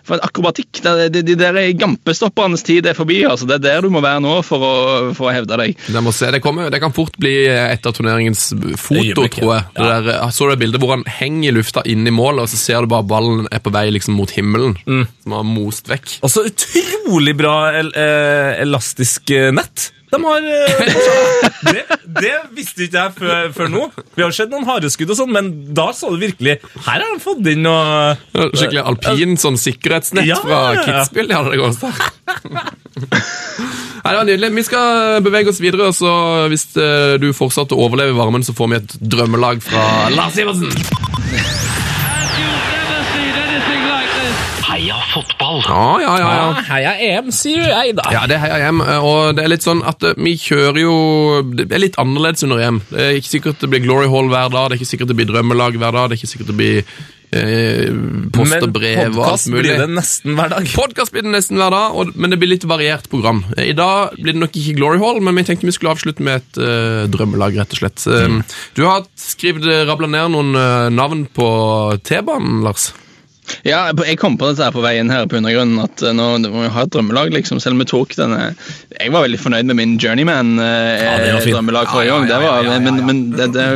for 0.03 0.17
en 0.17 0.25
akrobatikk. 0.25 0.81
Det, 0.83 1.09
de, 1.13 1.21
de 1.29 1.35
der 1.39 1.59
gampestoppernes 1.77 2.65
tid 2.67 2.89
er 2.89 2.97
forbi. 2.97 3.21
altså. 3.29 3.45
Det 3.47 3.59
er 3.61 3.63
der 3.67 3.85
du 3.85 3.91
må 3.93 4.01
være 4.03 4.19
nå 4.25 4.41
for 4.45 4.65
å, 4.65 4.73
for 5.17 5.29
å 5.29 5.35
hevde 5.35 5.59
deg. 5.61 5.77
Det, 5.87 6.01
må 6.03 6.11
se, 6.15 6.31
det, 6.33 6.41
kommer, 6.43 6.71
det 6.73 6.81
kan 6.83 6.95
fort 6.95 7.15
bli 7.21 7.35
et 7.47 7.85
av 7.87 7.95
turneringens 7.95 8.49
foto, 8.81 9.27
tror 9.29 9.53
jeg. 9.53 9.63
ja. 9.77 9.87
Det 10.01 10.11
der, 10.11 10.29
så 10.33 10.49
det 10.51 10.59
bildet 10.59 10.81
hvor 10.81 10.95
han 10.97 11.05
henger 11.07 11.51
i 11.51 11.55
lufta 11.55 11.66
inne 11.85 12.07
i 12.11 12.15
målet, 12.15 12.41
og 12.45 12.49
så 12.51 12.57
ser 12.59 12.81
du 12.81 12.87
bare 12.91 13.03
ballen 13.07 13.47
er 13.51 13.59
på 13.63 13.71
vei 13.75 13.89
liksom 13.93 14.13
mot 14.17 14.31
himmelen. 14.31 14.73
Som 15.23 15.31
har 15.37 15.43
most 15.47 15.87
vekk. 15.91 16.07
Og 16.23 16.29
så 16.33 16.39
utrolig 16.49 17.35
bra 17.39 17.55
el, 17.79 17.89
eh, 17.95 18.51
elastisk 18.63 19.29
eh, 19.35 19.51
nett. 19.55 19.77
De 20.07 20.15
har 20.23 20.39
eh, 20.39 20.77
det, 21.67 21.81
det 22.21 22.35
visste 22.55 22.83
ikke 22.85 23.01
jeg 23.01 23.11
før, 23.17 23.49
før 23.57 23.67
nå. 23.73 23.81
Vi 24.15 24.23
har 24.23 24.31
sett 24.31 24.49
noen 24.53 24.63
hareskudd, 24.69 25.11
og 25.11 25.17
sånn, 25.19 25.33
men 25.35 25.45
da 25.75 25.89
så 25.95 26.07
du 26.13 26.17
virkelig 26.21 26.53
Her 26.85 26.99
har 27.03 27.09
de 27.11 27.19
fått 27.19 27.43
inn 27.51 27.63
noe 27.65 28.15
Skikkelig 28.31 28.85
alpin 28.87 29.35
sånn 29.41 29.57
sikkerhetsnett 29.59 30.23
Ja, 30.29 30.37
fra. 30.39 30.79
Kitzbühel. 30.85 31.27
Ja, 31.35 31.43
det 31.43 31.59
går 31.59 31.75
Nei, 34.07 34.13
det 34.13 34.19
var 34.21 34.27
nydelig. 34.29 34.49
Vi 34.55 34.63
skal 34.63 35.23
bevege 35.25 35.51
oss 35.51 35.57
videre, 35.59 35.89
så 35.91 36.11
hvis 36.47 36.69
eh, 36.79 37.17
du 37.19 37.33
fortsatt 37.35 37.73
å 37.75 37.79
overleve 37.83 38.15
varmen, 38.15 38.45
så 38.45 38.53
får 38.55 38.69
vi 38.71 38.77
et 38.77 38.93
drømmelag 39.03 39.59
fra 39.65 39.81
Lars 40.15 40.37
Iversen. 40.39 40.71
Heia 44.63 45.01
fotball! 45.11 45.59
Ja, 45.67 45.83
ja, 46.05 46.13
ja, 46.21 46.31
ja. 46.37 46.47
Heia 46.69 46.95
EM, 47.09 47.33
sier 47.35 47.67
jeg 47.67 47.97
da. 47.99 48.07
Ja, 48.15 48.23
det 48.31 48.37
er 48.37 48.45
heia 48.45 48.69
EM, 48.69 48.79
og 48.79 49.35
det 49.35 49.43
er 49.43 49.51
litt 49.51 49.67
sånn 49.67 49.83
at 49.83 50.07
eh, 50.07 50.15
vi 50.23 50.37
kjører 50.39 50.79
jo 50.85 50.95
Det 51.51 51.67
er 51.67 51.83
litt 51.83 51.99
annerledes 51.99 52.47
under 52.47 52.63
EM. 52.63 52.79
Det 52.87 53.09
er 53.09 53.19
ikke 53.19 53.33
sikkert 53.33 53.59
det 53.65 53.73
blir 53.75 53.83
Glory 53.89 54.07
Hall 54.13 54.31
hver 54.31 54.55
dag, 54.55 54.69
det 54.69 54.77
er 54.77 54.79
ikke 54.79 54.91
sikkert 54.93 55.11
det 55.11 55.19
blir 55.19 55.31
drømmelag 55.33 55.75
hver 55.83 55.99
dag, 55.99 56.07
det 56.07 56.15
er 56.15 56.21
ikke 56.21 56.31
sikkert 56.31 56.53
det 56.53 56.59
blir 56.63 57.07
eh, 57.35 57.89
post 58.35 58.57
og 58.61 58.73
brev 58.75 59.17
og 59.17 59.23
alt 59.25 59.47
podcast 59.47 59.47
podkast 59.47 59.51
blir 59.53 59.81
det 59.81 59.89
nesten 59.95 60.37
hver 60.37 60.53
dag. 60.53 60.69
Podcast 60.77 61.15
blir 61.15 61.25
det 61.25 61.33
nesten 61.33 61.61
hver 61.61 61.73
dag, 61.73 61.97
og, 61.97 62.13
men 62.15 62.33
det 62.33 62.39
blir 62.41 62.53
litt 62.53 62.67
variert 62.69 63.09
program. 63.11 63.43
I 63.57 63.75
dag 63.77 64.15
blir 64.19 64.35
det 64.35 64.43
nok 64.43 64.59
ikke 64.59 64.77
Glory 64.77 65.01
Hall, 65.03 65.21
men 65.23 65.39
vi 65.39 65.47
tenkte 65.47 65.69
vi 65.69 65.75
skulle 65.75 65.95
avslutte 65.95 66.25
med 66.25 66.43
et 66.43 66.61
uh, 66.61 67.03
drømmelag, 67.11 67.57
rett 67.61 67.75
og 67.75 67.81
slett. 67.81 68.05
Mm. 68.07 68.39
Du 68.77 68.85
har 68.87 69.07
skrevet, 69.19 69.67
rabla 69.89 70.11
ned 70.11 70.33
noen 70.35 70.55
uh, 70.57 70.87
navn 70.93 71.27
på 71.33 71.49
T-banen, 72.07 72.63
Lars. 72.67 72.91
Ja, 73.63 73.91
jeg 74.05 74.17
kom 74.19 74.35
på 74.37 74.49
dette 74.49 74.63
her 74.67 74.71
på 74.75 74.81
veien 74.83 75.09
her 75.11 75.25
på 75.29 75.37
undergrunnen, 75.39 75.79
at 75.85 76.01
eh, 76.03 76.13
nå 76.15 76.25
må 76.51 76.63
vi 76.65 76.71
ha 76.73 76.81
et 76.83 76.91
drømmelag, 76.93 77.31
liksom. 77.35 77.59
Selv 77.63 77.73
om 77.77 77.79
vi 77.83 77.87
tok 77.89 78.15
denne 78.17 78.49
Jeg 78.99 79.11
var 79.13 79.23
veldig 79.23 79.39
fornøyd 79.39 79.65
med 79.69 79.75
min. 79.79 79.97
Journeyman-drømmelag 80.01 81.87
forrige 81.91 82.07
Ja, 82.09 82.17
gang. 82.19 82.27
ja, 82.29 82.39
ja, 82.41 82.41
ja, 82.41 82.63
ja, 82.63 82.73
ja. 82.73 82.79
Men, 82.79 83.05
men, 83.05 83.21
det, 83.37 83.47
det, 83.53 83.67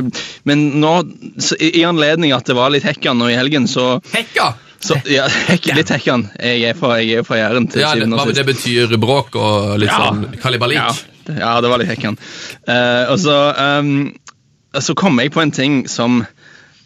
men 0.43 0.65
nå, 0.82 0.93
så, 1.41 1.55
i 1.59 1.84
anledning 1.88 2.34
at 2.36 2.45
det 2.49 2.55
var 2.57 2.69
litt 2.74 2.84
Hekkan 2.88 3.17
nå 3.22 3.30
i 3.32 3.38
helgen, 3.39 3.67
så, 3.72 3.99
Hekka! 4.13 4.53
så 4.82 4.97
ja, 5.09 5.28
hek, 5.51 5.72
Litt 5.78 5.89
Hekkan. 5.93 6.28
Jeg 6.39 6.63
er 6.72 6.78
fra, 6.80 6.95
jeg 7.01 7.22
er 7.22 7.28
fra 7.28 7.38
Jæren. 7.41 7.67
til 7.72 7.82
Ja, 7.84 7.93
det, 7.95 8.07
hva 8.11 8.26
det 8.34 8.45
betyr 8.49 8.97
bråk 9.01 9.36
og 9.39 9.78
litt 9.82 9.91
Ja. 9.91 9.99
sånn 10.09 10.26
kalibalik. 10.41 10.80
Ja, 10.82 10.91
det- 11.30 11.39
ja, 11.39 11.53
det 11.61 11.69
var 11.72 11.78
litt 11.84 11.91
Hekkan. 11.93 12.17
Uh, 12.67 13.03
og 13.13 13.17
så, 13.22 13.38
um, 13.80 14.11
så 14.80 14.95
kom 14.97 15.19
jeg 15.19 15.32
på 15.36 15.41
en 15.43 15.51
ting 15.51 15.84
som 15.91 16.24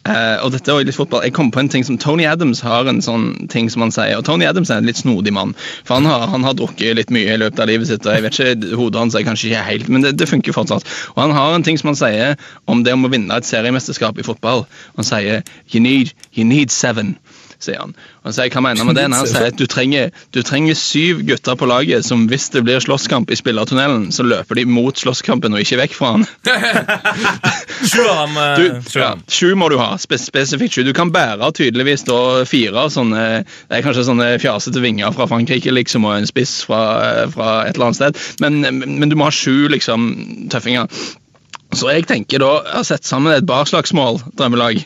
eh, 0.06 0.44
og 0.44 0.52
dette 0.54 0.72
jo 0.72 0.84
litt 0.86 0.96
fotball. 0.96 1.24
Jeg 1.26 1.34
kom 1.36 1.50
på 1.54 1.60
en 1.62 1.70
ting 1.72 1.84
som 1.86 1.98
Tony 2.00 2.26
Adams 2.28 2.62
har 2.64 2.88
en 2.90 3.02
sånn 3.04 3.48
ting 3.52 3.70
som 3.72 3.84
han 3.84 3.94
sier. 3.94 4.16
Og 4.18 4.24
Tony 4.28 4.46
Adams 4.48 4.70
er 4.70 4.80
en 4.82 4.88
litt 4.88 5.00
snodig 5.00 5.34
mann. 5.36 5.54
For 5.86 5.98
han 5.98 6.08
har, 6.08 6.26
han 6.32 6.46
har 6.46 6.56
drukket 6.58 6.98
litt 6.98 7.12
mye 7.14 7.34
i 7.34 7.40
løpet 7.40 7.62
av 7.62 7.70
livet 7.70 7.90
sitt. 7.90 8.06
og 8.06 8.16
jeg 8.16 8.26
vet 8.26 8.40
ikke, 8.40 8.76
Hodet 8.78 9.02
hans 9.02 9.18
er 9.18 9.26
kanskje 9.26 9.50
ikke 9.50 9.64
helt, 9.70 9.90
men 9.92 10.06
det, 10.06 10.16
det 10.20 10.30
funker 10.30 10.56
fortsatt. 10.56 10.86
Og 11.14 11.22
han 11.24 11.34
har 11.36 11.56
en 11.56 11.66
ting 11.66 11.80
som 11.80 11.92
han 11.92 11.98
sier 11.98 12.36
om 12.70 12.84
det 12.86 12.94
om 12.96 13.08
å 13.08 13.12
vinne 13.12 13.36
et 13.36 13.48
seriemesterskap 13.48 14.18
i 14.18 14.26
fotball. 14.26 14.66
Han 14.96 15.08
sier 15.08 15.42
you 15.72 15.82
need, 15.82 16.14
you 16.34 16.46
need 16.48 16.74
seven. 16.74 17.16
Sier 17.62 17.78
han. 17.80 17.94
Og 18.22 18.28
han 18.30 18.36
sier 18.36 18.50
hva 18.52 18.62
mener 18.64 18.82
han 18.82 18.90
med 18.90 18.98
det? 18.98 19.04
Han 19.14 19.26
sier 19.30 19.48
at 19.52 19.58
du 19.58 19.66
trenger, 19.70 20.10
du 20.34 20.40
trenger 20.46 20.76
syv 20.78 21.22
gutter 21.28 21.56
på 21.58 21.68
laget 21.70 22.04
som 22.06 22.26
hvis 22.30 22.48
det 22.54 22.62
blir 22.66 22.80
slåsskamp 22.82 23.30
i 23.32 23.38
spillertunnelen, 23.38 24.08
så 24.12 24.26
løper 24.26 24.60
de 24.60 24.64
mot 24.68 24.96
slåsskampen 24.98 25.54
og 25.56 25.62
ikke 25.64 25.78
vekk 25.82 25.96
fra 25.96 26.12
han. 26.16 26.26
Sju 27.90 28.02
av 28.08 28.22
dem. 28.26 28.36
eh, 28.36 28.56
Du, 28.56 29.00
ja, 29.00 29.10
sju 29.28 29.54
må 29.58 29.68
du 29.72 29.76
ha, 29.80 29.92
spe 30.00 30.18
spesifikt 30.20 30.76
sju. 30.78 30.82
Du 30.86 30.92
kan 30.96 31.10
bære 31.14 31.50
tydeligvis 31.56 32.06
da 32.08 32.20
fire 32.48 32.86
sånne 32.92 33.22
Det 33.44 33.78
er 33.78 33.84
kanskje 33.84 34.06
sånne 34.08 34.30
fjasete 34.42 34.80
vinger 34.84 35.12
fra 35.16 35.26
Frankrike 35.30 35.72
liksom, 35.74 36.04
og 36.08 36.16
en 36.20 36.26
spiss 36.28 36.58
fra, 36.66 36.80
fra 37.32 37.50
et 37.66 37.76
eller 37.76 37.90
annet 37.90 38.00
sted, 38.00 38.18
men, 38.42 38.60
men 39.00 39.08
du 39.12 39.16
må 39.18 39.28
ha 39.28 39.34
sju 39.34 39.68
liksom 39.72 40.10
tøffinger. 40.52 40.88
Så 41.76 41.90
jeg 41.92 42.06
tenker 42.08 42.40
da, 42.40 42.50
jeg 42.64 42.76
har 42.78 42.86
sett 42.88 43.04
sammen 43.08 43.34
et 43.34 43.46
barslagsmål, 43.46 44.20
drømmelag, 44.38 44.84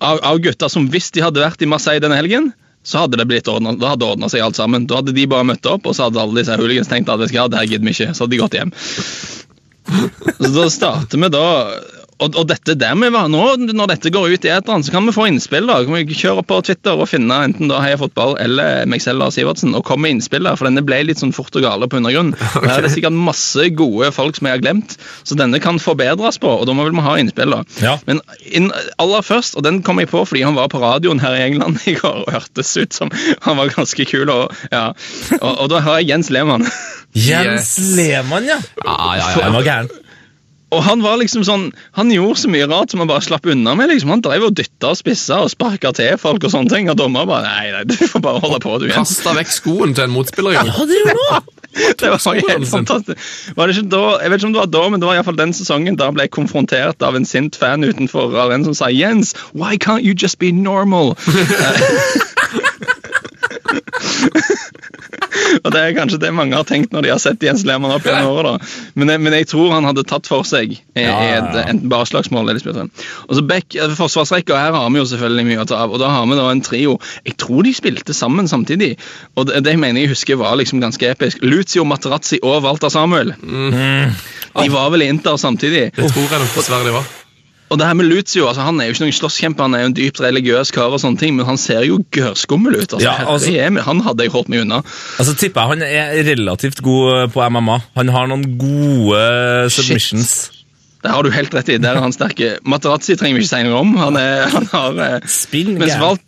av, 0.00 0.20
av 0.26 0.40
gutter 0.42 0.72
som 0.72 0.88
hvis 0.90 1.10
de 1.14 1.24
hadde 1.24 1.42
vært 1.42 1.62
i 1.62 1.68
Marseille 1.70 2.02
denne 2.02 2.18
helgen, 2.18 2.50
så 2.82 3.02
hadde 3.02 3.18
det 3.20 3.26
blitt 3.28 3.48
ordnet, 3.50 3.76
da 3.80 3.92
hadde 3.92 4.08
ordna 4.08 4.30
seg 4.32 4.42
alt 4.44 4.56
sammen. 4.56 4.86
Da 4.88 5.00
hadde 5.00 5.12
de 5.16 5.26
bare 5.28 5.46
møtt 5.46 5.68
opp, 5.68 5.84
og 5.84 5.96
så 5.96 6.08
hadde 6.08 6.22
alle 6.22 6.40
disse 6.40 6.56
hooligans 6.56 6.88
tenkt 6.88 7.12
at 7.12 7.20
ja, 7.34 7.44
det 7.50 7.60
her 7.60 7.68
gidder 7.68 7.86
vi 7.86 7.92
ikke. 7.96 8.14
Så 8.16 8.24
hadde 8.24 8.34
de 8.34 8.40
gått 8.40 8.56
hjem. 8.56 8.72
Så 10.40 10.50
da 10.54 10.66
starter 10.72 11.20
vi 11.20 11.28
da 11.34 11.44
og, 12.20 12.36
og 12.36 12.48
dette 12.50 12.76
der 12.78 12.96
vi 13.00 13.08
var 13.12 13.28
nå, 13.32 13.42
Når 13.70 13.90
dette 13.94 14.12
går 14.12 14.34
ut 14.34 14.44
i 14.46 14.52
eteren, 14.52 14.84
så 14.84 14.92
kan 14.94 15.06
vi 15.08 15.14
få 15.14 15.26
innspill. 15.30 15.66
da 15.68 15.80
Kan 15.86 15.96
vi 15.96 16.16
kjøre 16.16 16.44
på 16.46 16.60
Twitter 16.66 17.00
og 17.00 17.08
finne 17.10 17.38
enten 17.46 17.70
da 17.70 17.80
Heia 17.84 17.98
Fotball 18.00 18.36
eller 18.42 18.84
meg 18.90 19.02
selv 19.04 19.22
Lars 19.22 19.38
Sivertsen 19.38 19.74
og 19.78 19.84
komme 19.88 20.08
med 20.08 20.16
innspill 20.18 20.46
der, 20.46 20.58
for 20.58 20.68
denne 20.68 20.84
ble 20.86 21.02
litt 21.08 21.20
sånn 21.22 21.34
fort 21.36 21.54
og 21.56 21.64
gale 21.64 21.88
på 21.90 22.00
undergrunn. 22.00 22.34
Okay. 22.60 22.66
Her 22.66 22.80
er 22.80 22.84
det 22.84 22.90
sikkert 22.92 23.14
masse 23.16 23.64
gode 23.78 24.08
folk 24.12 24.36
som 24.36 24.48
jeg 24.48 24.56
har 24.58 24.62
glemt, 24.62 24.96
så 25.24 25.36
denne 25.38 25.60
kan 25.62 25.78
forbedres 25.80 26.36
på. 26.42 26.50
Og 26.50 26.66
da 26.68 26.74
må 26.76 26.84
vi 26.88 27.04
ha 27.04 27.14
innspill, 27.20 27.54
da. 27.54 27.60
Ja. 27.80 27.94
Men 28.08 28.20
inn, 28.44 28.68
aller 29.00 29.24
først, 29.24 29.56
og 29.56 29.64
den 29.64 29.80
kom 29.86 30.02
jeg 30.02 30.10
på 30.10 30.24
fordi 30.26 30.42
han 30.44 30.58
var 30.58 30.68
på 30.72 30.82
radioen 30.82 31.22
her 31.22 31.38
i 31.38 31.44
England 31.46 31.80
i 31.90 31.94
går 31.96 32.24
og 32.26 32.34
hørtes 32.34 32.74
ut 32.76 32.96
som 32.96 33.12
han 33.46 33.60
var 33.60 33.72
ganske 33.72 34.04
kul. 34.10 34.28
Og, 34.28 34.60
ja. 34.74 34.90
og, 35.38 35.50
og 35.54 35.72
da 35.72 35.80
har 35.86 36.00
jeg 36.02 36.10
Jens 36.12 36.32
Lehmann. 36.34 36.66
Jens 37.16 37.78
Yes. 37.78 37.96
Lehmann, 37.96 38.46
ja. 38.46 38.60
Ja, 38.84 38.98
ja, 39.16 39.26
Han 39.38 39.46
ja. 39.46 39.50
var 39.56 39.66
gæren. 39.66 39.90
Og 40.70 40.82
han 40.86 41.02
var 41.02 41.18
liksom 41.20 41.44
sånn 41.46 41.68
Han 41.98 42.12
gjorde 42.14 42.42
så 42.44 42.50
mye 42.52 42.66
rart 42.70 42.92
som 42.92 43.02
han 43.02 43.10
bare 43.10 43.24
slapp 43.24 43.46
unna 43.50 43.74
med. 43.78 43.90
liksom 43.90 44.12
Han 44.14 44.24
drev 44.24 44.48
og 44.50 44.56
dytta 44.58 44.92
og 44.92 44.98
spissa 44.98 45.40
og 45.44 45.50
sparka 45.52 45.92
til 45.96 46.18
folk 46.20 46.44
og 46.46 46.52
sånne 46.54 46.72
ting. 46.72 46.90
Og 46.92 46.98
dommer 46.98 47.26
bare 47.28 47.48
Nei, 47.48 47.70
nei, 47.74 47.84
du 47.90 47.96
får 47.98 48.22
bare 48.24 48.42
holde 48.44 48.60
på, 48.62 48.76
du, 48.78 48.86
igjen. 48.88 49.00
Kasta 49.02 49.34
vekk 49.36 49.54
skoen 49.54 49.96
til 49.96 50.06
en 50.06 50.14
motspiller. 50.14 50.60
Ja, 50.60 50.86
det 50.86 51.02
gjør! 51.06 51.40
Det 51.70 52.08
var 52.10 52.34
helt 52.34 52.66
fantastisk. 52.66 53.18
Var 53.54 53.70
det 53.70 53.76
ikke 53.76 53.90
da, 53.92 54.00
jeg 54.18 54.30
vet 54.32 54.40
ikke 54.40 54.48
om 54.48 54.54
det 54.56 54.60
var 54.60 54.70
da, 54.74 54.80
men 54.90 55.00
det 55.00 55.06
var 55.06 55.14
i 55.14 55.18
hvert 55.20 55.28
fall 55.28 55.38
den 55.38 55.52
sesongen 55.54 55.98
da 56.00 56.08
ble 56.10 56.26
jeg 56.26 56.32
konfrontert 56.34 57.04
av 57.06 57.14
en 57.14 57.28
sint 57.28 57.54
fan 57.54 57.86
utenfor 57.86 58.34
av 58.42 58.50
en 58.50 58.66
som 58.66 58.74
sa 58.74 58.90
Jens, 58.90 59.36
why 59.54 59.78
can't 59.78 60.02
you 60.02 60.10
just 60.10 60.40
be 60.42 60.50
normal? 60.50 61.14
Og 65.64 65.68
Det 65.72 65.80
er 65.80 65.94
kanskje 65.96 66.18
det 66.22 66.30
mange 66.34 66.56
har 66.56 66.66
tenkt 66.68 66.92
når 66.94 67.04
de 67.06 67.12
har 67.12 67.20
sett 67.22 67.42
Jens 67.44 67.62
Lehmann 67.68 67.94
opp 67.94 68.06
gjennom 68.06 68.32
året. 68.34 68.60
da. 68.60 68.92
Men, 68.98 69.12
men 69.24 69.36
jeg 69.36 69.48
tror 69.50 69.72
han 69.74 69.86
hadde 69.88 70.04
tatt 70.08 70.28
for 70.30 70.46
seg 70.48 70.74
i, 70.74 70.78
Ja, 70.98 71.02
ja, 71.02 71.38
ja. 71.38 71.64
enten 71.70 71.90
eller 71.90 72.60
spillet. 72.62 73.04
Og 73.28 73.36
så 73.38 73.44
back, 73.46 73.74
eh, 73.74 73.94
forsvarsrekka, 73.98 74.56
her 74.58 74.76
har 74.76 74.90
vi 74.90 75.00
jo 75.02 75.06
selvfølgelig 75.12 75.46
mye 75.50 75.62
å 75.64 75.68
ta 75.70 75.82
av. 75.84 75.94
Og 75.94 76.02
da 76.02 76.10
har 76.12 76.26
vi 76.30 76.38
da 76.38 76.48
en 76.50 76.64
trio. 76.64 76.98
Jeg 77.26 77.36
tror 77.40 77.64
de 77.66 77.74
spilte 77.76 78.16
sammen 78.16 78.48
samtidig. 78.50 78.96
Og 79.36 79.48
det, 79.50 79.64
det 79.66 79.78
mener 79.78 80.04
jeg 80.04 80.14
husker 80.14 80.40
var 80.40 80.58
liksom 80.60 80.82
ganske 80.82 81.12
episk. 81.14 81.42
Lucio 81.42 81.84
Materazzi 81.88 82.40
og 82.42 82.62
Walter 82.66 82.92
Samuel. 82.92 83.34
De 83.40 84.68
var 84.72 84.90
vel 84.94 85.06
i 85.06 85.10
Inter 85.12 85.36
samtidig. 85.40 85.90
Det 85.96 86.12
tror 86.12 86.26
jeg 86.26 86.42
nok 86.42 86.54
dessverre 86.56 86.86
de 86.88 86.96
var. 86.98 87.19
Og 87.70 87.78
det 87.78 87.86
her 87.86 87.94
med 87.94 88.08
Lucio, 88.10 88.48
altså 88.48 88.64
han 88.66 88.80
er 88.80 88.88
jo 88.88 88.94
ikke 88.96 89.04
noen 89.04 89.14
slåsskjempe, 89.14 89.62
han 89.62 89.74
er 89.78 89.84
jo 89.84 89.90
en 89.92 89.94
dypt 89.94 90.20
religiøs 90.24 90.72
kar, 90.74 90.90
og 90.90 90.98
sånne 90.98 91.20
ting, 91.22 91.36
men 91.36 91.46
han 91.46 91.58
ser 91.60 91.84
jo 91.86 92.00
gørskummel 92.10 92.74
ut. 92.80 92.92
altså, 92.92 93.04
Ja, 93.04 93.14
altså- 93.30 93.52
Herre 93.54 93.82
Han 93.86 94.00
hadde 94.00 94.22
jeg 94.26 94.32
holdt 94.34 94.48
meg 94.48 94.60
unna. 94.64 94.82
Altså 95.18 95.34
tipper 95.38 95.60
jeg 95.60 95.68
Han 95.68 95.82
er 95.82 96.22
relativt 96.34 96.82
god 96.82 97.28
på 97.30 97.48
MMA. 97.50 97.78
Han 97.96 98.08
har 98.08 98.26
noen 98.26 98.58
gode 98.58 99.70
submissions. 99.70 100.50
Shit. 100.50 100.59
Det 101.00 101.08
har 101.08 101.24
du 101.24 101.30
helt 101.32 101.54
rett 101.56 101.68
i. 101.72 101.78
Der 101.80 101.96
er 101.96 102.04
han 102.04 102.12
sterke. 102.12 102.58
Materazzi 102.68 103.14
trenger 103.16 103.38
vi 103.38 103.44
ikke 103.46 103.50
si 103.54 103.60
noe 103.64 103.78
om. 103.80 103.94
Han, 103.96 104.18
er, 104.20 104.42
han 104.52 104.66
har... 104.68 104.98
eh, 105.00 105.28
Spinn 105.32 105.78
Mens. 105.80 105.94
Walt, 106.00 106.24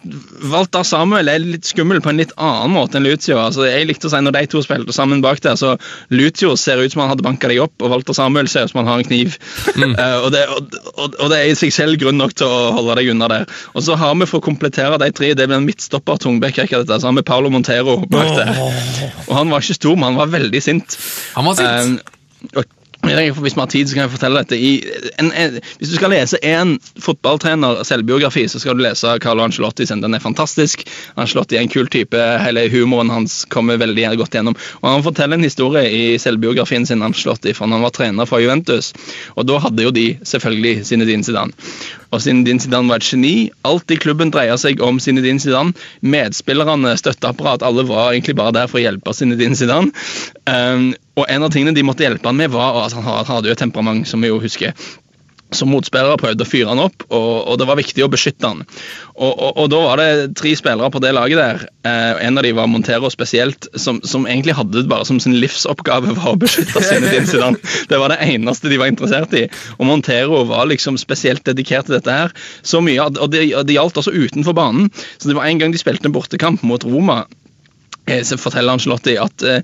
Walter 0.48 0.86
Samuel 0.88 1.28
er 1.28 1.42
litt 1.44 1.68
skummel 1.68 2.00
på 2.00 2.08
en 2.08 2.20
litt 2.22 2.32
annen 2.40 2.72
måte 2.72 2.96
enn 2.96 3.04
Lucio. 3.04 3.36
Altså, 3.36 3.66
jeg 3.68 3.90
likte 3.90 4.08
å 4.08 4.12
si 4.14 4.22
Når 4.24 4.36
de 4.38 4.42
to 4.54 4.62
spilte 4.64 4.96
sammen 4.96 5.20
bak 5.24 5.42
der, 5.44 5.58
så 5.60 5.74
Lucio 6.14 6.54
ser 6.56 6.80
ut 6.80 6.94
som 6.94 7.02
han 7.04 7.12
hadde 7.12 7.26
banka 7.26 7.50
deg 7.52 7.60
opp, 7.66 7.74
og 7.84 7.92
Walter 7.92 8.16
Samuel 8.16 8.48
ser 8.48 8.64
ut 8.64 8.72
som 8.72 8.80
han 8.82 8.90
har 8.92 9.02
en 9.04 9.08
kniv. 9.10 9.38
Eh, 9.92 10.18
og, 10.24 10.30
det, 10.32 10.40
og, 10.48 10.72
og, 10.94 11.14
og 11.20 11.30
det 11.32 11.36
er 11.42 11.50
i 11.50 11.56
seg 11.58 11.72
selv 11.74 11.98
grunn 12.00 12.16
nok 12.16 12.32
til 12.38 12.48
å 12.48 12.70
holde 12.78 12.94
deg 12.96 13.10
unna 13.12 13.28
der. 13.28 13.44
Og 13.76 13.84
så 13.84 13.96
har 13.98 14.14
vi 14.16 14.28
for 14.30 14.40
å 14.40 14.44
komplettere 14.46 14.96
de 15.02 15.08
tre, 15.14 15.32
det 15.36 15.46
blir 15.50 15.58
en 15.58 15.66
midtstopper, 15.66 16.20
Tungbekk, 16.22 16.62
ikke 16.64 16.80
dette, 16.82 16.98
så 17.02 17.10
har 17.10 17.16
vi 17.18 17.24
Paolo 17.26 17.50
Montero 17.52 17.98
bak 18.08 18.30
der. 18.38 18.52
Og 19.26 19.34
han 19.36 19.52
var 19.52 19.64
ikke 19.64 19.76
stor, 19.76 19.98
men 19.98 20.12
han 20.12 20.20
var 20.22 20.32
veldig 20.32 20.62
sint. 20.64 20.96
Han 21.36 21.50
var 21.50 21.58
sint. 21.60 22.00
Eh, 22.00 22.54
og 22.62 22.78
Hvis 23.02 23.56
vi 23.56 23.60
har 23.60 23.66
tid, 23.66 23.88
så 23.88 23.96
kan 23.96 24.04
jeg 24.04 24.12
fortelle 24.12 24.42
dette. 24.44 24.58
En, 25.18 25.32
en, 25.34 25.56
hvis 25.78 25.90
du 25.90 25.96
skal 25.96 26.12
lese 26.14 26.38
én 26.46 26.76
fotballtrener-selvbiografi, 27.02 28.44
så 28.48 28.60
skal 28.62 28.78
du 28.78 28.84
lese 28.84 29.16
Carlo 29.22 29.42
Ancelotti 29.42 29.86
sin. 29.86 30.04
Den 30.04 30.14
er 30.14 30.22
fantastisk. 30.22 30.84
Ancelotti 31.18 31.58
er 31.58 31.66
en 31.66 31.72
kul 31.72 31.90
type. 31.90 32.20
Hele 32.44 32.68
humoren 32.70 33.10
hans 33.10 33.42
kommer 33.50 33.80
veldig 33.82 34.06
godt 34.20 34.38
gjennom. 34.38 34.56
Og 34.82 34.90
Han 34.90 35.02
forteller 35.02 35.40
en 35.40 35.48
historie 35.48 35.90
i 35.90 36.18
selvbiografien 36.22 36.86
sin 36.86 37.02
Ancelotti, 37.02 37.56
for 37.58 37.66
han 37.66 37.82
var 37.82 37.90
trener 37.90 38.28
for 38.28 38.38
Juventus. 38.38 38.92
Og 39.34 39.48
Da 39.50 39.58
hadde 39.58 39.82
jo 39.82 39.90
de 39.90 40.06
selvfølgelig 40.22 40.86
sine 40.86 41.22
Zidane. 41.22 41.52
Og 42.12 42.20
Zinedine 42.20 42.60
Zidane 42.60 42.92
var 42.92 43.00
et 43.00 43.08
geni. 43.08 43.50
Alt 43.68 43.90
i 43.90 43.96
klubben 44.00 44.32
dreia 44.32 44.58
seg 44.60 44.82
om 44.84 45.00
Zinedine 45.00 45.40
Zidane. 45.40 45.72
Medspillerne, 46.04 46.92
støtteapparat, 47.00 47.64
alle 47.64 47.86
var 47.88 48.12
egentlig 48.12 48.36
bare 48.36 48.54
der 48.56 48.68
for 48.68 48.80
å 48.80 48.84
hjelpe 48.84 49.14
Zinedine 49.16 49.56
Zidane. 49.56 49.92
Um, 50.44 50.92
og 51.16 51.28
en 51.28 51.44
av 51.44 51.52
tingene 51.52 51.74
de 51.76 51.84
måtte 51.84 52.04
hjelpe 52.04 52.28
han 52.28 52.38
med, 52.38 52.52
var 52.52 52.82
at 52.84 52.96
han 52.96 53.26
hadde 53.28 53.48
jo 53.48 53.56
et 53.56 53.60
temperament, 53.60 54.08
som 54.08 54.20
vi 54.24 54.30
jo 54.30 54.40
husker. 54.42 54.76
Som 55.52 55.72
motspillere 55.72 56.18
prøvde 56.20 56.44
å 56.44 56.48
fyre 56.48 56.72
han 56.72 56.80
opp, 56.82 57.04
og, 57.10 57.30
og 57.52 57.58
det 57.60 57.68
var 57.68 57.78
viktig 57.80 58.04
å 58.04 58.10
beskytte 58.12 58.48
han. 58.48 58.62
Og, 59.12 59.30
og, 59.30 59.50
og 59.60 59.70
da 59.72 59.80
var 59.84 60.00
det 60.00 60.32
tre 60.38 60.54
spillere 60.56 60.88
på 60.92 61.02
det 61.04 61.12
laget 61.14 61.40
der, 61.40 61.64
eh, 61.88 62.22
en 62.26 62.40
av 62.40 62.46
dem 62.46 62.56
var 62.56 62.70
Montero 62.70 63.10
spesielt, 63.12 63.68
som, 63.76 64.00
som 64.06 64.26
egentlig 64.28 64.56
hadde 64.58 64.80
det 64.80 64.90
bare 64.90 65.06
som 65.08 65.20
sin 65.22 65.36
livsoppgave 65.36 66.14
var 66.16 66.32
å 66.34 66.40
beskytte 66.40 66.82
sine 66.86 67.12
Zidane. 67.28 67.60
Det 67.92 67.98
var 68.00 68.12
det 68.12 68.22
eneste 68.24 68.70
de 68.72 68.78
var 68.80 68.90
interessert 68.90 69.34
i. 69.36 69.44
Og 69.78 69.86
Montero 69.88 70.42
var 70.48 70.68
liksom 70.70 70.96
spesielt 71.00 71.44
dedikert 71.44 71.88
til 71.88 71.98
dette 71.98 72.14
her. 72.14 72.32
Så 72.64 72.80
mye, 72.84 73.04
Og 73.10 73.28
det, 73.32 73.44
det 73.68 73.76
gjaldt 73.76 73.98
også 74.00 74.14
utenfor 74.14 74.56
banen. 74.56 74.90
Så 75.18 75.28
det 75.28 75.36
var 75.36 75.48
en 75.48 75.60
gang 75.60 75.74
de 75.74 75.80
spilte 75.80 76.08
en 76.08 76.14
bortekamp 76.14 76.64
mot 76.66 76.84
Roma, 76.86 77.24
eh, 78.06 78.22
så 78.24 78.38
forteller 78.40 78.76
Angelotti 78.76 79.18
at 79.20 79.44
eh, 79.46 79.60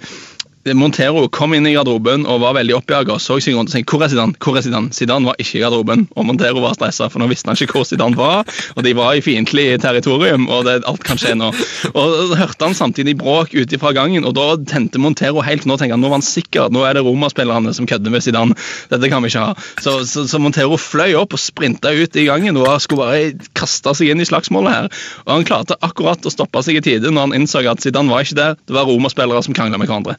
Montero 0.77 1.27
kom 1.33 1.55
inn 1.57 1.67
i 1.69 1.75
garderoben 1.75 2.27
og 2.29 2.43
var 2.43 2.57
veldig 2.59 2.75
oppjaga 2.79 3.19
så 3.23 3.39
seg 3.41 3.57
og 3.59 3.71
tenkte 3.71 3.95
hvor 3.95 4.05
er 4.05 4.13
Zidane? 4.13 4.37
Hvor 4.43 4.59
er 4.59 4.65
Zidane? 4.65 4.93
Zidane 4.95 5.29
var 5.29 5.39
ikke 5.41 5.59
i 5.59 5.63
garderoben, 5.63 6.07
og 6.17 6.27
Montero 6.29 6.63
var 6.65 6.75
stressa, 6.77 7.09
for 7.13 7.23
nå 7.23 7.29
visste 7.31 7.51
han 7.51 7.59
ikke 7.59 7.79
hvor 7.79 7.87
Zidane 7.89 8.19
var, 8.19 8.49
og 8.75 8.85
de 8.85 8.95
var 8.99 9.17
i 9.17 9.23
fiendtlig 9.25 9.67
territorium, 9.83 10.49
og 10.53 10.67
det, 10.69 10.81
alt 10.89 11.05
kan 11.07 11.21
skje 11.21 11.35
nå. 11.39 11.51
Og 11.93 12.15
så 12.31 12.39
hørte 12.41 12.69
han 12.69 12.77
samtidig 12.77 13.17
bråk 13.21 13.55
ute 13.57 13.81
fra 13.81 13.95
gangen, 13.97 14.27
og 14.29 14.35
da 14.39 14.49
tente 14.69 15.01
Montero 15.03 15.45
helt 15.47 15.69
nå 15.69 15.79
tenkte 15.79 15.97
han, 15.97 16.05
nå 16.05 16.11
var 16.11 16.21
han 16.21 16.27
sikker, 16.27 16.73
nå 16.75 16.85
er 16.89 16.99
det 16.99 17.05
Roma-spillerne 17.07 17.75
som 17.77 17.89
kødder 17.89 18.15
med 18.15 18.25
Zidane. 18.25 18.59
Dette 18.93 19.13
kan 19.13 19.25
vi 19.25 19.33
ikke 19.33 19.45
ha. 19.47 19.55
Så, 19.85 19.99
så, 20.11 20.27
så 20.31 20.43
Montero 20.43 20.79
fløy 20.81 21.17
opp 21.19 21.37
og 21.37 21.43
sprinta 21.43 21.93
ut 21.95 22.19
i 22.19 22.27
gangen 22.29 22.59
og 22.61 22.71
skulle 22.83 23.07
bare 23.07 23.51
kaste 23.59 23.95
seg 23.97 24.13
inn 24.13 24.23
i 24.23 24.29
slagsmålet 24.29 24.75
her. 24.75 24.91
Og 25.27 25.35
han 25.37 25.49
klarte 25.49 25.79
akkurat 25.85 26.27
å 26.27 26.33
stoppe 26.33 26.63
seg 26.67 26.81
i 26.81 26.85
tide 26.85 27.13
når 27.13 27.29
han 27.29 27.39
innså 27.41 27.65
at 27.69 27.83
Zidane 27.85 28.13
var 28.13 28.27
ikke 28.27 28.39
der, 28.39 28.59
det 28.69 28.77
var 28.77 28.89
Roma-spillere 28.89 29.43
som 29.45 29.57
krangla 29.57 29.81
med 29.81 29.91
hverandre. 29.91 30.19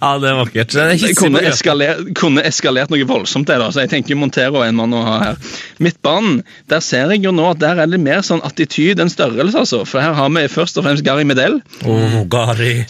Ja, 0.04 0.14
det 0.18 0.30
er 0.30 0.38
vakkert. 0.38 0.72
Det 0.72 0.84
er 1.10 1.14
kunne, 1.18 1.40
eskalert, 1.44 1.98
kunne 2.16 2.44
eskalert 2.48 2.90
noe 2.92 3.04
voldsomt, 3.08 3.46
det 3.50 3.58
da, 3.60 3.66
så 3.72 3.82
jeg 3.84 3.90
tenker 3.92 4.16
Montero 4.16 4.62
er 4.64 4.70
en 4.70 4.78
mann 4.78 4.94
å 4.96 5.02
ha 5.04 5.16
her. 5.20 5.40
Midtbanen, 5.82 6.40
der 6.72 6.80
ser 6.84 7.12
jeg 7.12 7.24
jo 7.26 7.32
nå 7.36 7.50
at 7.50 7.60
der 7.60 7.82
er 7.84 7.90
det 7.90 8.00
mer 8.00 8.22
sånn 8.24 8.40
attityd 8.46 9.00
enn 9.02 9.12
størrelse, 9.12 9.60
altså. 9.60 9.82
For 9.88 10.00
her 10.00 10.16
har 10.16 10.32
vi 10.32 10.46
først 10.48 10.80
og 10.80 10.86
fremst 10.86 11.04
Gary 11.06 11.26
Medel, 11.28 11.58
Oh, 11.84 12.22
Gary. 12.32 12.84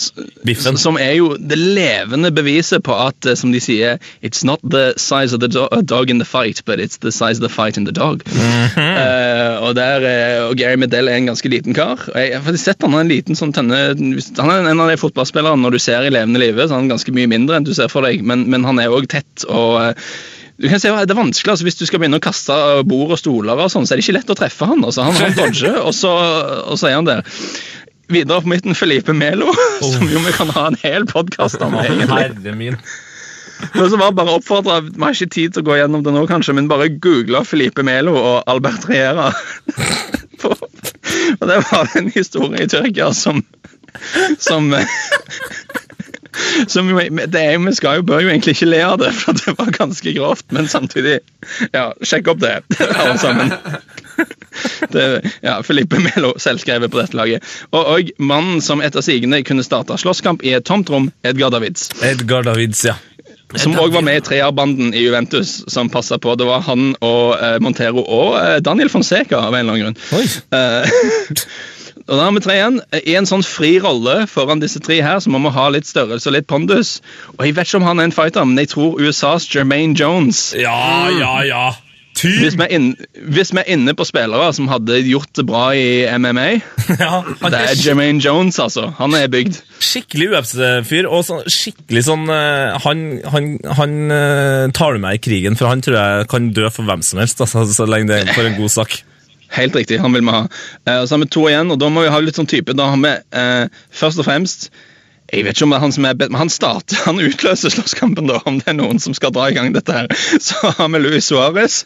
Biffen. 0.46 0.78
som 0.80 0.98
er 1.00 1.14
jo 1.18 1.32
det 1.38 1.58
levende 1.58 2.30
beviset 2.34 2.84
på 2.86 2.94
at, 2.94 3.26
eh, 3.26 3.34
som 3.38 3.50
de 3.52 3.60
sier, 3.62 3.98
it's 4.22 4.44
not 4.46 4.62
the 4.62 4.92
size 4.96 5.34
of 5.34 5.40
the 5.42 5.48
do 5.50 5.66
dog 5.82 6.10
in 6.10 6.18
the 6.22 6.28
fight, 6.28 6.62
but 6.66 6.78
it's 6.78 6.98
the 7.02 7.12
size 7.12 7.38
of 7.40 7.44
the 7.46 7.52
fight 7.52 7.76
in 7.76 7.84
the 7.84 7.92
dog. 7.92 8.22
Eh, 8.26 9.56
og, 9.60 9.74
der, 9.78 10.04
eh, 10.06 10.44
og 10.46 10.56
Gary 10.58 10.78
Medel 10.80 11.08
er 11.10 11.18
en 11.18 11.30
ganske 11.30 11.50
liten 11.50 11.74
kar. 11.74 11.98
og 12.08 12.16
Jeg 12.20 12.40
har 12.44 12.56
sett 12.60 12.82
han 12.86 12.94
er 12.94 13.04
en 13.04 13.10
liten 13.12 13.38
sånn 13.38 13.52
tenne... 13.56 13.80
Han 14.38 14.50
er 14.52 14.70
en 14.70 14.80
av 14.82 14.90
de 14.90 14.98
fotballspillerne 15.00 15.60
når 15.60 15.76
du 15.76 15.82
ser 15.82 16.06
i 16.06 16.12
levende 16.12 16.40
live, 16.42 16.66
så 16.66 16.76
er 16.76 16.82
han 16.82 16.90
ganske 17.00 17.16
mye 17.16 17.30
mindre 17.30 17.56
enn 17.56 17.66
du 17.66 17.72
ser 17.76 17.90
for 17.92 18.04
deg, 18.06 18.22
men, 18.26 18.44
men 18.52 18.68
han 18.68 18.78
er 18.82 18.92
òg 18.92 19.08
tett. 19.10 19.48
og 19.48 19.80
eh, 19.80 20.12
du 20.60 20.68
kan 20.68 20.80
se, 20.80 20.92
Det 20.92 21.14
er 21.14 21.16
vanskelig, 21.16 21.54
altså 21.54 21.64
Hvis 21.64 21.78
du 21.80 21.86
skal 21.88 22.02
begynne 22.02 22.20
å 22.20 22.24
kaste 22.24 22.54
bord 22.84 23.14
og 23.14 23.20
stoler, 23.20 23.56
og 23.56 23.72
sånn, 23.72 23.86
så 23.88 23.94
er 23.94 24.00
det 24.00 24.04
ikke 24.04 24.18
lett 24.18 24.32
å 24.32 24.36
treffe 24.36 24.68
han. 24.68 24.84
altså 24.84 25.06
Han, 25.08 25.16
han 25.16 25.36
dodger, 25.38 25.78
og 25.80 25.94
så, 25.96 26.12
og 26.68 26.76
så 26.76 26.90
er 26.90 26.98
han 26.98 27.08
der. 27.08 27.22
Videre 28.10 28.42
på 28.44 28.50
midten 28.50 28.76
Felipe 28.76 29.14
Melo, 29.16 29.54
som 29.92 30.04
jo 30.10 30.20
vi 30.26 30.34
kan 30.36 30.52
ha 30.52 30.66
en 30.68 30.76
hel 30.82 31.06
podkast 31.08 31.62
om. 31.64 31.78
egentlig. 31.80 32.10
Herre 32.12 32.56
min. 32.58 32.76
Men 33.74 33.90
så 33.92 33.96
var 34.00 34.12
bare 34.16 34.36
oppfordret, 34.38 34.92
Vi 34.96 35.02
har 35.04 35.16
ikke 35.16 35.32
tid 35.32 35.54
til 35.54 35.64
å 35.64 35.68
gå 35.68 35.76
gjennom 35.80 36.04
det 36.04 36.12
nå, 36.16 36.24
kanskje, 36.28 36.54
men 36.56 36.68
bare 36.68 36.90
google 36.92 37.42
Felipe 37.48 37.84
Melo 37.86 38.16
og 38.16 38.36
Albert 38.48 38.88
Riera. 38.88 39.30
og 41.40 41.44
det 41.48 41.58
var 41.70 41.96
en 41.96 42.08
historie 42.12 42.64
i 42.64 42.70
Tyrkia 42.70 43.10
som 43.16 43.42
Som, 44.40 44.70
som 46.70 46.88
vi, 46.96 47.08
det 47.26 47.40
er, 47.40 47.58
Vi 47.58 47.74
skal 47.76 48.00
jo, 48.00 48.06
bør 48.06 48.22
jo 48.24 48.30
egentlig 48.32 48.56
ikke 48.56 48.70
le 48.70 48.80
av 48.86 48.98
det, 49.02 49.12
for 49.16 49.36
det 49.38 49.56
var 49.58 49.72
ganske 49.76 50.14
grovt, 50.16 50.46
men 50.54 50.68
samtidig 50.70 51.20
Ja, 51.74 51.90
sjekk 52.06 52.32
opp 52.34 52.42
det, 52.42 52.60
alle 52.78 53.18
sammen. 53.20 53.52
Det, 54.92 55.04
ja, 55.44 55.60
Filippe 55.64 56.00
Melo 56.02 56.34
selvskrevet 56.40 56.92
på 56.92 57.00
dette 57.00 57.16
laget. 57.16 57.46
Og, 57.70 57.80
og 57.80 58.10
mannen 58.18 58.60
som 58.64 58.82
etter 58.84 59.04
sigende 59.04 59.40
kunne 59.46 59.64
starte 59.64 59.96
slåsskamp 60.00 60.44
i 60.44 60.52
et 60.58 60.66
tomt 60.68 60.90
rom, 60.92 61.08
Edgar 61.24 61.52
Davids. 61.54 61.88
Edgar 62.04 62.44
Davids, 62.44 62.84
ja. 62.84 62.98
Som 63.58 63.74
òg 63.82 63.90
var 63.94 64.04
med 64.06 64.20
i 64.20 64.22
treerbanden 64.22 64.92
i 64.94 65.02
Juventus, 65.02 65.64
som 65.70 65.90
passa 65.90 66.20
på. 66.22 66.36
Det 66.38 66.46
var 66.46 66.62
han 66.68 66.92
og 67.02 67.34
eh, 67.34 67.56
Montero 67.62 68.04
og 68.04 68.36
eh, 68.38 68.58
Daniel 68.62 68.92
Fonseca, 68.92 69.40
av 69.48 69.56
en 69.56 69.64
eller 69.64 69.74
annen 69.74 69.84
grunn. 69.88 69.98
Oi. 70.20 71.40
Og 72.08 72.16
da 72.16 72.24
har 72.26 72.32
vi 72.34 72.42
tre 72.44 72.56
igjen. 72.58 72.80
I 73.06 73.16
en 73.20 73.28
sånn 73.28 73.44
fri 73.46 73.74
rolle 73.82 74.24
foran 74.30 74.62
disse 74.62 74.80
tre 74.82 75.00
her, 75.04 75.20
så 75.22 75.30
må 75.32 75.42
vi 75.44 75.52
ha 75.54 75.68
litt 75.74 75.88
størrelse 75.88 76.30
og 76.30 76.36
litt 76.38 76.48
pondus. 76.50 76.96
Og 77.36 77.44
jeg 77.46 77.58
vet 77.58 77.68
ikke 77.68 77.82
om 77.82 77.86
han 77.90 78.00
er 78.00 78.08
en 78.10 78.16
fighter, 78.16 78.48
men 78.48 78.58
jeg 78.62 78.72
tror 78.74 78.98
USAs 79.00 79.48
Jermaine 79.52 79.96
Jones 79.98 80.50
Ja, 80.58 81.08
ja, 81.12 81.34
ja. 81.46 81.64
hvis 82.20 82.56
vi, 82.58 82.66
inne, 82.74 83.06
hvis 83.32 83.52
vi 83.54 83.60
er 83.62 83.68
inne 83.72 83.94
på 83.96 84.04
spillere 84.04 84.48
som 84.52 84.68
hadde 84.68 84.98
gjort 85.06 85.30
det 85.38 85.44
bra 85.48 85.70
i 85.78 86.02
MMA 86.20 86.48
Ja, 87.04 87.20
Det 87.24 87.52
er 87.52 87.70
er 87.70 87.84
Jermaine 87.84 88.20
Jones, 88.20 88.58
altså. 88.60 88.90
Han 88.98 89.14
er 89.16 89.30
bygd. 89.32 89.60
skikkelig 89.80 90.32
UFC-fyr, 90.34 91.08
og 91.08 91.24
så, 91.28 91.40
skikkelig 91.48 92.04
sånn 92.08 92.26
eh, 92.34 92.80
Han, 92.84 93.04
han, 93.32 93.52
han 93.78 93.94
eh, 94.16 94.66
tar 94.76 94.96
du 94.96 95.04
med 95.04 95.20
i 95.20 95.22
krigen, 95.22 95.56
for 95.56 95.70
han 95.70 95.84
tror 95.84 96.00
jeg 96.00 96.28
kan 96.32 96.50
dø 96.56 96.68
for 96.72 96.88
hvem 96.88 97.04
som 97.06 97.22
helst, 97.22 97.40
altså, 97.40 97.64
så 97.70 97.88
lenge 97.88 98.10
det 98.10 98.24
er 98.24 98.34
for 98.34 98.48
en 98.48 98.58
god 98.58 98.74
sak. 98.80 99.00
Helt 99.50 99.74
riktig, 99.76 99.98
han 99.98 100.14
vil 100.14 100.22
vi 100.26 100.34
ha. 100.34 100.44
Eh, 100.86 101.00
og 101.00 101.08
så 101.08 101.16
har 101.16 101.24
vi 101.24 101.30
to 101.34 101.48
igjen, 101.50 101.72
og 101.74 101.80
da 101.82 101.90
må 101.90 102.04
vi 102.04 102.12
ha 102.14 102.20
litt 102.22 102.38
sånn 102.38 102.50
type. 102.50 102.76
Da 102.78 102.90
har 102.92 103.00
vi 103.02 103.14
eh, 103.16 103.82
først 103.90 104.22
og 104.22 104.28
fremst 104.28 104.70
Jeg 105.30 105.44
vet 105.46 105.54
ikke 105.54 105.66
om 105.68 105.70
det 105.70 105.76
er 105.78 105.84
han 105.84 105.92
som 105.94 106.06
er 106.08 106.16
bedt, 106.18 106.32
men 106.34 106.40
Han 106.40 106.50
starter, 106.50 106.98
han 107.06 107.22
utløser 107.22 107.70
slåsskampen, 107.70 108.30
da, 108.30 108.40
om 108.50 108.58
det 108.58 108.70
er 108.72 108.78
noen 108.78 108.98
som 109.02 109.14
skal 109.14 109.34
dra 109.34 109.50
i 109.50 109.54
gang 109.54 109.74
dette 109.74 109.94
her. 109.94 110.10
Så 110.42 110.74
har 110.78 110.90
vi 110.90 111.02
Luis 111.02 111.30
Suárez. 111.30 111.84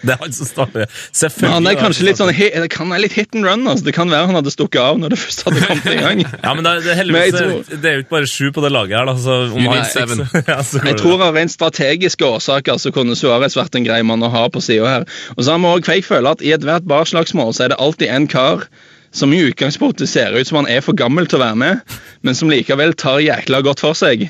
Det 0.00 0.14
er 0.14 0.20
han 0.22 0.32
som 0.32 0.46
starter. 0.48 0.86
Men 0.86 1.16
Selvfølgelig. 1.18 1.52
han 1.52 1.66
er 1.66 1.74
er 1.74 1.80
kanskje 1.80 2.04
litt 2.06 2.20
sånn 2.20 2.30
kan 2.72 2.88
være 2.92 3.02
litt 3.04 3.12
hit 3.18 3.34
and 3.36 3.44
run. 3.44 3.66
altså 3.68 3.84
Det 3.84 3.92
kan 3.94 4.08
være 4.08 4.26
han 4.30 4.38
hadde 4.38 4.52
stukket 4.54 4.80
av 4.80 4.96
når 5.02 5.12
det 5.12 5.18
først 5.20 5.42
hadde 5.44 5.64
kommet 5.66 5.90
i 5.92 5.96
gang. 6.00 6.22
Ja, 6.46 6.54
men 6.56 6.64
det 6.64 6.70
er, 6.72 6.80
det 6.80 6.92
er 6.92 6.94
Men 6.94 7.00
heldigvis 7.00 7.32
det 7.34 7.40
tror- 7.42 7.58
er- 7.60 7.80
det 7.82 7.90
er 7.90 7.96
jo 7.98 8.04
ikke 8.06 8.14
bare 8.16 8.30
sju 8.30 8.46
på 8.56 8.64
det 8.64 8.70
laget 8.72 8.96
her, 8.96 9.10
da. 9.10 9.14
Så 9.20 9.36
om 9.52 9.66
han 9.68 9.84
seven. 9.92 10.22
ja, 10.54 10.58
så 10.64 10.80
Jeg 10.86 10.96
tror 11.02 11.26
av 11.26 11.34
rent 11.36 11.52
strategiske 11.52 12.24
årsaker 12.30 12.78
så 12.80 12.92
kunne 12.96 13.18
Suárez 13.18 13.58
vært 13.58 13.76
en 13.76 13.84
grei 13.84 14.00
mann 14.02 14.22
å 14.24 14.30
ha 14.32 14.46
på 14.48 14.62
sida 14.64 14.88
her. 14.88 15.04
Og 15.36 15.44
så 15.44 15.52
har 15.52 15.60
vi 15.60 15.74
også, 15.74 15.92
jeg 15.98 16.04
føler 16.08 16.30
at 16.38 16.42
I 16.46 16.54
ethvert 16.56 16.88
barslagsmål 16.88 17.52
så 17.52 17.66
er 17.68 17.74
det 17.74 17.80
alltid 17.82 18.08
en 18.08 18.26
kar 18.30 18.64
som 19.12 19.32
i 19.34 19.40
utgangspunktet 19.48 20.08
ser 20.08 20.36
ut 20.38 20.46
som 20.46 20.60
han 20.60 20.68
er 20.70 20.84
for 20.84 20.94
gammel 20.98 21.26
til 21.26 21.40
å 21.40 21.44
være 21.44 21.58
med, 21.58 21.96
men 22.22 22.36
som 22.38 22.50
likevel 22.52 22.94
tar 22.94 23.18
jækla 23.24 23.62
godt 23.66 23.82
for 23.82 23.98
seg. 23.98 24.28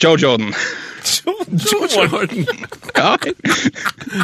Joe 0.00 0.16
Jordan. 0.16 0.52
Joe 1.52 1.88
Jordan. 1.90 2.46
Ja, 2.96 3.16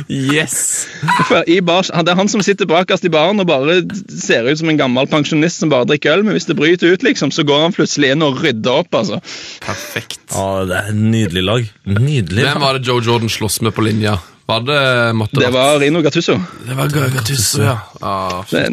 Yes! 0.09 0.87
for 1.29 1.43
i 1.51 1.59
bar, 1.65 1.83
Det 1.83 2.13
er 2.13 2.19
han 2.19 2.29
som 2.31 2.43
sitter 2.45 2.69
bakerst 2.69 3.05
i 3.09 3.11
baren 3.13 3.41
og 3.43 3.49
bare 3.49 3.81
ser 4.13 4.47
ut 4.49 4.61
som 4.61 4.71
en 4.73 4.79
gammel 4.81 5.09
pensjonist 5.11 5.61
som 5.63 5.73
bare 5.73 5.89
drikker 5.91 6.17
øl, 6.19 6.25
men 6.27 6.37
hvis 6.37 6.49
det 6.49 6.57
bryter 6.59 6.95
ut, 6.95 7.05
liksom, 7.07 7.33
så 7.35 7.45
går 7.49 7.67
han 7.67 7.77
plutselig 7.77 8.13
inn 8.15 8.25
og 8.25 8.41
rydder 8.45 8.83
opp. 8.85 8.95
altså. 8.95 9.21
Perfekt. 9.65 10.21
Ja, 10.33 10.65
det 10.69 10.77
er 10.81 10.91
en 10.93 11.07
nydelig 11.13 11.45
lag. 11.45 11.71
Nydelig. 11.89 12.45
Hvem 12.47 12.63
var 12.65 12.79
det 12.79 12.87
Joe 12.89 13.03
Jordan 13.05 13.33
slåss 13.33 13.61
med 13.67 13.75
på 13.77 13.85
linja? 13.85 14.19
Var 14.49 14.61
det 14.65 14.83
måtte 15.13 15.41
Det 15.43 15.51
var 15.53 15.79
Rino 15.83 16.01
Gattuso. 16.01 16.39
Det 16.65 16.75
var 16.77 16.89
Gattuso, 16.89 17.63
ja. 17.63 17.79
Ah, 18.01 18.43
Det, 18.51 18.69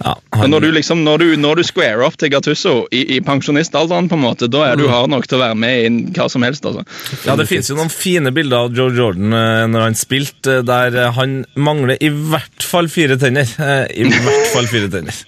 Ja, 0.00 0.14
han, 0.32 0.48
når 0.48 0.60
du 0.64 0.70
liksom, 0.72 1.02
når 1.04 1.18
du, 1.20 1.24
når 1.36 1.58
du 1.58 1.62
square 1.66 2.06
opp 2.06 2.14
til 2.16 2.30
Gattuso 2.32 2.86
i, 2.94 3.02
i 3.16 3.18
pensjonistalderen, 3.20 4.06
på 4.08 4.16
en 4.16 4.22
måte, 4.22 4.46
da 4.48 4.62
er 4.70 4.78
du 4.80 4.86
hard 4.88 5.10
nok 5.12 5.26
til 5.28 5.36
å 5.36 5.42
være 5.42 5.58
med 5.60 5.82
i 5.82 5.90
hva 6.16 6.28
som 6.32 6.46
helst. 6.46 6.64
altså. 6.64 6.86
ja, 7.26 7.34
det 7.36 7.44
finnes 7.50 7.68
jo 7.68 7.76
noen 7.76 7.90
fine 7.92 8.32
bilder 8.32 8.64
av 8.70 8.78
Joe 8.78 8.94
Jordan 8.96 9.34
eh, 9.36 9.66
når 9.68 9.84
han 9.88 9.98
spilte, 9.98 10.60
eh, 10.60 10.64
der 10.70 10.96
eh, 11.02 11.10
han 11.18 11.42
mangler 11.58 12.00
i 12.00 12.08
hvert 12.08 12.64
fall 12.64 12.88
fire 12.88 13.18
tenner. 13.20 13.44
I 13.92 14.06
hvert 14.08 14.48
fall 14.54 14.70
fire 14.70 14.88
tenner. 14.94 15.20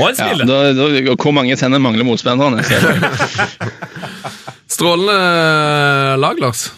Og 0.00 0.08
han 0.08 0.16
Ja, 0.18 0.32
spiller! 0.32 0.48
da, 0.48 0.58
da, 0.74 1.14
hvor 1.14 1.36
mange 1.36 1.60
tenner 1.60 1.78
mangler 1.78 2.08
motspillerne? 2.08 2.64
Er 2.66 2.82
Strålende 4.68 6.16
lag, 6.24 6.40
Lars. 6.42 6.70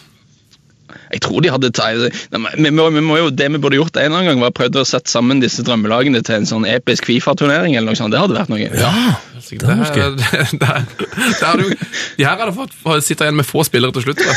Jeg 1.11 1.21
tror 1.25 1.41
de 1.43 1.51
hadde 1.51 1.71
tatt 1.75 2.13
vi 2.31 2.71
må, 2.71 2.87
vi 2.93 3.01
må 3.03 3.17
jo, 3.19 3.29
Det 3.29 3.49
vi 3.51 3.59
burde 3.61 3.79
gjort 3.79 3.97
en 3.97 4.05
eller 4.05 4.17
annen 4.21 4.29
gang, 4.31 4.43
var 4.45 4.53
prøvd 4.55 4.81
å 4.81 4.85
sette 4.87 5.11
sammen 5.11 5.41
disse 5.43 5.63
drømmelagene 5.67 6.21
til 6.23 6.39
en 6.41 6.47
sånn 6.47 6.67
episk 6.69 7.09
Fifa-turnering. 7.09 7.75
eller 7.75 7.91
noe 7.91 7.99
sånt. 7.99 8.13
Det 8.13 8.21
hadde 8.21 8.37
vært 8.37 8.51
noe. 8.53 8.69
Ja, 8.71 8.91
Det, 9.41 9.57
det, 9.57 10.41
det, 10.61 10.73
det 11.39 11.47
hadde 11.47 11.65
jo, 11.65 11.75
de 12.17 12.25
her 12.27 12.37
hadde 12.37 12.53
fått 12.55 13.03
sitte 13.03 13.25
igjen 13.25 13.39
med 13.39 13.47
få 13.47 13.65
spillere 13.67 13.95
til 13.95 14.05
slutt. 14.05 14.21
Da. 14.21 14.35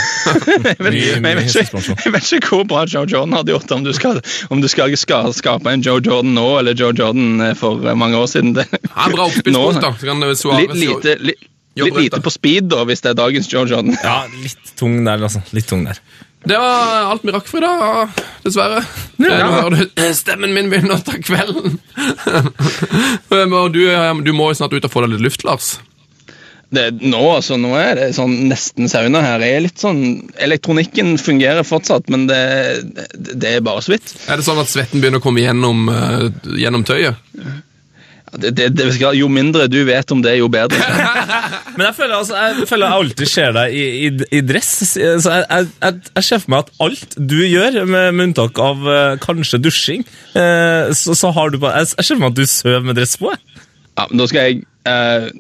Jeg 0.49 0.63
vet, 0.65 0.83
men 0.83 0.97
jeg, 0.99 1.39
vet 1.39 1.57
ikke, 1.65 1.97
jeg 2.05 2.15
vet 2.17 2.33
ikke 2.39 2.51
hvor 2.55 2.67
bra 2.71 2.85
Joe 2.89 3.05
Jordan 3.07 3.37
hadde 3.39 3.55
gjort 3.55 3.69
det, 3.69 3.79
om 3.79 3.85
du 3.87 3.93
skal, 3.97 4.21
om 4.55 4.65
du 4.65 4.69
skal, 4.73 4.97
skal 4.99 5.33
skape 5.37 5.71
en 5.71 5.85
Joe 5.85 6.03
Jordan 6.03 6.35
nå, 6.37 6.47
eller 6.61 6.79
Joe 6.79 6.95
Jordan 6.97 7.41
eh, 7.51 7.55
for 7.59 7.85
mange 7.95 8.19
år 8.21 8.31
siden. 8.33 8.55
Det, 8.57 8.67
Ja, 8.95 9.09
bra 9.13 9.29
oppspillspunkt, 9.29 9.83
da. 9.85 9.93
Så 10.01 10.09
kan 10.09 10.25
Suarez 10.39 10.73
litt 10.73 10.81
lite, 10.81 11.17
litt, 11.21 11.49
litt 11.81 11.99
lite 11.99 12.21
på 12.25 12.33
speed, 12.33 12.71
da, 12.73 12.85
hvis 12.89 13.05
det 13.05 13.13
er 13.15 13.19
dagens 13.21 13.51
Joe 13.53 13.67
Jordan. 13.69 13.97
Ja, 14.03 14.23
litt 14.41 14.75
tung 14.79 15.01
der, 15.05 15.29
altså. 15.29 15.45
Litt 15.57 15.69
tung 15.71 15.85
der. 15.89 16.01
Det 16.45 16.59
var 16.61 17.11
alt 17.11 17.25
vi 17.25 17.33
rakk 17.33 17.49
for 17.49 17.63
i 17.63 17.65
dag, 17.65 18.21
dessverre. 18.45 18.83
Ja. 19.17 19.39
Nå 19.41 19.49
hører 19.55 19.89
du 19.89 20.03
stemmen 20.17 20.53
min 20.53 20.69
begynner 20.73 20.99
å 20.99 21.05
ta 21.05 21.17
kvelden. 21.21 21.79
Du, 23.75 23.81
eh, 23.91 24.15
du 24.23 24.31
må 24.37 24.51
jo 24.51 24.57
snart 24.57 24.75
ut 24.77 24.85
og 24.87 24.93
få 24.93 25.03
deg 25.05 25.15
litt 25.15 25.25
luft, 25.25 25.43
Lars. 25.47 25.75
Det, 26.75 26.85
nå, 27.01 27.21
altså, 27.37 27.57
nå 27.61 27.73
er 27.79 27.99
det 27.99 28.07
sånn 28.17 28.33
nesten 28.51 28.89
sauna 28.91 29.23
her. 29.25 29.43
Jeg 29.43 29.57
er 29.57 29.65
litt 29.65 29.83
sånn, 29.83 30.01
Elektronikken 30.43 31.15
fungerer 31.23 31.67
fortsatt, 31.67 32.09
men 32.13 32.27
det, 32.31 32.41
det, 32.95 33.37
det 33.41 33.53
er 33.57 33.65
bare 33.65 33.83
så 33.85 33.95
vidt. 33.95 34.15
Er 34.29 34.41
det 34.41 34.47
sånn 34.47 34.61
at 34.63 34.71
svetten 34.71 35.03
begynner 35.03 35.23
å 35.23 35.25
komme 35.25 35.45
gjennom, 35.45 35.89
eh, 35.91 36.29
gjennom 36.63 36.87
tøyet? 36.87 37.21
Det, 38.41 38.69
det, 38.75 38.87
jo 39.15 39.29
mindre 39.31 39.69
du 39.71 39.81
vet 39.87 40.11
om 40.15 40.23
det, 40.25 40.37
jo 40.41 40.49
bedre. 40.53 40.81
Men 41.77 41.89
jeg 41.89 41.97
føler, 41.97 42.15
altså, 42.19 42.35
jeg 42.39 42.69
føler 42.71 42.87
jeg 42.91 43.05
alltid 43.05 43.31
ser 43.31 43.55
deg 43.57 43.75
i, 43.75 43.85
i, 44.09 44.11
i 44.39 44.43
dress. 44.47 44.73
Så 44.95 45.37
jeg, 45.39 45.47
jeg, 45.51 46.01
jeg, 46.11 46.27
ser 46.27 46.43
for 46.43 46.55
meg 46.55 46.67
at 46.67 46.85
alt 46.87 47.17
du 47.19 47.39
gjør, 47.43 47.81
med, 47.85 48.11
med 48.15 48.31
unntak 48.31 48.59
av 48.63 48.87
eh, 48.91 49.17
kanskje 49.23 49.63
dusjing, 49.63 50.07
eh, 50.35 50.93
så, 50.97 51.17
så 51.19 51.33
har 51.35 51.55
du 51.55 51.61
bare 51.63 51.83
Jeg, 51.83 51.95
jeg 51.99 52.09
ser 52.09 52.19
for 52.19 52.27
meg 52.27 52.35
at 52.35 52.41
du 52.41 52.51
sover 52.51 52.87
med 52.87 52.99
dress 52.99 53.19
på. 53.21 53.35
Ja, 53.95 54.07
men 54.09 54.23
da 54.23 54.31
skal 54.31 54.49
jeg 54.49 54.65
Uh, 54.85 55.31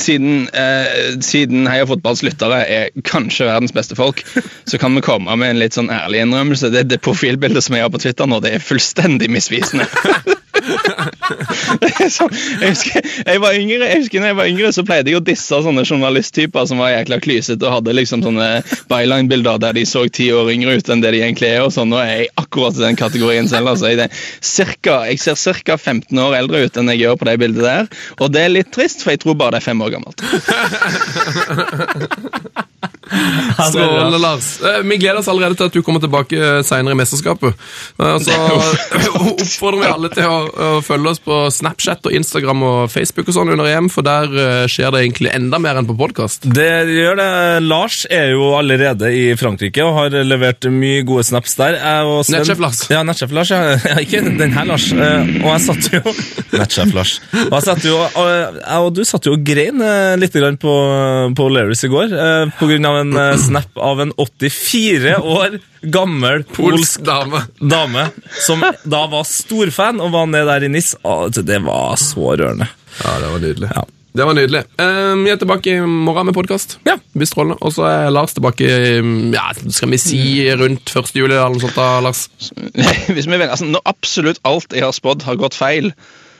Siden, 0.00 0.48
uh, 0.56 1.20
siden 1.20 1.66
Heia 1.68 1.84
Fotballs 1.84 2.22
lyttere 2.24 2.62
er 2.64 2.86
kanskje 3.04 3.44
verdens 3.44 3.74
beste 3.76 3.92
folk, 3.92 4.22
så 4.64 4.80
kan 4.80 4.96
vi 4.96 5.02
komme 5.04 5.36
med 5.36 5.52
en 5.52 5.60
litt 5.60 5.76
sånn 5.76 5.92
ærlig 5.92 6.22
innrømmelse. 6.24 6.70
Det, 6.72 6.86
det 6.88 7.02
profilbildet 7.04 7.66
som 7.66 7.76
jeg 7.76 7.84
har 7.84 7.92
på 7.92 8.00
Twitter 8.00 8.30
nå, 8.30 8.40
det 8.40 8.54
er 8.56 8.64
fullstendig 8.64 9.28
misvisende. 9.28 9.84
det 11.82 11.90
jeg, 12.00 12.70
husker, 12.70 13.06
jeg, 13.26 13.40
var 13.42 13.56
yngre, 13.58 13.86
jeg 13.88 14.02
husker 14.02 14.22
når 14.22 14.32
jeg 14.32 14.38
var 14.40 14.50
yngre, 14.50 14.70
så 14.74 14.84
pleide 14.86 15.12
jeg 15.12 15.20
å 15.20 15.24
disse 15.24 15.60
sånne 15.64 15.84
journalisttyper 15.86 16.66
som 16.68 16.80
var 16.82 16.92
jækla 16.94 17.18
klysete 17.24 17.66
og 17.68 17.76
hadde 17.78 17.94
liksom 17.96 18.24
sånne 18.24 18.48
byline-bilder 18.90 19.60
der 19.62 19.76
de 19.78 19.84
så 19.88 20.04
ti 20.12 20.30
år 20.34 20.50
yngre 20.54 20.76
ut 20.80 20.90
enn 20.92 21.02
det 21.04 21.12
de 21.16 21.22
egentlig 21.24 21.50
er. 21.52 21.62
og 21.66 21.72
sånn. 21.74 21.90
Nå 21.92 22.00
er 22.02 22.10
jeg 22.12 22.30
akkurat 22.40 22.78
i 22.78 22.84
den 22.86 22.98
kategorien 23.00 23.48
selv. 23.50 23.72
altså. 23.74 23.90
Jeg, 23.90 24.00
det, 24.02 24.08
cirka, 24.44 25.00
jeg 25.10 25.22
ser 25.22 25.60
ca. 25.64 25.76
15 25.78 26.18
år 26.22 26.38
eldre 26.40 26.64
ut 26.66 26.80
enn 26.80 26.92
jeg 26.94 27.02
gjør 27.04 27.18
på 27.20 27.28
det 27.30 27.36
bildet 27.42 27.66
der. 27.66 27.90
Og 28.20 28.32
det 28.34 28.46
er 28.46 28.54
litt 28.54 28.72
trist, 28.74 29.04
for 29.04 29.14
jeg 29.14 29.22
tror 29.24 29.38
bare 29.40 29.56
det 29.56 29.62
er 29.62 29.68
fem 29.70 29.86
år 29.86 29.94
gammelt. 29.96 30.18
Strålende, 33.70 34.18
Lars. 34.18 34.60
Eh, 34.62 34.80
Vi 34.82 34.96
gleder 34.96 35.18
oss 35.18 35.28
allerede 35.28 35.54
til 35.58 35.66
at 35.68 35.74
du 35.74 35.82
kommer 35.82 36.00
tilbake 36.02 36.62
senere 36.66 36.94
i 36.94 36.98
mesterskapet. 37.00 37.58
Eh, 38.00 38.16
Så 38.22 38.36
oppfordrer 39.32 39.80
vi 39.82 39.88
alle 39.90 40.10
til 40.14 40.26
å, 40.30 40.38
å 40.46 40.68
følge 40.84 41.12
oss 41.14 41.19
på 41.24 41.36
Snapchat 41.52 42.06
og 42.08 42.14
Instagram 42.16 42.62
og 42.66 42.78
Facebook 42.92 43.28
og 43.30 43.36
sånn 43.36 43.52
under 43.54 43.68
EM, 43.70 43.88
for 43.92 44.06
der 44.06 44.30
eh, 44.30 44.64
skjer 44.70 44.92
det 44.94 45.02
egentlig 45.04 45.32
enda 45.34 45.60
mer 45.62 45.78
enn 45.80 45.88
på 45.88 45.96
podkast. 45.98 46.46
Det 46.56 46.68
gjør 46.90 47.18
det. 47.20 47.28
Lars 47.66 48.02
er 48.10 48.32
jo 48.34 48.50
allerede 48.58 49.10
i 49.14 49.24
Frankrike 49.40 49.84
og 49.86 49.96
har 49.98 50.16
levert 50.26 50.68
mye 50.72 51.04
gode 51.08 51.26
snaps 51.28 51.56
der. 51.60 51.78
Nettsjef 52.30 52.62
Lars. 52.62 52.82
Ja, 52.92 53.02
nettsjef 53.06 53.34
Lars. 53.36 53.52
Ja. 53.54 53.60
Ja, 53.90 53.96
Ikke 54.02 54.20
den 54.22 54.52
her, 54.54 54.66
Lars. 54.68 54.90
Eh, 54.92 55.30
Og 55.40 55.48
jeg 55.50 55.62
satt 55.64 55.88
jo 55.94 56.14
Nettsjef 56.60 56.92
Lars. 56.94 57.14
Og 57.46 57.56
jeg 57.56 57.66
satt 57.66 57.86
jo, 57.88 57.96
og, 57.98 58.30
jeg 58.60 58.84
og 58.84 58.92
du 58.96 59.02
satt 59.08 59.26
jo 59.26 59.34
og 59.36 59.44
grein 59.46 59.82
eh, 59.84 60.14
litt 60.20 60.36
på, 60.62 60.74
på 61.36 61.48
Lerus 61.52 61.84
i 61.86 61.90
går 61.90 62.14
på 62.58 62.68
grunn 62.70 62.86
av 62.88 63.00
en 63.02 63.18
snap 63.40 63.76
av 63.80 64.00
en 64.04 64.12
84 64.16 65.18
år 65.20 65.58
gammel 65.82 66.44
polsk 66.44 67.00
Polsk 67.00 67.04
dame. 67.06 67.40
dame 67.60 68.08
som 68.46 68.64
da 68.84 69.04
var 69.12 69.24
storfan 69.28 70.00
og 70.00 70.12
var 70.12 70.26
ned 70.30 70.46
der 70.50 70.66
i 70.66 70.68
NIS. 70.72 70.94
Det 71.40 71.62
var 71.64 71.96
så 72.00 72.34
rørende. 72.36 72.68
Ja, 73.04 73.16
det 73.22 73.32
var 73.32 73.38
nydelig. 73.40 73.70
Ja. 73.74 73.86
Det 74.12 74.24
var 74.26 74.34
nydelig. 74.34 74.64
Um, 74.82 75.20
Vi 75.24 75.30
er 75.30 75.38
tilbake 75.38 75.70
i 75.70 75.80
morgen 75.86 76.26
med 76.26 76.34
podkast. 76.34 76.78
Ja. 76.84 76.96
Og 77.14 77.72
så 77.72 77.84
er 77.86 78.10
Lars 78.10 78.34
tilbake 78.34 78.66
ja, 78.66 79.44
skal 79.70 79.92
vi 79.92 80.00
si 80.02 80.22
rundt 80.58 80.90
1. 80.90 81.12
juli 81.14 81.36
eller 81.36 81.54
noe 81.54 81.62
sånt. 81.62 81.76
da, 81.78 82.00
Lars. 82.02 82.24
Hvis 83.14 83.28
vi 83.30 83.36
vil, 83.38 83.46
altså, 83.46 83.68
Når 83.70 83.84
absolutt 83.86 84.42
alt 84.42 84.74
jeg 84.74 84.82
har 84.82 84.96
spådd, 84.96 85.22
har 85.28 85.38
gått 85.38 85.54
feil, 85.54 85.92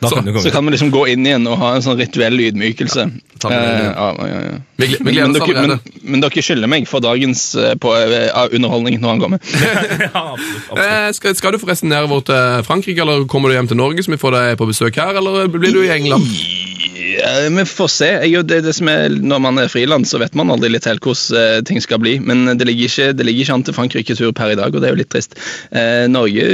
Så- 0.09 0.15
kan 0.17 0.25
du 0.25 0.33
komme 0.33 0.43
så 0.43 0.51
kan 0.55 0.65
vi 0.65 0.71
liksom 0.73 0.91
gå 0.91 1.03
inn 1.13 1.27
igjen 1.27 1.47
og 1.47 1.59
ha 1.59 1.75
en 1.77 1.83
sånn 1.85 1.99
rituell 2.01 2.39
ydmykelse. 2.41 3.05
ta 3.39 3.51
Eh, 3.51 3.85
ja, 3.85 4.15
ja, 4.17 4.41
ja. 4.41 4.59
Vi 4.81 4.87
vi 4.87 4.97
Men, 5.05 5.15
men, 5.15 5.33
dere, 5.33 5.67
men, 5.67 5.81
men 6.03 6.21
dere 6.25 6.43
skylder 6.43 6.69
meg 6.73 6.87
for 6.89 7.01
dagens 7.05 7.55
eh, 7.55 7.75
på, 7.75 7.93
eh, 7.97 8.31
av 8.35 8.49
underholdning 8.57 9.01
når 9.01 9.09
han 9.09 9.21
kommer. 9.21 9.39
Ja, 10.01 10.23
absolutt. 10.33 10.71
absolutt. 10.71 10.87
Eh, 10.87 11.13
skal, 11.13 11.35
skal 11.37 11.53
du 11.53 11.59
forresten 11.59 11.89
nedover 11.93 12.21
til 12.25 12.65
Frankrike, 12.65 13.01
eller 13.05 13.27
kommer 13.27 13.49
du 13.53 13.55
hjem 13.59 13.69
til 13.69 13.77
Norge, 13.77 14.03
så 14.03 14.11
vi 14.15 14.17
får 14.23 14.33
deg 14.39 14.57
på 14.59 14.67
besøk 14.73 14.97
her, 14.97 15.21
eller 15.21 15.49
blir 15.53 15.73
du 15.73 15.83
i 15.85 15.93
England? 15.93 16.25
Ja, 17.11 17.33
vi 17.51 17.65
får 17.69 17.91
se. 17.93 18.11
Jeg, 18.25 18.45
det, 18.49 18.61
det 18.67 18.75
er, 18.93 19.17
når 19.21 19.43
man 19.43 19.61
er 19.63 19.73
frilans, 19.73 20.13
så 20.13 20.21
vet 20.23 20.37
man 20.39 20.53
aldri 20.53 20.73
litt 20.73 20.89
helt 20.89 21.05
hvordan 21.05 21.41
eh, 21.41 21.59
ting 21.67 21.83
skal 21.83 22.01
bli. 22.03 22.19
Men 22.23 22.47
det 22.59 22.69
ligger 22.69 22.91
ikke, 22.91 23.11
det 23.17 23.27
ligger 23.27 23.47
ikke 23.47 23.59
an 23.59 23.67
til 23.67 23.77
Frankrike-tur 23.77 24.33
per 24.37 24.55
i 24.55 24.59
dag, 24.61 24.73
og 24.73 24.81
det 24.81 24.91
er 24.91 24.97
jo 24.97 25.03
litt 25.03 25.13
trist. 25.13 25.39
Eh, 25.71 26.07
Norge 26.11 26.47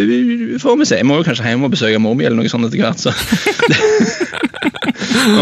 får 0.63 0.81
vi 0.81 0.89
se. 0.89 1.01
Jeg 1.03 1.09
må 1.09 1.21
jo 1.21 1.29
kanskje 1.29 1.53
hjem 1.53 1.69
og 1.69 1.75
besøke 1.77 2.03
mor 2.03 2.17
mi 2.19 2.29
eller 2.29 2.41
noe 2.41 2.53
sånt 2.53 2.69
etter 2.71 2.85
hvert. 2.85 3.07
så... 3.07 3.15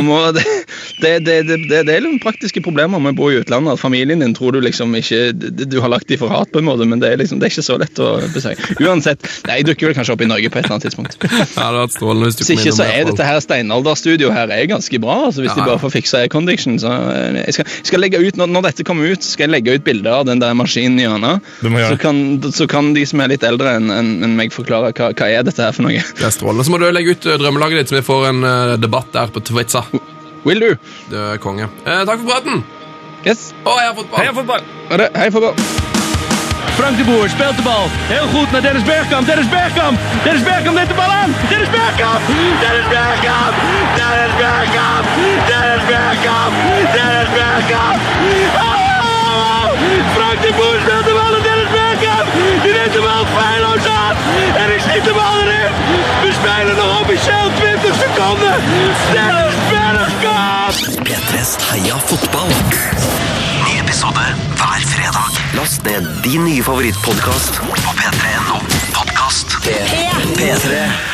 Må, 0.05 0.18
det, 1.03 1.12
det, 1.26 1.37
det, 1.49 1.59
det, 1.72 1.82
er 1.85 2.05
noen 2.05 2.20
praktiske 2.22 2.62
problemer 2.64 3.03
med 3.03 3.14
å 3.14 3.18
bo 3.18 3.30
i 3.32 3.39
utlandet. 3.41 3.76
At 3.76 3.82
familien 3.82 4.22
din 4.22 4.35
tror 4.37 4.55
du 4.57 4.61
liksom 4.64 4.95
ikke 4.99 5.32
Du 5.35 5.78
har 5.82 5.91
lagt 5.93 6.09
dem 6.11 6.20
for 6.20 6.32
hat, 6.32 6.51
på 6.53 6.62
en 6.62 6.68
måte, 6.68 6.87
men 6.89 7.03
det 7.03 7.12
er, 7.12 7.20
liksom, 7.20 7.41
det 7.41 7.49
er 7.49 7.55
ikke 7.55 7.66
så 7.66 7.78
lett 7.80 8.01
å 8.03 8.14
besøke. 8.35 8.76
Uansett, 8.82 9.26
nei, 9.49 9.61
Jeg 9.61 9.68
dukker 9.70 9.91
vel 9.91 9.99
kanskje 9.99 10.16
opp 10.16 10.24
i 10.24 10.30
Norge 10.30 10.51
på 10.53 10.61
et 10.61 10.66
eller 10.66 10.78
annet 10.78 10.89
tidspunkt. 10.89 11.18
Ja, 11.24 11.70
det 11.74 11.82
vært 11.85 11.97
strålende 11.97 12.30
hvis 12.30 12.39
du 12.39 12.45
Hvis 12.45 12.55
ikke 12.57 12.74
så 12.76 12.87
er 12.89 13.09
dette 13.09 13.28
her 13.28 13.41
steinalderstudioet 13.45 14.35
her 14.35 14.55
er 14.55 14.68
ganske 14.70 15.01
bra. 15.03 15.18
altså 15.28 15.45
Hvis 15.45 15.53
Ja, 15.53 15.61
de 15.61 15.68
bare 15.72 15.82
får 15.82 15.95
fiksa 15.99 16.22
aircondition. 16.24 16.78
så 16.82 16.93
eh, 17.12 17.41
jeg 17.45 17.59
skal, 17.59 17.68
jeg 17.68 17.91
skal 17.93 18.05
legge 18.05 18.22
ut, 18.22 18.41
når, 18.41 18.53
når 18.57 18.68
dette 18.70 18.87
kommer 18.87 19.11
ut, 19.12 19.24
skal 19.24 19.49
jeg 19.49 19.55
legge 19.57 19.78
ut 19.78 19.87
bilder 19.87 20.20
av 20.20 20.28
den 20.28 20.43
der 20.43 20.57
maskinen 20.59 21.01
i 21.01 21.07
hjørnet. 21.07 21.53
Så 21.62 21.99
kan, 22.01 22.22
så 22.55 22.68
kan 22.70 22.93
de 22.97 23.05
som 23.09 23.22
er 23.24 23.35
litt 23.35 23.45
eldre 23.47 23.76
enn 23.78 23.93
en, 23.93 24.11
en 24.26 24.37
meg, 24.39 24.53
forklare 24.55 24.93
hva, 24.97 25.11
hva 25.12 25.30
er 25.30 25.45
dette 25.47 25.62
her 25.62 25.74
for 25.76 25.87
noe. 25.87 26.01
Det 26.18 26.26
er 26.26 26.35
strålende. 26.35 26.66
Så 26.66 26.74
må 26.74 26.80
du 26.82 26.89
legge 26.91 27.14
ut 27.14 27.28
eh, 27.28 27.39
drømmelaget 27.41 27.82
ditt, 27.82 27.93
så 27.93 27.99
vi 27.99 28.05
får 28.07 28.28
en 28.30 28.49
eh, 28.49 28.74
debatt 28.82 29.12
der 29.14 29.32
på 29.35 29.43
Twitter. 29.82 30.00
Will 30.44 30.60
do. 30.60 30.76
Det 31.08 31.18
er 31.18 31.36
konge. 31.36 31.68
Eh, 31.84 32.00
takk 32.04 32.18
for 32.20 32.28
praten! 32.28 32.64
Yes. 33.24 33.52
Og 33.64 33.78
heia 33.78 33.94
fotball! 33.96 34.18
Heia 34.20 34.32
fotball! 34.32 34.62
Hei, 35.16 35.30
fotball. 35.30 35.54
Frank 36.76 36.96
de 36.98 37.04
Boer 37.04 37.28
speelt 37.28 37.56
de 37.56 37.62
bal. 37.62 37.86
Heel 38.14 38.26
goed 38.34 38.50
naar 38.50 38.62
Dennis 38.62 38.82
Bergkamp. 38.82 39.26
Dennis 39.26 39.48
Bergkamp. 39.48 39.98
Dennis 40.24 40.42
Bergkamp 40.42 40.76
neemt 40.76 40.88
de 40.88 40.94
bal 40.94 41.12
aan. 41.20 41.30
Dennis 41.48 41.70
Bergkamp. 41.76 42.20
Dennis 42.62 42.88
Bergkamp. 42.94 43.54
Dennis 43.98 44.34
Bergkamp. 44.42 45.04
Dennis 45.50 45.84
Bergkamp. 45.92 46.52
Dennis 46.96 47.30
Bergkamp. 47.38 47.96
Oh! 48.66 49.66
Frank 50.16 50.38
de 50.44 50.50
Boer 50.58 50.78
speelt 50.84 51.04
de 51.08 51.14
bal 51.18 51.30
naar 51.34 51.44
Dennis 51.48 51.70
Bergkamp. 51.78 52.26
Die 52.62 52.72
neemt 52.78 52.92
de 52.96 53.02
bal 53.06 53.24
aan. 53.86 54.16
En 54.56 54.74
ik 54.74 54.80
schiet 54.80 55.04
de 55.04 55.12
bal 55.12 55.40
erin. 55.40 55.72
We 56.22 56.30
spelen 56.40 56.76
nog 56.76 57.00
officieel 57.00 57.50
20 57.56 57.94
seconden. 58.04 58.54
Dennis 59.12 59.54
Bergkamp. 59.70 60.74
P3s 61.08 61.68
Heia 61.70 61.98
fotball. 61.98 62.48
Ny 63.64 63.78
episode 63.78 64.20
hver 64.54 64.82
fredag. 64.86 65.30
Last 65.52 65.82
ned 65.82 66.22
din 66.22 66.42
nye 66.42 66.62
favorittpodkast 66.62 67.54
på 67.56 67.90
p3.no 67.94 68.58
podkast. 68.92 69.58
P3. 70.36 71.13